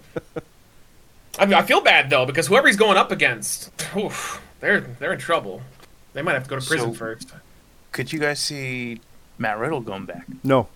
I 1.39 1.47
mean, 1.47 1.55
I 1.55 1.62
feel 1.62 1.81
bad 1.81 2.11
though 2.11 2.27
because 2.27 2.47
whoever 2.47 2.67
he's 2.67 2.77
going 2.77 2.97
up 2.97 3.11
against, 3.11 3.71
oof, 3.97 4.43
they're 4.61 4.81
they're 4.81 5.12
in 5.12 5.19
trouble. 5.19 5.62
They 6.12 6.23
might 6.23 6.33
have 6.35 6.45
to 6.45 6.51
go 6.51 6.59
to 6.59 6.67
prison 6.67 6.93
So- 6.93 6.99
first. 6.99 7.33
Could 7.93 8.12
you 8.12 8.21
guys 8.21 8.39
see 8.39 9.01
Matt 9.39 9.59
Riddle 9.59 9.81
going 9.81 10.05
back? 10.07 10.27
no. 10.45 10.69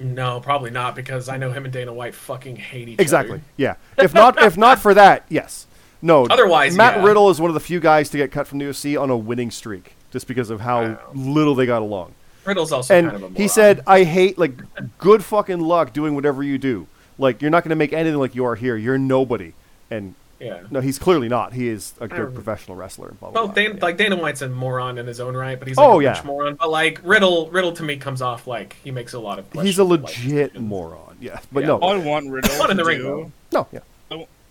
No, 0.00 0.38
probably 0.38 0.70
not 0.70 0.94
because 0.94 1.28
I 1.28 1.38
know 1.38 1.50
him 1.50 1.64
and 1.64 1.72
Dana 1.72 1.92
White 1.92 2.14
fucking 2.14 2.54
hate 2.54 2.88
each 2.88 3.00
Exactly. 3.00 3.30
other. 3.32 3.42
Exactly. 3.58 3.80
Yeah. 3.98 4.04
If 4.04 4.14
not 4.14 4.40
if 4.40 4.56
not 4.56 4.78
for 4.78 4.94
that, 4.94 5.24
yes. 5.28 5.66
No. 6.00 6.24
Otherwise, 6.26 6.76
Matt 6.76 6.98
yeah. 6.98 7.04
Riddle 7.04 7.30
is 7.30 7.40
one 7.40 7.50
of 7.50 7.54
the 7.54 7.60
few 7.60 7.80
guys 7.80 8.08
to 8.10 8.16
get 8.16 8.30
cut 8.30 8.46
from 8.46 8.58
the 8.60 8.66
UFC 8.66 8.96
on 9.00 9.10
a 9.10 9.16
winning 9.16 9.50
streak 9.50 9.94
just 10.12 10.28
because 10.28 10.50
of 10.50 10.60
how 10.60 10.82
Wow. 10.82 10.98
little 11.14 11.56
they 11.56 11.66
got 11.66 11.82
along. 11.82 12.14
Riddle's 12.48 12.72
also 12.72 12.94
and 12.94 13.10
kind 13.10 13.22
of 13.22 13.34
a 13.34 13.38
he 13.38 13.46
said, 13.48 13.82
"I 13.86 14.04
hate 14.04 14.38
like 14.38 14.52
good 14.98 15.22
fucking 15.24 15.60
luck 15.60 15.92
doing 15.92 16.14
whatever 16.14 16.42
you 16.42 16.58
do. 16.58 16.86
Like 17.18 17.40
you're 17.42 17.50
not 17.50 17.62
going 17.62 17.70
to 17.70 17.76
make 17.76 17.92
anything 17.92 18.18
like 18.18 18.34
you 18.34 18.44
are 18.46 18.54
here. 18.56 18.76
You're 18.76 18.98
nobody." 18.98 19.52
And 19.90 20.14
Yeah. 20.40 20.60
no, 20.70 20.80
he's 20.80 20.98
clearly 20.98 21.28
not. 21.28 21.52
He 21.52 21.68
is 21.68 21.94
a 22.00 22.06
good 22.08 22.32
professional 22.34 22.76
wrestler. 22.76 23.08
and 23.08 23.18
Blah, 23.20 23.30
blah, 23.30 23.40
Well, 23.42 23.46
blah. 23.48 23.54
Dana, 23.54 23.74
Yeah. 23.74 23.80
like 23.84 23.96
Dana 23.96 24.16
White's 24.16 24.40
a 24.42 24.48
moron 24.48 24.96
in 24.98 25.06
his 25.06 25.18
own 25.18 25.34
right, 25.36 25.58
but 25.58 25.66
he's 25.66 25.76
like 25.76 25.88
Oh, 25.88 25.98
a 26.00 26.02
yeah. 26.02 26.22
moron. 26.24 26.54
But 26.54 26.70
like 26.70 27.00
Riddle, 27.02 27.48
Riddle 27.50 27.72
to 27.72 27.82
me 27.82 27.96
comes 27.96 28.22
off 28.22 28.46
like 28.46 28.76
he 28.84 28.90
makes 28.90 29.12
a 29.14 29.18
lot 29.18 29.38
of. 29.38 29.46
he's 29.52 29.78
a 29.78 29.84
questionable, 29.84 29.96
like, 29.96 30.24
legit 30.24 30.60
moron. 30.60 31.16
Yeah, 31.20 31.40
but 31.50 31.60
Yeah. 31.60 31.66
no, 31.68 31.76
All 31.78 31.90
I 31.92 31.96
want 31.98 32.30
Riddle 32.30 32.56
Not 32.58 32.70
in 32.70 32.76
to 32.76 32.82
the 32.82 32.88
ring, 32.88 33.02
though. 33.02 33.32
no, 33.52 33.66
yeah. 33.72 33.80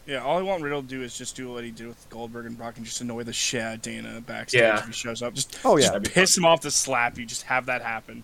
Yeah, 0.08 0.24
all 0.24 0.38
I 0.38 0.42
want 0.42 0.64
Riddle 0.64 0.82
to 0.82 0.88
do 0.88 1.04
is 1.04 1.16
just 1.18 1.36
do 1.36 1.52
what 1.52 1.64
he 1.64 1.72
did 1.72 1.88
with 1.88 2.10
Goldberg 2.10 2.46
and 2.48 2.58
Brock 2.58 2.78
and 2.78 2.86
just 2.86 3.02
annoy 3.02 3.24
the 3.24 3.34
shit 3.34 3.62
out 3.62 3.76
of 3.76 3.82
Dana 3.84 4.22
backstage 4.26 4.62
Yeah. 4.62 4.80
if 4.80 4.86
he 4.88 4.94
shows 4.94 5.22
up. 5.22 5.34
Just, 5.34 5.60
Oh, 5.66 5.76
yeah. 5.78 5.82
just 5.82 5.94
That'd 5.94 6.04
be 6.04 6.10
piss 6.10 6.38
him 6.38 6.46
off 6.46 6.62
to 6.62 6.72
slap 6.72 7.18
you. 7.18 7.26
Just 7.26 7.44
have 7.44 7.66
that 7.68 7.82
happen. 7.82 8.24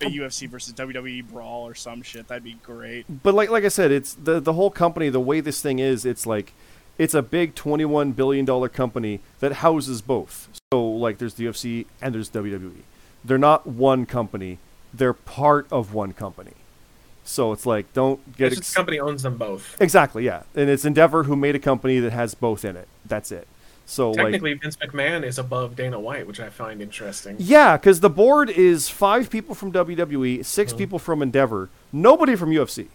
A 0.00 0.04
UFC 0.04 0.48
versus 0.48 0.72
WWE 0.74 1.28
brawl 1.28 1.66
or 1.66 1.74
some 1.74 2.02
shit. 2.02 2.28
That'd 2.28 2.44
be 2.44 2.58
great. 2.62 3.04
But 3.24 3.34
like 3.34 3.50
like 3.50 3.64
I 3.64 3.68
said, 3.68 3.90
it's 3.90 4.14
the 4.14 4.38
the 4.38 4.52
whole 4.52 4.70
company. 4.70 5.08
The 5.08 5.18
way 5.18 5.40
this 5.40 5.60
thing 5.60 5.80
is, 5.80 6.04
it's 6.04 6.24
like 6.24 6.52
it's 6.98 7.14
a 7.14 7.22
big 7.22 7.56
twenty 7.56 7.84
one 7.84 8.12
billion 8.12 8.44
dollar 8.44 8.68
company 8.68 9.18
that 9.40 9.54
houses 9.54 10.00
both. 10.00 10.48
So 10.72 10.86
like 10.88 11.18
there's 11.18 11.34
the 11.34 11.46
UFC 11.46 11.86
and 12.00 12.14
there's 12.14 12.30
WWE. 12.30 12.82
They're 13.24 13.38
not 13.38 13.66
one 13.66 14.06
company. 14.06 14.58
They're 14.94 15.12
part 15.12 15.66
of 15.72 15.92
one 15.94 16.12
company. 16.12 16.52
So 17.28 17.52
it's 17.52 17.66
like 17.66 17.92
don't 17.92 18.36
get 18.38 18.52
It's 18.52 18.58
ex- 18.58 18.72
the 18.72 18.76
company 18.76 18.98
owns 18.98 19.22
them 19.22 19.36
both. 19.36 19.76
exactly 19.80 20.24
yeah. 20.24 20.44
And 20.54 20.70
it's 20.70 20.84
Endeavor 20.86 21.24
who 21.24 21.36
made 21.36 21.54
a 21.54 21.58
company 21.58 21.98
that 22.00 22.12
has 22.12 22.34
both 22.34 22.64
in 22.64 22.74
it. 22.74 22.88
That's 23.04 23.30
it. 23.30 23.46
So 23.84 24.10
like 24.12 24.18
Technically, 24.24 24.54
Vince 24.54 24.76
McMahon 24.76 25.24
is 25.24 25.38
above 25.38 25.76
Dana 25.76 26.00
White, 26.00 26.26
which 26.26 26.40
I 26.40 26.48
find 26.48 26.80
interesting. 26.80 27.36
Yeah, 27.38 27.76
because 27.76 28.00
the 28.00 28.10
board 28.10 28.48
is 28.50 28.88
five 28.88 29.28
people 29.30 29.54
from 29.54 29.72
WWE, 29.72 30.42
6 30.44 30.72
Mhm. 30.72 30.78
people 30.78 30.98
from 30.98 31.22
Endeavor, 31.22 31.68
nobody 31.92 32.34
from 32.34 32.50
UFC. 32.50 32.88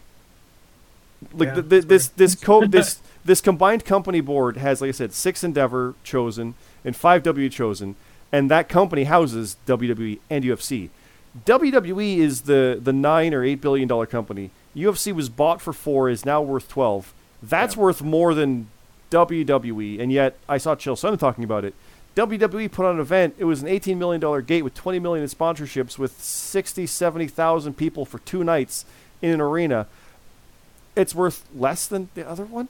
Like 1.34 1.49
Yeah, 1.49 1.53
the, 1.55 1.61
the, 1.61 1.81
this 1.81 2.07
this 2.10 2.35
co- 2.35 2.65
this 2.65 2.99
this 3.26 3.39
combined 3.39 3.85
company 3.85 4.19
board 4.22 4.57
has, 4.57 4.81
like 4.81 4.89
I 4.89 4.91
said, 4.91 5.14
six 5.14 5.43
Endeavor 5.43 5.93
chosen 6.03 6.55
and 6.84 6.95
five 6.95 7.23
W 7.23 7.49
chosen, 7.49 7.95
and 8.31 8.49
that 8.51 8.68
company 8.68 9.03
houses 9.05 9.57
WWE 9.68 10.19
and 10.30 10.43
UFC. 10.43 10.89
WWE 11.45 12.18
is 12.18 12.41
the 12.41 12.80
the 12.81 12.93
nine 12.93 13.34
or 13.34 13.43
eight 13.43 13.61
billion 13.61 13.88
dollar 13.88 14.05
company. 14.05 14.51
UFC 14.76 15.14
was 15.14 15.30
bought 15.30 15.61
for 15.61 15.73
four, 15.73 16.10
is 16.10 16.26
now 16.26 16.41
worth 16.41 16.69
twelve. 16.69 17.14
That's 17.41 17.76
Yeah. 17.76 17.81
worth 17.81 18.01
more 18.01 18.34
than 18.34 18.68
WWE, 19.11 19.99
and 19.99 20.11
yet 20.11 20.38
I 20.47 20.57
saw 20.57 20.76
Chill 20.76 20.95
Sun 20.95 21.18
talking 21.18 21.43
about 21.43 21.65
it. 21.65 21.73
WWE 22.15 22.68
put 22.72 22.85
on 22.85 22.95
an 22.95 23.01
event. 23.01 23.34
It 23.39 23.45
was 23.45 23.64
an 23.64 23.68
$18 23.68 23.97
million 23.97 24.22
gate 24.45 24.61
with 24.64 24.76
20 24.76 24.99
million 24.99 25.23
in 25.23 25.30
sponsorships 25.30 25.97
with 25.97 26.22
60, 26.22 26.85
70,000 26.85 27.76
people 27.76 28.05
for 28.05 28.19
two 28.19 28.43
nights 28.43 28.85
in 29.19 29.31
an 29.31 29.41
arena. 29.41 29.88
It's 30.95 31.15
worth 31.15 31.43
less 31.55 31.88
than 31.88 32.10
the 32.14 32.27
other 32.27 32.45
one. 32.45 32.68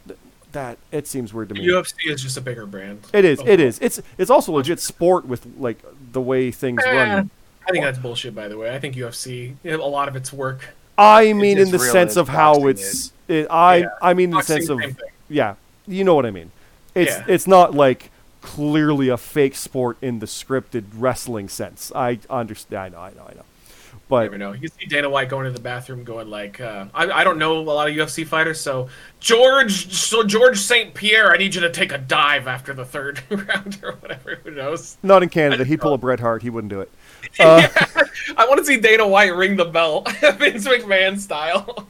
That 0.54 0.78
it 0.94 1.08
seems 1.08 1.34
weird 1.34 1.50
to 1.50 1.56
me. 1.56 1.68
UFC 1.68 1.94
is 2.10 2.22
just 2.24 2.38
a 2.38 2.42
bigger 2.42 2.66
brand. 2.66 3.02
It 3.12 3.26
is. 3.26 3.40
It 3.40 3.44
overall. 3.44 3.60
is. 3.68 3.80
It's 3.80 4.02
it's 4.18 4.30
also 4.30 4.52
legit 4.54 4.80
sport 4.80 5.26
with 5.26 5.46
like 5.58 5.80
the 6.14 6.22
way 6.22 6.50
things 6.52 6.82
Eh, 6.86 6.96
run. 6.96 7.30
I 7.68 7.72
think 7.72 7.84
that's 7.84 8.00
bullshit. 8.00 8.36
By 8.36 8.48
the 8.48 8.58
way, 8.58 8.74
I 8.74 8.80
think 8.80 8.96
UFC, 8.96 9.56
a 9.66 9.76
lot 9.78 10.08
of 10.08 10.16
its 10.16 10.34
work. 10.34 10.74
I 10.98 11.34
mean, 11.34 11.58
in 11.58 11.72
the 11.72 11.80
real 11.80 11.92
sense 11.92 12.16
of 12.18 12.28
how 12.30 12.68
it's. 12.68 13.12
It, 13.28 13.48
I 13.50 13.78
Yeah. 13.78 13.88
I 14.02 14.14
mean, 14.14 14.30
in 14.32 14.38
the 14.38 14.44
sense 14.44 14.70
of 14.70 14.82
yeah, 15.30 15.56
you 15.88 16.04
know 16.04 16.16
what 16.16 16.26
I 16.26 16.32
mean. 16.32 16.52
It's 16.94 17.12
Yeah. 17.12 17.26
it's 17.28 17.48
not 17.48 17.74
like 17.74 18.12
clearly 18.42 19.08
a 19.10 19.18
fake 19.18 19.56
sport 19.56 19.98
in 20.02 20.20
the 20.20 20.26
scripted 20.26 20.84
wrestling 20.96 21.50
sense. 21.50 21.92
I 21.96 22.20
understand. 22.30 22.78
I 22.78 22.90
know. 22.90 23.00
I 23.00 23.10
know. 23.12 23.26
I 23.30 23.34
know. 23.34 23.46
You 23.94 24.00
But 24.10 24.24
never 24.24 24.38
know. 24.38 24.52
You 24.52 24.68
see 24.68 24.86
Dana 24.86 25.10
White 25.10 25.30
going 25.30 25.46
to 25.46 25.52
the 25.52 25.62
bathroom, 25.62 26.04
going 26.04 26.30
like, 26.30 26.60
uh, 26.60 26.86
I, 26.94 27.10
"I 27.10 27.24
don't 27.24 27.40
know 27.40 27.58
a 27.58 27.62
lot 27.62 27.90
of 27.90 27.96
UFC 27.96 28.28
fighters, 28.28 28.60
so 28.60 28.90
George, 29.20 29.92
so 29.94 30.24
George 30.24 30.60
St. 30.60 30.94
Pierre, 30.94 31.34
I 31.34 31.38
need 31.38 31.56
you 31.56 31.62
to 31.62 31.70
take 31.72 31.92
a 31.92 31.98
dive 31.98 32.46
after 32.48 32.74
the 32.74 32.86
third 32.86 33.24
round 33.30 33.80
or 33.82 33.94
whatever. 33.94 34.40
Who 34.44 34.52
knows? 34.52 34.98
not 35.02 35.24
in 35.24 35.30
Canada. 35.30 35.64
He'd 35.64 35.82
pull 35.82 35.94
a 35.94 35.98
Bret 35.98 36.20
Hart. 36.20 36.44
He 36.44 36.50
wouldn't 36.50 36.70
do 36.70 36.82
it. 36.82 36.92
Uh, 37.40 37.68
I 38.38 38.48
want 38.48 38.60
to 38.60 38.66
see 38.66 38.78
Dana 38.78 39.08
White 39.08 39.36
ring 39.36 39.56
the 39.56 39.66
bell, 39.66 40.02
Vince 40.22 40.68
McMahon 40.68 41.20
style. 41.20 41.88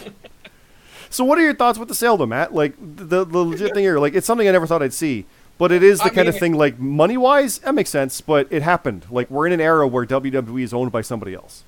So, 1.10 1.24
what 1.24 1.38
are 1.38 1.42
your 1.42 1.56
thoughts 1.56 1.78
with 1.78 1.90
the 1.90 1.96
sale, 1.96 2.18
though, 2.18 2.26
Matt? 2.26 2.54
Like 2.54 2.74
the 2.80 3.24
the 3.24 3.38
legit 3.38 3.74
thing 3.74 3.84
here, 3.84 4.00
like 4.00 4.16
it's 4.16 4.26
something 4.26 4.48
I 4.48 4.52
never 4.52 4.68
thought 4.68 4.82
I'd 4.82 4.94
see, 4.94 5.26
but 5.58 5.72
it 5.72 5.84
is 5.84 6.00
the 6.00 6.06
I 6.06 6.10
kind 6.10 6.28
of 6.28 6.38
thing 6.38 6.54
like 6.54 6.80
money 6.80 7.18
wise, 7.18 7.60
that 7.60 7.76
makes 7.76 7.90
sense. 7.90 8.20
But 8.22 8.48
it 8.50 8.62
happened. 8.62 9.06
Like 9.12 9.30
we're 9.30 9.48
in 9.48 9.54
an 9.54 9.62
era 9.62 9.88
where 9.88 10.06
WWE 10.06 10.64
is 10.64 10.74
owned 10.74 10.92
by 10.92 11.02
somebody 11.02 11.34
else. 11.34 11.64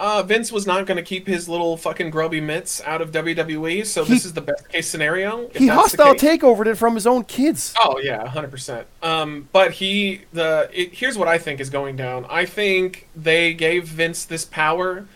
Uh, 0.00 0.22
Vince 0.22 0.50
was 0.50 0.66
not 0.66 0.86
going 0.86 0.96
to 0.96 1.02
keep 1.02 1.26
his 1.26 1.46
little 1.46 1.76
fucking 1.76 2.08
grubby 2.08 2.40
mitts 2.40 2.80
out 2.86 3.02
of 3.02 3.12
WWE, 3.12 3.84
so 3.84 4.02
He- 4.02 4.14
this 4.14 4.24
is 4.24 4.32
the 4.32 4.40
best 4.40 4.66
case 4.70 4.88
scenario. 4.88 5.50
he 5.54 5.66
hostile 5.66 6.14
takeovered 6.14 6.66
it 6.68 6.76
from 6.76 6.94
his 6.94 7.06
own 7.06 7.22
kids. 7.24 7.74
Oh 7.78 7.98
yeah, 7.98 8.26
hundred 8.26 8.50
percent. 8.50 8.86
Um, 9.02 9.48
but 9.52 9.72
he 9.72 10.22
the 10.32 10.70
it, 10.72 10.94
here's 10.94 11.18
what 11.18 11.28
I 11.28 11.36
think 11.36 11.60
is 11.60 11.68
going 11.68 11.96
down. 11.96 12.24
I 12.30 12.46
think 12.46 13.08
they 13.14 13.52
gave 13.52 13.86
Vince 13.88 14.24
this 14.24 14.46
power, 14.46 15.06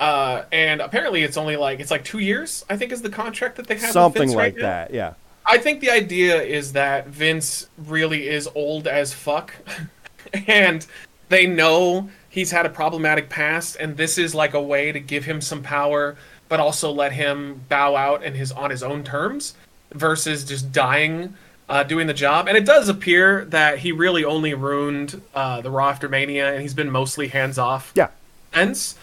uh, 0.00 0.42
and 0.50 0.80
apparently 0.80 1.22
it's 1.22 1.36
only 1.36 1.56
like 1.56 1.78
it's 1.78 1.92
like 1.92 2.04
two 2.04 2.18
years. 2.18 2.64
I 2.68 2.76
think 2.76 2.90
is 2.90 3.00
the 3.00 3.10
contract 3.10 3.54
that 3.58 3.68
they 3.68 3.74
have. 3.76 3.84
with 3.84 3.92
Something 3.92 4.22
Vince 4.22 4.34
like 4.34 4.54
right 4.54 4.62
that. 4.62 4.92
Yeah. 4.92 5.14
I 5.46 5.58
think 5.58 5.78
the 5.80 5.90
idea 5.90 6.42
is 6.42 6.72
that 6.72 7.06
Vince 7.06 7.68
really 7.78 8.28
is 8.28 8.48
old 8.56 8.88
as 8.88 9.12
fuck, 9.12 9.54
and 10.48 10.84
they 11.28 11.46
know 11.46 12.10
he's 12.32 12.50
had 12.50 12.64
a 12.64 12.70
problematic 12.70 13.28
past, 13.28 13.76
and 13.78 13.96
this 13.96 14.16
is 14.16 14.34
like 14.34 14.54
a 14.54 14.62
way 14.62 14.90
to 14.90 14.98
give 14.98 15.26
him 15.26 15.40
some 15.40 15.62
power, 15.62 16.16
but 16.48 16.58
also 16.58 16.90
let 16.90 17.12
him 17.12 17.60
bow 17.68 17.94
out 17.94 18.24
and 18.24 18.34
his 18.34 18.50
on 18.50 18.70
his 18.70 18.82
own 18.82 19.04
terms, 19.04 19.54
versus 19.92 20.44
just 20.44 20.72
dying 20.72 21.34
uh, 21.68 21.82
doing 21.82 22.06
the 22.06 22.14
job. 22.14 22.48
And 22.48 22.56
it 22.56 22.64
does 22.64 22.88
appear 22.88 23.44
that 23.46 23.78
he 23.78 23.92
really 23.92 24.24
only 24.24 24.54
ruined 24.54 25.20
uh, 25.34 25.60
the 25.60 25.70
Raw 25.70 25.90
after 25.90 26.08
Mania, 26.08 26.52
and 26.52 26.62
he's 26.62 26.74
been 26.74 26.90
mostly 26.90 27.28
hands 27.28 27.58
off. 27.58 27.92
Yeah. 27.94 28.08
Ends. 28.54 28.96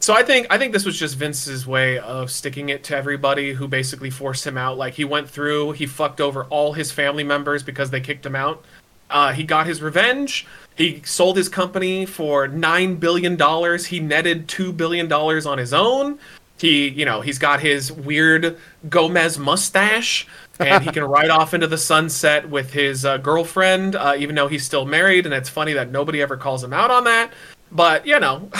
So 0.00 0.12
I 0.12 0.22
think 0.22 0.46
I 0.50 0.58
think 0.58 0.74
this 0.74 0.84
was 0.84 0.98
just 0.98 1.16
Vince's 1.16 1.66
way 1.66 1.98
of 1.98 2.30
sticking 2.30 2.68
it 2.68 2.84
to 2.84 2.96
everybody 2.96 3.54
who 3.54 3.66
basically 3.66 4.10
forced 4.10 4.46
him 4.46 4.58
out. 4.58 4.76
Like 4.76 4.92
he 4.92 5.06
went 5.06 5.30
through, 5.30 5.72
he 5.72 5.86
fucked 5.86 6.20
over 6.20 6.44
all 6.44 6.74
his 6.74 6.92
family 6.92 7.24
members 7.24 7.62
because 7.62 7.88
they 7.88 8.02
kicked 8.02 8.26
him 8.26 8.36
out. 8.36 8.62
Uh, 9.08 9.32
he 9.32 9.44
got 9.44 9.66
his 9.66 9.80
revenge. 9.80 10.46
He 10.76 11.02
sold 11.04 11.36
his 11.36 11.48
company 11.48 12.04
for 12.04 12.48
nine 12.48 12.96
billion 12.96 13.36
dollars. 13.36 13.86
He 13.86 14.00
netted 14.00 14.48
two 14.48 14.72
billion 14.72 15.06
dollars 15.08 15.46
on 15.46 15.58
his 15.58 15.72
own. 15.72 16.18
He, 16.58 16.88
you 16.88 17.04
know, 17.04 17.20
he's 17.20 17.38
got 17.38 17.60
his 17.60 17.92
weird 17.92 18.58
Gomez 18.88 19.38
mustache, 19.38 20.26
and 20.58 20.82
he 20.82 20.90
can 20.92 21.04
ride 21.04 21.30
off 21.30 21.54
into 21.54 21.66
the 21.66 21.78
sunset 21.78 22.48
with 22.48 22.72
his 22.72 23.04
uh, 23.04 23.18
girlfriend, 23.18 23.96
uh, 23.96 24.14
even 24.16 24.34
though 24.34 24.48
he's 24.48 24.64
still 24.64 24.84
married. 24.84 25.26
And 25.26 25.34
it's 25.34 25.48
funny 25.48 25.72
that 25.74 25.90
nobody 25.90 26.22
ever 26.22 26.36
calls 26.36 26.62
him 26.62 26.72
out 26.72 26.90
on 26.90 27.04
that. 27.04 27.32
But 27.70 28.06
you 28.06 28.18
know, 28.18 28.50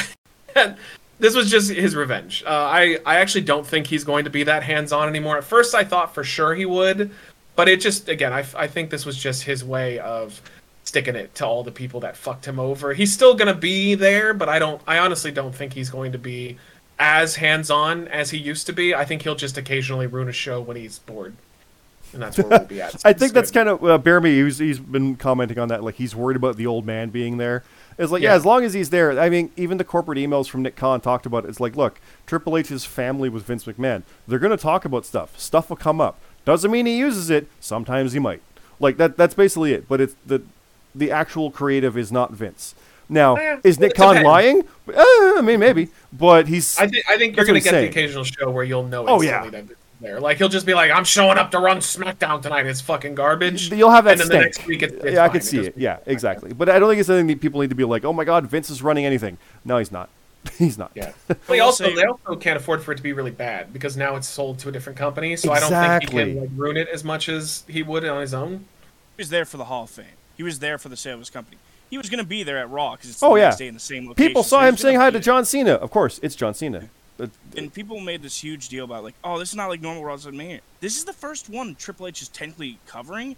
this 1.18 1.34
was 1.34 1.50
just 1.50 1.70
his 1.70 1.96
revenge. 1.96 2.44
Uh, 2.46 2.50
I 2.50 2.98
I 3.04 3.16
actually 3.16 3.42
don't 3.42 3.66
think 3.66 3.86
he's 3.88 4.04
going 4.04 4.24
to 4.24 4.30
be 4.30 4.44
that 4.44 4.62
hands 4.62 4.92
on 4.92 5.08
anymore. 5.08 5.38
At 5.38 5.44
first, 5.44 5.74
I 5.74 5.82
thought 5.82 6.14
for 6.14 6.22
sure 6.22 6.54
he 6.54 6.66
would, 6.66 7.10
but 7.56 7.68
it 7.68 7.80
just 7.80 8.08
again, 8.08 8.32
I 8.32 8.44
I 8.56 8.68
think 8.68 8.90
this 8.90 9.04
was 9.04 9.16
just 9.16 9.42
his 9.42 9.64
way 9.64 9.98
of 9.98 10.40
sticking 10.94 11.16
it 11.16 11.34
to 11.34 11.44
all 11.44 11.64
the 11.64 11.72
people 11.72 11.98
that 11.98 12.16
fucked 12.16 12.46
him 12.46 12.60
over. 12.60 12.94
He's 12.94 13.12
still 13.12 13.34
gonna 13.34 13.52
be 13.52 13.96
there, 13.96 14.32
but 14.32 14.48
I 14.48 14.60
don't. 14.60 14.80
I 14.86 14.98
honestly 14.98 15.32
don't 15.32 15.52
think 15.52 15.72
he's 15.72 15.90
going 15.90 16.12
to 16.12 16.18
be 16.18 16.56
as 17.00 17.34
hands 17.34 17.68
on 17.68 18.06
as 18.06 18.30
he 18.30 18.38
used 18.38 18.68
to 18.68 18.72
be. 18.72 18.94
I 18.94 19.04
think 19.04 19.22
he'll 19.22 19.34
just 19.34 19.58
occasionally 19.58 20.06
ruin 20.06 20.28
a 20.28 20.32
show 20.32 20.60
when 20.60 20.76
he's 20.76 21.00
bored, 21.00 21.34
and 22.12 22.22
that's 22.22 22.38
where 22.38 22.46
we'll 22.46 22.68
be 22.68 22.80
at. 22.80 22.94
I 23.04 23.12
think 23.12 23.32
that's 23.32 23.50
kind 23.50 23.68
of 23.68 23.84
uh, 23.84 23.98
Jeremy. 23.98 24.40
He's 24.40 24.58
he's 24.58 24.78
been 24.78 25.16
commenting 25.16 25.58
on 25.58 25.66
that. 25.66 25.82
Like 25.82 25.96
he's 25.96 26.14
worried 26.14 26.36
about 26.36 26.56
the 26.56 26.68
old 26.68 26.86
man 26.86 27.10
being 27.10 27.38
there. 27.38 27.64
It's 27.98 28.12
like 28.12 28.22
yeah. 28.22 28.30
Yeah. 28.30 28.36
as 28.36 28.46
long 28.46 28.62
as 28.62 28.72
he's 28.72 28.90
there. 28.90 29.18
I 29.18 29.28
mean, 29.28 29.50
even 29.56 29.78
the 29.78 29.84
corporate 29.84 30.18
emails 30.18 30.48
from 30.48 30.62
Nick 30.62 30.76
Khan 30.76 31.00
talked 31.00 31.26
about 31.26 31.44
it. 31.44 31.48
It's 31.48 31.58
like, 31.58 31.74
look, 31.74 32.00
Triple 32.24 32.56
H's 32.56 32.84
family 32.84 33.28
with 33.28 33.42
Vince 33.42 33.64
McMahon. 33.64 34.04
They're 34.28 34.38
going 34.38 34.56
to 34.56 34.62
talk 34.62 34.84
about 34.84 35.04
stuff. 35.04 35.36
Stuff 35.40 35.70
will 35.70 35.76
come 35.76 36.00
up. 36.00 36.20
Doesn't 36.44 36.70
mean 36.70 36.86
he 36.86 36.96
uses 36.96 37.30
it. 37.30 37.48
Sometimes 37.58 38.12
he 38.12 38.20
might. 38.20 38.42
Like 38.78 38.96
that. 38.98 39.16
That's 39.16 39.34
basically 39.34 39.72
it. 39.72 39.88
But 39.88 40.00
it's 40.00 40.14
the 40.24 40.42
the 40.94 41.10
actual 41.10 41.50
creative 41.50 41.96
is 41.96 42.10
not 42.12 42.32
Vince. 42.32 42.74
Now, 43.08 43.36
Eh, 43.36 43.58
is 43.64 43.78
Nick 43.78 43.90
it 43.92 43.96
Khan 43.96 44.14
depends. 44.14 44.26
lying? 44.26 44.60
Uh, 44.88 44.92
I 44.96 45.40
mean, 45.42 45.60
maybe. 45.60 45.88
But 46.12 46.46
he's. 46.48 46.78
I 46.78 46.86
think 46.88 47.04
I 47.08 47.18
think 47.18 47.36
you're 47.36 47.44
gonna 47.44 47.60
get 47.60 47.70
saying. 47.70 47.84
the 47.84 47.90
occasional 47.90 48.24
show 48.24 48.50
where 48.50 48.64
you'll 48.64 48.84
know 48.86 49.06
Oh, 49.06 49.22
instantly 49.22 49.26
yeah. 49.26 49.42
that 49.50 49.64
Vince 49.64 49.70
is 49.72 49.76
there. 50.00 50.20
Like 50.20 50.38
he'll 50.38 50.48
just 50.48 50.64
be 50.64 50.72
like, 50.72 50.90
"I'm 50.90 51.04
showing 51.04 51.36
up 51.36 51.50
to 51.50 51.58
run 51.58 51.78
SmackDown 51.78 52.40
tonight. 52.40 52.64
It's 52.66 52.80
fucking 52.80 53.14
garbage." 53.14 53.70
You'll 53.70 53.90
have 53.90 54.04
that 54.04 54.12
and 54.12 54.20
then 54.20 54.26
stink. 54.26 54.40
the 54.40 54.44
next 54.46 54.66
week, 54.66 54.82
it's, 54.82 54.94
it's 54.94 55.04
yeah, 55.04 55.22
I 55.22 55.26
fine. 55.26 55.32
could 55.32 55.44
see 55.44 55.56
just- 55.58 55.68
it. 55.70 55.74
Yeah, 55.76 55.98
exactly. 56.06 56.52
But 56.54 56.70
I 56.70 56.78
don't 56.78 56.88
think 56.88 57.00
it's 57.00 57.10
anything 57.10 57.26
that 57.26 57.40
people 57.42 57.60
need 57.60 57.68
to 57.70 57.76
be 57.76 57.84
like, 57.84 58.04
oh 58.06 58.12
my 58.14 58.24
god, 58.24 58.46
Vince 58.46 58.70
is 58.70 58.82
running 58.82 59.04
anything. 59.04 59.36
No, 59.66 59.76
he's 59.78 59.92
not. 59.92 60.08
he's 60.58 60.78
not. 60.78 60.90
Yeah. 60.94 61.12
will 61.28 61.36
They 61.48 61.60
also 61.60 61.94
they 61.94 62.04
also 62.04 62.36
can't 62.36 62.56
afford 62.56 62.82
for 62.82 62.92
it 62.92 62.96
to 62.96 63.02
be 63.02 63.12
really 63.12 63.30
bad 63.30 63.70
because 63.72 63.96
now 63.98 64.16
it's 64.16 64.28
sold 64.28 64.58
to 64.60 64.70
a 64.70 64.72
different 64.72 64.98
company. 64.98 65.36
So 65.36 65.52
I 65.52 65.60
don't 65.60 65.70
think 65.70 66.10
he 66.10 66.18
can 66.18 66.40
like 66.40 66.50
ruin 66.56 66.76
it 66.78 66.88
as 66.88 67.04
much 67.04 67.28
as 67.28 67.64
he 67.68 67.82
would 67.82 68.04
on 68.06 68.20
his 68.22 68.32
own. 68.34 68.64
He's 69.18 69.28
there 69.28 69.44
for 69.44 69.58
the 69.58 69.64
Hall 69.66 69.84
of 69.84 69.90
Fame. 69.90 70.06
He 70.36 70.42
was 70.42 70.58
there 70.58 70.78
for 70.78 70.88
the 70.88 70.96
sale 70.96 71.14
of 71.14 71.20
his 71.20 71.30
company. 71.30 71.58
He 71.90 71.98
was 71.98 72.08
going 72.10 72.18
to 72.18 72.26
be 72.26 72.42
there 72.42 72.58
at 72.58 72.70
Raw 72.70 72.92
because 72.92 73.10
it's 73.10 73.22
Oh, 73.22 73.34
the 73.34 73.40
yeah. 73.40 73.56
in 73.60 73.74
the 73.74 73.80
same 73.80 74.08
location. 74.08 74.28
People 74.28 74.42
saw 74.42 74.62
he 74.62 74.68
him 74.68 74.76
saying 74.76 74.96
hi 74.98 75.10
to. 75.10 75.20
John 75.20 75.44
Cena. 75.44 75.72
Of 75.74 75.90
course, 75.90 76.18
it's 76.22 76.34
John 76.34 76.54
Cena. 76.54 76.88
But- 77.16 77.30
And 77.56 77.72
people 77.72 78.00
made 78.00 78.22
this 78.22 78.42
huge 78.42 78.68
deal 78.68 78.84
about 78.84 79.04
like, 79.04 79.14
oh, 79.22 79.38
this 79.38 79.50
is 79.50 79.54
not 79.54 79.68
like 79.68 79.80
normal 79.80 80.04
Raw. 80.04 80.16
Man, 80.32 80.60
this 80.80 80.96
is 80.96 81.04
the 81.04 81.12
first 81.12 81.48
one 81.48 81.76
Triple 81.76 82.08
H 82.08 82.22
is 82.22 82.28
technically 82.28 82.78
covering. 82.86 83.36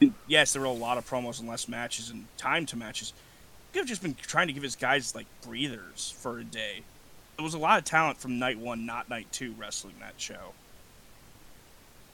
And 0.00 0.12
yes, 0.26 0.52
there 0.52 0.60
were 0.60 0.68
a 0.68 0.72
lot 0.72 0.98
of 0.98 1.08
promos 1.08 1.40
and 1.40 1.48
less 1.48 1.66
matches 1.68 2.10
and 2.10 2.26
time 2.36 2.66
to 2.66 2.76
matches. 2.76 3.12
He 3.16 3.72
could 3.72 3.80
have 3.80 3.88
just 3.88 4.02
been 4.02 4.14
trying 4.14 4.48
to 4.48 4.52
give 4.52 4.62
his 4.62 4.76
guys 4.76 5.14
like 5.14 5.26
breathers 5.46 6.14
for 6.18 6.38
a 6.38 6.44
day. 6.44 6.82
There 7.36 7.44
was 7.44 7.54
a 7.54 7.58
lot 7.58 7.78
of 7.78 7.84
talent 7.84 8.18
from 8.18 8.38
night 8.38 8.58
one, 8.58 8.84
not 8.84 9.08
night 9.08 9.28
two, 9.32 9.54
wrestling 9.58 9.94
that 10.00 10.14
show. 10.18 10.52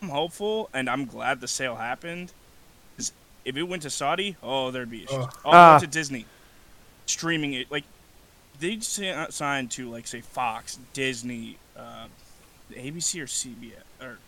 I'm 0.03 0.11
hopeful, 0.11 0.69
and 0.75 0.89
I'm 0.89 1.07
glad 1.07 1.41
the 1.41 1.49
sale 1.49 1.77
happened. 1.77 2.33
'Cause 3.45 3.51
if 3.51 3.57
it 3.57 3.63
went 3.65 3.83
to 3.83 3.91
Saudi, 3.91 4.37
oh, 4.43 4.71
there'd 4.71 4.91
be 4.91 5.05
issues. 5.05 5.17
Ugh. 5.19 5.39
Oh, 5.45 5.51
it 5.51 5.71
went 5.73 5.81
to 5.83 5.87
Disney, 5.87 6.27
streaming 7.07 7.55
it 7.55 7.71
like 7.71 7.85
they 8.61 8.81
sa- 8.81 9.29
signed 9.31 9.71
to 9.73 9.91
like 9.91 10.07
say 10.07 10.21
Fox, 10.21 10.79
Disney, 10.93 11.59
uh, 11.77 12.07
ABC 12.73 13.21
or 13.21 13.27
CBS 13.27 13.83
or 14.01 14.19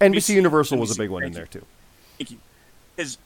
NBC 0.00 0.14
NBC 0.32 0.34
Universal 0.34 0.78
was 0.78 0.90
a 0.90 0.96
big 0.98 1.10
one 1.10 1.22
in 1.22 1.32
there 1.32 1.46
too. 1.46 1.64
thank 2.18 2.30
you, 2.32 2.38
because 2.96 3.18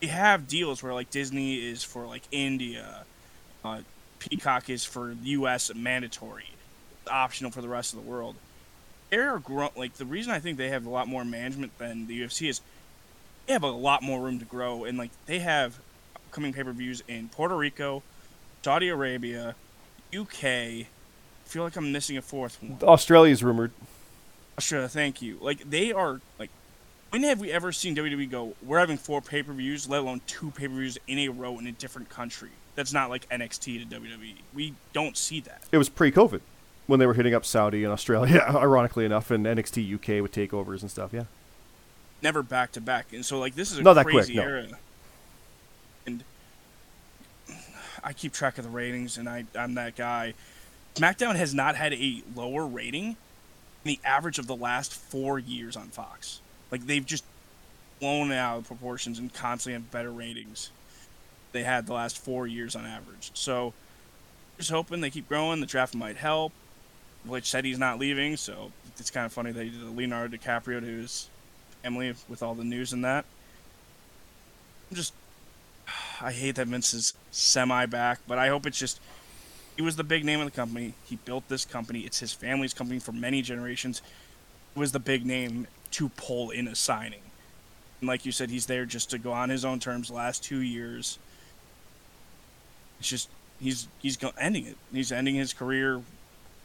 you 0.00 0.08
have 0.08 0.46
deals 0.48 0.82
where 0.82 0.92
like 0.92 1.10
Disney 1.10 1.56
is 1.56 1.82
for 1.82 2.04
like 2.06 2.22
India, 2.30 3.04
uh, 3.64 3.80
Peacock 4.18 4.68
is 4.70 4.84
for 4.84 5.12
U.S. 5.22 5.72
mandatory, 5.74 6.50
optional 7.10 7.50
for 7.50 7.60
the 7.62 7.68
rest 7.68 7.92
of 7.94 8.04
the 8.04 8.08
world. 8.08 8.36
They're 9.10 9.38
grow- 9.38 9.72
like 9.76 9.94
the 9.94 10.04
reason 10.06 10.32
I 10.32 10.38
think 10.40 10.58
they 10.58 10.68
have 10.70 10.86
a 10.86 10.90
lot 10.90 11.06
more 11.08 11.24
management 11.24 11.76
than 11.78 12.06
the 12.06 12.20
UFC 12.22 12.48
is 12.48 12.60
they 13.46 13.52
have 13.52 13.62
a 13.62 13.70
lot 13.70 14.02
more 14.02 14.20
room 14.20 14.38
to 14.38 14.44
grow 14.44 14.84
and 14.84 14.98
like 14.98 15.10
they 15.26 15.40
have 15.40 15.78
upcoming 16.14 16.52
pay 16.52 16.62
per 16.62 16.72
views 16.72 17.02
in 17.08 17.28
Puerto 17.28 17.56
Rico, 17.56 18.02
Saudi 18.62 18.88
Arabia, 18.88 19.54
UK. 20.16 20.44
I 20.44 20.86
feel 21.44 21.64
like 21.64 21.76
I'm 21.76 21.92
missing 21.92 22.16
a 22.16 22.22
fourth 22.22 22.62
one. 22.62 22.78
Australia's 22.82 23.42
rumored. 23.42 23.72
Australia, 24.56 24.88
thank 24.88 25.20
you. 25.20 25.38
Like 25.40 25.68
they 25.68 25.92
are 25.92 26.20
like 26.38 26.50
when 27.10 27.24
have 27.24 27.40
we 27.40 27.52
ever 27.52 27.72
seen 27.72 27.94
WWE 27.94 28.30
go, 28.30 28.54
we're 28.62 28.78
having 28.78 28.96
four 28.96 29.20
pay 29.20 29.42
per 29.42 29.52
views, 29.52 29.88
let 29.88 30.00
alone 30.00 30.22
two 30.26 30.50
pay 30.50 30.68
per 30.68 30.74
views 30.74 30.96
in 31.06 31.18
a 31.18 31.28
row 31.28 31.58
in 31.58 31.66
a 31.66 31.72
different 31.72 32.08
country? 32.08 32.50
That's 32.74 32.92
not 32.92 33.10
like 33.10 33.28
NXT 33.28 33.90
to 33.90 34.00
WWE. 34.00 34.36
We 34.54 34.74
don't 34.94 35.16
see 35.16 35.40
that. 35.40 35.62
It 35.70 35.76
was 35.76 35.90
pre-COVID 35.90 36.40
when 36.86 37.00
they 37.00 37.06
were 37.06 37.12
hitting 37.12 37.34
up 37.34 37.44
Saudi 37.44 37.84
and 37.84 37.92
Australia, 37.92 38.40
ironically 38.48 39.04
enough, 39.04 39.30
and 39.30 39.44
NXT 39.44 39.94
UK 39.94 40.22
with 40.22 40.32
takeovers 40.32 40.80
and 40.80 40.90
stuff. 40.90 41.12
Yeah. 41.12 41.24
Never 42.22 42.42
back 42.42 42.72
to 42.72 42.80
back. 42.80 43.12
And 43.12 43.24
so 43.24 43.38
like 43.38 43.54
this 43.54 43.72
is 43.72 43.78
a 43.78 43.82
Not 43.82 43.94
that 43.94 44.04
quick, 44.04 44.16
crazy 44.16 44.34
no. 44.34 44.42
era. 44.42 44.66
And 46.06 46.24
I 48.02 48.12
keep 48.12 48.32
track 48.32 48.58
of 48.58 48.64
the 48.64 48.70
ratings 48.70 49.18
and 49.18 49.28
I, 49.28 49.44
I'm 49.56 49.74
that 49.74 49.96
guy. 49.96 50.34
SmackDown 50.94 51.36
has 51.36 51.54
not 51.54 51.74
had 51.76 51.94
a 51.94 52.22
lower 52.34 52.66
rating 52.66 53.16
than 53.82 53.94
the 53.94 54.00
average 54.04 54.38
of 54.38 54.46
the 54.46 54.56
last 54.56 54.92
four 54.92 55.38
years 55.38 55.76
on 55.76 55.88
Fox. 55.88 56.40
Like 56.70 56.86
they've 56.86 57.04
just 57.04 57.24
blown 58.00 58.32
out 58.32 58.58
of 58.58 58.66
proportions 58.66 59.18
and 59.18 59.32
constantly 59.32 59.74
have 59.74 59.90
better 59.90 60.10
ratings 60.10 60.70
they 61.52 61.62
had 61.62 61.86
the 61.86 61.92
last 61.92 62.18
four 62.18 62.46
years 62.46 62.74
on 62.74 62.84
average. 62.84 63.30
So 63.34 63.72
just 64.58 64.70
hoping 64.70 65.00
they 65.00 65.10
keep 65.10 65.28
growing. 65.28 65.60
The 65.60 65.66
draft 65.66 65.94
might 65.94 66.16
help. 66.16 66.52
Which 67.24 67.48
said 67.48 67.64
he's 67.64 67.78
not 67.78 68.00
leaving, 68.00 68.36
so 68.36 68.72
it's 68.98 69.12
kind 69.12 69.24
of 69.24 69.32
funny 69.32 69.52
that 69.52 69.62
he 69.62 69.70
did 69.70 69.82
a 69.82 69.90
Leonardo 69.90 70.36
DiCaprio 70.36 70.80
to 70.80 70.86
his 70.86 71.28
family 71.82 72.14
with 72.28 72.42
all 72.42 72.54
the 72.54 72.64
news 72.64 72.92
and 72.92 73.04
that. 73.04 73.24
I'm 74.90 74.96
just 74.96 75.14
I 76.20 76.32
hate 76.32 76.56
that 76.56 76.68
Vince 76.68 76.94
is 76.94 77.14
semi 77.30 77.86
back, 77.86 78.20
but 78.26 78.38
I 78.38 78.48
hope 78.48 78.66
it's 78.66 78.78
just 78.78 79.00
he 79.76 79.82
was 79.82 79.96
the 79.96 80.04
big 80.04 80.24
name 80.24 80.40
of 80.40 80.46
the 80.46 80.52
company. 80.52 80.94
He 81.04 81.16
built 81.16 81.48
this 81.48 81.64
company. 81.64 82.00
It's 82.00 82.18
his 82.20 82.32
family's 82.32 82.74
company 82.74 82.98
for 82.98 83.12
many 83.12 83.42
generations. 83.42 84.02
He 84.74 84.80
was 84.80 84.92
the 84.92 84.98
big 84.98 85.24
name 85.24 85.66
to 85.92 86.08
pull 86.10 86.50
in 86.50 86.68
a 86.68 86.74
signing. 86.74 87.22
And 88.00 88.08
like 88.08 88.26
you 88.26 88.32
said, 88.32 88.50
he's 88.50 88.66
there 88.66 88.84
just 88.84 89.10
to 89.10 89.18
go 89.18 89.32
on 89.32 89.48
his 89.48 89.64
own 89.64 89.80
terms 89.80 90.10
last 90.10 90.44
two 90.44 90.60
years. 90.60 91.18
It's 92.98 93.08
just 93.08 93.28
he's 93.60 93.88
he's 94.00 94.18
ending 94.38 94.66
it. 94.66 94.76
He's 94.92 95.10
ending 95.10 95.36
his 95.36 95.52
career, 95.52 96.02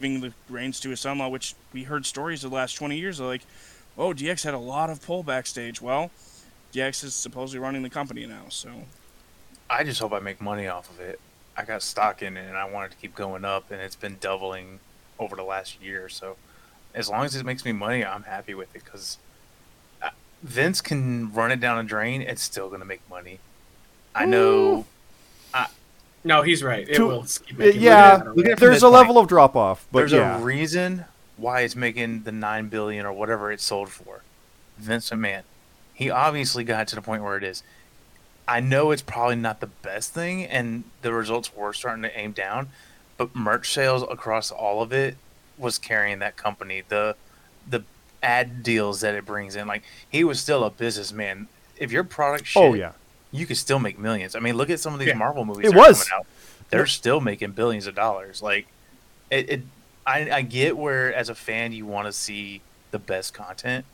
giving 0.02 0.22
the 0.22 0.34
reins 0.50 0.80
to 0.82 0.90
his 0.90 1.00
son-in-law, 1.00 1.30
which 1.30 1.56
we 1.74 1.84
heard 1.84 2.06
stories 2.06 2.44
of 2.44 2.52
the 2.52 2.56
last 2.56 2.76
twenty 2.76 2.98
years. 2.98 3.20
Of 3.20 3.28
like, 3.28 3.44
oh, 3.98 4.14
DX 4.14 4.44
had 4.44 4.54
a 4.54 4.60
lot 4.60 4.90
of 4.90 5.02
pull 5.06 5.24
backstage. 5.24 5.82
Well, 5.82 6.12
DX 6.74 7.04
is 7.04 7.14
supposedly 7.16 7.60
running 7.60 7.84
the 7.84 7.90
company 7.90 8.26
now, 8.26 8.44
so 8.50 8.70
I 9.70 9.84
just 9.84 10.00
hope 10.00 10.14
I 10.14 10.20
make 10.20 10.40
money 10.42 10.68
off 10.68 10.90
of 10.90 11.00
it. 11.00 11.20
I 11.56 11.64
got 11.66 11.82
stock 11.82 12.22
in 12.22 12.38
it 12.38 12.48
and 12.48 12.56
I 12.56 12.70
want 12.70 12.92
it 12.92 12.96
to 12.96 13.02
keep 13.02 13.16
going 13.16 13.44
up, 13.46 13.72
and 13.72 13.82
it's 13.82 13.96
been 13.96 14.18
doubling 14.20 14.80
over 15.20 15.36
the 15.36 15.44
last 15.44 15.82
year. 15.82 16.08
So 16.10 16.36
as 16.94 17.10
long 17.10 17.26
as 17.26 17.36
it 17.36 17.46
makes 17.46 17.66
me 17.66 17.72
money, 17.72 18.06
I'm 18.06 18.24
happy 18.24 18.54
with 18.54 18.76
it 18.76 18.84
because 18.84 19.18
Vince 20.44 20.82
can 20.82 21.34
run 21.34 21.52
it 21.52 21.60
down 21.60 21.80
a 21.80 21.84
drain. 21.84 22.22
It's 22.22 22.44
still 22.44 22.68
going 22.68 22.80
to 22.82 22.86
make 22.86 23.02
money. 23.10 23.40
I 24.14 24.26
know. 24.26 24.86
No, 26.24 26.42
he's 26.42 26.62
right. 26.62 26.88
It 26.88 26.96
To- 26.96 27.08
will 27.08 27.24
keep 27.24 27.56
Uh, 27.56 27.60
making 27.60 27.82
yeah, 27.82 28.18
money. 28.24 28.36
Look 28.36 28.46
at 28.48 28.52
it 28.54 28.60
from 28.60 28.68
there's 28.68 28.84
a 28.84 28.88
point. 28.88 28.94
level 28.96 29.18
of 29.18 29.28
drop 29.28 29.56
off, 29.56 29.86
but 29.92 30.00
There's 30.00 30.12
yeah. 30.12 30.38
a 30.38 30.42
reason 30.42 31.06
why 31.38 31.62
it's 31.62 31.76
making 31.76 32.24
the 32.24 32.32
nine 32.32 32.68
billion 32.68 33.06
or 33.06 33.14
whatever 33.14 33.52
it 33.52 33.62
sold 33.62 33.90
for. 33.90 34.22
Vince 34.78 35.10
McMahon, 35.10 35.44
he 35.94 36.10
obviously 36.10 36.64
got 36.64 36.88
to 36.90 36.96
the 36.96 37.02
point 37.02 37.24
where 37.24 37.38
it 37.38 37.44
is. 37.44 37.64
I 38.48 38.60
know 38.60 38.92
it's 38.92 39.02
probably 39.02 39.36
not 39.36 39.60
the 39.60 39.68
best 39.68 40.14
thing, 40.14 40.46
and 40.46 40.84
the 41.02 41.14
results 41.14 41.56
were 41.56 41.74
starting 41.74 42.04
to 42.04 42.18
aim 42.18 42.32
down, 42.32 42.70
but 43.18 43.36
merch 43.36 43.74
sales 43.74 44.04
across 44.04 44.52
all 44.52 44.82
of 44.82 44.94
it 44.94 45.18
was 45.58 45.78
carrying 45.78 46.20
that 46.20 46.38
company. 46.38 46.84
The 46.88 47.16
the 47.70 47.84
ad 48.24 48.64
deals 48.64 49.02
that 49.02 49.16
it 49.16 49.26
brings 49.26 49.56
in, 49.56 49.68
like 49.68 49.84
he 50.10 50.24
was 50.24 50.40
still 50.40 50.64
a 50.64 50.70
businessman. 50.70 51.48
If 51.76 51.92
your 51.92 52.04
product 52.04 52.44
oh, 52.44 52.46
shit, 52.46 52.64
oh 52.64 52.74
yeah. 52.74 52.92
you 53.32 53.46
could 53.46 53.58
still 53.58 53.80
make 53.80 54.00
millions. 54.00 54.36
I 54.36 54.40
mean, 54.40 54.56
look 54.56 54.70
at 54.70 54.80
some 54.80 54.94
of 54.94 55.00
these 55.00 55.10
Yeah. 55.10 55.16
Marvel 55.16 55.44
movies. 55.46 55.68
It 55.68 55.74
that 55.74 55.78
are 55.78 55.88
was. 55.88 56.04
coming 56.08 56.22
out. 56.22 56.28
They're 56.70 56.86
still 56.86 57.22
making 57.22 57.52
billions 57.52 57.88
of 57.88 57.96
dollars. 57.96 58.42
Like, 58.42 58.68
it. 59.30 59.50
it 59.50 59.62
I, 60.08 60.32
I 60.32 60.42
get 60.42 60.78
where, 60.78 61.14
as 61.14 61.28
a 61.28 61.36
fan, 61.36 61.74
you 61.74 61.86
want 61.86 62.08
to 62.08 62.14
see 62.14 62.62
the 62.92 62.98
best 62.98 63.34
content, 63.34 63.86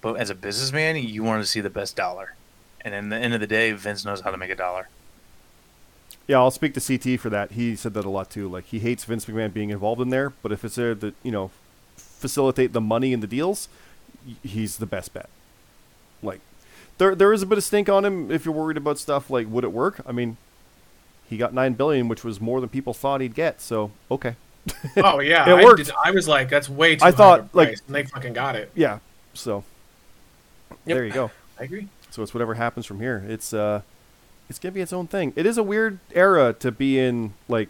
but 0.00 0.14
as 0.14 0.30
a 0.30 0.34
businessman, 0.34 0.96
you 0.96 1.22
want 1.22 1.42
to 1.42 1.46
see 1.46 1.60
the 1.60 1.70
best 1.70 1.94
dollar. 1.94 2.34
And 2.80 2.94
in 2.94 3.10
the 3.10 3.16
end 3.16 3.34
of 3.34 3.40
the 3.40 3.46
day, 3.46 3.72
Vince 3.72 4.02
knows 4.04 4.22
how 4.22 4.30
to 4.30 4.38
make 4.38 4.50
a 4.50 4.56
dollar. 4.56 4.88
Yeah, 6.26 6.38
I'll 6.38 6.50
speak 6.50 6.72
to 6.74 6.80
CT 6.80 7.20
for 7.20 7.28
that. 7.28 7.52
He 7.52 7.76
said 7.76 7.92
that 7.94 8.06
a 8.06 8.08
lot 8.08 8.30
too. 8.30 8.48
Like 8.48 8.64
he 8.66 8.78
hates 8.78 9.04
Vince 9.04 9.26
McMahon 9.26 9.52
being 9.52 9.70
involved 9.70 10.00
in 10.00 10.08
there, 10.08 10.30
but 10.30 10.50
if 10.50 10.64
it's 10.64 10.76
there 10.76 10.94
to 10.94 11.12
you 11.22 11.32
know 11.32 11.50
facilitate 11.96 12.72
the 12.72 12.80
money 12.80 13.12
and 13.12 13.22
the 13.22 13.26
deals, 13.26 13.68
he's 14.42 14.78
the 14.78 14.86
best 14.86 15.12
bet. 15.12 15.28
Like 16.22 16.40
there 16.98 17.14
there 17.14 17.32
is 17.32 17.42
a 17.42 17.46
bit 17.46 17.58
of 17.58 17.64
stink 17.64 17.88
on 17.88 18.04
him 18.04 18.30
if 18.30 18.44
you're 18.44 18.54
worried 18.54 18.76
about 18.76 18.98
stuff 18.98 19.28
like 19.28 19.50
would 19.50 19.64
it 19.64 19.72
work? 19.72 20.00
I 20.06 20.12
mean, 20.12 20.36
he 21.28 21.36
got 21.36 21.52
nine 21.52 21.74
billion, 21.74 22.08
which 22.08 22.24
was 22.24 22.40
more 22.40 22.60
than 22.60 22.70
people 22.70 22.94
thought 22.94 23.20
he'd 23.20 23.34
get. 23.34 23.60
So 23.60 23.90
okay, 24.10 24.36
Oh 24.96 25.20
yeah, 25.20 25.48
It 25.48 25.60
I, 25.60 25.64
worked. 25.64 25.84
did, 25.84 25.90
I 26.04 26.10
was 26.10 26.26
like, 26.28 26.48
that's 26.48 26.68
way 26.68 26.96
too 26.96 27.04
I 27.04 27.10
thought, 27.10 27.54
like- 27.54 27.78
and 27.86 27.94
they 27.94 28.04
fucking 28.04 28.32
got 28.32 28.56
it. 28.56 28.70
yeah. 28.74 28.98
So 29.34 29.64
Yep. 30.86 30.96
there 30.96 31.04
you 31.04 31.12
go. 31.12 31.30
I 31.58 31.64
agree. 31.64 31.88
So 32.10 32.22
it's 32.22 32.32
whatever 32.34 32.54
happens 32.54 32.86
from 32.86 33.00
here. 33.00 33.24
It's 33.28 33.52
uh, 33.52 33.82
it's 34.48 34.58
gonna 34.58 34.72
be 34.72 34.80
its 34.80 34.92
own 34.92 35.06
thing. 35.06 35.32
It 35.36 35.46
is 35.46 35.58
a 35.58 35.62
weird 35.62 35.98
era 36.14 36.52
to 36.60 36.70
be 36.72 36.98
in. 36.98 37.34
Like 37.48 37.68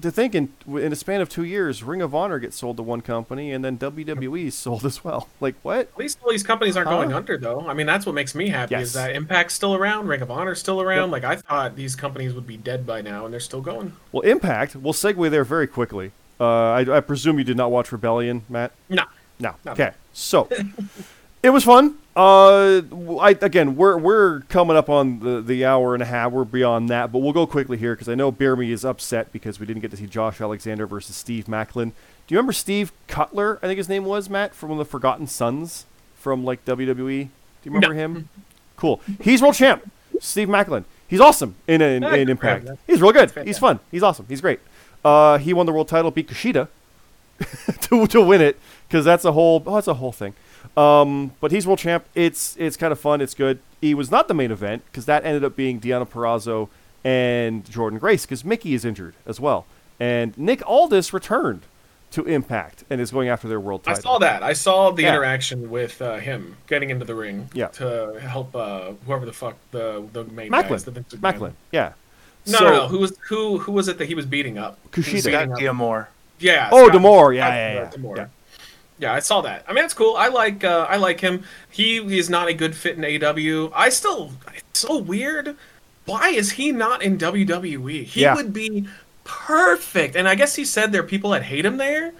to 0.00 0.10
think 0.10 0.34
in 0.34 0.52
in 0.66 0.92
a 0.92 0.96
span 0.96 1.20
of 1.20 1.28
two 1.28 1.44
years, 1.44 1.82
Ring 1.82 2.02
of 2.02 2.14
Honor 2.14 2.38
gets 2.38 2.56
sold 2.56 2.76
to 2.76 2.82
one 2.82 3.00
company, 3.00 3.52
and 3.52 3.64
then 3.64 3.78
WWE 3.78 4.46
is 4.46 4.54
sold 4.54 4.84
as 4.84 5.02
well. 5.04 5.28
Like 5.40 5.54
what? 5.62 5.80
At 5.80 5.98
least 5.98 6.18
all 6.24 6.30
these 6.30 6.42
companies 6.42 6.76
aren't 6.76 6.88
going 6.90 7.12
under, 7.12 7.38
though. 7.38 7.66
I 7.68 7.74
mean, 7.74 7.86
that's 7.86 8.04
what 8.06 8.14
makes 8.14 8.34
me 8.34 8.48
happy 8.48 8.72
Yes. 8.74 8.88
is 8.88 8.92
that 8.94 9.14
Impact's 9.14 9.54
still 9.54 9.74
around, 9.74 10.08
Ring 10.08 10.20
of 10.22 10.30
Honor's 10.30 10.58
still 10.60 10.80
around. 10.80 11.10
Yep. 11.10 11.22
Like 11.22 11.24
I 11.24 11.36
thought 11.36 11.76
these 11.76 11.94
companies 11.96 12.34
would 12.34 12.46
be 12.46 12.56
dead 12.56 12.86
by 12.86 13.00
now, 13.02 13.24
and 13.24 13.32
they're 13.32 13.40
still 13.40 13.60
going. 13.60 13.92
Well, 14.12 14.22
Impact. 14.22 14.76
We'll 14.76 14.92
segue 14.92 15.30
there 15.30 15.44
very 15.44 15.66
quickly. 15.66 16.12
Uh, 16.40 16.44
I, 16.46 16.96
I 16.98 17.00
presume 17.00 17.38
you 17.38 17.44
did 17.44 17.56
not 17.56 17.70
watch 17.70 17.90
Rebellion, 17.92 18.44
Matt. 18.48 18.72
No. 18.88 19.04
No. 19.40 19.54
Okay. 19.66 19.92
So 20.12 20.48
it 21.42 21.50
was 21.50 21.64
fun. 21.64 21.96
Uh, 22.18 22.82
I, 23.20 23.30
again, 23.40 23.76
we're 23.76 23.96
we're 23.96 24.40
coming 24.48 24.76
up 24.76 24.88
on 24.88 25.20
the, 25.20 25.40
the 25.40 25.64
hour 25.64 25.94
and 25.94 26.02
a 26.02 26.06
half. 26.06 26.32
We're 26.32 26.42
beyond 26.42 26.88
that, 26.88 27.12
but 27.12 27.20
we'll 27.20 27.32
go 27.32 27.46
quickly 27.46 27.76
here 27.78 27.94
because 27.94 28.08
I 28.08 28.16
know 28.16 28.32
Beer 28.32 28.56
Me 28.56 28.72
is 28.72 28.84
upset 28.84 29.30
because 29.32 29.60
we 29.60 29.66
didn't 29.66 29.82
get 29.82 29.92
to 29.92 29.96
see 29.96 30.06
Josh 30.08 30.40
Alexander 30.40 30.84
versus 30.84 31.14
Steve 31.14 31.44
Maclin. 31.44 31.92
Do 32.26 32.34
you 32.34 32.36
remember 32.38 32.52
Steve 32.52 32.90
Cutler? 33.06 33.60
I 33.62 33.68
think 33.68 33.78
his 33.78 33.88
name 33.88 34.04
was 34.04 34.28
Matt 34.28 34.52
from 34.52 34.76
the 34.78 34.84
Forgotten 34.84 35.28
Sons 35.28 35.86
from 36.16 36.44
like 36.44 36.64
WWE. 36.64 36.96
Do 36.96 37.04
you 37.04 37.28
remember 37.66 37.94
No. 37.94 38.00
him? 38.00 38.28
Cool. 38.76 39.00
He's 39.20 39.40
world 39.40 39.54
champ. 39.54 39.88
Steve 40.18 40.48
Maclin. 40.48 40.82
He's 41.06 41.20
awesome 41.20 41.54
in 41.68 41.80
in, 41.80 42.02
Yeah, 42.02 42.16
in 42.16 42.28
Impact. 42.28 42.68
He's 42.88 43.00
real 43.00 43.12
good. 43.12 43.30
He's 43.44 43.60
fun. 43.60 43.78
He's 43.92 44.02
awesome. 44.02 44.26
He's 44.28 44.40
great. 44.40 44.58
Uh, 45.04 45.38
he 45.38 45.54
won 45.54 45.66
the 45.66 45.72
world 45.72 45.86
title, 45.86 46.10
beat 46.10 46.26
Kushida 46.28 46.66
to, 47.82 48.06
to 48.08 48.20
win 48.20 48.40
it 48.40 48.58
because 48.88 49.04
that's 49.04 49.24
a 49.24 49.30
whole 49.30 49.62
oh, 49.64 49.76
that's 49.76 49.86
a 49.86 49.94
whole 49.94 50.10
thing. 50.10 50.34
Um, 50.76 51.32
but 51.40 51.50
he's 51.52 51.66
world 51.66 51.78
champ. 51.78 52.04
It's 52.14 52.56
it's 52.58 52.76
kind 52.76 52.92
of 52.92 53.00
fun. 53.00 53.20
It's 53.20 53.34
good. 53.34 53.58
He 53.80 53.94
was 53.94 54.10
not 54.10 54.28
the 54.28 54.34
main 54.34 54.50
event 54.50 54.82
because 54.86 55.06
that 55.06 55.24
ended 55.24 55.44
up 55.44 55.54
being 55.56 55.80
Deonna 55.80 56.08
Purrazzo 56.08 56.68
and 57.04 57.64
Jordynne 57.64 58.00
Grace 58.00 58.24
because 58.26 58.44
Mickie 58.44 58.74
is 58.74 58.84
injured 58.84 59.14
as 59.26 59.38
well, 59.40 59.66
and 60.00 60.36
Nick 60.36 60.66
Aldis 60.68 61.12
returned 61.12 61.62
to 62.10 62.24
Impact 62.24 62.84
and 62.88 63.00
is 63.00 63.10
going 63.10 63.28
after 63.28 63.46
their 63.48 63.60
world 63.60 63.84
title. 63.84 63.98
I 63.98 64.02
saw 64.02 64.18
that. 64.18 64.42
I 64.42 64.52
saw 64.54 64.90
the 64.90 65.02
Yeah. 65.02 65.10
interaction 65.14 65.68
with 65.70 66.00
uh, 66.00 66.16
him 66.16 66.56
getting 66.66 66.88
into 66.90 67.04
the 67.04 67.14
ring 67.14 67.50
Yeah. 67.52 67.66
to 67.68 68.18
help 68.20 68.56
uh, 68.56 68.92
whoever 69.06 69.26
the 69.26 69.32
fuck 69.32 69.56
the 69.72 70.04
the 70.12 70.24
main 70.24 70.50
Maclin. 70.50 70.68
guys. 70.70 70.84
The 70.84 70.90
Vince 70.90 71.14
McMahon. 71.14 71.38
Maclin. 71.38 71.52
Yeah. 71.70 71.92
No, 72.46 72.58
So- 72.58 72.64
no, 72.64 72.70
no. 72.76 72.88
Who 72.88 72.98
was 72.98 73.16
who? 73.28 73.58
Who 73.58 73.72
was 73.72 73.88
it 73.88 73.98
that 73.98 74.06
he 74.06 74.14
was 74.14 74.24
beating 74.26 74.56
up? 74.58 74.78
He 74.94 75.00
was 75.00 75.06
Kushida. 75.06 75.12
beating 75.12 75.32
Scott 75.32 75.50
up- 75.52 75.58
D'Amore. 75.58 76.08
Yeah. 76.40 76.68
Oh, 76.72 76.84
Scott- 76.84 76.92
D'Amore. 76.94 77.32
Yeah, 77.34 77.48
yeah, 77.48 77.74
yeah, 77.74 77.90
yeah. 78.16 78.26
Yeah, 78.98 79.12
I 79.12 79.20
saw 79.20 79.40
that. 79.42 79.64
I 79.68 79.72
mean, 79.72 79.82
that's 79.84 79.94
cool. 79.94 80.16
I 80.16 80.28
like 80.28 80.64
uh, 80.64 80.86
I 80.88 80.96
like 80.96 81.20
him. 81.20 81.44
He 81.70 81.98
is 82.18 82.28
not 82.28 82.48
a 82.48 82.54
good 82.54 82.74
fit 82.74 82.96
in 82.98 83.04
AW. 83.24 83.70
I 83.74 83.88
still 83.90 84.32
it's 84.54 84.80
so 84.80 84.98
weird. 84.98 85.56
Why 86.04 86.30
is 86.30 86.52
he 86.52 86.72
not 86.72 87.02
in 87.02 87.18
WWE? 87.18 88.04
He 88.04 88.22
Yeah. 88.22 88.34
would 88.34 88.52
be 88.52 88.88
perfect. 89.24 90.16
And 90.16 90.26
I 90.28 90.34
guess 90.34 90.54
he 90.56 90.64
said 90.64 90.90
there 90.90 91.02
are 91.02 91.06
people 91.06 91.30
that 91.30 91.42
hate 91.44 91.64
him 91.66 91.76
there. 91.76 92.12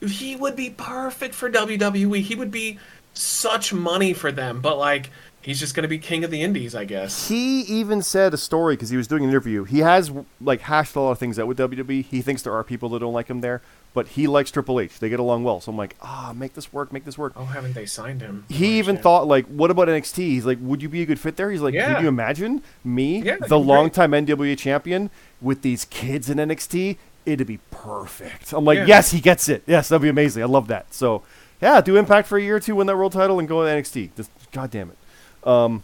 He 0.00 0.36
would 0.36 0.56
be 0.56 0.70
perfect 0.70 1.34
for 1.34 1.48
WWE. 1.50 2.20
He 2.20 2.34
would 2.34 2.50
be 2.50 2.78
such 3.14 3.72
money 3.72 4.12
for 4.12 4.30
them. 4.30 4.60
But 4.60 4.76
like, 4.78 5.10
he's 5.40 5.58
just 5.60 5.74
gonna 5.74 5.88
be 5.88 5.98
king 5.98 6.22
of 6.24 6.30
the 6.30 6.42
indies, 6.42 6.74
I 6.74 6.84
guess. 6.84 7.28
He 7.28 7.60
even 7.62 8.02
said 8.02 8.34
a 8.34 8.36
story 8.36 8.74
because 8.74 8.90
he 8.90 8.96
was 8.96 9.06
doing 9.06 9.22
an 9.22 9.30
interview. 9.30 9.64
He 9.64 9.78
has 9.78 10.10
like 10.40 10.60
hashed 10.62 10.96
a 10.96 11.00
lot 11.00 11.12
of 11.12 11.18
things 11.18 11.38
out 11.38 11.46
with 11.46 11.56
WWE. 11.58 12.04
He 12.04 12.20
thinks 12.20 12.42
there 12.42 12.52
are 12.52 12.64
people 12.64 12.88
that 12.90 12.98
don't 12.98 13.14
like 13.14 13.28
him 13.28 13.40
there, 13.40 13.62
but 13.96 14.08
he 14.08 14.26
likes 14.26 14.50
Triple 14.50 14.78
H. 14.78 14.98
They 14.98 15.08
get 15.08 15.18
along 15.20 15.42
well. 15.42 15.58
So 15.62 15.70
I'm 15.72 15.78
like, 15.78 15.96
ah, 16.02 16.34
make 16.36 16.52
this 16.52 16.70
work, 16.70 16.92
make 16.92 17.06
this 17.06 17.16
work. 17.16 17.32
Oh, 17.34 17.46
haven't 17.46 17.72
they 17.74 17.86
signed 17.86 18.20
him? 18.20 18.44
He 18.50 18.78
even 18.78 18.98
thought 18.98 19.26
like, 19.26 19.46
what 19.46 19.70
about 19.70 19.88
NXT? 19.88 20.18
He's 20.18 20.44
like, 20.44 20.58
would 20.60 20.82
you 20.82 20.90
be 20.90 21.00
a 21.00 21.06
good 21.06 21.18
fit 21.18 21.36
there? 21.36 21.50
He's 21.50 21.62
like, 21.62 21.72
Yeah. 21.72 21.94
could 21.94 22.02
you 22.02 22.08
imagine 22.08 22.62
me, 22.84 23.22
Yeah, 23.22 23.36
the 23.36 23.44
be 23.44 23.48
great. 23.48 23.60
longtime 23.64 24.10
NWA 24.12 24.54
champion, 24.58 25.08
with 25.40 25.62
these 25.62 25.86
kids 25.86 26.28
in 26.28 26.36
NXT? 26.36 26.98
It'd 27.24 27.46
be 27.46 27.58
perfect. 27.70 28.52
I'm 28.52 28.66
like, 28.66 28.80
Yeah. 28.80 28.84
yes, 28.86 29.12
he 29.12 29.20
gets 29.20 29.48
it. 29.48 29.62
Yes, 29.66 29.88
that'd 29.88 30.02
be 30.02 30.10
amazing. 30.10 30.42
I 30.42 30.46
love 30.46 30.68
that. 30.68 30.92
So, 30.92 31.22
yeah, 31.62 31.80
do 31.80 31.96
Impact 31.96 32.28
for 32.28 32.36
a 32.36 32.42
year 32.42 32.56
or 32.56 32.60
two, 32.60 32.76
win 32.76 32.86
that 32.88 32.96
world 32.98 33.12
title, 33.12 33.38
and 33.38 33.48
go 33.48 33.64
to 33.64 33.70
NXT. 33.70 34.10
Just, 34.14 34.30
God 34.52 34.70
damn 34.70 34.90
it. 34.90 35.48
Um, 35.48 35.82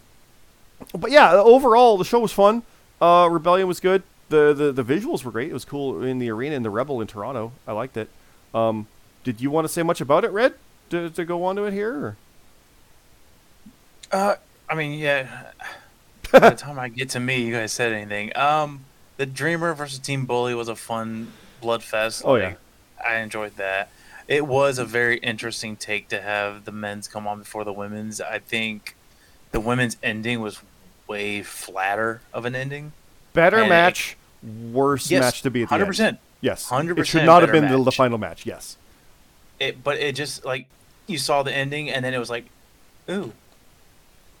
but 0.95 1.09
yeah, 1.09 1.33
overall 1.33 1.97
the 1.97 2.05
show 2.05 2.19
was 2.19 2.31
fun. 2.31 2.61
Uh, 3.01 3.27
Rebellion 3.31 3.67
was 3.67 3.79
good. 3.79 4.03
The, 4.33 4.51
the 4.51 4.71
the 4.71 4.83
visuals 4.83 5.23
were 5.23 5.29
great. 5.29 5.51
It 5.51 5.53
was 5.53 5.63
cool 5.63 6.03
in 6.03 6.17
the 6.17 6.31
arena 6.31 6.55
in 6.55 6.63
the 6.63 6.71
Rebel 6.71 7.01
in 7.01 7.05
Toronto. 7.07 7.51
I 7.67 7.71
liked 7.73 7.95
it. 7.97 8.09
Um, 8.51 8.87
did 9.23 9.39
you 9.39 9.51
want 9.51 9.65
to 9.65 9.69
say 9.69 9.83
much 9.83 10.01
about 10.01 10.23
it, 10.23 10.31
Red? 10.31 10.55
To, 10.89 11.11
to 11.11 11.23
go 11.23 11.43
on 11.43 11.55
to 11.57 11.65
it 11.65 11.73
here? 11.73 11.93
Or? 11.93 12.17
Uh, 14.11 14.35
I 14.67 14.73
mean, 14.73 14.97
yeah. 14.97 15.51
By 16.31 16.49
the 16.49 16.55
time 16.55 16.79
I 16.79 16.89
get 16.89 17.11
to 17.11 17.19
me, 17.19 17.43
you 17.43 17.53
guys 17.53 17.71
said 17.71 17.93
anything. 17.93 18.35
Um, 18.35 18.85
the 19.17 19.27
Dreamer 19.27 19.75
versus 19.75 19.99
Team 19.99 20.25
Bully 20.25 20.55
was 20.55 20.67
a 20.67 20.75
fun 20.75 21.31
blood 21.61 21.83
fest. 21.83 22.23
Oh, 22.25 22.33
Like, 22.33 22.57
I 23.07 23.17
enjoyed 23.17 23.55
that. 23.57 23.91
It 24.27 24.47
was 24.47 24.79
a 24.79 24.85
very 24.85 25.17
interesting 25.17 25.75
take 25.75 26.07
to 26.09 26.19
have 26.19 26.65
the 26.65 26.71
men's 26.71 27.07
come 27.07 27.27
on 27.27 27.37
before 27.37 27.63
the 27.65 27.73
women's. 27.73 28.19
I 28.19 28.39
think 28.39 28.95
the 29.51 29.59
women's 29.59 29.95
ending 30.01 30.41
was 30.41 30.59
way 31.07 31.43
flatter 31.43 32.21
of 32.33 32.45
an 32.45 32.55
ending. 32.55 32.93
Better 33.33 33.57
And 33.57 33.69
match, 33.69 34.17
worse 34.71 35.09
Yes, 35.09 35.21
match 35.21 35.41
to 35.43 35.51
be 35.51 35.63
at 35.63 35.69
the 35.69 35.73
hundred 35.75 35.83
end. 35.85 35.89
percent. 35.89 36.19
Yes, 36.41 36.69
100% 36.69 36.97
It 36.99 37.07
should 37.07 37.23
not 37.25 37.41
have 37.41 37.51
been 37.51 37.69
the, 37.71 37.81
the 37.81 37.91
final 37.91 38.17
match. 38.17 38.45
Yes. 38.45 38.77
It, 39.59 39.81
but 39.83 39.97
it 39.97 40.15
just 40.15 40.43
like 40.43 40.65
you 41.07 41.17
saw 41.17 41.41
the 41.43 41.53
ending, 41.53 41.89
and 41.89 42.03
then 42.03 42.13
it 42.13 42.17
was 42.17 42.29
like, 42.29 42.45
ooh, 43.09 43.31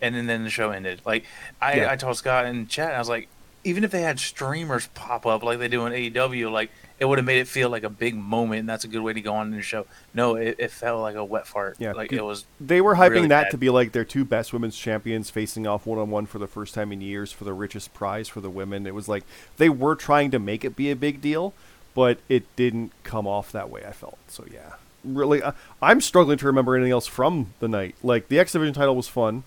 and 0.01 0.13
then, 0.15 0.25
then 0.27 0.43
the 0.43 0.49
show 0.49 0.71
ended. 0.71 1.01
Like 1.05 1.23
I, 1.61 1.75
Yeah. 1.75 1.91
I 1.91 1.95
told 1.95 2.17
Scott 2.17 2.45
in 2.45 2.67
chat, 2.67 2.93
I 2.93 2.99
was 2.99 3.07
like, 3.09 3.29
even 3.63 3.85
if 3.85 3.91
they 3.91 4.01
had 4.01 4.19
streamers 4.19 4.87
pop 4.87 5.25
up 5.25 5.43
like 5.43 5.59
they 5.59 5.69
do 5.69 5.85
in 5.85 5.93
AEW, 5.93 6.51
like 6.51 6.71
it 6.99 7.05
would 7.05 7.17
have 7.17 7.25
made 7.25 7.39
it 7.39 7.47
feel 7.47 7.69
like 7.69 7.83
a 7.83 7.89
big 7.89 8.15
moment, 8.15 8.61
and 8.61 8.69
that's 8.69 8.83
a 8.83 8.87
good 8.87 9.01
way 9.01 9.13
to 9.13 9.21
go 9.21 9.33
on 9.35 9.47
in 9.47 9.53
the 9.55 9.61
show. 9.61 9.85
No, 10.13 10.35
it, 10.35 10.55
it 10.59 10.71
felt 10.71 11.01
like 11.01 11.15
a 11.15 11.23
wet 11.25 11.47
fart. 11.47 11.75
Yeah, 11.79 11.93
like 11.93 12.13
it 12.13 12.23
was. 12.23 12.45
They 12.61 12.81
were 12.81 12.95
hyping 12.95 13.09
Really 13.11 13.27
that 13.29 13.43
bad. 13.45 13.51
to 13.51 13.57
be 13.57 13.69
like 13.69 13.91
their 13.91 14.05
two 14.05 14.23
best 14.25 14.53
women's 14.53 14.77
champions 14.77 15.29
facing 15.29 15.65
off 15.67 15.85
one 15.85 15.99
on 15.99 16.09
one 16.09 16.25
for 16.25 16.39
the 16.39 16.47
first 16.47 16.73
time 16.73 16.91
in 16.91 17.01
years 17.01 17.31
for 17.31 17.43
the 17.43 17.53
richest 17.53 17.93
prize 17.93 18.27
for 18.27 18.41
the 18.41 18.49
women. 18.49 18.85
It 18.87 18.93
was 18.95 19.07
like 19.09 19.23
they 19.57 19.69
were 19.69 19.95
trying 19.95 20.31
to 20.31 20.39
make 20.39 20.63
it 20.63 20.75
be 20.75 20.91
a 20.91 20.95
big 20.95 21.19
deal, 21.21 21.53
but 21.95 22.19
it 22.29 22.43
didn't 22.55 22.91
come 23.03 23.27
off 23.27 23.51
that 23.51 23.69
way. 23.69 23.83
I 23.87 23.91
felt 23.91 24.17
so. 24.27 24.45
Yeah, 24.51 24.73
really, 25.03 25.41
uh, 25.41 25.53
I'm 25.81 25.99
struggling 26.01 26.37
to 26.37 26.45
remember 26.45 26.75
anything 26.75 26.91
else 26.91 27.07
from 27.07 27.53
the 27.59 27.67
night. 27.67 27.95
Like 28.03 28.27
the 28.29 28.39
X 28.39 28.51
Division 28.53 28.73
title 28.73 28.95
was 28.95 29.07
fun. 29.07 29.43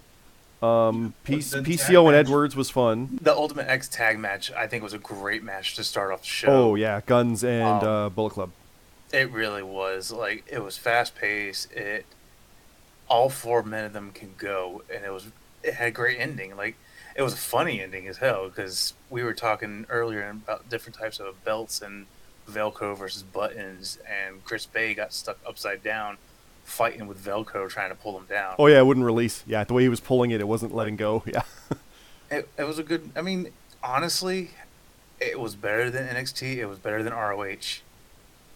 Um, 0.62 1.14
P- 1.24 1.36
PCO 1.36 2.06
and. 2.06 2.16
Edwards 2.16 2.56
was 2.56 2.70
fun. 2.70 3.18
The 3.20 3.34
Ultimate 3.34 3.68
X 3.68 3.88
tag 3.88 4.18
match, 4.18 4.50
I 4.52 4.66
think, 4.66 4.82
was 4.82 4.94
a 4.94 4.98
great 4.98 5.42
match 5.42 5.74
to 5.76 5.84
start 5.84 6.12
off 6.12 6.20
the 6.22 6.26
show. 6.26 6.48
Oh 6.48 6.74
yeah, 6.74 7.00
Guns 7.04 7.44
and 7.44 7.82
Um, 7.82 7.88
uh, 7.88 8.08
Bullet 8.08 8.30
Club. 8.30 8.50
It 9.12 9.30
really 9.30 9.62
was. 9.62 10.10
Like 10.10 10.44
it 10.48 10.62
was 10.62 10.76
fast 10.78 11.14
paced. 11.14 11.70
It 11.72 12.06
all 13.08 13.28
four 13.28 13.62
men 13.62 13.84
of 13.84 13.92
them 13.92 14.10
can 14.12 14.34
go, 14.38 14.82
and 14.92 15.04
it 15.04 15.10
was 15.12 15.26
it 15.62 15.74
had 15.74 15.88
a 15.88 15.90
great 15.92 16.18
ending. 16.18 16.56
Like 16.56 16.76
it 17.14 17.22
was 17.22 17.34
a 17.34 17.38
funny 17.38 17.80
ending 17.80 18.08
as 18.08 18.18
hell 18.18 18.48
because 18.48 18.94
we 19.10 19.22
were 19.22 19.34
talking 19.34 19.86
earlier 19.88 20.28
about 20.28 20.68
different 20.68 20.96
types 20.98 21.18
of 21.20 21.42
belts 21.44 21.80
and 21.82 22.06
Velcro 22.50 22.96
versus 22.96 23.22
buttons, 23.22 23.98
and 24.08 24.44
Chris 24.44 24.66
Bey 24.66 24.94
got 24.94 25.12
stuck 25.12 25.38
upside 25.46 25.82
down 25.82 26.16
fighting 26.66 27.06
with 27.06 27.24
Velcro 27.24 27.68
trying 27.70 27.90
to 27.90 27.94
pull 27.94 28.18
him 28.18 28.26
down. 28.26 28.56
Oh 28.58 28.66
yeah, 28.66 28.78
it 28.78 28.86
wouldn't 28.86 29.06
release. 29.06 29.44
Yeah, 29.46 29.64
the 29.64 29.72
way 29.72 29.82
he 29.82 29.88
was 29.88 30.00
pulling 30.00 30.32
it, 30.32 30.40
it 30.40 30.48
wasn't 30.48 30.74
letting 30.74 30.96
go. 30.96 31.22
Yeah. 31.32 31.42
It, 32.28 32.48
it 32.58 32.64
was 32.64 32.80
a 32.80 32.82
good. 32.82 33.10
I 33.14 33.22
mean, 33.22 33.52
honestly, 33.84 34.50
it 35.20 35.38
was 35.38 35.54
better 35.54 35.90
than 35.90 36.08
NXT. 36.08 36.56
It 36.56 36.66
was 36.66 36.80
better 36.80 37.04
than 37.04 37.12
ROH. 37.12 37.82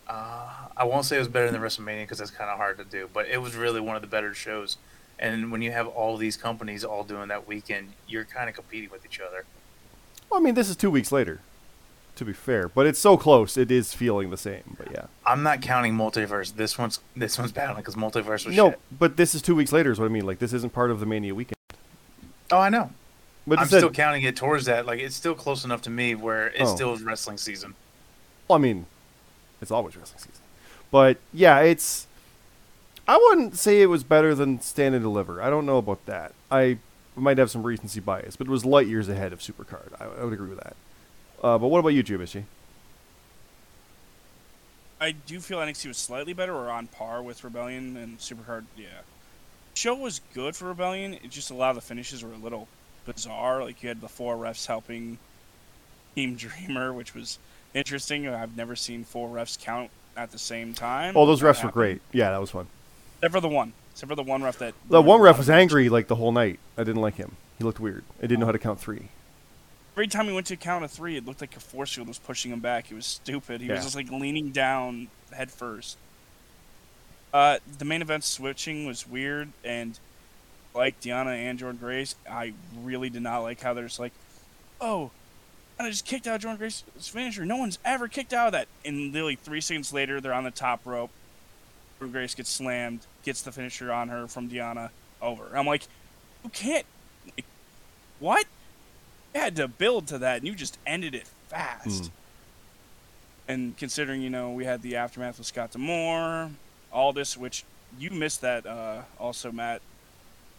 Uh, 0.09 0.49
I 0.77 0.83
won't 0.83 1.05
say 1.05 1.17
it 1.17 1.21
was 1.21 1.29
better 1.29 1.53
than 1.53 1.61
WrestleMania 1.61 2.03
because 2.03 2.19
that's 2.19 2.33
kind 2.33 2.51
of 2.51 2.57
hard 2.57 2.79
to 2.79 2.85
do, 2.85 3.09
but 3.13 3.29
it 3.29 3.41
was 3.41 3.55
really 3.55 3.81
one 3.81 3.95
of 3.95 4.03
the 4.03 4.09
better 4.09 4.35
shows. 4.35 4.77
And 5.21 5.53
when 5.53 5.63
you 5.63 5.71
have 5.71 5.87
all 5.87 6.17
these 6.17 6.37
companies 6.37 6.83
all 6.83 7.05
doing 7.05 7.29
that 7.29 7.47
weekend, 7.47 7.93
you're 8.09 8.25
kind 8.25 8.49
of 8.49 8.57
competing 8.57 8.91
with 8.91 9.05
each 9.05 9.21
other. 9.21 9.45
Well, 10.29 10.41
I 10.41 10.43
mean, 10.43 10.55
this 10.55 10.69
is 10.69 10.75
two 10.75 10.91
weeks 10.91 11.13
later, 11.13 11.41
to 12.21 12.25
be 12.25 12.33
fair, 12.33 12.69
but 12.69 12.87
it's 12.87 12.99
so 13.01 13.17
close. 13.17 13.57
It 13.57 13.71
is 13.71 13.93
feeling 13.93 14.31
the 14.31 14.37
same. 14.37 14.77
But 14.79 14.93
yeah. 14.93 15.07
I'm 15.27 15.43
not 15.43 15.61
counting 15.61 15.95
multiverse. 15.95 16.55
This 16.55 16.79
one's 16.79 17.01
this 17.17 17.37
one's 17.39 17.51
battling 17.53 17.83
because 17.83 17.97
multiverse 17.97 18.47
was 18.47 18.55
No, 18.57 18.71
shit. 18.71 18.81
but 18.97 19.17
this 19.17 19.35
is 19.35 19.43
two 19.43 19.55
weeks 19.57 19.73
later. 19.73 19.91
Is 19.91 19.99
what 19.99 20.07
I 20.07 20.11
mean. 20.11 20.25
Like 20.25 20.39
this 20.39 20.53
isn't 20.53 20.73
part 20.73 20.91
of 20.91 21.01
the 21.01 21.07
Mania 21.07 21.35
weekend. 21.35 21.57
Oh, 22.53 22.59
I 22.59 22.69
know. 22.69 22.91
But 23.47 23.59
I'm 23.59 23.67
said- 23.67 23.79
still 23.79 23.91
counting 23.91 24.23
it 24.23 24.37
towards 24.37 24.67
that. 24.67 24.87
Like 24.87 25.01
it's 25.01 25.17
still 25.17 25.35
close 25.35 25.65
enough 25.65 25.83
to 25.83 25.91
me 25.91 26.15
where 26.15 26.49
it 26.49 26.61
Oh. 26.61 26.75
still 26.75 26.97
wrestling 26.99 27.39
season. 27.39 27.75
Well, 28.47 28.59
I 28.59 28.63
mean, 28.63 28.87
it's 29.61 29.71
always 29.71 29.97
wrestling 29.97 30.19
season. 30.21 30.43
But 30.91 31.17
yeah, 31.33 31.59
it's. 31.61 32.07
I 33.09 33.17
wouldn't 33.17 33.57
say 33.59 33.81
it 33.83 33.87
was 33.87 34.05
better 34.05 34.35
than 34.35 34.61
Stand 34.61 34.95
and 34.95 35.03
Deliver. 35.03 35.43
I 35.43 35.51
don't 35.51 35.67
know 35.67 35.79
about 35.79 36.05
that. 36.07 36.33
I 36.51 36.79
might 37.17 37.39
have 37.39 37.51
some 37.51 37.63
recency 37.65 37.99
bias, 37.99 38.37
but 38.37 38.47
it 38.47 38.51
was 38.51 38.65
light 38.65 38.87
years 38.87 39.09
ahead 39.09 39.33
of 39.33 39.41
Supercard. 39.41 39.89
I, 40.01 40.05
I 40.21 40.25
would 40.25 40.33
agree 40.33 40.49
with 40.51 40.59
that. 40.61 40.77
Uh, 41.41 41.59
but 41.59 41.69
what 41.69 41.79
about 41.79 41.91
you, 41.91 42.03
Jubishi? 42.03 42.45
I 45.01 45.13
do 45.13 45.41
feel 45.41 45.59
NXT 45.59 45.87
was 45.87 45.97
slightly 45.97 46.35
better 46.35 46.55
or 46.55 46.69
on 46.69 46.87
par 46.87 47.23
with 47.23 47.43
Rebellion 47.43 47.97
and 47.97 48.19
Supercard. 48.19 48.65
Yeah, 48.77 48.89
show 49.75 49.95
was 49.95 50.21
good 50.35 50.55
for 50.55 50.67
Rebellion. 50.67 51.15
It 51.15 51.31
just 51.31 51.51
a 51.51 51.55
lot 51.55 51.71
of 51.71 51.77
the 51.77 51.83
finishes 51.83 52.23
were 52.23 52.33
a 52.33 52.37
little 52.37 52.69
bizarre. 53.07 53.65
Like 53.65 53.83
you 53.83 53.89
had 53.89 54.03
the 54.03 54.09
four 54.09 54.37
refs 54.37 54.67
helping 54.67 55.19
Team 56.15 56.35
Dreamer, 56.37 56.93
which 56.93 57.15
was 57.15 57.39
interesting. 57.73 58.29
I've 58.29 58.57
never 58.57 58.77
seen 58.77 59.05
four 59.05 59.29
refs 59.31 59.59
count 59.59 59.91
at 60.17 60.33
the 60.33 60.39
same 60.39 60.75
time. 60.75 61.17
Oh, 61.17 61.25
those 61.25 61.41
refs 61.41 61.65
were 61.65 61.71
great. 61.71 62.03
Yeah, 62.13 62.31
that 62.31 62.41
was 62.41 62.51
fun. 62.51 62.67
Except 63.17 63.33
for 63.33 63.41
the 63.41 63.49
one. 63.49 63.73
Except 63.93 64.09
for 64.09 64.17
the 64.17 64.23
one 64.23 64.43
ref 64.43 64.59
that. 64.59 64.75
The 64.89 65.01
one 65.01 65.21
ref 65.21 65.39
was 65.39 65.49
angry 65.49 65.89
like 65.89 66.09
the 66.09 66.17
whole 66.17 66.33
night. 66.33 66.59
I 66.77 66.85
didn't 66.85 67.01
like 67.03 67.15
him. 67.15 67.37
He 67.59 67.65
looked 67.65 67.81
weird. 67.81 68.05
I 68.19 68.23
didn't 68.23 68.41
know 68.41 68.47
how 68.47 68.53
to 68.53 68.59
count 68.59 68.81
three. 68.81 69.09
Every 69.95 70.07
time 70.09 70.27
he 70.27 70.33
went 70.33 70.47
to 70.47 70.57
count 70.57 70.85
of 70.85 70.91
three, 70.91 71.17
it 71.17 71.27
looked 71.27 71.41
like 71.41 71.57
a 71.57 71.61
force 71.61 71.95
field 71.95 72.09
was 72.09 72.19
pushing 72.19 72.53
him 72.53 72.61
back. 72.61 72.87
He 72.87 72.95
was 72.95 73.07
stupid. 73.07 73.61
He 73.61 73.67
Yeah. 73.67 73.75
was 73.75 73.85
just 73.85 73.97
like 73.97 74.11
leaning 74.11 74.51
down 74.51 75.09
head 75.33 75.51
first. 75.51 75.97
Uh, 77.33 77.59
the 77.79 77.85
main 77.85 78.03
event 78.03 78.25
switching 78.25 78.87
was 78.87 79.07
weird, 79.07 79.51
and 79.65 79.99
like 80.75 81.01
Deonna 81.01 81.35
and 81.37 81.59
Jordynne 81.59 81.79
Grace, 81.81 82.15
I 82.29 82.55
really 82.77 83.11
did 83.11 83.23
not 83.23 83.41
like 83.41 83.61
how 83.61 83.75
they're 83.75 83.85
just 83.87 83.99
like, 84.01 84.13
oh, 84.81 85.11
and 85.79 85.87
I 85.87 85.91
just 85.91 86.05
kicked 86.05 86.27
out 86.27 86.41
Jordynne 86.41 86.59
Grace's 86.59 87.09
finisher. 87.09 87.45
No 87.45 87.57
one's 87.57 87.79
ever 87.85 88.07
kicked 88.09 88.33
out 88.33 88.49
of 88.49 88.53
that. 88.53 88.69
And 88.85 89.13
literally 89.13 89.37
three 89.37 89.61
seconds 89.61 89.93
later, 89.93 90.21
they're 90.21 90.35
on 90.35 90.45
the 90.45 90.51
top 90.51 90.81
rope. 90.85 91.11
Jordynne 92.01 92.13
Grace 92.13 92.35
gets 92.35 92.51
slammed, 92.51 93.01
gets 93.25 93.43
the 93.43 93.53
finisher 93.53 93.93
on 93.93 94.09
her 94.09 94.27
from 94.29 94.49
Deonna. 94.49 94.91
Over. 95.23 95.55
I'm 95.57 95.67
like, 95.67 95.83
you 96.45 96.51
can't. 96.51 96.87
Like, 97.27 97.45
what? 98.21 98.47
You 99.35 99.41
had 99.41 99.57
to 99.57 99.69
build 99.69 100.07
to 100.09 100.19
that, 100.19 100.39
and 100.39 100.47
you 100.47 100.55
just 100.55 100.79
ended 100.87 101.15
it 101.15 101.27
fast. 101.49 102.05
Mm. 102.05 102.11
And 103.49 103.77
considering, 103.77 104.23
you 104.23 104.31
know, 104.31 104.51
we 104.53 104.65
had 104.65 104.83
the 104.83 104.97
aftermath 104.97 105.39
with 105.39 105.47
Scott 105.47 105.73
D'Amore, 105.73 106.51
Aldis, 106.93 107.37
which 107.37 107.65
you 107.99 108.11
missed 108.11 108.41
that 108.43 108.67
uh, 108.67 109.03
also, 109.19 109.51
Matt. 109.53 109.83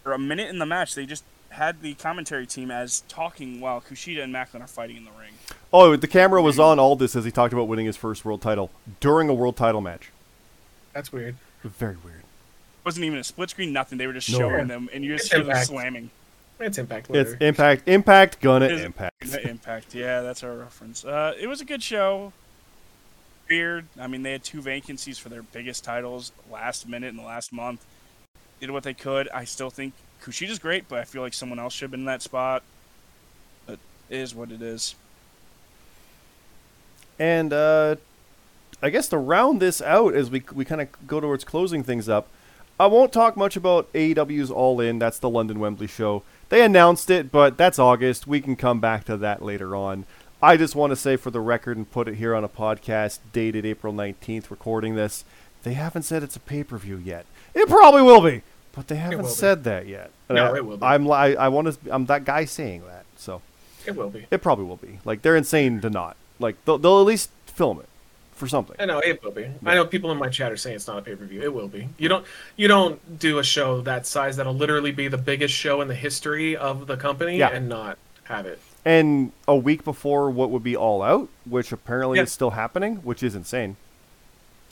For 0.04 0.14
a 0.14 0.20
minute 0.20 0.50
in 0.50 0.60
the 0.60 0.66
match, 0.66 0.96
they 0.96 1.06
just 1.06 1.24
had 1.50 1.82
the 1.82 1.94
commentary 1.96 2.48
team 2.48 2.72
as 2.72 3.02
talking 3.08 3.60
while 3.60 3.82
Kushida 3.82 4.24
and 4.24 4.34
Maclin 4.34 4.62
are 4.62 4.68
fighting 4.68 4.98
in 4.98 5.06
the 5.06 5.12
ring. 5.12 5.34
Oh, 5.72 5.96
the 5.96 6.08
camera 6.08 6.42
was 6.42 6.60
on 6.60 6.80
Aldis 6.80 7.16
as 7.16 7.24
he 7.26 7.32
talked 7.32 7.54
about 7.54 7.68
winning 7.68 7.86
his 7.86 7.98
first 7.98 8.26
world 8.26 8.42
title 8.42 8.72
during 9.00 9.30
a 9.30 9.34
world 9.34 9.58
title 9.58 9.82
match. 9.82 10.12
That's 10.94 11.12
weird. 11.12 11.36
Very 11.64 11.98
weird. 12.04 12.20
It 12.20 12.86
wasn't 12.86 13.06
even 13.06 13.20
a 13.20 13.24
split 13.24 13.50
screen, 13.52 13.72
nothing. 13.72 13.98
They 13.98 14.08
were 14.08 14.14
just 14.14 14.30
No. 14.32 14.40
showing 14.40 14.68
them, 14.68 14.90
and 14.94 15.04
you 15.04 15.14
just 15.14 15.26
It's 15.26 15.36
hear 15.36 15.44
them 15.44 15.64
slamming. 15.64 16.10
It's 16.64 16.78
Impact. 16.78 17.08
It's 17.12 17.34
impact, 17.42 17.88
impact, 17.88 18.40
gonna 18.42 18.66
Is- 18.68 18.82
impact. 18.82 19.16
Impact, 19.44 19.96
yeah, 19.96 20.22
that's 20.22 20.44
our 20.44 20.56
reference. 20.56 21.04
Uh, 21.04 21.34
it 21.40 21.48
was 21.48 21.62
a 21.62 21.66
good 21.66 21.82
show. 21.84 22.34
Weird. 23.50 23.86
I 24.00 24.08
mean, 24.08 24.24
they 24.24 24.32
had 24.32 24.44
two 24.44 24.62
vacancies 24.62 25.18
for 25.18 25.30
their 25.30 25.44
biggest 25.44 25.84
titles 25.84 26.32
last 26.50 26.88
minute 26.88 27.08
in 27.10 27.18
the 27.18 27.24
last 27.24 27.52
month. 27.52 27.86
Did 28.60 28.72
what 28.72 28.84
they 28.84 28.94
could. 28.94 29.28
I 29.30 29.44
still 29.44 29.70
think 29.70 29.94
Kushida's 30.24 30.60
great, 30.60 30.88
but 30.88 31.00
I 31.00 31.04
feel 31.04 31.22
like 31.22 31.34
someone 31.34 31.60
else 31.60 31.74
should 31.74 31.86
have 31.86 31.92
been 31.92 32.02
in 32.02 32.06
that 32.06 32.22
spot. 32.22 32.64
But 33.66 33.80
it 34.10 34.18
is 34.20 34.34
what 34.36 34.52
it 34.52 34.62
is. 34.62 34.96
And 37.20 37.52
uh, 37.54 37.96
I 38.82 38.90
guess 38.90 39.10
to 39.10 39.18
round 39.18 39.62
this 39.62 39.82
out 39.82 40.14
as 40.14 40.30
we 40.32 40.44
we 40.54 40.64
kind 40.66 40.82
of 40.82 40.88
go 41.08 41.20
towards 41.20 41.44
closing 41.44 41.84
things 41.84 42.08
up, 42.08 42.28
I 42.80 42.88
won't 42.88 43.12
talk 43.12 43.36
much 43.36 43.56
about 43.56 43.92
AEW's 43.94 44.50
All 44.50 44.80
In. 44.80 44.98
That's 45.00 45.20
the 45.20 45.30
London 45.30 45.60
Wembley 45.60 45.88
show. 45.88 46.24
They 46.52 46.66
announced 46.66 47.10
it, 47.10 47.32
but 47.32 47.58
that's 47.58 47.80
August. 47.80 48.28
We 48.28 48.42
can 48.42 48.58
come 48.58 48.82
back 48.82 49.06
to 49.06 49.16
that 49.16 49.42
later 49.42 49.74
on. 49.74 50.04
I 50.44 50.58
just 50.58 50.76
want 50.76 50.92
to 50.92 50.98
say 50.98 51.16
for 51.16 51.32
the 51.32 51.40
record 51.40 51.78
and 51.78 51.90
put 51.90 52.10
it 52.10 52.16
here 52.16 52.36
on 52.36 52.44
a 52.44 52.50
podcast 52.50 53.20
dated 53.32 53.66
April 53.66 53.94
19th, 53.94 54.52
recording 54.52 54.96
this, 54.96 55.24
they 55.64 55.76
haven't 55.76 56.04
said 56.04 56.24
it's 56.24 56.36
a 56.36 56.42
pay 56.42 56.66
per 56.66 56.78
view 56.78 56.98
yet. 56.98 57.26
It 57.54 57.70
probably 57.70 58.02
will 58.02 58.20
be, 58.20 58.42
but 58.74 58.90
they 58.90 58.98
haven't 58.98 59.20
will 59.20 59.26
be. 59.28 59.32
said 59.32 59.64
that 59.64 59.88
yet. 59.88 60.12
And 60.28 60.36
No, 60.36 60.54
I, 60.54 60.58
it 60.58 60.66
will 60.66 60.76
be. 60.76 60.84
I'm 60.84 61.10
I, 61.10 61.36
I 61.36 61.48
want 61.48 61.68
to. 61.72 61.94
I'm 61.94 62.06
that 62.08 62.26
guy 62.26 62.44
saying 62.44 62.84
that. 62.86 63.06
So 63.16 63.42
It 63.86 63.96
will 63.96 64.10
be. 64.10 64.26
it 64.30 64.42
probably 64.42 64.66
will 64.66 64.76
be. 64.76 65.00
Like 65.06 65.22
they're 65.22 65.38
insane 65.38 65.80
to 65.80 65.90
not. 65.90 66.18
Like 66.38 66.58
they'll, 66.66 66.78
they'll 66.80 67.00
at 67.00 67.06
least 67.06 67.30
film 67.46 67.80
it 67.80 67.88
for 68.42 68.48
something. 68.48 68.76
I 68.80 68.86
know 68.86 68.98
it 69.00 69.24
will 69.24 69.30
be. 69.32 69.48
I 69.64 69.76
know 69.76 69.86
people 69.86 70.12
in 70.12 70.18
my 70.18 70.28
chat 70.28 70.52
are 70.52 70.58
saying 70.58 70.76
it's 70.76 70.88
not 70.88 70.98
a 70.98 71.02
pay 71.04 71.16
per 71.16 71.26
view. 71.26 71.44
It 71.44 71.54
will 71.54 71.68
be. 71.68 71.88
You 72.00 72.10
don't 72.10 72.26
you 72.58 72.68
don't 72.68 73.20
do 73.20 73.38
a 73.38 73.44
show 73.44 73.82
that 73.82 74.08
size 74.08 74.36
that'll 74.38 74.56
literally 74.56 74.92
be 74.92 75.08
the 75.08 75.18
biggest 75.20 75.54
show 75.54 75.80
in 75.82 75.88
the 75.88 75.94
history 75.96 76.58
of 76.58 76.88
the 76.88 76.98
company 76.98 77.38
Yeah. 77.38 77.50
and 77.50 77.70
not 77.70 78.00
have 78.24 78.48
it. 78.48 78.60
And 78.84 79.32
a 79.48 79.56
week 79.56 79.84
before 79.84 80.32
what 80.32 80.50
would 80.50 80.64
be 80.64 80.76
All 80.76 81.04
Out, 81.04 81.30
which 81.46 81.72
apparently 81.72 82.18
Yeah. 82.18 82.24
is 82.24 82.32
still 82.32 82.50
happening, 82.50 82.96
which 82.98 83.22
is 83.22 83.36
insane. 83.36 83.78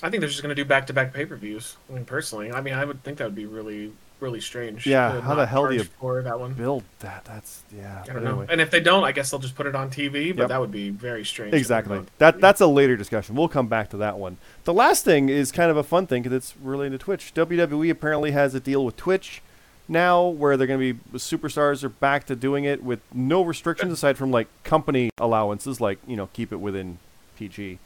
I 0.01 0.09
think 0.09 0.21
they're 0.21 0.29
just 0.29 0.41
going 0.41 0.55
to 0.55 0.61
do 0.61 0.65
back 0.65 0.87
to 0.87 0.93
back 0.93 1.13
pay 1.13 1.25
per 1.27 1.35
views. 1.35 1.77
I 1.89 1.93
mean, 1.93 2.05
personally, 2.05 2.51
I 2.51 2.61
mean, 2.61 2.73
I 2.73 2.85
would 2.85 3.03
think 3.03 3.19
that 3.19 3.25
would 3.25 3.35
be 3.35 3.45
really 3.45 3.91
really 4.19 4.41
strange. 4.41 4.85
Yeah, 4.85 5.21
how 5.21 5.35
the 5.35 5.45
hell 5.45 5.67
do 5.67 5.75
you 5.75 5.83
for 5.83 6.21
that 6.21 6.39
one? 6.39 6.53
Build 6.53 6.83
that. 6.99 7.25
That's 7.25 7.63
yeah. 7.75 8.01
I 8.03 8.07
don't 8.07 8.25
anyway. 8.25 8.45
know. 8.45 8.51
And 8.51 8.61
if 8.61 8.71
they 8.71 8.79
don't, 8.79 9.03
I 9.03 9.11
guess 9.11 9.31
they'll 9.31 9.39
just 9.39 9.55
put 9.55 9.65
it 9.65 9.75
on 9.75 9.89
TV. 9.89 10.31
But 10.35 10.43
Yep. 10.43 10.49
that 10.49 10.59
would 10.59 10.71
be 10.71 10.89
very 10.89 11.25
strange. 11.25 11.53
Exactly. 11.53 12.01
That 12.17 12.41
that's 12.41 12.61
a 12.61 12.67
later 12.67 12.97
discussion. 12.97 13.35
We'll 13.35 13.47
come 13.47 13.67
back 13.67 13.89
to 13.91 13.97
that 13.97 14.17
one. 14.17 14.37
The 14.63 14.73
last 14.73 15.05
thing 15.05 15.29
is 15.29 15.51
kind 15.51 15.71
of 15.71 15.77
a 15.77 15.83
fun 15.83 16.07
thing 16.07 16.23
because 16.23 16.35
it's 16.35 16.55
related 16.61 16.99
to 16.99 17.03
Twitch. 17.03 17.33
WWE 17.33 17.89
apparently 17.89 18.31
has 18.31 18.53
a 18.55 18.59
deal 18.59 18.83
with 18.85 18.97
Twitch 18.97 19.41
now 19.87 20.27
where 20.27 20.55
they're 20.55 20.67
going 20.67 20.79
to 20.79 20.93
be 20.93 21.17
superstars 21.17 21.83
are 21.83 21.89
back 21.89 22.25
to 22.27 22.35
doing 22.35 22.63
it 22.63 22.83
with 22.83 22.99
no 23.13 23.41
restrictions 23.41 23.91
aside 23.91 24.17
from 24.17 24.31
like 24.31 24.47
company 24.63 25.09
allowances, 25.17 25.81
like 25.81 25.97
you 26.07 26.15
know 26.15 26.29
keep 26.33 26.51
it 26.51 26.57
within 26.57 26.99
PG. 27.37 27.79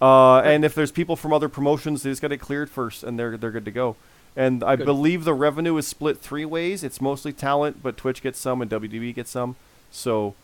Uh, 0.00 0.38
and 0.40 0.64
if 0.64 0.74
there's 0.76 0.92
people 0.92 1.16
from 1.16 1.32
other 1.32 1.48
promotions, 1.48 2.02
they 2.04 2.10
just 2.10 2.22
got 2.22 2.30
it 2.30 2.38
cleared 2.38 2.70
first, 2.70 3.02
and 3.02 3.18
they're 3.18 3.36
they're 3.36 3.50
good 3.50 3.64
to 3.64 3.70
go. 3.72 3.96
And 4.38 4.62
I 4.62 4.76
Good. 4.76 4.84
believe 4.86 5.24
the 5.24 5.34
revenue 5.34 5.76
is 5.78 5.86
split 5.88 6.18
three 6.20 6.44
ways. 6.44 6.84
It's 6.84 7.00
mostly 7.00 7.32
talent, 7.32 7.82
but 7.82 7.96
Twitch 7.96 8.22
gets 8.22 8.38
some 8.38 8.62
and 8.62 8.70
WWE 8.70 9.12
gets 9.12 9.30
some. 9.32 9.56
So 9.90 10.34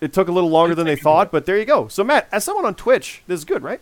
it 0.00 0.12
took 0.14 0.26
a 0.28 0.32
little 0.32 0.48
longer 0.48 0.74
than 0.74 0.86
they 0.86 0.96
thought, 0.96 1.30
but 1.30 1.44
there 1.44 1.58
you 1.58 1.66
go. 1.66 1.88
So 1.88 2.02
Matt, 2.02 2.28
as 2.32 2.44
someone 2.44 2.64
on 2.64 2.74
Twitch, 2.74 3.22
this 3.26 3.38
is 3.40 3.44
good, 3.44 3.62
right? 3.62 3.80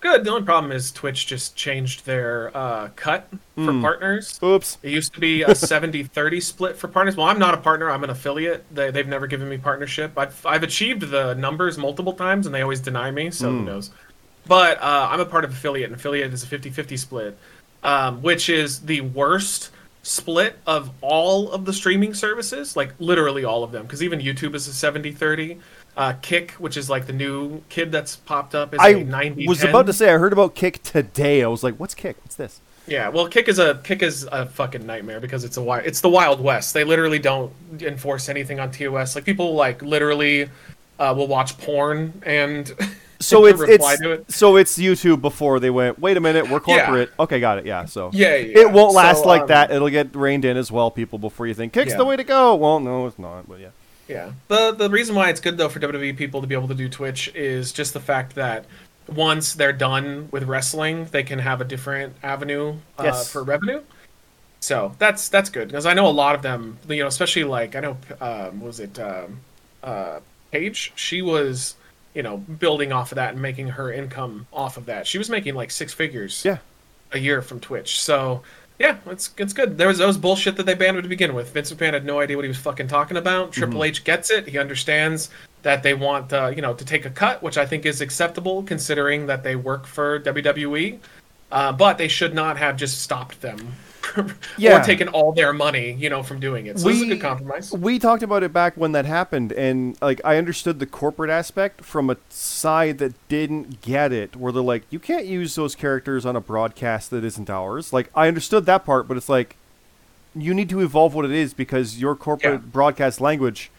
Good. 0.00 0.24
The 0.24 0.30
only 0.30 0.42
problem 0.42 0.70
is 0.72 0.90
Twitch 0.92 1.26
just 1.26 1.56
changed 1.56 2.04
their 2.04 2.54
uh, 2.54 2.90
cut 2.94 3.28
for 3.54 3.72
Mm. 3.72 3.80
partners. 3.80 4.38
Oops. 4.42 4.76
It 4.82 4.90
used 4.90 5.14
to 5.14 5.20
be 5.20 5.42
a 5.42 5.46
70-30 5.54 6.42
split 6.42 6.76
for 6.76 6.88
partners. 6.88 7.16
Well, 7.16 7.26
I'm 7.28 7.38
not 7.38 7.54
a 7.54 7.58
partner. 7.58 7.88
I'm 7.90 8.02
an 8.04 8.10
affiliate. 8.10 8.64
They, 8.74 8.90
they've 8.90 9.06
never 9.08 9.26
given 9.26 9.48
me 9.48 9.56
partnership. 9.58 10.12
I've, 10.18 10.44
I've 10.44 10.62
achieved 10.64 11.02
the 11.08 11.34
numbers 11.34 11.78
multiple 11.78 12.12
times, 12.12 12.44
and 12.46 12.54
they 12.54 12.60
always 12.62 12.80
deny 12.80 13.10
me, 13.12 13.30
so 13.30 13.50
who 13.50 13.60
Mm. 13.60 13.64
knows. 13.64 13.90
But 14.46 14.82
uh, 14.82 15.08
I'm 15.10 15.20
a 15.20 15.24
part 15.24 15.44
of 15.44 15.52
affiliate, 15.52 15.90
and 15.90 15.98
affiliate 15.98 16.32
is 16.34 16.42
a 16.42 16.46
50-50 16.48 16.98
split, 16.98 17.38
um, 17.82 18.22
which 18.22 18.48
is 18.48 18.80
the 18.80 19.00
worst 19.00 19.70
split 20.02 20.58
of 20.66 20.90
all 21.00 21.50
of 21.52 21.64
the 21.64 21.72
streaming 21.72 22.14
services, 22.14 22.76
like 22.76 22.92
literally 22.98 23.44
all 23.44 23.62
of 23.62 23.72
them, 23.72 23.82
because 23.84 24.02
even 24.02 24.20
YouTube 24.20 24.54
is 24.54 24.66
a 24.68 24.92
70-30. 24.92 25.58
Uh, 25.94 26.14
Kick, 26.22 26.52
which 26.52 26.76
is 26.78 26.88
like 26.88 27.06
the 27.06 27.12
new 27.12 27.60
kid 27.68 27.92
that's 27.92 28.16
popped 28.16 28.54
up, 28.54 28.72
is 28.72 28.80
a 28.80 28.82
I 28.82 28.92
90 29.02 29.46
was 29.46 29.62
about 29.62 29.86
to 29.86 29.92
say 29.92 30.10
I 30.10 30.16
heard 30.16 30.32
about 30.32 30.54
Kick 30.54 30.82
today. 30.82 31.44
I 31.44 31.48
was 31.48 31.62
like, 31.62 31.76
"What's 31.76 31.94
Kick? 31.94 32.16
What's 32.24 32.36
this?" 32.36 32.62
Yeah, 32.86 33.10
well, 33.10 33.28
Kick 33.28 33.46
is 33.46 33.58
a 33.58 33.78
Kick 33.84 34.02
is 34.02 34.26
a 34.32 34.46
fucking 34.46 34.86
nightmare 34.86 35.20
because 35.20 35.44
it's 35.44 35.58
a 35.58 35.60
wi- 35.60 35.82
it's 35.84 36.00
the 36.00 36.08
Wild 36.08 36.40
West. 36.40 36.72
They 36.72 36.82
literally 36.84 37.18
don't 37.18 37.52
enforce 37.80 38.30
anything 38.30 38.58
on 38.58 38.70
TOS. 38.70 39.14
Like 39.14 39.24
people 39.26 39.54
like 39.54 39.82
literally 39.82 40.48
uh, 40.98 41.12
will 41.14 41.28
watch 41.28 41.58
porn 41.58 42.22
and 42.24 42.72
So 43.22 43.46
it's 43.46 43.60
it's 43.62 44.00
it. 44.00 44.32
so 44.32 44.56
it's 44.56 44.78
YouTube 44.78 45.20
before 45.20 45.60
they 45.60 45.70
went. 45.70 45.98
Wait 45.98 46.16
a 46.16 46.20
minute, 46.20 46.48
we're 46.50 46.60
Yeah. 46.66 46.84
corporate. 46.86 47.10
Okay, 47.18 47.40
got 47.40 47.58
it. 47.58 47.66
Yeah, 47.66 47.84
so 47.86 48.10
Yeah, 48.12 48.34
yeah, 48.36 48.60
it 48.60 48.70
won't 48.72 48.94
last 48.94 49.22
so, 49.22 49.28
like 49.28 49.42
um, 49.42 49.46
that. 49.48 49.70
It'll 49.70 49.88
get 49.88 50.14
reined 50.14 50.44
in 50.44 50.56
as 50.56 50.70
well. 50.70 50.90
People 50.90 51.18
before 51.18 51.46
you 51.46 51.54
think 51.54 51.72
Kick's 51.72 51.92
Yeah. 51.92 51.98
the 51.98 52.04
way 52.04 52.16
to 52.16 52.24
go. 52.24 52.54
Well, 52.54 52.80
no, 52.80 53.06
it's 53.06 53.18
not. 53.18 53.48
But 53.48 53.60
yeah, 53.60 53.68
Yeah. 54.08 54.32
The 54.48 54.72
the 54.72 54.90
reason 54.90 55.14
why 55.14 55.30
it's 55.30 55.40
good 55.40 55.56
though 55.56 55.68
for 55.68 55.78
WWE 55.80 56.12
people 56.16 56.40
to 56.40 56.46
be 56.46 56.54
able 56.54 56.68
to 56.68 56.74
do 56.74 56.88
Twitch 56.88 57.30
is 57.34 57.72
just 57.72 57.94
the 57.94 58.00
fact 58.00 58.34
that 58.34 58.64
once 59.08 59.54
they're 59.54 59.72
done 59.72 60.28
with 60.30 60.44
wrestling, 60.44 61.06
they 61.10 61.22
can 61.22 61.38
have 61.40 61.60
a 61.60 61.64
different 61.64 62.14
avenue 62.22 62.74
uh, 62.98 63.04
Yes. 63.04 63.30
for 63.30 63.42
revenue. 63.42 63.80
So 64.60 64.94
that's 64.98 65.28
that's 65.28 65.50
good 65.50 65.68
because 65.68 65.86
I 65.86 65.94
know 65.94 66.06
a 66.06 66.10
lot 66.10 66.34
of 66.36 66.42
them, 66.42 66.78
you 66.88 67.02
know, 67.02 67.08
especially 67.08 67.44
like 67.44 67.74
I 67.74 67.80
know 67.80 67.96
um, 68.20 68.60
was 68.60 68.78
it 68.78 68.98
um, 69.00 69.40
uh, 69.82 70.20
Paige? 70.52 70.92
She 70.94 71.20
was, 71.20 71.74
you 72.14 72.22
know, 72.22 72.38
building 72.38 72.92
off 72.92 73.12
of 73.12 73.16
that 73.16 73.32
and 73.32 73.42
making 73.42 73.68
her 73.68 73.92
income 73.92 74.46
off 74.52 74.76
of 74.76 74.86
that. 74.86 75.06
She 75.06 75.18
was 75.18 75.30
making 75.30 75.54
like 75.54 75.70
six 75.70 75.92
figures 75.92 76.44
yeah. 76.44 76.58
a 77.12 77.18
year 77.18 77.42
from 77.42 77.60
Twitch. 77.60 78.00
So 78.00 78.42
yeah, 78.78 78.96
it's 79.06 79.30
it's 79.38 79.52
good. 79.52 79.78
There 79.78 79.88
was 79.88 79.98
those 79.98 80.16
bullshit 80.16 80.56
that 80.56 80.66
they 80.66 80.74
banned 80.74 81.00
to 81.02 81.08
begin 81.08 81.34
with. 81.34 81.52
Vince 81.52 81.72
McMahon 81.72 81.92
had 81.92 82.04
no 82.04 82.20
idea 82.20 82.36
what 82.36 82.44
he 82.44 82.48
was 82.48 82.58
fucking 82.58 82.88
talking 82.88 83.16
about. 83.16 83.52
Triple 83.52 83.84
H 83.84 84.04
gets 84.04 84.30
it. 84.30 84.48
He 84.48 84.58
understands 84.58 85.30
that 85.62 85.82
they 85.82 85.94
want 85.94 86.32
uh, 86.32 86.48
you 86.54 86.62
know 86.62 86.74
to 86.74 86.84
take 86.84 87.06
a 87.06 87.10
cut, 87.10 87.42
which 87.42 87.58
I 87.58 87.64
think 87.64 87.86
is 87.86 88.00
acceptable 88.00 88.62
considering 88.62 89.26
that 89.26 89.42
they 89.42 89.56
work 89.56 89.86
for 89.86 90.20
WWE. 90.20 90.98
Uh, 91.50 91.70
but 91.70 91.98
they 91.98 92.08
should 92.08 92.34
not 92.34 92.56
have 92.56 92.76
just 92.76 93.02
stopped 93.02 93.40
them 93.42 93.74
Yeah. 94.58 94.80
or 94.80 94.84
taken 94.84 95.08
all 95.08 95.32
their 95.32 95.52
money, 95.52 95.92
you 95.92 96.10
know, 96.10 96.22
from 96.22 96.40
doing 96.40 96.66
it. 96.66 96.78
So 96.78 96.88
this 96.88 96.98
is 96.98 97.02
a 97.02 97.06
good 97.06 97.20
compromise. 97.20 97.72
We 97.72 97.98
talked 97.98 98.22
about 98.22 98.42
it 98.42 98.52
back 98.52 98.76
when 98.76 98.92
that 98.92 99.04
happened, 99.04 99.52
and 99.52 99.96
like 100.02 100.20
I 100.24 100.36
understood 100.36 100.78
the 100.78 100.86
corporate 100.86 101.30
aspect 101.30 101.84
from 101.84 102.10
a 102.10 102.16
side 102.28 102.98
that 102.98 103.14
didn't 103.28 103.80
get 103.82 104.12
it, 104.12 104.36
where 104.36 104.52
they're 104.52 104.62
like, 104.62 104.84
you 104.90 104.98
can't 104.98 105.26
use 105.26 105.54
those 105.54 105.74
characters 105.74 106.24
on 106.26 106.36
a 106.36 106.40
broadcast 106.40 107.10
that 107.10 107.24
isn't 107.24 107.50
ours. 107.50 107.92
Like 107.92 108.10
I 108.14 108.28
understood 108.28 108.66
that 108.66 108.84
part, 108.84 109.08
but 109.08 109.16
it's 109.16 109.28
like 109.28 109.56
you 110.34 110.54
need 110.54 110.68
to 110.70 110.80
evolve 110.80 111.14
what 111.14 111.24
it 111.24 111.30
is 111.32 111.52
because 111.54 111.98
your 112.00 112.14
corporate 112.16 112.60
Yeah. 112.62 112.66
broadcast 112.70 113.20
language 113.20 113.70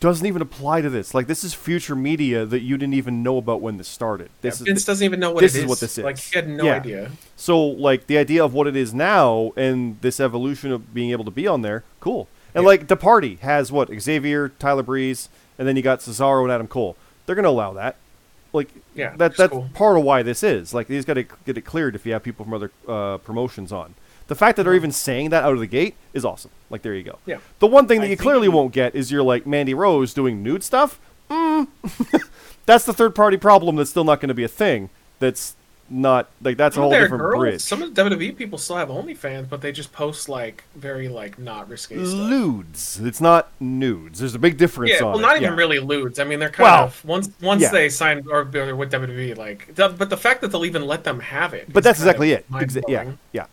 doesn't 0.00 0.26
even 0.26 0.42
apply 0.42 0.80
to 0.80 0.90
this. 0.90 1.12
Like 1.14 1.26
this 1.26 1.42
is 1.42 1.54
future 1.54 1.96
media 1.96 2.44
that 2.46 2.60
you 2.60 2.76
didn't 2.78 2.94
even 2.94 3.22
know 3.22 3.36
about 3.38 3.60
when 3.60 3.78
this 3.78 3.88
started. 3.88 4.30
This 4.42 4.60
Vince 4.60 4.80
is 4.80 4.84
doesn't 4.84 5.04
even 5.04 5.18
know 5.18 5.32
what 5.32 5.40
this 5.40 5.54
it 5.54 5.58
is 5.58 5.64
is. 5.64 5.68
what 5.68 5.80
this 5.80 5.98
is, 5.98 6.04
Like 6.04 6.18
he 6.18 6.36
had 6.38 6.48
no 6.48 6.64
Yeah. 6.64 6.74
idea. 6.76 7.10
so 7.36 7.60
like 7.60 8.06
the 8.06 8.16
idea 8.18 8.44
of 8.44 8.54
what 8.54 8.66
it 8.66 8.76
is 8.76 8.94
now 8.94 9.52
and 9.56 10.00
this 10.00 10.20
evolution 10.20 10.70
of 10.72 10.94
being 10.94 11.10
able 11.10 11.24
to 11.24 11.30
be 11.30 11.46
on 11.46 11.62
there, 11.62 11.82
cool. 12.00 12.28
And 12.54 12.64
like 12.64 12.88
the 12.88 12.96
party 12.96 13.36
has 13.42 13.70
what 13.72 13.88
Xavier, 14.00 14.48
Tyler 14.58 14.82
Breeze, 14.82 15.28
and 15.58 15.66
then 15.66 15.74
you 15.76 15.82
got 15.82 16.00
Cesaro 16.00 16.42
and 16.42 16.52
Adam 16.52 16.66
Cole. 16.68 16.96
They're 17.26 17.34
gonna 17.36 17.48
allow 17.48 17.72
that. 17.74 17.96
Like 18.52 18.68
Yeah, 18.94 19.10
that 19.16 19.36
that's 19.36 19.52
cool. 19.52 19.68
part 19.74 19.98
of 19.98 20.04
why 20.04 20.22
this 20.22 20.42
is. 20.42 20.72
Like 20.72 20.88
he's 20.88 21.04
got 21.04 21.14
to 21.14 21.24
get 21.44 21.58
it 21.58 21.62
cleared 21.62 21.94
if 21.94 22.06
you 22.06 22.12
have 22.14 22.22
people 22.22 22.44
from 22.44 22.54
other 22.54 22.70
uh, 22.88 23.18
promotions 23.18 23.72
on. 23.72 23.94
The 24.28 24.34
fact 24.34 24.56
that 24.56 24.62
they're 24.62 24.74
even 24.74 24.92
saying 24.92 25.30
that 25.30 25.42
out 25.44 25.54
of 25.54 25.58
the 25.60 25.66
gate 25.66 25.94
is 26.14 26.24
awesome. 26.24 26.50
Like 26.70 26.82
there 26.82 26.94
you 26.94 27.02
go. 27.02 27.18
Yeah. 27.26 27.38
The 27.58 27.66
one 27.66 27.88
thing 27.88 28.00
that 28.00 28.06
I 28.06 28.10
you 28.10 28.16
clearly 28.16 28.44
you- 28.46 28.52
won't 28.52 28.72
get 28.72 28.94
is 28.94 29.10
you're 29.10 29.22
like 29.22 29.46
Mandy 29.46 29.74
Rose 29.74 30.14
doing 30.14 30.42
nude 30.42 30.62
stuff. 30.62 31.00
Mm. 31.30 31.66
that's 32.66 32.84
the 32.84 32.92
third 32.92 33.14
party 33.14 33.36
problem. 33.36 33.76
That's 33.76 33.90
still 33.90 34.04
not 34.04 34.20
going 34.20 34.28
to 34.28 34.34
be 34.34 34.44
a 34.44 34.48
thing. 34.48 34.90
That's 35.18 35.54
not 35.90 36.28
like 36.42 36.58
that's 36.58 36.74
a 36.74 36.76
Some 36.76 36.82
whole 36.82 36.92
of 36.92 36.96
their 36.98 37.04
different 37.04 37.22
girls, 37.22 37.38
bridge. 37.40 37.60
some 37.62 37.82
of 37.82 37.94
the 37.94 38.02
WWE 38.02 38.36
people 38.36 38.58
still 38.58 38.76
have 38.76 38.88
OnlyFans, 38.90 39.48
but 39.48 39.62
they 39.62 39.72
just 39.72 39.90
post 39.92 40.28
like 40.28 40.64
very 40.76 41.08
like 41.08 41.38
not 41.38 41.66
risque 41.70 41.94
stuff. 41.96 42.12
Lewds. 42.14 43.00
It's 43.00 43.22
not 43.22 43.48
nudes. 43.58 44.18
There's 44.18 44.34
a 44.34 44.38
big 44.38 44.58
difference 44.58 44.92
Yeah, 44.92 45.06
on 45.06 45.12
well, 45.12 45.18
it. 45.18 45.22
not 45.22 45.36
even 45.36 45.50
Yeah. 45.50 45.56
really 45.56 45.78
ludes. 45.78 46.18
I 46.20 46.24
mean, 46.24 46.38
they're 46.40 46.50
kind 46.50 46.64
Well, 46.70 46.84
of 46.84 47.04
once 47.06 47.30
once 47.40 47.62
yeah. 47.62 47.70
they 47.70 47.88
sign 47.88 48.22
or 48.30 48.44
with 48.44 48.90
WWE, 48.92 49.34
like, 49.38 49.74
but 49.74 50.10
the 50.10 50.16
fact 50.18 50.42
that 50.42 50.48
they'll 50.48 50.66
even 50.66 50.86
let 50.86 51.04
them 51.04 51.20
have 51.20 51.54
it. 51.54 51.72
But 51.72 51.82
that's 51.84 51.98
exactly 52.00 52.32
it. 52.32 52.44
Yeah, 52.86 53.12
yeah. 53.32 53.46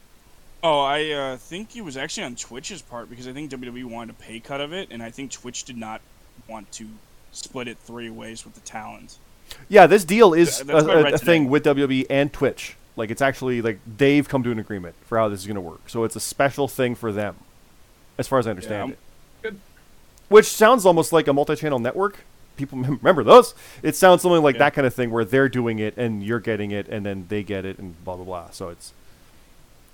Oh, 0.67 0.79
I 0.79 1.11
uh, 1.11 1.37
think 1.37 1.75
it 1.75 1.83
was 1.83 1.95
actually 1.95 2.23
on 2.23 2.35
Twitch's 2.35 2.81
part 2.81 3.07
because 3.07 3.27
I 3.27 3.33
think 3.33 3.51
WWE 3.51 3.85
wanted 3.85 4.15
a 4.15 4.19
pay 4.19 4.39
cut 4.39 4.61
of 4.61 4.73
it, 4.73 4.87
and 4.89 5.03
I 5.03 5.11
think 5.11 5.29
Twitch 5.29 5.63
did 5.63 5.77
not 5.77 6.01
want 6.47 6.71
to 6.71 6.87
split 7.31 7.67
it 7.67 7.77
three 7.77 8.09
ways 8.09 8.43
with 8.43 8.55
the 8.55 8.61
talent. 8.61 9.19
Yeah, 9.69 9.85
this 9.85 10.03
deal 10.03 10.33
is 10.33 10.57
Th- 10.57 10.65
that's 10.65 10.83
a, 10.83 10.87
what 10.87 10.97
I 10.97 10.99
a, 11.01 11.03
read 11.03 11.13
a 11.13 11.17
thing 11.19 11.49
with 11.51 11.65
WWE 11.65 12.07
and 12.09 12.33
Twitch. 12.33 12.77
Like 12.95 13.11
it's 13.11 13.21
actually 13.21 13.61
like 13.61 13.77
they've 13.85 14.27
come 14.27 14.41
to 14.41 14.49
an 14.49 14.57
agreement 14.57 14.95
for 15.05 15.19
how 15.19 15.29
this 15.29 15.41
is 15.41 15.45
going 15.45 15.53
to 15.53 15.61
work. 15.61 15.87
So 15.87 16.03
it's 16.03 16.15
a 16.15 16.19
special 16.19 16.67
thing 16.67 16.95
for 16.95 17.11
them, 17.11 17.35
as 18.17 18.27
far 18.27 18.39
as 18.39 18.47
I 18.47 18.49
understand 18.49 18.93
it. 18.93 18.99
Good. 19.43 19.59
Which 20.29 20.47
sounds 20.47 20.83
almost 20.83 21.13
like 21.13 21.27
a 21.27 21.33
multi-channel 21.33 21.77
network. 21.77 22.21
People 22.57 22.79
remember 23.03 23.23
those. 23.23 23.53
It 23.83 23.95
sounds 23.95 24.23
something 24.23 24.41
like 24.41 24.55
Yeah. 24.55 24.59
that 24.59 24.73
kind 24.73 24.87
of 24.87 24.95
thing 24.95 25.11
where 25.11 25.25
they're 25.25 25.47
doing 25.47 25.77
it 25.77 25.95
and 25.95 26.23
you're 26.23 26.39
getting 26.39 26.71
it 26.71 26.87
and 26.87 27.05
then 27.05 27.27
they 27.29 27.43
get 27.43 27.65
it 27.65 27.77
and 27.77 28.03
blah 28.03 28.15
blah 28.15 28.25
blah. 28.25 28.49
So 28.49 28.69
it's 28.69 28.93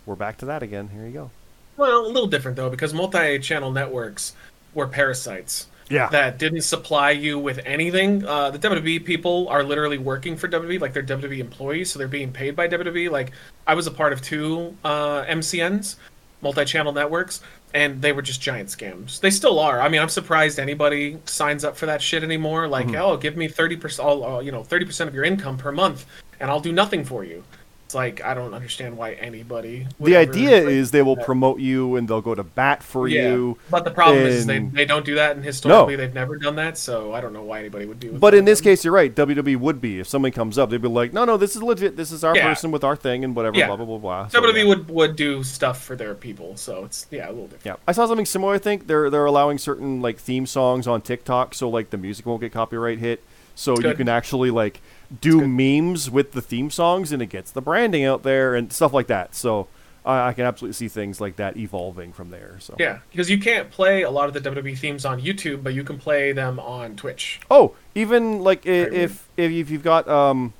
we're 0.05 0.15
back 0.15 0.37
to 0.39 0.45
that 0.45 0.63
again. 0.63 0.89
Here 0.89 1.05
you 1.05 1.11
go. 1.11 1.31
Well, 1.77 2.05
a 2.05 2.07
little 2.07 2.27
different 2.27 2.57
though, 2.57 2.69
because 2.69 2.93
multi-channel 2.93 3.71
networks 3.71 4.33
were 4.73 4.87
parasites 4.87 5.67
Yeah. 5.89 6.07
that 6.09 6.37
didn't 6.37 6.61
supply 6.61 7.11
you 7.11 7.39
with 7.39 7.59
anything. 7.65 8.25
Uh, 8.25 8.51
the 8.51 8.59
WWE 8.59 9.03
people 9.05 9.47
are 9.49 9.63
literally 9.63 9.97
working 9.97 10.35
for 10.37 10.47
WWE, 10.47 10.79
like 10.79 10.93
they're 10.93 11.03
WWE 11.03 11.39
employees, 11.39 11.91
so 11.91 11.99
they're 11.99 12.07
being 12.07 12.31
paid 12.31 12.55
by 12.55 12.67
WWE. 12.67 13.09
Like 13.09 13.31
I 13.67 13.73
was 13.75 13.87
a 13.87 13.91
part 13.91 14.13
of 14.13 14.21
two 14.21 14.75
uh, 14.83 15.23
MCNs, 15.25 15.95
multi-channel 16.41 16.91
networks, 16.93 17.41
and 17.73 18.01
they 18.01 18.11
were 18.11 18.21
just 18.21 18.41
giant 18.41 18.69
scams. 18.69 19.19
They 19.21 19.29
still 19.31 19.57
are. 19.59 19.79
I 19.79 19.87
mean, 19.89 20.01
I'm 20.01 20.09
surprised 20.09 20.59
anybody 20.59 21.17
signs 21.25 21.63
up 21.63 21.77
for 21.77 21.85
that 21.85 22.01
shit 22.01 22.23
anymore. 22.23 22.67
Like, 22.67 22.87
Mm-hmm. 22.87 22.95
oh, 23.01 23.17
give 23.17 23.37
me 23.37 23.47
thirty 23.47 23.77
percent, 23.77 24.07
all 24.07 24.23
uh, 24.37 24.39
you 24.41 24.51
know, 24.51 24.63
thirty 24.63 24.85
percent 24.85 25.07
of 25.07 25.15
your 25.15 25.23
income 25.23 25.57
per 25.57 25.71
month, 25.71 26.05
and 26.39 26.49
I'll 26.51 26.59
do 26.59 26.71
nothing 26.73 27.05
for 27.05 27.23
you. 27.23 27.43
It's 27.91 27.95
like 27.95 28.23
I 28.23 28.33
don't 28.33 28.53
understand 28.53 28.95
why 28.97 29.15
anybody. 29.15 29.85
would 29.99 30.07
the 30.09 30.15
idea 30.15 30.65
is 30.65 30.91
they 30.91 31.01
will 31.01 31.17
promote 31.17 31.59
you 31.59 31.97
and 31.97 32.07
they'll 32.07 32.21
go 32.21 32.33
to 32.33 32.41
bat 32.43 32.81
for 32.81 33.05
you. 33.05 33.57
but 33.69 33.83
the 33.83 33.91
problem 33.91 34.19
is 34.25 34.45
they, 34.45 34.59
they 34.59 34.85
don't 34.85 35.03
do 35.05 35.15
that, 35.15 35.35
and 35.35 35.43
historically 35.43 35.97
they've 35.97 36.13
never 36.13 36.37
done 36.37 36.55
that. 36.55 36.77
So 36.77 37.13
I 37.13 37.19
don't 37.19 37.33
know 37.33 37.43
why 37.43 37.59
anybody 37.59 37.85
would 37.85 37.99
do. 37.99 38.11
it. 38.11 38.19
But 38.21 38.33
in 38.33 38.45
this 38.45 38.61
case, 38.61 38.85
you're 38.85 38.93
right. 38.93 39.13
WWE 39.13 39.57
would 39.57 39.81
be 39.81 39.99
if 39.99 40.07
somebody 40.07 40.31
comes 40.31 40.57
up, 40.57 40.69
they'd 40.69 40.81
be 40.81 40.87
like, 40.87 41.11
"No, 41.11 41.25
no, 41.25 41.35
this 41.35 41.53
is 41.57 41.61
legit. 41.61 41.97
This 41.97 42.13
is 42.13 42.23
our 42.23 42.33
Yeah. 42.33 42.47
person 42.47 42.71
with 42.71 42.85
our 42.85 42.95
thing 42.95 43.25
and 43.25 43.35
whatever." 43.35 43.57
Yeah. 43.57 43.67
Blah 43.67 43.75
blah 43.75 43.85
blah 43.85 43.97
blah. 43.97 44.27
So, 44.29 44.39
WWE 44.41 44.55
yeah. 44.59 44.63
would 44.69 44.89
would 44.89 45.15
do 45.17 45.43
stuff 45.43 45.83
for 45.83 45.97
their 45.97 46.15
people, 46.15 46.55
so 46.55 46.85
it's 46.85 47.07
yeah 47.11 47.27
a 47.27 47.31
little 47.31 47.47
different. 47.47 47.65
Yeah, 47.65 47.75
I 47.85 47.91
saw 47.91 48.05
something 48.05 48.25
similar. 48.25 48.53
I 48.53 48.57
think 48.57 48.87
they're 48.87 49.09
they're 49.09 49.25
allowing 49.25 49.57
certain 49.57 50.01
like 50.01 50.17
theme 50.17 50.45
songs 50.45 50.87
on 50.87 51.01
TikTok, 51.01 51.53
so 51.55 51.67
like 51.67 51.89
the 51.89 51.97
music 51.97 52.25
won't 52.25 52.39
get 52.39 52.53
copyright 52.53 52.99
hit. 52.99 53.21
So 53.53 53.77
you 53.77 53.93
can 53.95 54.07
actually 54.07 54.49
like 54.49 54.81
do 55.19 55.45
memes 55.47 56.09
with 56.09 56.31
the 56.31 56.41
theme 56.41 56.69
songs, 56.69 57.11
and 57.11 57.21
it 57.21 57.27
gets 57.27 57.51
the 57.51 57.61
branding 57.61 58.05
out 58.05 58.23
there 58.23 58.55
and 58.55 58.71
stuff 58.71 58.93
like 58.93 59.07
that. 59.07 59.35
So 59.35 59.67
I, 60.05 60.29
I 60.29 60.33
can 60.33 60.45
absolutely 60.45 60.73
see 60.73 60.87
things 60.87 61.19
like 61.19 61.35
that 61.35 61.57
evolving 61.57 62.13
from 62.13 62.29
there. 62.29 62.55
So 62.59 62.75
Yeah, 62.79 62.99
because 63.11 63.29
you 63.29 63.37
can't 63.39 63.69
play 63.69 64.03
a 64.03 64.09
lot 64.11 64.27
of 64.27 64.33
the 64.33 64.39
WWE 64.49 64.77
themes 64.77 65.05
on 65.05 65.21
YouTube, 65.21 65.63
but 65.63 65.73
you 65.73 65.83
can 65.83 65.97
play 65.97 66.31
them 66.31 66.59
on 66.59 66.95
Twitch. 66.95 67.39
Oh, 67.51 67.75
even 67.93 68.41
like 68.41 68.65
i- 68.65 68.83
Right. 68.83 68.93
if 68.93 69.27
if 69.37 69.51
you've 69.51 69.69
you've 69.69 69.83
got 69.83 70.07
um 70.07 70.53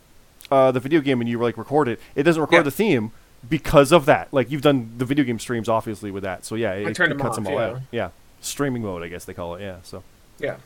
uh 0.51 0.71
the 0.71 0.79
video 0.79 0.99
game 1.01 1.21
and 1.21 1.29
you 1.29 1.39
like 1.39 1.57
record 1.57 1.87
it, 1.87 1.99
it 2.15 2.23
doesn't 2.23 2.41
record 2.41 2.57
Yeah. 2.57 2.63
the 2.63 2.71
theme 2.71 3.11
because 3.49 3.91
of 3.91 4.05
that. 4.05 4.27
Like 4.33 4.51
you've 4.51 4.61
done 4.61 4.91
the 4.97 5.05
video 5.05 5.23
game 5.25 5.39
streams 5.39 5.69
obviously 5.69 6.11
with 6.11 6.23
that. 6.23 6.45
So 6.45 6.55
yeah, 6.55 6.73
it, 6.73 6.93
turned 6.95 7.11
it 7.13 7.17
them 7.17 7.25
cuts 7.25 7.37
off, 7.37 7.43
them 7.43 7.53
all 7.53 7.59
yeah. 7.59 7.67
out. 7.67 7.81
Yeah, 7.91 8.09
streaming 8.41 8.83
mode, 8.83 9.01
I 9.01 9.07
guess 9.07 9.25
they 9.25 9.33
call 9.33 9.55
it. 9.55 9.61
Yeah. 9.61 9.77
So 9.83 10.03
Yeah. 10.39 10.57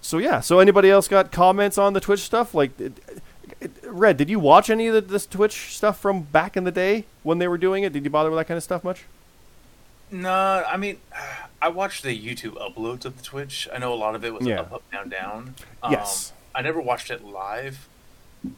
So 0.00 0.18
yeah. 0.18 0.40
So 0.40 0.58
anybody 0.60 0.90
else 0.90 1.08
got 1.08 1.32
comments 1.32 1.78
on 1.78 1.92
the 1.92 2.00
Twitch 2.00 2.20
stuff? 2.20 2.54
Like, 2.54 2.78
it, 2.80 2.92
it, 3.60 3.72
Red, 3.84 4.16
did 4.16 4.28
you 4.30 4.38
watch 4.38 4.70
any 4.70 4.86
of 4.88 4.94
the, 4.94 5.00
this 5.00 5.26
Twitch 5.26 5.74
stuff 5.76 5.98
from 6.00 6.22
back 6.22 6.56
in 6.56 6.64
the 6.64 6.70
day 6.70 7.04
when 7.22 7.38
they 7.38 7.48
were 7.48 7.58
doing 7.58 7.82
it? 7.84 7.92
Did 7.92 8.04
you 8.04 8.10
bother 8.10 8.30
with 8.30 8.38
that 8.38 8.46
kind 8.46 8.56
of 8.56 8.62
stuff 8.64 8.84
much? 8.84 9.04
No, 10.10 10.64
I 10.66 10.76
mean, 10.76 10.98
I 11.62 11.68
watched 11.68 12.02
the 12.04 12.16
YouTube 12.16 12.54
uploads 12.54 13.04
of 13.04 13.16
the 13.16 13.22
Twitch. 13.22 13.68
I 13.74 13.78
know 13.78 13.92
a 13.92 13.96
lot 13.96 14.14
of 14.14 14.24
it 14.24 14.32
was 14.32 14.46
Yeah. 14.46 14.60
up, 14.60 14.72
up, 14.72 14.90
down, 14.92 15.08
down. 15.08 15.54
Yes. 15.90 16.32
I 16.54 16.62
never 16.62 16.80
watched 16.80 17.10
it 17.10 17.24
live, 17.24 17.88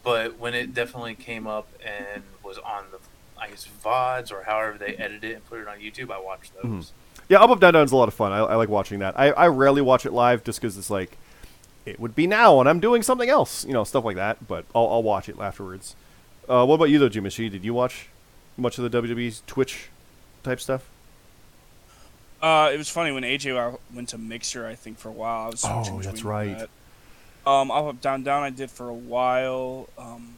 but 0.02 0.38
when 0.38 0.54
it 0.54 0.74
definitely 0.74 1.14
came 1.14 1.46
up 1.46 1.66
and 1.84 2.22
was 2.44 2.58
on 2.58 2.84
the, 2.92 2.98
I 3.40 3.48
guess, 3.48 3.66
VODs 3.82 4.30
or 4.30 4.42
however 4.44 4.76
they 4.78 4.94
edit 4.96 5.24
it 5.24 5.34
and 5.36 5.46
put 5.48 5.60
it 5.60 5.66
on 5.68 5.78
YouTube, 5.78 6.10
I 6.10 6.20
watched 6.20 6.52
those. 6.54 6.64
Mhm. 6.64 6.90
Yeah, 7.28 7.38
Up 7.40 7.50
Up 7.50 7.60
Down 7.60 7.72
Down's 7.74 7.92
a 7.92 7.96
lot 7.96 8.08
of 8.08 8.14
fun. 8.14 8.32
I, 8.32 8.38
I 8.38 8.54
like 8.56 8.68
watching 8.68 8.98
that. 8.98 9.18
I, 9.18 9.30
I 9.30 9.46
rarely 9.48 9.80
watch 9.80 10.04
it 10.04 10.12
live 10.12 10.44
just 10.44 10.60
because 10.60 10.76
it's 10.76 10.90
like 10.90 11.16
it 11.86 11.98
would 11.98 12.14
be 12.14 12.26
now 12.26 12.60
and 12.60 12.68
I'm 12.68 12.80
doing 12.80 13.02
something 13.02 13.28
else, 13.28 13.64
you 13.64 13.72
know, 13.72 13.84
stuff 13.84 14.04
like 14.04 14.16
that. 14.16 14.46
But 14.46 14.64
I'll, 14.74 14.86
I'll 14.88 15.02
watch 15.02 15.28
it 15.28 15.38
afterwards. 15.38 15.96
Uh, 16.48 16.64
what 16.66 16.76
about 16.76 16.84
you 16.90 16.98
though, 16.98 17.08
Jimishi? 17.08 17.50
Did 17.50 17.64
you 17.64 17.74
watch 17.74 18.08
much 18.56 18.78
of 18.78 18.90
the 18.90 19.02
WWE's 19.02 19.42
Twitch 19.46 19.88
type 20.42 20.60
stuff? 20.60 20.88
Uh, 22.42 22.70
it 22.72 22.78
was 22.78 22.88
funny 22.88 23.12
when 23.12 23.22
AJ 23.22 23.78
went 23.94 24.08
to 24.10 24.18
Mixer. 24.18 24.66
I 24.66 24.74
think 24.74 24.98
for 24.98 25.08
a 25.08 25.12
while. 25.12 25.46
I 25.46 25.50
was 25.50 25.64
Oh, 25.64 26.00
that's 26.02 26.24
right. 26.24 26.58
that. 26.58 26.70
Um, 27.50 27.70
up 27.70 27.86
up 27.86 28.00
down 28.00 28.22
down. 28.22 28.42
I 28.42 28.50
did 28.50 28.70
for 28.70 28.88
a 28.88 28.94
while. 28.94 29.88
Um, 29.98 30.34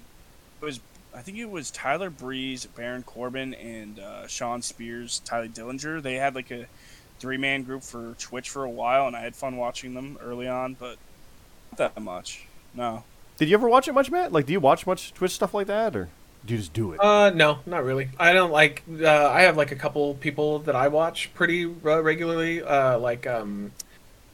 it 0.61 0.65
was 0.65 0.81
I 1.15 1.21
think 1.21 1.39
it 1.39 1.51
was 1.51 1.71
Tyler 1.71 2.11
Breeze, 2.11 2.67
Baron 2.67 3.03
Corbin, 3.03 3.55
and 3.55 3.99
uh, 3.99 4.27
Shawn 4.27 4.63
Spears, 4.63 5.21
Tyler 5.25 5.49
Dillinger. 5.49 6.03
They 6.03 6.15
had 6.15 6.35
like 6.35 6.51
a 6.51 6.67
three 7.21 7.37
man 7.37 7.63
group 7.63 7.83
for 7.83 8.15
Twitch 8.19 8.51
for 8.51 8.65
a 8.65 8.71
while, 8.71 9.07
and 9.07 9.15
I 9.15 9.21
had 9.21 9.37
fun 9.37 9.57
watching 9.57 9.95
them 9.95 10.19
early 10.23 10.49
on, 10.49 10.75
but 10.75 10.97
that 11.77 12.01
much. 12.01 12.47
No. 12.75 13.05
Did 13.39 13.49
you 13.49 13.55
ever 13.55 13.69
watch 13.69 13.89
it 13.89 13.93
much, 13.93 14.11
Matt? 14.11 14.33
Like, 14.33 14.47
do 14.47 14.53
you 14.53 14.61
watch 14.61 14.87
much 14.87 15.13
Twitch 15.15 15.33
stuff 15.33 15.55
like 15.55 15.67
that, 15.67 15.97
or 15.97 16.09
do 16.45 16.55
you 16.55 16.61
just 16.61 16.73
do 16.73 16.93
it? 16.93 17.01
Uh, 17.01 17.31
no, 17.31 17.59
not 17.67 17.85
really. 17.85 18.09
I 18.19 18.33
don't 18.33 18.51
like. 18.51 18.83
Uh, 19.01 19.29
I 19.29 19.43
have 19.43 19.57
like 19.57 19.73
a 19.73 19.77
couple 19.77 20.15
people 20.15 20.61
that 20.61 20.77
I 20.77 20.89
watch 20.89 21.33
pretty 21.35 21.65
uh, 21.65 22.03
regularly. 22.03 22.63
Uh, 22.63 22.99
like 22.99 23.27
um, 23.27 23.73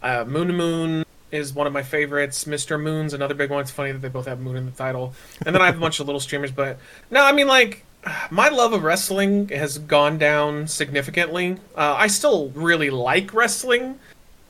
uh, 0.03 0.25
Moon 0.27 0.55
Moon 0.57 1.05
is 1.31 1.53
one 1.53 1.67
of 1.67 1.73
my 1.73 1.83
favorites. 1.83 2.45
Mr. 2.45 2.81
Moon's 2.81 3.13
another 3.13 3.35
big 3.35 3.51
one. 3.51 3.61
It's 3.61 3.71
funny 3.71 3.93
that 3.93 4.01
they 4.01 4.09
both 4.09 4.27
have 4.27 4.41
Moon 4.41 4.57
in 4.57 4.67
the 4.67 4.73
title. 4.73 5.15
And 5.45 5.55
then 5.55 5.63
I 5.63 5.67
have 5.67 5.77
a 5.77 5.81
bunch 5.81 6.01
of 6.01 6.07
little 6.07 6.21
streamers. 6.21 6.51
But 6.51 6.79
no, 7.11 7.25
I 7.25 7.33
mean 7.33 7.47
like 7.47 7.85
my 8.31 8.49
love 8.49 8.73
of 8.73 8.83
wrestling 8.83 9.49
has 9.49 9.79
gone 9.79 10.19
down 10.19 10.67
significantly. 10.67 11.57
Uh, 11.77 11.95
I 11.99 12.07
still 12.07 12.51
really 12.51 12.91
like 12.91 13.35
wrestling, 13.35 13.99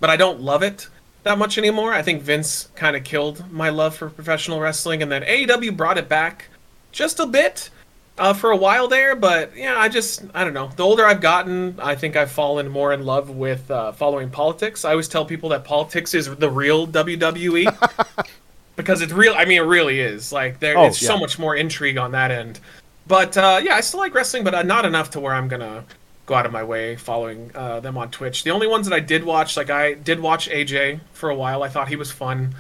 but 0.01 0.11
I 0.11 0.17
don't 0.17 0.41
love 0.41 0.63
it 0.63 0.89
that 1.29 1.39
much 1.39 1.59
anymore. 1.59 1.93
I 1.93 2.03
think 2.03 2.23
Vince 2.23 2.69
kind 2.75 2.97
of 2.97 3.05
killed 3.05 3.53
my 3.53 3.69
love 3.69 3.95
for 3.95 4.09
professional 4.09 4.61
wrestling, 4.61 5.03
and 5.03 5.13
then 5.13 5.23
AEW 5.23 5.77
brought 5.77 5.99
it 5.99 6.09
back 6.09 6.47
just 6.91 7.21
a 7.21 7.27
bit 7.27 7.69
uh, 8.17 8.33
for 8.33 8.51
a 8.51 8.57
while 8.57 8.89
there. 8.89 9.15
But 9.15 9.55
yeah, 9.55 9.79
I 9.79 9.89
just 9.89 10.25
I 10.33 10.43
don't 10.43 10.55
know. 10.55 10.71
The 10.75 10.85
older 10.85 11.05
I've 11.05 11.21
gotten, 11.21 11.79
I 11.81 11.95
think 11.95 12.17
I've 12.17 12.31
fallen 12.31 12.69
more 12.69 12.95
in 12.95 13.05
love 13.05 13.29
with 13.31 13.71
uh, 13.71 13.93
following 13.93 14.31
politics. 14.31 14.85
I 14.87 14.93
always 14.93 15.09
tell 15.09 15.27
people 15.27 15.51
that 15.51 15.65
politics 15.65 16.15
is 16.15 16.35
the 16.35 16.51
real 16.51 16.87
WWE 16.87 18.27
because 18.77 19.03
it's 19.03 19.13
real. 19.13 19.35
I 19.37 19.45
mean, 19.45 19.59
it 19.59 19.67
really 19.67 20.01
is. 20.01 20.33
Like 20.33 20.61
there, 20.61 20.79
Oh, 20.79 20.87
it's 20.87 20.99
so 20.99 21.19
much 21.19 21.39
more 21.39 21.57
intrigue 21.57 21.99
on 21.99 22.13
that 22.13 22.31
end. 22.31 22.61
But 23.07 23.37
uh, 23.37 23.61
yeah, 23.63 23.75
I 23.75 23.83
still 23.83 24.01
like 24.01 24.15
wrestling, 24.15 24.45
but 24.45 24.55
uh, 24.55 24.63
not 24.63 24.87
enough 24.87 25.11
to 25.11 25.21
where 25.21 25.35
I'm 25.35 25.49
gonna 25.49 25.85
go 26.29 26.35
out 26.35 26.47
of 26.47 26.53
my 26.53 26.63
way 26.63 26.95
following 26.95 27.51
uh, 27.55 27.81
them 27.81 27.97
on 27.97 28.11
Twitch. 28.11 28.45
The 28.45 28.51
only 28.51 28.67
ones 28.67 28.87
that 28.87 28.95
I 28.95 29.01
did 29.01 29.25
watch, 29.25 29.57
like 29.57 29.71
I 29.71 29.95
did 29.95 30.21
watch 30.21 30.49
AJ 30.49 31.01
for 31.13 31.31
a 31.31 31.35
while. 31.35 31.63
I 31.63 31.69
thought 31.69 31.89
he 31.89 31.97
was 31.97 32.13
fun. 32.13 32.55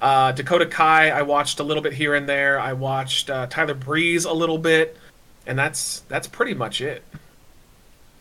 Uh, 0.00 0.32
Dakota 0.32 0.66
Kai, 0.66 1.08
I 1.08 1.22
watched 1.22 1.58
a 1.58 1.62
little 1.62 1.82
bit 1.82 1.94
here 1.94 2.14
and 2.14 2.28
there. 2.28 2.60
I 2.60 2.74
watched 2.74 3.30
uh, 3.30 3.46
Tyler 3.46 3.72
Breeze 3.72 4.26
a 4.26 4.32
little 4.32 4.58
bit, 4.58 4.98
and 5.46 5.58
that's 5.58 6.00
that's 6.08 6.28
pretty 6.28 6.52
much 6.52 6.82
it. 6.82 7.02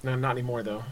No, 0.01 0.15
not 0.15 0.31
anymore 0.31 0.63
though. 0.63 0.85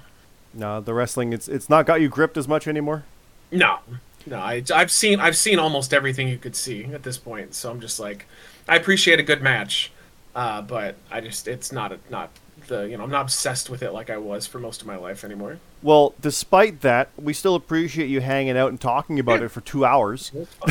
no, 0.54 0.82
the 0.82 0.94
wrestling 0.94 1.32
it's 1.32 1.48
it's 1.48 1.70
not 1.70 1.86
got 1.86 2.02
you 2.02 2.10
gripped 2.10 2.38
as 2.38 2.48
much 2.48 2.68
anymore. 2.68 3.06
No, 3.50 3.80
no. 4.26 4.38
I, 4.38 4.62
I've 4.74 4.92
seen 4.92 5.22
I've 5.22 5.38
seen 5.38 5.58
almost 5.58 5.94
everything 5.94 6.28
you 6.28 6.38
could 6.38 6.56
see 6.56 6.84
at 6.86 7.04
this 7.04 7.18
point. 7.18 7.54
So 7.56 7.72
I'm 7.72 7.80
just 7.80 7.98
like, 7.98 8.26
I 8.68 8.76
appreciate 8.76 9.20
a 9.20 9.24
good 9.24 9.42
match, 9.42 9.92
uh, 10.36 10.62
but 10.62 10.96
I 11.10 11.22
just 11.22 11.48
it's 11.48 11.72
not 11.72 11.94
a, 11.94 12.00
not 12.10 12.30
the 12.72 12.90
you 12.90 12.98
know 12.98 13.04
I'm 13.04 13.12
not 13.12 13.22
obsessed 13.22 13.70
with 13.70 13.84
it 13.84 13.92
like 13.92 14.10
I 14.10 14.18
was 14.18 14.48
for 14.48 14.58
most 14.60 14.82
of 14.82 14.88
my 14.88 14.96
life 14.96 15.24
anymore. 15.24 15.60
Well, 15.84 16.14
despite 16.22 16.82
that, 16.82 17.10
we 17.18 17.34
still 17.34 17.56
appreciate 17.56 18.08
you 18.08 18.22
hanging 18.22 18.56
out 18.58 18.70
and 18.70 18.80
talking 18.80 19.20
about 19.20 19.40
Yeah. 19.40 19.46
it 19.46 19.52
for 19.52 19.62
two 19.62 19.84
hours. 19.86 20.32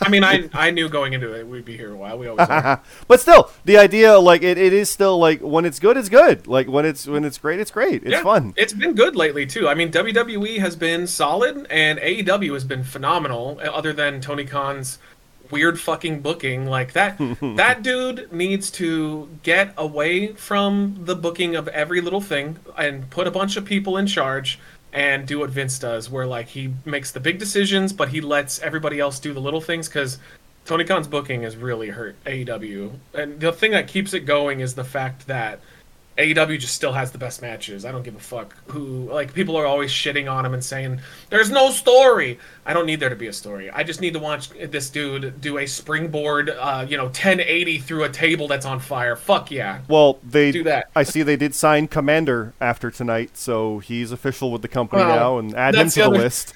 I 0.00 0.08
mean, 0.08 0.24
I 0.24 0.48
I 0.52 0.70
knew 0.70 0.88
going 0.88 1.12
into 1.12 1.32
it 1.38 1.46
we'd 1.46 1.64
be 1.64 1.76
here 1.76 1.92
a 1.92 1.96
while. 1.96 2.18
We 2.18 2.26
always 2.28 2.48
are. 2.48 2.80
But 3.08 3.20
still, 3.20 3.50
the 3.64 3.76
idea, 3.78 4.18
like 4.18 4.42
it, 4.42 4.58
it 4.58 4.72
is 4.72 4.90
still 4.90 5.18
like 5.18 5.40
when 5.40 5.64
it's 5.64 5.78
good, 5.78 5.96
it's 5.96 6.08
good. 6.08 6.46
Like 6.46 6.68
when 6.68 6.84
it's 6.84 7.06
when 7.06 7.24
it's 7.24 7.38
great, 7.38 7.60
it's 7.60 7.70
great. 7.70 8.02
It's 8.02 8.12
Yeah, 8.12 8.22
fun. 8.22 8.54
It's 8.56 8.72
been 8.72 8.94
good 8.94 9.16
lately 9.16 9.46
too. 9.46 9.68
I 9.68 9.74
mean, 9.74 9.90
WWE 9.92 10.58
has 10.60 10.76
been 10.76 11.06
solid, 11.06 11.66
and 11.70 11.98
AEW 11.98 12.54
has 12.54 12.64
been 12.64 12.84
phenomenal. 12.84 13.60
Other 13.62 13.92
than 13.92 14.20
Tony 14.20 14.44
Khan's 14.44 14.98
weird 15.50 15.80
fucking 15.80 16.20
booking, 16.20 16.66
like 16.66 16.92
that, 16.92 17.18
that 17.56 17.82
dude 17.82 18.32
needs 18.32 18.70
to 18.72 19.28
get 19.42 19.74
away 19.76 20.28
from 20.34 20.96
the 21.00 21.14
booking 21.14 21.56
of 21.56 21.68
every 21.68 22.00
little 22.00 22.20
thing 22.20 22.58
and 22.76 23.08
put 23.10 23.26
a 23.26 23.30
bunch 23.30 23.56
of 23.56 23.64
people 23.64 23.96
in 23.96 24.06
charge 24.06 24.58
and 24.92 25.26
do 25.26 25.38
what 25.38 25.50
Vince 25.50 25.78
does, 25.78 26.10
where 26.10 26.26
like 26.26 26.48
he 26.48 26.74
makes 26.84 27.12
the 27.12 27.20
big 27.20 27.38
decisions, 27.38 27.92
but 27.92 28.08
he 28.08 28.20
lets 28.20 28.58
everybody 28.60 28.98
else 28.98 29.18
do 29.18 29.32
the 29.32 29.40
little 29.40 29.60
things 29.60 29.88
because. 29.88 30.18
Tony 30.66 30.84
Khan's 30.84 31.08
booking 31.08 31.42
has 31.42 31.56
really 31.56 31.88
hurt 31.88 32.22
AEW, 32.26 32.92
and 33.14 33.40
the 33.40 33.50
thing 33.50 33.70
that 33.72 33.88
keeps 33.88 34.12
it 34.12 34.20
going 34.20 34.60
is 34.60 34.74
the 34.74 34.84
fact 34.84 35.26
that 35.26 35.58
AEW 36.20 36.58
just 36.58 36.74
still 36.74 36.92
has 36.92 37.10
the 37.12 37.18
best 37.18 37.40
matches. 37.40 37.84
I 37.84 37.92
don't 37.92 38.02
give 38.02 38.14
a 38.14 38.20
fuck 38.20 38.54
who 38.68 39.10
like 39.10 39.32
people 39.32 39.56
are 39.56 39.66
always 39.66 39.90
shitting 39.90 40.30
on 40.30 40.44
him 40.44 40.52
and 40.54 40.62
saying 40.64 41.00
there's 41.30 41.50
no 41.50 41.70
story. 41.70 42.38
I 42.66 42.72
don't 42.74 42.86
need 42.86 43.00
there 43.00 43.08
to 43.08 43.16
be 43.16 43.26
a 43.26 43.32
story. 43.32 43.70
I 43.70 43.82
just 43.82 44.00
need 44.00 44.12
to 44.12 44.18
watch 44.18 44.50
this 44.50 44.90
dude 44.90 45.40
do 45.40 45.58
a 45.58 45.66
springboard 45.66 46.50
uh, 46.50 46.84
you 46.88 46.96
know, 46.96 47.04
1080 47.04 47.78
through 47.78 48.04
a 48.04 48.08
table 48.10 48.48
that's 48.48 48.66
on 48.66 48.80
fire. 48.80 49.16
Fuck 49.16 49.50
yeah. 49.50 49.80
Well, 49.88 50.18
they 50.22 50.52
Do 50.52 50.64
that. 50.64 50.90
I 50.94 51.02
see 51.04 51.22
they 51.22 51.36
did 51.36 51.54
sign 51.54 51.88
Komander 51.88 52.52
after 52.60 52.90
tonight, 52.90 53.36
so 53.36 53.78
he's 53.78 54.12
official 54.12 54.52
with 54.52 54.62
the 54.62 54.68
company 54.68 55.02
Well, 55.02 55.16
now, 55.16 55.38
and 55.38 55.54
add 55.54 55.74
him 55.74 55.88
to 55.88 55.94
the 55.94 56.00
the 56.00 56.06
other- 56.06 56.18
list. 56.18 56.54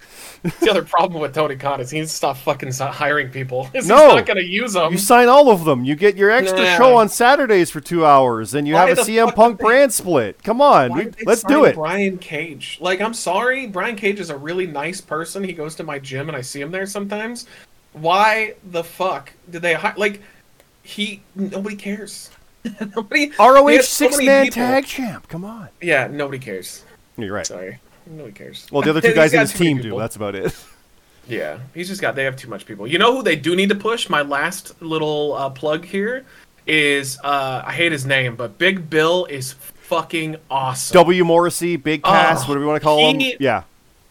The 0.61 0.71
other 0.71 0.83
problem 0.85 1.21
with 1.23 1.35
Tony 1.35 1.57
Khan 1.57 1.81
is 1.81 1.91
he 1.91 1.99
needs 1.99 2.11
to 2.11 2.17
stop 2.17 2.37
fucking 2.37 2.73
hiring 2.73 3.31
people. 3.31 3.65
He's 3.73 3.89
No. 3.89 4.15
not 4.17 4.27
gonna 4.27 4.43
use 4.43 4.75
them. 4.75 4.93
You 4.93 4.99
sign 4.99 5.29
all 5.29 5.51
of 5.51 5.65
them. 5.65 5.85
You 5.85 5.95
get 5.97 6.17
your 6.17 6.31
extra 6.31 6.61
Nah. 6.63 6.77
show 6.77 6.97
on 6.97 7.09
Saturdays 7.09 7.71
for 7.71 7.81
two 7.81 8.05
hours, 8.05 8.55
and 8.55 8.69
you 8.69 8.75
Why 8.75 8.89
have 8.89 8.99
a 8.99 9.03
CM 9.03 9.35
Punk 9.35 9.57
did 9.59 9.65
they- 9.65 9.69
brand 9.69 9.93
split. 9.93 10.43
Come 10.43 10.61
on, 10.61 10.93
we, 10.93 11.11
let's 11.25 11.43
do 11.43 11.65
it. 11.65 11.75
Brian 11.75 12.19
Cage. 12.19 12.79
Like, 12.81 13.01
I'm 13.01 13.15
sorry, 13.15 13.67
Brian 13.67 13.97
Cage 13.97 14.21
is 14.21 14.31
a 14.31 14.37
really 14.37 14.67
nice 14.67 15.01
person. 15.01 15.43
He 15.43 15.53
goes 15.55 15.75
to 15.77 15.85
my 15.85 15.99
gym 15.99 16.29
and 16.29 16.37
I 16.37 16.43
see 16.43 16.61
him 16.61 16.71
there 16.71 16.87
sometimes. 16.87 17.47
Why 17.95 18.55
the 18.71 18.85
fuck 18.85 19.33
did 19.51 19.63
they 19.63 19.75
hi- 19.75 19.95
like? 19.97 20.21
He 20.83 21.23
nobody 21.35 21.77
cares. 21.77 22.31
nobody. 22.95 23.31
ROH 23.39 23.67
they 23.67 23.77
have 23.77 23.85
so 23.85 24.11
six 24.11 24.19
man 24.23 24.45
people. 24.45 24.55
tag 24.57 24.85
champ. 24.85 25.29
Come 25.29 25.45
on. 25.45 25.69
Yeah, 25.81 26.09
nobody 26.09 26.39
cares. 26.39 26.85
You're 27.17 27.33
right. 27.33 27.47
Sorry, 27.47 27.79
nobody 28.07 28.33
cares. 28.33 28.67
Well, 28.71 28.83
the 28.83 28.91
other 28.91 29.01
two 29.01 29.09
He's 29.09 29.17
guys 29.17 29.35
in 29.35 29.41
his 29.41 29.53
team 29.53 29.79
do. 29.81 29.99
That's 29.99 30.17
about 30.17 30.35
it. 30.35 30.55
Yeah, 31.27 31.61
he's 31.73 31.89
just 31.89 32.03
got. 32.03 32.17
They 32.17 32.25
have 32.25 32.37
too 32.37 32.51
much 32.51 32.67
people. 32.67 32.87
You 32.87 32.99
know 32.99 33.17
who 33.17 33.23
they 33.23 33.35
do 33.35 33.57
need 33.57 33.71
to 33.71 33.75
push? 33.75 34.11
My 34.11 34.21
last 34.21 34.83
little 34.83 35.33
uh, 35.33 35.49
plug 35.49 35.87
here 35.87 36.27
is 36.67 37.19
uh, 37.25 37.63
I 37.65 37.73
hate 37.73 37.93
his 37.93 38.05
name, 38.05 38.37
but 38.37 38.59
Big 38.59 38.91
Bill 38.91 39.25
is 39.25 39.55
fucking 39.55 40.37
awesome. 40.51 40.93
W 40.95 41.25
Morrissey, 41.25 41.77
Big 41.77 42.03
Cass, 42.03 42.45
Oh, 42.45 42.49
whatever 42.49 42.61
you 42.65 42.69
want 42.69 42.83
to 42.83 42.85
call 42.85 42.99
he- 43.15 43.31
him. 43.33 43.37
Yeah. 43.41 43.63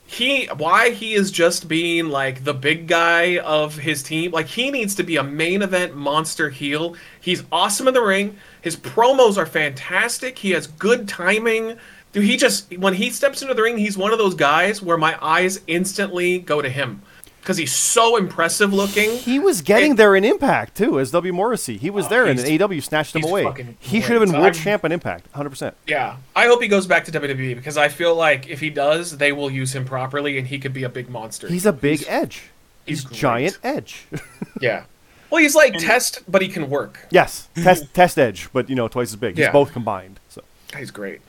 he 0.07 0.47
why 0.57 0.89
he 0.89 1.13
is 1.13 1.29
just 1.29 1.67
being 1.67 2.09
like 2.09 2.45
the 2.45 2.53
big 2.55 2.87
guy 2.87 3.37
of 3.37 3.75
his 3.77 4.01
team 4.01 4.31
like 4.31 4.47
he 4.47 4.71
needs 4.71 4.95
to 4.95 5.03
be 5.03 5.17
a 5.17 5.23
main 5.23 5.61
event 5.61 5.95
monster 5.95 6.49
heel 6.49 6.95
he's 7.21 7.43
awesome 7.51 7.87
in 7.87 7.93
the 7.93 8.01
ring 8.01 8.35
his 8.61 8.75
promos 8.75 9.37
are 9.37 9.45
fantastic 9.45 10.37
he 10.39 10.49
has 10.51 10.65
good 10.67 11.07
timing 11.07 11.77
dude 12.13 12.23
he 12.23 12.37
just 12.37 12.71
when 12.77 12.93
he 12.93 13.09
steps 13.09 13.41
into 13.41 13.53
the 13.53 13.61
ring 13.61 13.77
he's 13.77 13.97
one 13.97 14.11
of 14.13 14.17
those 14.17 14.35
guys 14.35 14.81
where 14.81 14.97
my 14.97 15.17
eyes 15.21 15.59
instantly 15.67 16.39
go 16.39 16.61
to 16.61 16.69
him 16.69 17.01
because 17.41 17.57
he's 17.57 17.73
so 17.75 18.15
impressive 18.15 18.71
looking 18.73 19.17
He 19.17 19.37
was 19.37 19.61
getting 19.61 19.91
And- 19.91 19.99
there 19.99 20.15
in 20.15 20.23
Impact 20.23 20.77
too, 20.77 20.97
as 20.97 21.11
W 21.11 21.33
Morrissey. 21.33 21.75
He 21.75 21.89
was 21.89 22.05
Oh, 22.05 22.09
there, 22.09 22.25
and 22.25 22.39
he's- 22.39 22.49
AEW 22.61 22.79
snatched 22.81 23.13
him 23.17 23.25
away. 23.25 23.43
He 23.81 23.99
should 23.99 24.11
have 24.11 24.21
been 24.21 24.29
great. 24.29 24.39
world 24.39 24.53
I'm- 24.55 24.63
champ 24.63 24.85
in 24.85 24.93
Impact, 24.93 25.25
100. 25.33 25.49
percent 25.49 25.75
yeah 25.85 26.15
i 26.37 26.45
hope 26.47 26.61
he 26.61 26.69
goes 26.69 26.87
back 26.87 27.03
to 27.05 27.11
wwe 27.11 27.53
because 27.55 27.75
i 27.75 27.89
feel 27.89 28.15
like 28.15 28.47
if 28.47 28.61
he 28.61 28.69
does 28.69 29.17
they 29.17 29.31
will 29.33 29.51
use 29.51 29.75
him 29.75 29.83
properly 29.83 30.37
and 30.37 30.47
he 30.47 30.57
could 30.57 30.71
be 30.73 30.83
a 30.83 30.89
big 30.89 31.09
monster 31.09 31.47
He's 31.49 31.65
a 31.65 31.73
big 31.73 32.05
edge. 32.07 32.43
he's 32.85 33.01
He's 33.07 33.19
giant 33.19 33.57
edge. 33.63 34.05
yeah 34.61 34.83
well 35.29 35.41
he's 35.41 35.55
like 35.55 35.73
test 35.79 36.21
but 36.29 36.41
he 36.41 36.47
can 36.47 36.69
work 36.69 37.07
yes, 37.11 37.49
test 37.55 37.93
test 37.99 38.17
edge, 38.17 38.47
but 38.53 38.69
you 38.69 38.75
know 38.75 38.87
twice 38.87 39.09
as 39.09 39.17
big. 39.17 39.35
He's 39.35 39.43
Yeah. 39.47 39.51
both 39.51 39.73
combined. 39.73 40.19
So 40.29 40.43
He's 40.77 40.91
great. 40.91 41.19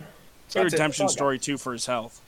It's 0.54 0.56
a 0.56 0.60
That's 0.62 0.72
it. 0.74 0.76
redemption 0.76 1.04
That's 1.06 1.16
all 1.20 1.28
I 1.28 1.34
got. 1.34 1.38
story 1.38 1.38
too 1.38 1.58
for 1.58 1.72
his 1.72 1.86
health. 1.86 2.20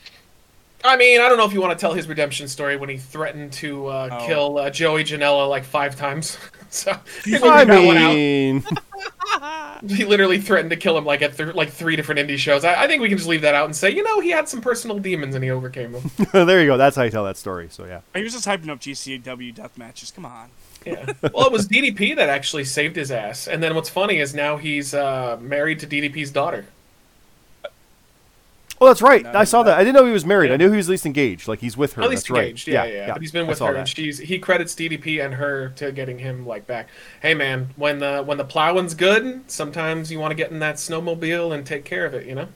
I 0.85 0.97
mean, 0.97 1.21
I 1.21 1.29
don't 1.29 1.39
know 1.39 1.47
if 1.47 1.53
you 1.53 1.61
want 1.61 1.77
to 1.77 1.81
tell 1.81 1.95
his 1.95 2.07
redemption 2.07 2.47
story 2.49 2.77
when 2.77 2.89
he 2.89 2.97
threatened 2.99 3.53
to 3.55 3.87
uh, 3.87 4.09
Oh. 4.13 4.27
kill 4.27 4.59
uh, 4.59 4.71
Joey 4.71 5.05
Janela 5.05 5.49
like 5.49 5.65
five 5.65 5.97
times. 5.97 6.39
so 6.71 6.93
he 7.25 7.35
I 7.37 7.39
figured 7.39 7.69
that 7.69 7.85
one 7.87 7.97
out. 7.97 8.15
mean, 8.15 8.63
he 9.89 10.05
literally 10.05 10.39
threatened 10.41 10.71
to 10.71 10.77
kill 10.77 10.97
him 10.97 11.05
like 11.05 11.23
at 11.23 11.37
th- 11.37 11.55
like 11.55 11.71
three 11.71 11.97
different 11.97 12.21
indie 12.21 12.39
shows. 12.39 12.65
I-, 12.65 12.85
I 12.85 12.87
think 12.87 13.03
we 13.03 13.09
can 13.09 13.19
just 13.19 13.29
leave 13.29 13.41
that 13.43 13.55
out 13.55 13.65
and 13.65 13.75
say, 13.75 13.91
you 13.91 14.03
know, 14.03 14.21
he 14.21 14.31
had 14.31 14.49
some 14.49 14.61
personal 14.61 14.99
demons 14.99 15.35
and 15.35 15.43
he 15.43 15.51
overcame 15.51 15.93
them. 15.93 16.11
there 16.33 16.61
you 16.61 16.67
go. 16.67 16.77
That's 16.77 16.95
how 16.97 17.03
you 17.03 17.11
tell 17.11 17.25
that 17.25 17.37
story. 17.37 17.69
So 17.71 17.85
yeah. 17.85 18.01
He 18.15 18.23
was 18.23 18.33
just 18.33 18.47
hyping 18.47 18.69
up 18.69 18.79
GCW 18.81 19.55
death 19.55 19.77
matches. 19.79 20.11
Come 20.11 20.27
on. 20.27 20.51
yeah. 20.85 21.13
Well, 21.35 21.47
it 21.47 21.53
was 21.53 21.67
DDP 21.69 22.15
that 22.17 22.29
actually 22.29 22.65
saved 22.65 22.97
his 22.97 23.11
ass. 23.11 23.49
And 23.49 23.63
then 23.63 23.75
what's 23.75 23.89
funny 23.91 24.19
is 24.21 24.35
now 24.35 24.57
he's 24.57 24.95
uh, 24.95 25.37
married 25.41 25.81
to 25.81 25.87
DDP's 25.87 26.31
daughter. 26.31 26.67
Oh, 28.81 28.87
that's 28.87 29.01
right. 29.01 29.25
I 29.27 29.45
saw 29.45 29.63
that. 29.63 29.79
I 29.79 29.85
didn't 29.85 29.95
know 29.97 30.05
he 30.05 30.13
was 30.13 30.27
married. 30.27 30.49
Yeah. 30.49 30.55
I 30.55 30.57
knew 30.59 30.71
he 30.71 30.77
was 30.77 30.89
at 30.89 30.91
least 30.93 31.07
engaged. 31.07 31.49
Like 31.49 31.61
he's 31.61 31.77
with 31.77 31.95
her. 31.95 32.03
At 32.03 32.11
least 32.11 32.25
that's 32.25 32.31
right. 32.31 32.45
engaged, 32.49 32.69
yeah, 32.69 32.85
yeah, 32.85 33.13
But 33.13 33.23
he's 33.23 33.33
been 33.33 33.47
with 33.47 33.59
her, 33.61 33.73
that. 33.73 33.79
and 33.81 33.89
she's 33.89 34.19
he 34.19 34.39
credits 34.39 34.75
DDP 34.75 35.25
and 35.25 35.35
her 35.35 35.71
to 35.77 35.93
getting 35.93 36.19
him 36.19 36.47
like 36.47 36.67
back. 36.67 36.89
Hey 37.23 37.35
man, 37.35 37.71
when 37.77 38.01
the 38.01 38.23
when 38.23 38.37
the 38.39 38.45
plowing's 38.45 38.95
good, 38.95 39.51
sometimes 39.51 40.13
you 40.13 40.19
want 40.19 40.31
to 40.33 40.35
get 40.37 40.51
in 40.51 40.59
that 40.59 40.77
snowmobile 40.77 41.55
and 41.55 41.65
take 41.67 41.85
care 41.85 42.05
of 42.05 42.13
it, 42.15 42.27
you 42.27 42.35
know. 42.35 42.49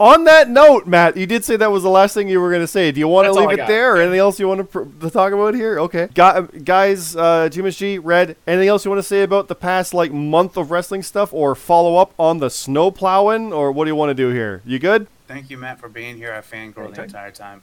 On 0.00 0.22
that 0.24 0.48
note, 0.48 0.86
Matt, 0.86 1.16
you 1.16 1.26
did 1.26 1.44
say 1.44 1.56
that 1.56 1.72
was 1.72 1.82
the 1.82 1.90
last 1.90 2.14
thing 2.14 2.28
you 2.28 2.40
were 2.40 2.50
going 2.50 2.62
to 2.62 2.68
say. 2.68 2.92
Do 2.92 3.00
you 3.00 3.08
want 3.08 3.24
to 3.24 3.30
That's 3.30 3.38
all 3.38 3.46
leave 3.46 3.54
it 3.54 3.62
got. 3.62 3.68
there, 3.68 3.96
or 3.96 4.00
anything 4.00 4.20
else 4.20 4.38
you 4.38 4.46
want 4.46 4.58
to, 4.58 4.64
pr- 4.64 4.84
to 5.04 5.10
talk 5.10 5.32
about 5.32 5.54
here? 5.54 5.80
Okay, 5.80 6.06
Gu- 6.14 6.46
guys, 6.60 7.16
uh, 7.16 7.48
GMSG, 7.50 7.98
Red, 8.02 8.36
anything 8.46 8.68
else 8.68 8.84
you 8.84 8.92
want 8.92 9.00
to 9.00 9.08
say 9.08 9.22
about 9.24 9.48
the 9.48 9.56
past 9.56 9.92
like 9.94 10.12
month 10.12 10.56
of 10.56 10.70
wrestling 10.70 11.02
stuff, 11.02 11.32
or 11.34 11.56
follow 11.56 11.96
up 11.96 12.12
on 12.16 12.38
the 12.38 12.48
snow 12.48 12.92
plowing, 12.92 13.52
or 13.52 13.72
what 13.72 13.86
do 13.86 13.90
you 13.90 13.96
want 13.96 14.10
to 14.10 14.14
do 14.14 14.28
here? 14.28 14.62
You 14.64 14.78
good? 14.78 15.08
Thank 15.26 15.50
you, 15.50 15.58
Matt, 15.58 15.80
for 15.80 15.88
being 15.88 16.16
here. 16.16 16.32
I 16.32 16.42
fangirled 16.42 16.94
the 16.94 17.02
entire 17.02 17.32
time. 17.32 17.62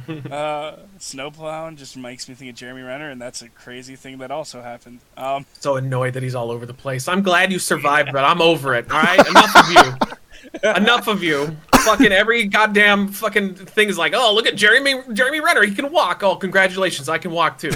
Uh, 0.32 0.76
snow 0.98 1.30
plowing 1.30 1.76
just 1.76 1.96
makes 1.96 2.28
me 2.28 2.34
think 2.34 2.50
of 2.50 2.56
Jeremy 2.56 2.82
Renner, 2.82 3.10
and 3.10 3.20
that's 3.20 3.42
a 3.42 3.48
crazy 3.48 3.96
thing 3.96 4.18
that 4.18 4.30
also 4.30 4.62
happened. 4.62 5.00
Um, 5.16 5.44
So 5.60 5.76
annoyed 5.76 6.14
that 6.14 6.22
he's 6.22 6.34
all 6.34 6.50
over 6.50 6.64
the 6.66 6.74
place. 6.74 7.08
I'm 7.08 7.22
glad 7.22 7.52
you 7.52 7.58
survived, 7.58 8.10
but 8.12 8.24
I'm 8.24 8.40
over 8.40 8.74
it. 8.74 8.90
All 8.90 9.00
right, 9.02 9.18
enough 9.28 9.56
of 9.56 9.70
you. 9.70 10.68
Enough 10.76 11.08
of 11.08 11.22
you. 11.22 11.56
Fucking 11.84 12.12
every 12.12 12.44
goddamn 12.44 13.08
fucking 13.08 13.54
thing 13.54 13.88
is 13.88 13.98
like, 13.98 14.12
oh, 14.14 14.34
look 14.34 14.46
at 14.46 14.56
Jeremy 14.56 15.02
Jeremy 15.12 15.40
Renner. 15.40 15.62
He 15.62 15.74
can 15.74 15.90
walk. 15.92 16.22
Oh, 16.22 16.36
congratulations, 16.36 17.08
I 17.08 17.18
can 17.18 17.30
walk 17.30 17.58
too. 17.58 17.72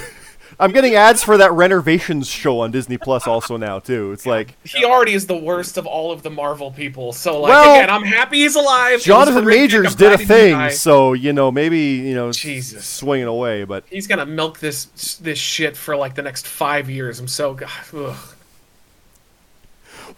I'm 0.59 0.73
getting 0.73 0.95
ads 0.95 1.23
for 1.23 1.37
that 1.37 1.53
renovations 1.53 2.29
show 2.29 2.61
on 2.61 2.71
Disney 2.71 2.97
Plus 2.97 3.27
also 3.27 3.57
now 3.57 3.79
too. 3.79 4.13
It's 4.13 4.25
like 4.25 4.57
He 4.65 4.85
already 4.85 5.13
is 5.13 5.27
the 5.27 5.37
worst 5.37 5.77
of 5.77 5.87
all 5.87 6.13
of 6.13 6.23
the 6.23 6.31
Marvel 6.31 6.71
people. 6.71 7.13
So 7.13 7.41
like, 7.41 7.51
Well, 7.51 7.75
again, 7.75 7.91
I'm 7.91 8.05
happy 8.05 8.39
he's 8.39 8.57
alive. 8.57 9.01
Jonathan. 9.03 9.45
Majors 9.45 9.95
did 9.95 10.13
a 10.13 10.19
thing, 10.19 10.71
so 10.71 11.13
you 11.13 11.33
know 11.33 11.51
maybe 11.51 11.79
you 11.79 12.15
know 12.15 12.33
Jesus. 12.33 12.87
swinging 12.87 13.27
away, 13.27 13.65
but 13.65 13.85
He's 13.91 14.07
gonna 14.07 14.27
milk 14.27 14.59
this 14.59 14.87
this 15.23 15.39
shit 15.39 15.77
for 15.77 15.97
like 15.97 16.15
the 16.15 16.23
next 16.23 16.47
five 16.47 16.89
years. 16.89 17.21
I'm 17.21 17.29
so. 17.29 17.59
Ugh. 17.95 18.17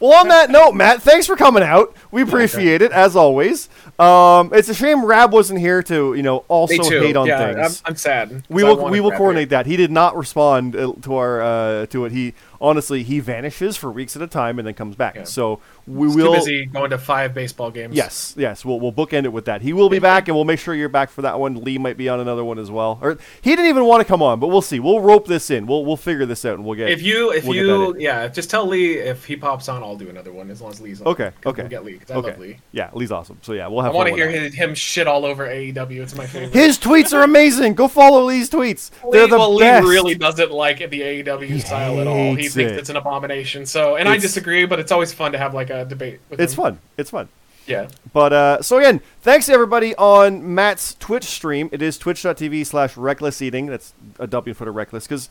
Well, 0.00 0.12
on 0.12 0.28
that 0.28 0.50
note, 0.50 0.72
Matt, 0.72 1.02
thanks 1.02 1.26
for 1.26 1.34
coming 1.34 1.62
out. 1.62 1.94
We 2.12 2.22
appreciate 2.22 2.82
it 2.82 2.92
as 2.92 3.16
always. 3.16 3.68
Um, 3.98 4.52
it's 4.54 4.68
a 4.68 4.74
shame 4.74 5.04
Rab 5.04 5.32
wasn't 5.32 5.58
here 5.58 5.82
to, 5.82 6.14
you 6.14 6.22
know, 6.22 6.44
also 6.46 6.82
hate 6.82 7.16
on 7.16 7.26
yeah, 7.26 7.52
things. 7.52 7.82
I'm, 7.84 7.92
I'm 7.92 7.96
sad. 7.96 8.44
We 8.48 8.62
will 8.62 8.90
we 8.90 9.00
will 9.00 9.10
coordinate 9.10 9.48
that. 9.50 9.66
He 9.66 9.76
did 9.76 9.90
not 9.90 10.16
respond 10.16 10.76
uh, 10.76 10.92
to 11.02 11.16
our 11.16 11.42
uh, 11.42 11.86
to 11.86 12.04
it. 12.04 12.12
He 12.12 12.34
honestly 12.60 13.02
he 13.02 13.20
vanishes 13.20 13.76
for 13.76 13.90
weeks 13.90 14.16
at 14.16 14.22
a 14.22 14.26
time 14.26 14.58
and 14.58 14.66
then 14.66 14.74
comes 14.74 14.96
back. 14.96 15.14
Yeah. 15.16 15.24
So 15.24 15.60
we 15.86 16.06
He's 16.08 16.16
will. 16.16 16.32
too 16.32 16.38
busy 16.38 16.66
going 16.66 16.90
to 16.90 16.98
five 16.98 17.34
baseball 17.34 17.70
games. 17.70 17.94
Yes, 17.94 18.34
yes, 18.36 18.64
we'll 18.64 18.80
we'll 18.80 18.92
bookend 18.92 19.24
it 19.24 19.32
with 19.32 19.46
that. 19.46 19.62
He 19.62 19.72
will 19.72 19.88
be 19.88 19.98
back, 19.98 20.28
and 20.28 20.36
we'll 20.36 20.44
make 20.44 20.58
sure 20.58 20.74
you're 20.74 20.88
back 20.88 21.10
for 21.10 21.22
that 21.22 21.38
one. 21.38 21.62
Lee 21.64 21.78
might 21.78 21.96
be 21.96 22.08
on 22.08 22.20
another 22.20 22.44
one 22.44 22.58
as 22.58 22.70
well, 22.70 22.98
or 23.00 23.18
he 23.40 23.50
didn't 23.50 23.66
even 23.66 23.84
want 23.84 24.00
to 24.00 24.04
come 24.04 24.22
on, 24.22 24.40
but 24.40 24.48
we'll 24.48 24.62
see. 24.62 24.80
We'll 24.80 25.00
rope 25.00 25.26
this 25.26 25.50
in. 25.50 25.66
We'll 25.66 25.84
we'll 25.84 25.96
figure 25.96 26.26
this 26.26 26.44
out, 26.44 26.54
and 26.54 26.64
we'll 26.64 26.76
get. 26.76 26.90
If 26.90 27.02
you, 27.02 27.32
if 27.32 27.44
we'll 27.44 27.56
you, 27.56 27.96
yeah, 27.98 28.28
just 28.28 28.50
tell 28.50 28.66
Lee 28.66 28.94
if 28.94 29.24
he 29.24 29.36
pops 29.36 29.68
on, 29.68 29.82
I'll 29.82 29.96
do 29.96 30.08
another 30.08 30.32
one 30.32 30.50
as 30.50 30.60
long 30.60 30.72
as 30.72 30.80
Lee's 30.80 31.00
on. 31.00 31.08
Okay, 31.08 31.32
okay, 31.46 31.62
We'll 31.62 31.70
get 31.70 31.84
Lee 31.84 32.00
I 32.08 32.12
okay, 32.14 32.30
love 32.30 32.38
Lee. 32.38 32.58
yeah, 32.72 32.90
Lee's 32.92 33.12
awesome. 33.12 33.38
So 33.42 33.52
yeah, 33.52 33.66
we'll 33.68 33.82
have. 33.82 33.92
I 33.92 33.94
want 33.94 34.08
to 34.08 34.14
hear 34.14 34.28
his, 34.28 34.54
him 34.54 34.74
shit 34.74 35.06
all 35.06 35.24
over 35.24 35.46
AEW. 35.46 36.02
It's 36.02 36.14
my 36.14 36.26
favorite. 36.26 36.52
His 36.52 36.78
tweets 36.78 37.12
are 37.12 37.22
amazing. 37.22 37.74
Go 37.74 37.88
follow 37.88 38.24
Lee's 38.24 38.50
tweets. 38.50 38.90
They're 39.10 39.26
the 39.26 39.38
well, 39.38 39.58
best. 39.58 39.84
Lee 39.84 39.90
really 39.90 40.14
doesn't 40.14 40.50
like 40.50 40.78
the 40.78 41.00
AEW 41.00 41.46
He 41.46 41.60
style 41.60 42.00
at 42.00 42.06
all. 42.06 42.34
He 42.34 42.47
hates 42.48 42.54
thinks 42.56 42.72
it. 42.72 42.78
it's 42.78 42.90
an 42.90 42.96
abomination. 42.96 43.66
So, 43.66 43.96
and 43.96 44.08
I 44.08 44.16
disagree, 44.18 44.64
but 44.66 44.78
it's 44.78 44.92
always 44.92 45.12
fun 45.12 45.32
to 45.32 45.38
have 45.38 45.54
like 45.54 45.70
a 45.70 45.84
debate. 45.84 46.20
With 46.30 46.40
It's 46.40 46.52
him. 46.52 46.56
fun. 46.56 46.78
It's 46.96 47.10
fun. 47.10 47.28
Yeah. 47.66 47.88
But 48.12 48.32
uh, 48.32 48.62
so 48.62 48.78
again, 48.78 49.00
thanks 49.20 49.46
to 49.46 49.52
everybody 49.52 49.94
on 49.96 50.54
Matt's 50.54 50.94
Twitch 50.94 51.24
stream. 51.24 51.68
It 51.70 51.82
is 51.82 51.98
twitch.tv 51.98 52.64
slash 52.66 52.96
reckless 52.96 53.42
eating. 53.42 53.66
That's 53.66 53.92
a 54.18 54.26
W 54.26 54.54
for 54.54 54.64
the 54.64 54.70
reckless 54.70 55.06
because 55.06 55.28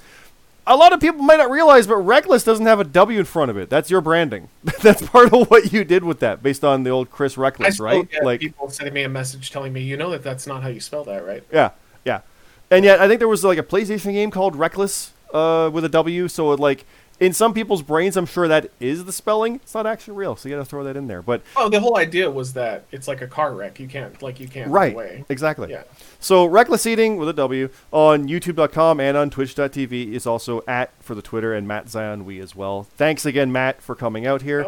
a 0.67 0.75
lot 0.75 0.93
of 0.93 0.99
people 0.99 1.23
might 1.23 1.37
not 1.37 1.49
realize, 1.49 1.87
but 1.87 1.95
reckless 1.95 2.43
doesn't 2.43 2.65
have 2.65 2.79
a 2.79 2.83
W 2.83 3.19
in 3.19 3.25
front 3.25 3.49
of 3.49 3.57
it. 3.57 3.69
That's 3.69 3.89
your 3.89 4.01
branding. 4.01 4.49
That's 4.83 5.01
part 5.07 5.33
of 5.33 5.49
what 5.49 5.71
you 5.73 5.83
did 5.83 6.03
with 6.03 6.19
that, 6.19 6.43
based 6.43 6.63
on 6.63 6.83
the 6.83 6.89
old 6.89 7.09
Chris 7.09 7.37
Reckless, 7.37 7.79
right? 7.79 8.07
Like, 8.21 8.41
people 8.41 8.69
sending 8.69 8.93
me 8.93 9.03
a 9.03 9.09
message 9.09 9.49
telling 9.49 9.71
me, 9.73 9.81
you 9.81 9.95
know 9.97 10.09
that 10.11 10.23
that's 10.23 10.45
not 10.45 10.61
how 10.63 10.69
you 10.69 10.79
spell 10.81 11.05
that, 11.05 11.25
right? 11.25 11.43
yeah, 11.51 11.71
yeah. 12.05 12.21
And 12.69 12.83
yet, 12.83 12.99
I 12.99 13.07
think 13.07 13.19
there 13.19 13.29
was 13.29 13.45
like 13.45 13.57
a 13.57 13.63
PlayStation 13.63 14.11
game 14.11 14.29
called 14.29 14.57
Reckless 14.57 15.13
uh, 15.33 15.69
with 15.73 15.85
a 15.85 15.89
W. 15.89 16.27
So 16.27 16.51
it, 16.51 16.59
like 16.59 16.85
in 17.19 17.33
some 17.33 17.53
people's 17.53 17.81
brains, 17.81 18.15
I'm 18.15 18.25
sure 18.25 18.47
that 18.47 18.69
is 18.79 19.05
the 19.05 19.11
spelling. 19.11 19.55
It's 19.55 19.73
not 19.73 19.85
actually 19.87 20.15
real, 20.17 20.35
so 20.35 20.47
you 20.47 20.55
got 20.55 20.61
to 20.63 20.69
throw 20.69 20.83
that 20.83 20.95
in 20.95 21.07
there. 21.07 21.21
But 21.21 21.41
Oh, 21.55 21.67
the 21.69 21.79
whole 21.79 21.97
idea 21.97 22.29
was 22.29 22.53
that 22.53 22.83
it's 22.91 23.07
like 23.07 23.21
a 23.21 23.27
car 23.27 23.53
wreck. 23.55 23.79
You 23.79 23.87
can't, 23.87 24.21
like, 24.21 24.39
you 24.39 24.47
can't 24.47 24.69
right, 24.69 24.93
away. 24.93 25.25
exactly. 25.29 25.71
Yeah. 25.71 25.83
So 26.19 26.45
reckless 26.45 26.85
eating 26.85 27.17
with 27.17 27.29
a 27.29 27.33
W 27.33 27.69
on 27.91 28.27
YouTube.com 28.27 28.99
and 28.99 29.17
on 29.17 29.29
Twitch.tv 29.29 30.11
is 30.13 30.27
also 30.27 30.63
at 30.67 30.91
for 31.01 31.15
the 31.15 31.21
Twitter 31.21 31.53
and 31.53 31.67
Matt 31.67 31.89
Zion 31.89 32.25
we 32.25 32.39
as 32.39 32.55
well. 32.55 32.83
Thanks 32.97 33.25
again, 33.25 33.51
Matt, 33.51 33.81
for 33.81 33.95
coming 33.95 34.25
out 34.27 34.41
here. 34.43 34.67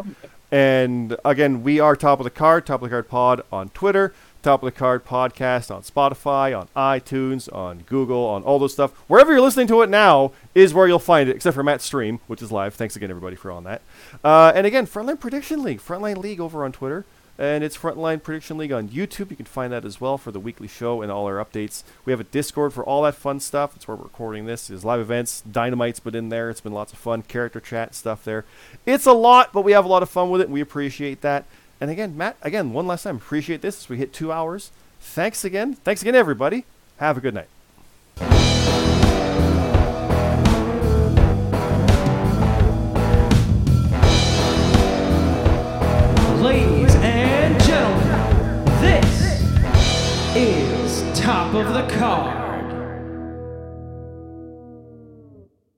And 0.52 1.16
again, 1.24 1.62
we 1.62 1.78
are 1.78 1.94
Top 1.94 2.18
of 2.18 2.24
the 2.24 2.30
Card, 2.30 2.66
Top 2.66 2.82
of 2.82 2.88
the 2.88 2.92
Card 2.92 3.08
Pod 3.08 3.42
on 3.52 3.68
Twitter, 3.70 4.12
Top 4.42 4.62
of 4.62 4.66
the 4.66 4.78
Card 4.78 5.04
Podcast 5.04 5.74
on 5.74 5.82
Spotify, 5.82 6.58
on 6.58 6.68
iTunes, 6.74 7.52
on 7.54 7.80
Google, 7.80 8.24
on 8.24 8.42
all 8.42 8.58
those 8.58 8.72
stuff. 8.72 8.92
Wherever 9.08 9.32
you're 9.32 9.40
listening 9.40 9.66
to 9.68 9.82
it 9.82 9.90
now 9.90 10.32
is 10.54 10.72
where 10.72 10.88
you'll 10.88 10.98
find 10.98 11.28
it, 11.28 11.36
except 11.36 11.54
for 11.54 11.62
Matt's 11.62 11.84
stream, 11.84 12.20
which 12.26 12.40
is 12.40 12.50
live. 12.50 12.74
Thanks 12.74 12.96
again, 12.96 13.10
everybody, 13.10 13.36
for 13.36 13.50
on 13.50 13.64
that. 13.64 13.82
Uh, 14.24 14.52
and 14.54 14.66
again, 14.66 14.86
Frontline 14.86 15.20
Prediction 15.20 15.62
League, 15.62 15.80
Frontline 15.80 16.16
League 16.16 16.40
over 16.40 16.64
on 16.64 16.72
Twitter. 16.72 17.04
And 17.38 17.64
it's 17.64 17.78
Frontline 17.78 18.22
Prediction 18.22 18.58
League 18.58 18.70
on 18.70 18.90
YouTube. 18.90 19.30
You 19.30 19.36
can 19.36 19.46
find 19.46 19.72
that 19.72 19.86
as 19.86 19.98
well 19.98 20.18
for 20.18 20.30
the 20.30 20.38
weekly 20.38 20.68
show 20.68 21.00
and 21.00 21.10
all 21.10 21.24
our 21.24 21.42
updates. 21.42 21.84
We 22.04 22.12
have 22.12 22.20
a 22.20 22.24
Discord 22.24 22.74
for 22.74 22.84
all 22.84 23.00
that 23.04 23.14
fun 23.14 23.40
stuff. 23.40 23.74
It's 23.74 23.88
where 23.88 23.96
we're 23.96 24.02
recording 24.02 24.44
this. 24.44 24.66
There's 24.66 24.84
live 24.84 25.00
events. 25.00 25.42
Dynamite's 25.50 26.00
been 26.00 26.14
in 26.14 26.28
there. 26.28 26.50
It's 26.50 26.60
been 26.60 26.74
lots 26.74 26.92
of 26.92 26.98
fun. 26.98 27.22
Character 27.22 27.58
chat 27.58 27.94
stuff 27.94 28.24
there. 28.24 28.44
It's 28.84 29.06
a 29.06 29.14
lot, 29.14 29.54
but 29.54 29.62
we 29.62 29.72
have 29.72 29.86
a 29.86 29.88
lot 29.88 30.02
of 30.02 30.10
fun 30.10 30.28
with 30.28 30.42
it, 30.42 30.48
and 30.48 30.52
we 30.52 30.60
appreciate 30.60 31.22
that. 31.22 31.46
And 31.80 31.90
again, 31.90 32.14
Matt, 32.16 32.36
again, 32.42 32.74
one 32.74 32.86
last 32.86 33.04
time, 33.04 33.16
appreciate 33.16 33.62
this 33.62 33.88
we 33.88 33.96
hit 33.96 34.12
two 34.12 34.30
hours. 34.30 34.70
Thanks 35.00 35.44
again. 35.44 35.74
Thanks 35.76 36.02
again, 36.02 36.14
everybody. 36.14 36.66
Have 36.98 37.16
a 37.16 37.20
good 37.20 37.32
night. 37.32 37.48
Ladies 46.42 46.94
and 46.96 47.62
gentlemen, 47.62 48.64
this 48.82 49.42
is 50.36 51.18
Top 51.18 51.54
of 51.54 51.72
the 51.72 51.86
Card. 51.96 52.49